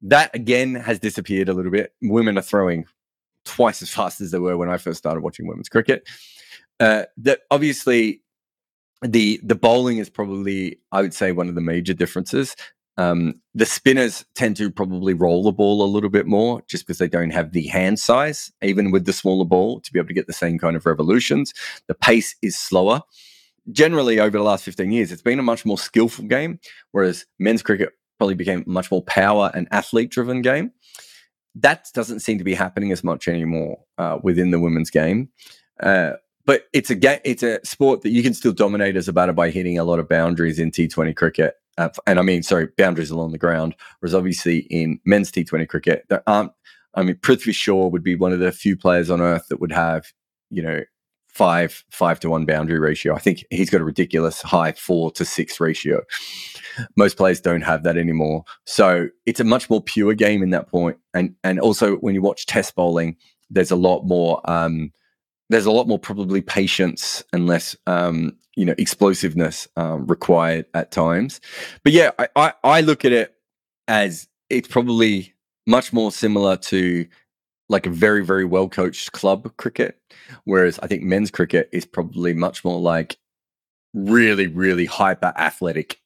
that 0.03 0.33
again 0.33 0.75
has 0.75 0.99
disappeared 0.99 1.49
a 1.49 1.53
little 1.53 1.71
bit. 1.71 1.93
Women 2.01 2.37
are 2.37 2.43
throwing 2.43 2.85
twice 3.45 3.81
as 3.81 3.89
fast 3.89 4.21
as 4.21 4.31
they 4.31 4.39
were 4.39 4.57
when 4.57 4.69
I 4.69 4.77
first 4.77 4.97
started 4.97 5.21
watching 5.21 5.47
women's 5.47 5.69
cricket. 5.69 6.07
Uh, 6.79 7.03
that 7.17 7.41
obviously 7.51 8.21
the 9.01 9.39
the 9.43 9.55
bowling 9.55 9.97
is 9.97 10.09
probably 10.09 10.79
I 10.91 11.01
would 11.01 11.13
say 11.13 11.31
one 11.31 11.49
of 11.49 11.55
the 11.55 11.61
major 11.61 11.93
differences. 11.93 12.55
Um, 12.97 13.41
the 13.55 13.65
spinners 13.65 14.25
tend 14.35 14.57
to 14.57 14.69
probably 14.69 15.13
roll 15.13 15.43
the 15.43 15.51
ball 15.51 15.83
a 15.83 15.89
little 15.89 16.09
bit 16.09 16.27
more 16.27 16.61
just 16.67 16.85
because 16.85 16.97
they 16.97 17.07
don't 17.07 17.31
have 17.31 17.51
the 17.51 17.67
hand 17.67 17.99
size, 17.99 18.51
even 18.61 18.91
with 18.91 19.05
the 19.05 19.13
smaller 19.13 19.45
ball, 19.45 19.79
to 19.79 19.93
be 19.93 19.97
able 19.97 20.09
to 20.09 20.13
get 20.13 20.27
the 20.27 20.33
same 20.33 20.59
kind 20.59 20.75
of 20.75 20.85
revolutions. 20.85 21.53
The 21.87 21.95
pace 21.95 22.35
is 22.41 22.57
slower. 22.57 23.01
Generally, 23.71 24.19
over 24.19 24.37
the 24.37 24.43
last 24.43 24.65
15 24.65 24.91
years, 24.91 25.11
it's 25.11 25.21
been 25.21 25.39
a 25.39 25.43
much 25.43 25.65
more 25.65 25.77
skillful 25.77 26.25
game, 26.25 26.59
whereas 26.91 27.25
men's 27.39 27.63
cricket 27.63 27.93
probably 28.21 28.35
became 28.35 28.63
much 28.67 28.91
more 28.91 29.01
power 29.01 29.49
and 29.55 29.67
athlete 29.71 30.11
driven 30.11 30.43
game. 30.43 30.71
That 31.55 31.87
doesn't 31.95 32.19
seem 32.19 32.37
to 32.37 32.43
be 32.43 32.53
happening 32.53 32.91
as 32.91 33.03
much 33.03 33.27
anymore 33.27 33.79
uh, 33.97 34.19
within 34.21 34.51
the 34.51 34.59
women's 34.59 34.91
game. 34.91 35.29
Uh, 35.81 36.11
but 36.45 36.65
it's 36.71 36.91
a 36.91 36.95
game, 36.95 37.17
it's 37.23 37.41
a 37.41 37.59
sport 37.65 38.01
that 38.01 38.11
you 38.11 38.21
can 38.21 38.35
still 38.35 38.51
dominate 38.51 38.95
as 38.95 39.07
a 39.07 39.13
batter 39.13 39.33
by 39.33 39.49
hitting 39.49 39.79
a 39.79 39.83
lot 39.83 39.97
of 39.97 40.07
boundaries 40.07 40.59
in 40.59 40.69
T20 40.69 41.15
cricket. 41.15 41.55
Uh, 41.79 41.89
and 42.05 42.19
I 42.19 42.21
mean, 42.21 42.43
sorry, 42.43 42.67
boundaries 42.77 43.09
along 43.09 43.31
the 43.31 43.39
ground. 43.39 43.73
Whereas 43.99 44.13
obviously 44.13 44.67
in 44.69 44.99
men's 45.03 45.31
T20 45.31 45.67
cricket, 45.67 46.05
there 46.09 46.21
aren't. 46.27 46.51
I 46.93 47.01
mean, 47.01 47.15
Prithvi 47.15 47.55
Shaw 47.55 47.87
would 47.87 48.03
be 48.03 48.13
one 48.13 48.33
of 48.33 48.39
the 48.39 48.51
few 48.51 48.77
players 48.77 49.09
on 49.09 49.19
earth 49.19 49.47
that 49.47 49.59
would 49.59 49.71
have, 49.71 50.13
you 50.51 50.61
know, 50.61 50.81
five 51.33 51.83
five 51.89 52.19
to 52.19 52.29
one 52.29 52.45
boundary 52.45 52.79
ratio. 52.79 53.15
I 53.15 53.19
think 53.19 53.45
he's 53.49 53.69
got 53.69 53.81
a 53.81 53.85
ridiculous 53.85 54.41
high 54.41 54.73
four 54.73 55.11
to 55.11 55.25
six 55.25 55.59
ratio. 55.59 56.01
Most 56.95 57.17
players 57.17 57.41
don't 57.41 57.61
have 57.61 57.83
that 57.83 57.97
anymore. 57.97 58.43
So 58.65 59.07
it's 59.25 59.39
a 59.39 59.43
much 59.43 59.69
more 59.69 59.81
pure 59.81 60.13
game 60.13 60.43
in 60.43 60.49
that 60.51 60.67
point. 60.69 60.97
And 61.13 61.35
and 61.43 61.59
also 61.59 61.95
when 61.97 62.15
you 62.15 62.21
watch 62.21 62.45
test 62.45 62.75
bowling, 62.75 63.17
there's 63.49 63.71
a 63.71 63.75
lot 63.75 64.03
more 64.03 64.41
um, 64.49 64.91
there's 65.49 65.65
a 65.65 65.71
lot 65.71 65.87
more 65.87 65.99
probably 65.99 66.41
patience 66.41 67.23
and 67.33 67.47
less 67.47 67.75
um, 67.87 68.37
you 68.55 68.65
know 68.65 68.75
explosiveness 68.77 69.67
um, 69.77 70.05
required 70.07 70.65
at 70.73 70.91
times. 70.91 71.39
But 71.83 71.93
yeah, 71.93 72.11
I, 72.19 72.27
I, 72.35 72.53
I 72.63 72.81
look 72.81 73.05
at 73.05 73.11
it 73.11 73.33
as 73.87 74.27
it's 74.49 74.67
probably 74.67 75.33
much 75.67 75.93
more 75.93 76.11
similar 76.11 76.57
to 76.57 77.05
like 77.71 77.85
a 77.85 77.89
very 77.89 78.23
very 78.23 78.45
well 78.45 78.69
coached 78.69 79.11
club 79.13 79.51
cricket, 79.57 79.99
whereas 80.43 80.79
I 80.79 80.87
think 80.87 81.03
men's 81.03 81.31
cricket 81.31 81.69
is 81.71 81.85
probably 81.85 82.33
much 82.33 82.63
more 82.63 82.79
like 82.79 83.17
really 83.93 84.47
really 84.47 84.85
hyper 84.85 85.33
athletic 85.37 85.99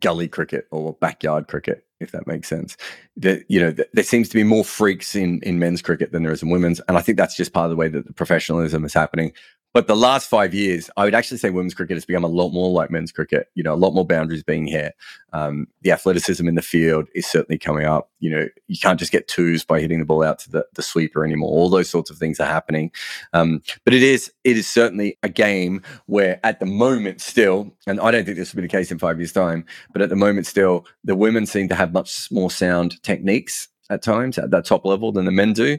gully 0.00 0.28
cricket 0.28 0.66
or 0.70 0.92
backyard 1.00 1.48
cricket 1.48 1.84
if 2.00 2.12
that 2.12 2.26
makes 2.26 2.48
sense. 2.48 2.76
That 3.16 3.44
you 3.48 3.60
know, 3.60 3.72
th- 3.72 3.88
there 3.92 4.04
seems 4.04 4.28
to 4.28 4.34
be 4.34 4.44
more 4.44 4.64
freaks 4.64 5.14
in 5.16 5.40
in 5.42 5.58
men's 5.58 5.82
cricket 5.82 6.12
than 6.12 6.22
there 6.22 6.32
is 6.32 6.42
in 6.42 6.50
women's, 6.50 6.80
and 6.88 6.96
I 6.96 7.00
think 7.00 7.18
that's 7.18 7.36
just 7.36 7.52
part 7.52 7.64
of 7.64 7.70
the 7.70 7.76
way 7.76 7.88
that 7.88 8.06
the 8.06 8.12
professionalism 8.12 8.84
is 8.84 8.94
happening. 8.94 9.32
But 9.78 9.86
the 9.86 9.94
last 9.94 10.28
five 10.28 10.54
years, 10.54 10.90
I 10.96 11.04
would 11.04 11.14
actually 11.14 11.38
say 11.38 11.50
women's 11.50 11.72
cricket 11.72 11.96
has 11.96 12.04
become 12.04 12.24
a 12.24 12.26
lot 12.26 12.50
more 12.50 12.68
like 12.68 12.90
men's 12.90 13.12
cricket. 13.12 13.46
You 13.54 13.62
know, 13.62 13.72
a 13.72 13.76
lot 13.76 13.94
more 13.94 14.04
boundaries 14.04 14.42
being 14.42 14.66
hit. 14.66 14.96
Um, 15.32 15.68
the 15.82 15.92
athleticism 15.92 16.48
in 16.48 16.56
the 16.56 16.62
field 16.62 17.06
is 17.14 17.28
certainly 17.28 17.58
coming 17.58 17.86
up. 17.86 18.10
You 18.18 18.30
know, 18.30 18.48
you 18.66 18.76
can't 18.76 18.98
just 18.98 19.12
get 19.12 19.28
twos 19.28 19.64
by 19.64 19.78
hitting 19.78 20.00
the 20.00 20.04
ball 20.04 20.24
out 20.24 20.40
to 20.40 20.50
the, 20.50 20.66
the 20.74 20.82
sweeper 20.82 21.24
anymore. 21.24 21.50
All 21.50 21.70
those 21.70 21.88
sorts 21.88 22.10
of 22.10 22.18
things 22.18 22.40
are 22.40 22.46
happening. 22.48 22.90
Um, 23.32 23.62
but 23.84 23.94
it 23.94 24.02
is 24.02 24.32
it 24.42 24.56
is 24.56 24.66
certainly 24.66 25.16
a 25.22 25.28
game 25.28 25.82
where, 26.06 26.40
at 26.42 26.58
the 26.58 26.66
moment, 26.66 27.20
still, 27.20 27.72
and 27.86 28.00
I 28.00 28.10
don't 28.10 28.24
think 28.24 28.36
this 28.36 28.52
will 28.52 28.62
be 28.62 28.66
the 28.66 28.76
case 28.76 28.90
in 28.90 28.98
five 28.98 29.20
years' 29.20 29.30
time, 29.30 29.64
but 29.92 30.02
at 30.02 30.08
the 30.08 30.16
moment, 30.16 30.48
still, 30.48 30.86
the 31.04 31.14
women 31.14 31.46
seem 31.46 31.68
to 31.68 31.76
have 31.76 31.92
much 31.92 32.32
more 32.32 32.50
sound 32.50 33.00
techniques 33.04 33.68
at 33.90 34.02
times 34.02 34.38
at 34.38 34.50
that 34.50 34.64
top 34.64 34.84
level 34.84 35.12
than 35.12 35.24
the 35.24 35.30
men 35.30 35.52
do, 35.52 35.78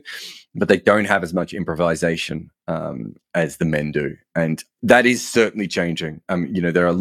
but 0.56 0.68
they 0.68 0.78
don't 0.78 1.06
have 1.06 1.24
as 1.24 1.34
much 1.34 1.54
improvisation 1.54 2.50
um, 2.68 3.16
as 3.34 3.58
the 3.58 3.66
men 3.66 3.92
do, 3.92 4.16
and 4.36 4.64
that 4.84 5.06
is 5.06 5.28
certainly 5.28 5.68
changing. 5.68 6.22
Um, 6.30 6.48
you 6.48 6.62
know, 6.62 6.72
there 6.72 6.88
are 6.88 6.98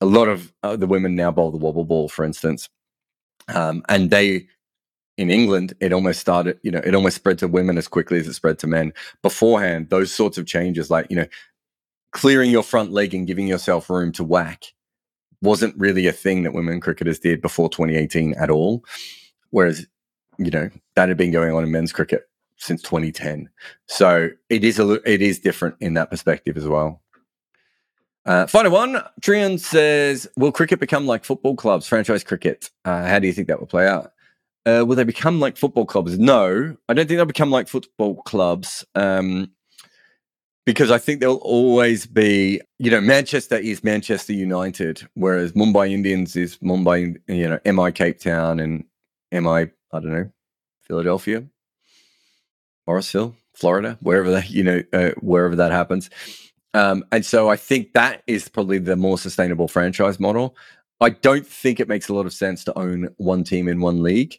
a 0.00 0.06
lot 0.06 0.28
of 0.28 0.52
uh, 0.62 0.76
the 0.76 0.86
women 0.86 1.16
now 1.16 1.30
bowl 1.30 1.50
the 1.50 1.58
wobble 1.58 1.84
ball, 1.84 2.08
for 2.08 2.24
instance, 2.24 2.68
um, 3.48 3.82
and 3.88 4.10
they 4.10 4.46
in 5.18 5.30
England, 5.30 5.74
it 5.80 5.92
almost 5.92 6.18
started, 6.18 6.58
you 6.62 6.70
know, 6.70 6.80
it 6.82 6.94
almost 6.94 7.16
spread 7.16 7.38
to 7.38 7.46
women 7.46 7.76
as 7.76 7.86
quickly 7.86 8.18
as 8.18 8.26
it 8.26 8.32
spread 8.32 8.58
to 8.58 8.66
men. 8.66 8.90
Beforehand, 9.20 9.90
those 9.90 10.10
sorts 10.10 10.38
of 10.38 10.46
changes, 10.46 10.90
like, 10.90 11.08
you 11.10 11.16
know, 11.16 11.26
clearing 12.12 12.50
your 12.50 12.62
front 12.62 12.90
leg 12.90 13.12
and 13.12 13.26
giving 13.26 13.46
yourself 13.46 13.90
room 13.90 14.12
to 14.12 14.24
whack, 14.24 14.64
wasn't 15.42 15.76
really 15.76 16.06
a 16.06 16.12
thing 16.12 16.42
that 16.42 16.54
women 16.54 16.80
cricketers 16.80 17.18
did 17.18 17.42
before 17.42 17.68
2018 17.68 18.32
at 18.34 18.48
all. 18.48 18.82
Whereas 19.50 19.86
you 20.38 20.50
know 20.50 20.70
that 20.96 21.08
had 21.08 21.18
been 21.18 21.32
going 21.32 21.52
on 21.52 21.62
in 21.62 21.70
men's 21.70 21.92
cricket 21.92 22.29
since 22.60 22.82
2010. 22.82 23.48
So 23.86 24.30
it 24.48 24.62
is 24.62 24.78
a 24.78 24.92
it 25.10 25.22
is 25.22 25.40
different 25.40 25.76
in 25.80 25.94
that 25.94 26.10
perspective 26.10 26.56
as 26.56 26.68
well. 26.68 27.02
Uh, 28.26 28.46
final 28.46 28.70
one, 28.70 29.02
Trion 29.22 29.58
says, 29.58 30.28
"Will 30.36 30.52
cricket 30.52 30.78
become 30.78 31.06
like 31.06 31.24
football 31.24 31.56
clubs, 31.56 31.86
franchise 31.88 32.22
cricket? 32.22 32.70
Uh, 32.84 33.06
how 33.06 33.18
do 33.18 33.26
you 33.26 33.32
think 33.32 33.48
that 33.48 33.58
will 33.58 33.66
play 33.66 33.88
out? 33.88 34.12
Uh, 34.66 34.84
will 34.86 34.94
they 34.94 35.04
become 35.04 35.40
like 35.40 35.56
football 35.56 35.86
clubs? 35.86 36.18
No, 36.18 36.76
I 36.88 36.94
don't 36.94 37.08
think 37.08 37.16
they'll 37.16 37.24
become 37.24 37.50
like 37.50 37.66
football 37.66 38.22
clubs." 38.22 38.84
Um, 38.94 39.50
because 40.66 40.90
I 40.90 40.98
think 40.98 41.20
there'll 41.20 41.36
always 41.36 42.06
be, 42.06 42.60
you 42.78 42.90
know, 42.90 43.00
Manchester 43.00 43.56
is 43.56 43.82
Manchester 43.82 44.34
United, 44.34 45.08
whereas 45.14 45.52
Mumbai 45.52 45.90
Indians 45.90 46.36
is 46.36 46.58
Mumbai, 46.58 47.16
you 47.26 47.48
know, 47.48 47.58
MI 47.64 47.90
Cape 47.90 48.20
Town 48.20 48.60
and 48.60 48.84
MI 49.32 49.70
I 49.92 49.98
don't 49.98 50.12
know, 50.12 50.30
Philadelphia, 50.82 51.42
Morrisville, 52.86 53.36
Florida, 53.54 53.98
wherever 54.00 54.30
that 54.30 54.50
you 54.50 54.62
know 54.62 54.82
uh, 54.92 55.10
wherever 55.20 55.56
that 55.56 55.72
happens. 55.72 56.10
Um, 56.72 57.04
and 57.10 57.26
so 57.26 57.48
I 57.48 57.56
think 57.56 57.92
that 57.94 58.22
is 58.26 58.48
probably 58.48 58.78
the 58.78 58.96
more 58.96 59.18
sustainable 59.18 59.68
franchise 59.68 60.20
model. 60.20 60.56
I 61.00 61.10
don't 61.10 61.46
think 61.46 61.80
it 61.80 61.88
makes 61.88 62.08
a 62.08 62.14
lot 62.14 62.26
of 62.26 62.32
sense 62.32 62.62
to 62.64 62.78
own 62.78 63.08
one 63.16 63.42
team 63.42 63.68
in 63.68 63.80
one 63.80 64.02
league. 64.02 64.36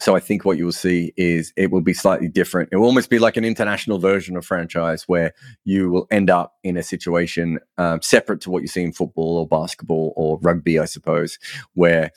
So 0.00 0.14
I 0.14 0.20
think 0.20 0.44
what 0.44 0.58
you 0.58 0.64
will 0.64 0.72
see 0.72 1.12
is 1.16 1.52
it 1.56 1.72
will 1.72 1.80
be 1.80 1.92
slightly 1.92 2.28
different. 2.28 2.68
It 2.70 2.76
will 2.76 2.86
almost 2.86 3.10
be 3.10 3.18
like 3.18 3.36
an 3.36 3.44
international 3.44 3.98
version 3.98 4.36
of 4.36 4.46
franchise 4.46 5.04
where 5.08 5.34
you 5.64 5.90
will 5.90 6.06
end 6.10 6.30
up 6.30 6.54
in 6.62 6.76
a 6.76 6.84
situation 6.84 7.58
um, 7.78 8.00
separate 8.00 8.40
to 8.42 8.50
what 8.50 8.62
you 8.62 8.68
see 8.68 8.82
in 8.82 8.92
football 8.92 9.38
or 9.38 9.48
basketball 9.48 10.12
or 10.16 10.38
rugby, 10.40 10.78
I 10.78 10.84
suppose, 10.84 11.38
where 11.74 12.12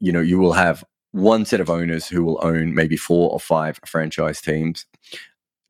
you 0.00 0.12
know 0.12 0.20
you 0.20 0.38
will 0.38 0.52
have 0.52 0.84
one 1.12 1.46
set 1.46 1.60
of 1.60 1.70
owners 1.70 2.06
who 2.08 2.24
will 2.24 2.40
own 2.42 2.74
maybe 2.74 2.96
four 2.96 3.30
or 3.30 3.40
five 3.40 3.80
franchise 3.86 4.40
teams. 4.42 4.84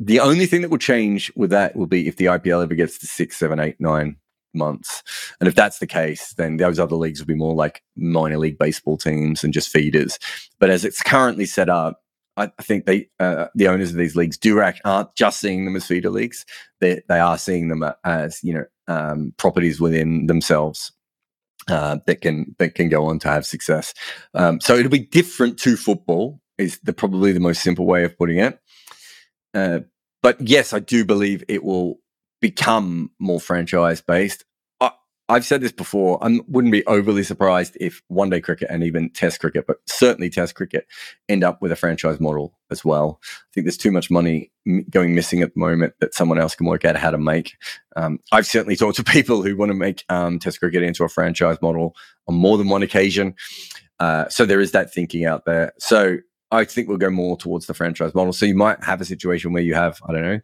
The 0.00 0.20
only 0.20 0.46
thing 0.46 0.62
that 0.62 0.70
will 0.70 0.78
change 0.78 1.32
with 1.36 1.50
that 1.50 1.76
will 1.76 1.86
be 1.86 2.08
if 2.08 2.16
the 2.16 2.26
IPL 2.26 2.62
ever 2.62 2.74
gets 2.74 2.98
to 2.98 3.06
six, 3.06 3.36
seven, 3.36 3.60
eight, 3.60 3.76
nine 3.78 4.16
months. 4.52 5.02
And 5.40 5.48
if 5.48 5.54
that's 5.54 5.78
the 5.78 5.86
case, 5.86 6.34
then 6.34 6.56
those 6.56 6.78
other 6.78 6.96
leagues 6.96 7.20
will 7.20 7.26
be 7.26 7.34
more 7.34 7.54
like 7.54 7.82
minor 7.96 8.38
league 8.38 8.58
baseball 8.58 8.96
teams 8.96 9.44
and 9.44 9.52
just 9.52 9.68
feeders. 9.68 10.18
But 10.58 10.70
as 10.70 10.84
it's 10.84 11.02
currently 11.02 11.46
set 11.46 11.68
up, 11.68 12.00
I 12.36 12.48
think 12.60 12.86
they, 12.86 13.08
uh, 13.20 13.46
the 13.54 13.68
owners 13.68 13.90
of 13.90 13.96
these 13.96 14.16
leagues 14.16 14.38
act, 14.60 14.80
aren't 14.84 15.14
just 15.14 15.38
seeing 15.38 15.64
them 15.64 15.76
as 15.76 15.86
feeder 15.86 16.10
leagues. 16.10 16.44
They, 16.80 17.00
they 17.08 17.20
are 17.20 17.38
seeing 17.38 17.68
them 17.68 17.84
as, 18.02 18.42
you 18.42 18.54
know, 18.54 18.64
um, 18.88 19.34
properties 19.36 19.80
within 19.80 20.26
themselves 20.26 20.92
uh, 21.68 21.98
that 22.06 22.20
can 22.20 22.54
that 22.58 22.74
can 22.74 22.88
go 22.88 23.06
on 23.06 23.18
to 23.20 23.28
have 23.28 23.46
success. 23.46 23.94
Um, 24.34 24.60
so 24.60 24.74
it'll 24.74 24.90
be 24.90 24.98
different 24.98 25.58
to 25.60 25.76
football 25.76 26.40
is 26.58 26.78
the 26.82 26.92
probably 26.92 27.32
the 27.32 27.40
most 27.40 27.62
simple 27.62 27.86
way 27.86 28.04
of 28.04 28.16
putting 28.16 28.38
it. 28.38 28.58
Uh, 29.54 29.80
but 30.22 30.40
yes, 30.40 30.72
I 30.72 30.80
do 30.80 31.04
believe 31.04 31.44
it 31.48 31.62
will 31.64 32.00
become 32.40 33.10
more 33.18 33.40
franchise 33.40 34.00
based. 34.00 34.44
I've 35.28 35.46
said 35.46 35.62
this 35.62 35.72
before. 35.72 36.22
I 36.22 36.38
wouldn't 36.48 36.72
be 36.72 36.84
overly 36.86 37.22
surprised 37.22 37.78
if 37.80 38.02
one 38.08 38.28
day 38.28 38.42
cricket 38.42 38.68
and 38.70 38.84
even 38.84 39.08
test 39.08 39.40
cricket, 39.40 39.66
but 39.66 39.78
certainly 39.86 40.28
test 40.28 40.54
cricket, 40.54 40.86
end 41.30 41.42
up 41.42 41.62
with 41.62 41.72
a 41.72 41.76
franchise 41.76 42.20
model 42.20 42.58
as 42.70 42.84
well. 42.84 43.20
I 43.24 43.48
think 43.54 43.64
there's 43.64 43.78
too 43.78 43.90
much 43.90 44.10
money 44.10 44.52
going 44.90 45.14
missing 45.14 45.40
at 45.40 45.54
the 45.54 45.60
moment 45.60 45.94
that 46.00 46.12
someone 46.12 46.38
else 46.38 46.54
can 46.54 46.66
work 46.66 46.84
out 46.84 46.96
how 46.96 47.10
to 47.10 47.16
make. 47.16 47.56
Um, 47.96 48.20
I've 48.32 48.46
certainly 48.46 48.76
talked 48.76 48.96
to 48.96 49.04
people 49.12 49.42
who 49.42 49.56
want 49.56 49.70
to 49.70 49.74
make 49.74 50.04
um, 50.10 50.38
test 50.38 50.60
cricket 50.60 50.82
into 50.82 51.04
a 51.04 51.08
franchise 51.08 51.56
model 51.62 51.96
on 52.28 52.34
more 52.34 52.58
than 52.58 52.68
one 52.68 52.82
occasion. 52.82 53.34
Uh, 54.00 54.28
so 54.28 54.44
there 54.44 54.60
is 54.60 54.72
that 54.72 54.92
thinking 54.92 55.24
out 55.24 55.46
there. 55.46 55.72
So 55.78 56.18
I 56.50 56.64
think 56.64 56.88
we'll 56.88 56.98
go 56.98 57.10
more 57.10 57.36
towards 57.36 57.66
the 57.66 57.74
franchise 57.74 58.14
model. 58.14 58.32
So 58.32 58.46
you 58.46 58.54
might 58.54 58.82
have 58.84 59.00
a 59.00 59.04
situation 59.04 59.52
where 59.52 59.62
you 59.62 59.74
have, 59.74 60.00
I 60.08 60.12
don't 60.12 60.22
know, 60.22 60.40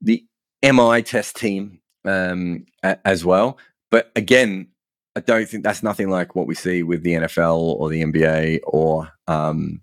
the 0.00 0.24
MI 0.62 1.02
test 1.02 1.36
team 1.36 1.80
um, 2.04 2.66
a- 2.82 2.98
as 3.06 3.24
well. 3.24 3.58
But 3.90 4.10
again, 4.16 4.68
I 5.16 5.20
don't 5.20 5.48
think 5.48 5.62
that's 5.62 5.82
nothing 5.82 6.10
like 6.10 6.34
what 6.34 6.46
we 6.46 6.54
see 6.54 6.82
with 6.82 7.02
the 7.02 7.12
NFL 7.14 7.58
or 7.58 7.88
the 7.88 8.02
NBA 8.02 8.60
or 8.64 9.12
um, 9.28 9.80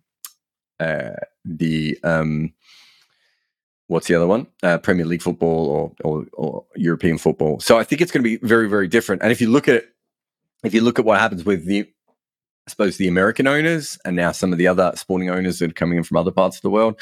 uh, 0.80 1.12
the 1.46 1.98
um, 2.04 2.54
what's 3.88 4.08
the 4.08 4.16
other 4.16 4.28
one? 4.28 4.48
Uh, 4.64 4.78
Premier 4.78 5.06
League 5.06 5.22
football 5.22 5.68
or, 5.68 5.92
or 6.04 6.26
or 6.34 6.66
European 6.76 7.18
football. 7.18 7.60
So 7.60 7.78
I 7.78 7.84
think 7.84 8.02
it's 8.02 8.12
going 8.12 8.24
to 8.24 8.38
be 8.38 8.46
very 8.46 8.68
very 8.68 8.88
different. 8.88 9.22
And 9.22 9.32
if 9.32 9.40
you 9.40 9.50
look 9.50 9.68
at 9.68 9.86
if 10.64 10.74
you 10.74 10.82
look 10.82 11.00
at 11.00 11.06
what 11.06 11.20
happens 11.20 11.46
with 11.46 11.66
the 11.66 11.90
suppose 12.72 12.98
the 12.98 13.08
American 13.08 13.48
owners 13.48 14.00
and 14.06 14.16
now 14.16 14.32
some 14.32 14.52
of 14.52 14.58
the 14.58 14.68
other 14.68 14.92
sporting 14.96 15.30
owners 15.30 15.60
that 15.60 15.72
are 15.72 15.74
coming 15.74 15.98
in 15.98 16.04
from 16.04 16.18
other 16.18 16.32
parts 16.32 16.58
of 16.58 16.62
the 16.64 16.70
world, 16.70 17.00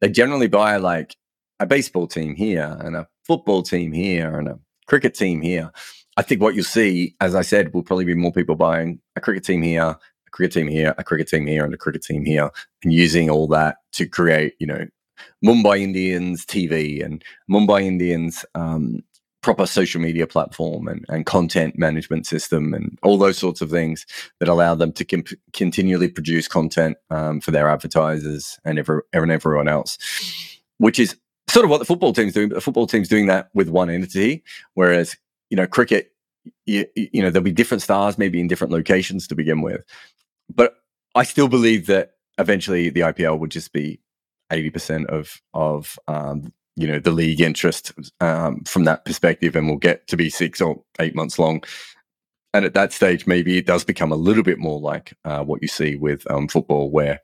they 0.00 0.10
generally 0.10 0.48
buy 0.48 0.76
like 0.76 1.16
a 1.60 1.66
baseball 1.66 2.06
team 2.06 2.34
here 2.34 2.76
and 2.80 2.96
a 2.96 3.08
football 3.24 3.62
team 3.62 3.92
here 3.92 4.38
and 4.38 4.48
a 4.48 4.58
cricket 4.86 5.14
team 5.14 5.40
here. 5.40 5.70
I 6.16 6.22
think 6.22 6.42
what 6.42 6.54
you'll 6.54 6.64
see, 6.64 7.14
as 7.20 7.34
I 7.34 7.42
said, 7.42 7.72
will 7.72 7.82
probably 7.82 8.04
be 8.04 8.14
more 8.14 8.32
people 8.32 8.56
buying 8.56 9.00
a 9.16 9.20
cricket 9.20 9.44
team 9.44 9.62
here, 9.62 9.82
a 9.82 10.30
cricket 10.30 10.52
team 10.52 10.68
here, 10.68 10.94
a 10.98 11.04
cricket 11.04 11.28
team 11.28 11.46
here, 11.46 11.64
and 11.64 11.72
a 11.72 11.78
cricket 11.78 12.02
team 12.02 12.24
here, 12.24 12.50
and 12.82 12.92
using 12.92 13.30
all 13.30 13.46
that 13.48 13.76
to 13.92 14.06
create, 14.06 14.54
you 14.58 14.66
know, 14.66 14.86
Mumbai 15.44 15.80
Indians 15.80 16.44
TV 16.44 17.02
and 17.02 17.24
Mumbai 17.50 17.82
Indians 17.82 18.44
um, 18.54 19.02
proper 19.42 19.66
social 19.66 20.00
media 20.00 20.26
platform 20.26 20.86
and, 20.86 21.04
and 21.08 21.26
content 21.26 21.76
management 21.76 22.26
system 22.26 22.72
and 22.72 22.98
all 23.02 23.18
those 23.18 23.36
sorts 23.36 23.60
of 23.60 23.70
things 23.70 24.06
that 24.38 24.48
allow 24.48 24.74
them 24.74 24.92
to 24.92 25.04
comp- 25.04 25.38
continually 25.52 26.08
produce 26.08 26.46
content 26.46 26.96
um, 27.10 27.40
for 27.40 27.50
their 27.50 27.68
advertisers 27.68 28.58
and, 28.64 28.78
every, 28.78 29.00
and 29.12 29.32
everyone 29.32 29.68
else, 29.68 29.98
which 30.78 30.98
is 30.98 31.16
sort 31.50 31.64
of 31.64 31.70
what 31.70 31.78
the 31.78 31.84
football 31.84 32.12
team's 32.12 32.32
doing. 32.32 32.48
But 32.48 32.54
the 32.54 32.60
football 32.60 32.86
team's 32.86 33.08
doing 33.08 33.26
that 33.26 33.50
with 33.52 33.68
one 33.68 33.90
entity, 33.90 34.42
whereas 34.74 35.16
you 35.50 35.56
know 35.56 35.66
cricket, 35.66 36.12
you, 36.64 36.86
you 36.94 37.20
know 37.20 37.30
there'll 37.30 37.44
be 37.44 37.52
different 37.52 37.82
stars 37.82 38.18
maybe 38.18 38.40
in 38.40 38.48
different 38.48 38.72
locations 38.72 39.26
to 39.28 39.34
begin 39.34 39.60
with, 39.60 39.84
but 40.52 40.76
I 41.14 41.24
still 41.24 41.48
believe 41.48 41.86
that 41.88 42.12
eventually 42.38 42.88
the 42.88 43.00
IPL 43.00 43.38
would 43.38 43.50
just 43.50 43.72
be 43.72 44.00
eighty 44.50 44.70
percent 44.70 45.08
of 45.08 45.42
of 45.52 45.98
um, 46.08 46.52
you 46.76 46.86
know 46.86 46.98
the 46.98 47.10
league 47.10 47.40
interest 47.40 47.92
um, 48.20 48.62
from 48.64 48.84
that 48.84 49.04
perspective, 49.04 49.56
and 49.56 49.68
we'll 49.68 49.78
get 49.78 50.06
to 50.08 50.16
be 50.16 50.30
six 50.30 50.60
or 50.60 50.82
eight 51.00 51.14
months 51.14 51.38
long. 51.38 51.62
And 52.54 52.64
at 52.66 52.74
that 52.74 52.92
stage, 52.92 53.26
maybe 53.26 53.56
it 53.56 53.66
does 53.66 53.82
become 53.82 54.12
a 54.12 54.16
little 54.16 54.42
bit 54.42 54.58
more 54.58 54.78
like 54.78 55.14
uh, 55.24 55.42
what 55.42 55.62
you 55.62 55.68
see 55.68 55.96
with 55.96 56.30
um, 56.30 56.48
football, 56.48 56.90
where 56.90 57.20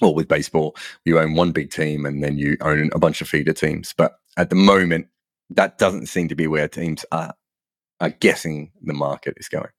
or 0.00 0.14
with 0.14 0.28
baseball, 0.28 0.76
you 1.04 1.18
own 1.18 1.34
one 1.34 1.52
big 1.52 1.70
team 1.70 2.06
and 2.06 2.22
then 2.22 2.38
you 2.38 2.56
own 2.60 2.90
a 2.94 2.98
bunch 2.98 3.20
of 3.20 3.28
feeder 3.28 3.52
teams. 3.52 3.94
But 3.96 4.18
at 4.36 4.50
the 4.50 4.56
moment, 4.56 5.08
that 5.50 5.78
doesn't 5.78 6.06
seem 6.06 6.28
to 6.28 6.34
be 6.34 6.46
where 6.46 6.68
teams 6.68 7.04
are, 7.10 7.34
are 8.00 8.10
guessing 8.10 8.70
the 8.82 8.94
market 8.94 9.34
is 9.38 9.48
going. 9.48 9.70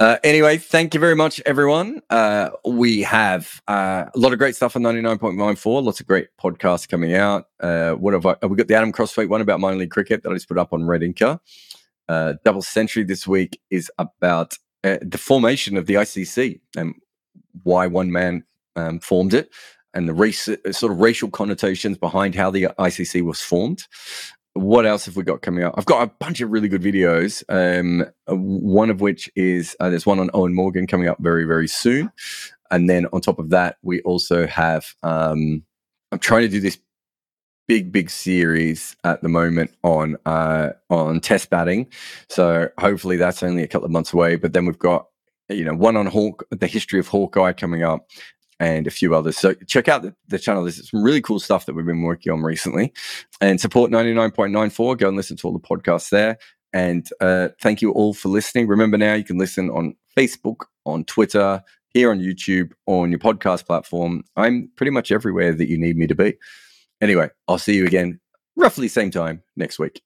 Uh, 0.00 0.16
anyway, 0.24 0.56
thank 0.56 0.94
you 0.94 1.00
very 1.00 1.14
much, 1.14 1.42
everyone. 1.44 2.00
Uh, 2.08 2.48
we 2.64 3.02
have 3.02 3.60
uh, 3.68 4.06
a 4.14 4.18
lot 4.18 4.32
of 4.32 4.38
great 4.38 4.56
stuff 4.56 4.74
on 4.74 4.80
99.94, 4.80 5.84
lots 5.84 6.00
of 6.00 6.06
great 6.06 6.28
podcasts 6.42 6.88
coming 6.88 7.14
out. 7.14 7.48
Uh, 7.60 7.92
what 7.92 8.14
have 8.14 8.24
I, 8.24 8.34
we 8.46 8.56
got 8.56 8.66
the 8.66 8.74
Adam 8.74 8.94
Crosthwaite 8.94 9.28
one 9.28 9.42
about 9.42 9.60
minor 9.60 9.76
league 9.76 9.90
cricket 9.90 10.22
that 10.22 10.30
I 10.30 10.32
just 10.32 10.48
put 10.48 10.56
up 10.56 10.72
on 10.72 10.86
Red 10.86 11.02
Inker. 11.02 11.38
Uh, 12.08 12.32
Double 12.46 12.62
Century 12.62 13.04
this 13.04 13.26
week 13.26 13.60
is 13.68 13.92
about 13.98 14.56
uh, 14.84 14.96
the 15.02 15.18
formation 15.18 15.76
of 15.76 15.84
the 15.84 15.94
ICC 15.94 16.58
and 16.78 16.94
why 17.64 17.86
one 17.86 18.10
man 18.10 18.42
um, 18.76 19.00
formed 19.00 19.34
it 19.34 19.50
and 19.92 20.08
the 20.08 20.14
race 20.14 20.48
sort 20.70 20.92
of 20.92 20.98
racial 20.98 21.28
connotations 21.28 21.98
behind 21.98 22.34
how 22.34 22.50
the 22.50 22.68
ICC 22.78 23.22
was 23.22 23.42
formed 23.42 23.86
what 24.54 24.86
else 24.86 25.06
have 25.06 25.16
we 25.16 25.22
got 25.22 25.42
coming 25.42 25.64
up? 25.64 25.74
I've 25.76 25.86
got 25.86 26.02
a 26.02 26.12
bunch 26.18 26.40
of 26.40 26.50
really 26.50 26.68
good 26.68 26.82
videos. 26.82 27.42
Um, 27.48 28.04
uh, 28.30 28.34
one 28.34 28.90
of 28.90 29.00
which 29.00 29.30
is 29.36 29.76
uh, 29.80 29.90
there's 29.90 30.06
one 30.06 30.18
on 30.18 30.28
Eoin 30.30 30.52
Morgan 30.52 30.86
coming 30.86 31.08
up 31.08 31.18
very 31.20 31.44
very 31.44 31.68
soon, 31.68 32.10
and 32.70 32.88
then 32.88 33.06
on 33.12 33.20
top 33.20 33.38
of 33.38 33.50
that, 33.50 33.76
we 33.82 34.00
also 34.02 34.46
have. 34.46 34.94
Um, 35.02 35.62
I'm 36.12 36.18
trying 36.18 36.42
to 36.42 36.48
do 36.48 36.60
this 36.60 36.78
big 37.68 37.92
big 37.92 38.10
series 38.10 38.96
at 39.04 39.22
the 39.22 39.28
moment 39.28 39.70
on 39.84 40.16
uh, 40.26 40.70
on 40.88 41.20
test 41.20 41.50
batting, 41.50 41.86
so 42.28 42.68
hopefully 42.78 43.16
that's 43.16 43.42
only 43.42 43.62
a 43.62 43.68
couple 43.68 43.86
of 43.86 43.92
months 43.92 44.12
away. 44.12 44.36
But 44.36 44.52
then 44.52 44.66
we've 44.66 44.78
got 44.78 45.06
you 45.48 45.64
know 45.64 45.74
one 45.74 45.96
on 45.96 46.06
Hawk, 46.06 46.44
the 46.50 46.66
history 46.66 46.98
of 46.98 47.06
Hawkeye 47.06 47.52
coming 47.52 47.84
up, 47.84 48.08
and 48.60 48.86
a 48.86 48.90
few 48.90 49.14
others. 49.14 49.38
So 49.38 49.54
check 49.66 49.88
out 49.88 50.02
the, 50.02 50.14
the, 50.28 50.38
channel. 50.38 50.62
There's 50.62 50.88
some 50.88 51.02
really 51.02 51.22
cool 51.22 51.40
stuff 51.40 51.66
that 51.66 51.74
we've 51.74 51.86
been 51.86 52.02
working 52.02 52.30
on 52.30 52.42
recently. 52.42 52.92
And 53.40 53.60
support 53.60 53.90
99.94. 53.90 54.98
Go 54.98 55.08
and 55.08 55.16
listen 55.16 55.36
to 55.38 55.48
all 55.48 55.52
the 55.52 55.58
podcasts 55.58 56.10
there. 56.10 56.38
And 56.72 57.08
uh, 57.20 57.48
thank 57.60 57.82
you 57.82 57.90
all 57.92 58.14
for 58.14 58.28
listening. 58.28 58.68
Remember 58.68 58.98
now 58.98 59.14
you 59.14 59.24
can 59.24 59.38
listen 59.38 59.70
on 59.70 59.96
Facebook, 60.16 60.66
on 60.84 61.04
Twitter, 61.04 61.62
here 61.88 62.10
on 62.10 62.20
YouTube, 62.20 62.72
on 62.86 63.10
your 63.10 63.18
podcast 63.18 63.66
platform. 63.66 64.22
I'm 64.36 64.70
pretty 64.76 64.90
much 64.90 65.10
everywhere 65.10 65.54
that 65.54 65.68
you 65.68 65.78
need 65.78 65.96
me 65.96 66.06
to 66.06 66.14
be. 66.14 66.36
Anyway, 67.00 67.30
I'll 67.48 67.58
see 67.58 67.74
you 67.74 67.86
again 67.86 68.20
roughly 68.56 68.88
same 68.88 69.10
time 69.10 69.42
next 69.56 69.78
week. 69.78 70.02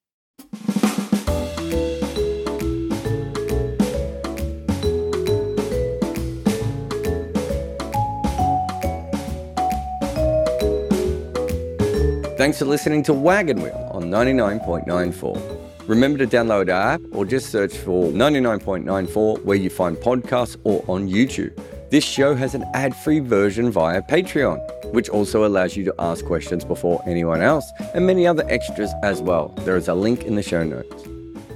Thanks 12.44 12.58
for 12.58 12.66
listening 12.66 13.02
to 13.04 13.14
Wagon 13.14 13.62
Wheel 13.62 13.88
on 13.94 14.10
99.94. 14.10 15.88
Remember 15.88 16.18
to 16.18 16.26
download 16.26 16.70
our 16.70 16.92
app 16.92 17.00
or 17.12 17.24
just 17.24 17.48
search 17.48 17.74
for 17.74 18.10
99.94 18.12 19.42
where 19.44 19.56
you 19.56 19.70
find 19.70 19.96
podcasts 19.96 20.58
or 20.62 20.84
on 20.86 21.08
YouTube. 21.08 21.58
This 21.88 22.04
show 22.04 22.34
has 22.34 22.54
an 22.54 22.66
ad 22.74 22.94
free 22.96 23.20
version 23.20 23.70
via 23.70 24.02
Patreon, 24.02 24.92
which 24.92 25.08
also 25.08 25.46
allows 25.46 25.74
you 25.74 25.84
to 25.86 25.94
ask 25.98 26.22
questions 26.26 26.66
before 26.66 27.02
anyone 27.06 27.40
else 27.40 27.64
and 27.94 28.06
many 28.06 28.26
other 28.26 28.44
extras 28.50 28.92
as 29.02 29.22
well. 29.22 29.48
There 29.60 29.78
is 29.78 29.88
a 29.88 29.94
link 29.94 30.24
in 30.24 30.34
the 30.34 30.42
show 30.42 30.64
notes. 30.64 31.02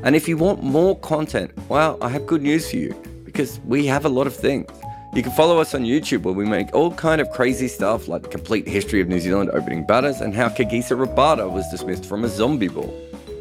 And 0.03 0.17
if 0.17 0.27
you 0.27 0.39
want 0.39 0.63
more 0.63 0.99
content, 1.01 1.51
well, 1.69 1.99
I 2.01 2.09
have 2.09 2.27
good 2.27 2.41
news 2.41 2.71
for 2.71 2.79
you 2.79 2.95
because 3.27 3.61
we 3.67 3.85
have 3.85 4.07
a 4.07 4.09
lot 4.09 4.27
of 4.27 4.35
things. 4.35 4.71
You 5.15 5.23
can 5.23 5.33
follow 5.33 5.59
us 5.59 5.75
on 5.75 5.83
YouTube 5.85 6.23
where 6.23 6.35
we 6.35 6.45
make 6.45 6.75
all 6.75 6.93
kind 6.93 7.21
of 7.21 7.31
crazy 7.31 7.67
stuff 7.67 8.09
like 8.09 8.31
complete 8.31 8.69
history 8.69 9.01
of 9.01 9.09
New 9.09 9.19
Zealand 9.19 9.51
opening 9.53 9.85
batters 9.85 10.21
and 10.21 10.35
how 10.35 10.49
Kagiso 10.49 11.03
Rabada 11.03 11.51
was 11.51 11.67
dismissed 11.71 12.05
from 12.05 12.25
a 12.25 12.29
zombie 12.29 12.69
ball. 12.69 12.95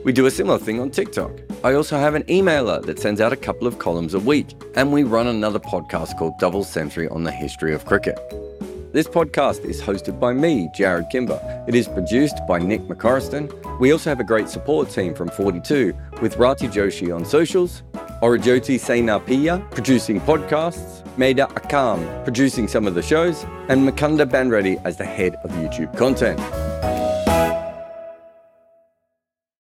We 0.05 0.13
do 0.13 0.25
a 0.25 0.31
similar 0.31 0.59
thing 0.59 0.79
on 0.79 0.91
TikTok. 0.91 1.31
I 1.65 1.73
also 1.73 1.97
have 1.97 2.15
an 2.15 2.23
emailer 2.23 2.83
that 2.85 2.99
sends 2.99 3.19
out 3.19 3.33
a 3.33 3.35
couple 3.35 3.67
of 3.67 3.79
columns 3.79 4.13
a 4.13 4.19
week, 4.19 4.55
and 4.75 4.93
we 4.93 5.03
run 5.03 5.27
another 5.27 5.59
podcast 5.59 6.17
called 6.17 6.39
Double 6.39 6.63
Century 6.63 7.09
on 7.09 7.25
the 7.25 7.31
history 7.31 7.73
of 7.73 7.85
cricket. 7.85 8.17
This 8.93 9.07
podcast 9.07 9.65
is 9.65 9.81
hosted 9.81 10.19
by 10.19 10.31
me, 10.31 10.69
Jarrod 10.73 11.09
Kimber. 11.11 11.39
It 11.67 11.75
is 11.75 11.89
produced 11.89 12.37
by 12.47 12.59
Nick 12.59 12.87
McCorriston. 12.87 13.79
We 13.79 13.91
also 13.91 14.09
have 14.09 14.21
a 14.21 14.23
great 14.23 14.47
support 14.47 14.89
team 14.89 15.13
from 15.13 15.29
42 15.29 15.93
with 16.21 16.37
Rati 16.37 16.69
Joshi 16.69 17.13
on 17.13 17.25
socials, 17.25 17.83
Orajoti 18.23 18.79
Sainapia 18.79 19.69
producing 19.71 20.21
podcasts, 20.21 21.06
Maida 21.17 21.47
Akam 21.55 22.23
producing 22.23 22.67
some 22.67 22.87
of 22.87 22.95
the 22.95 23.01
shows, 23.01 23.43
and 23.69 23.87
Makunda 23.87 24.25
Banreddy 24.25 24.79
as 24.85 24.97
the 24.97 25.05
head 25.05 25.35
of 25.43 25.51
YouTube 25.51 25.95
content. 25.97 26.39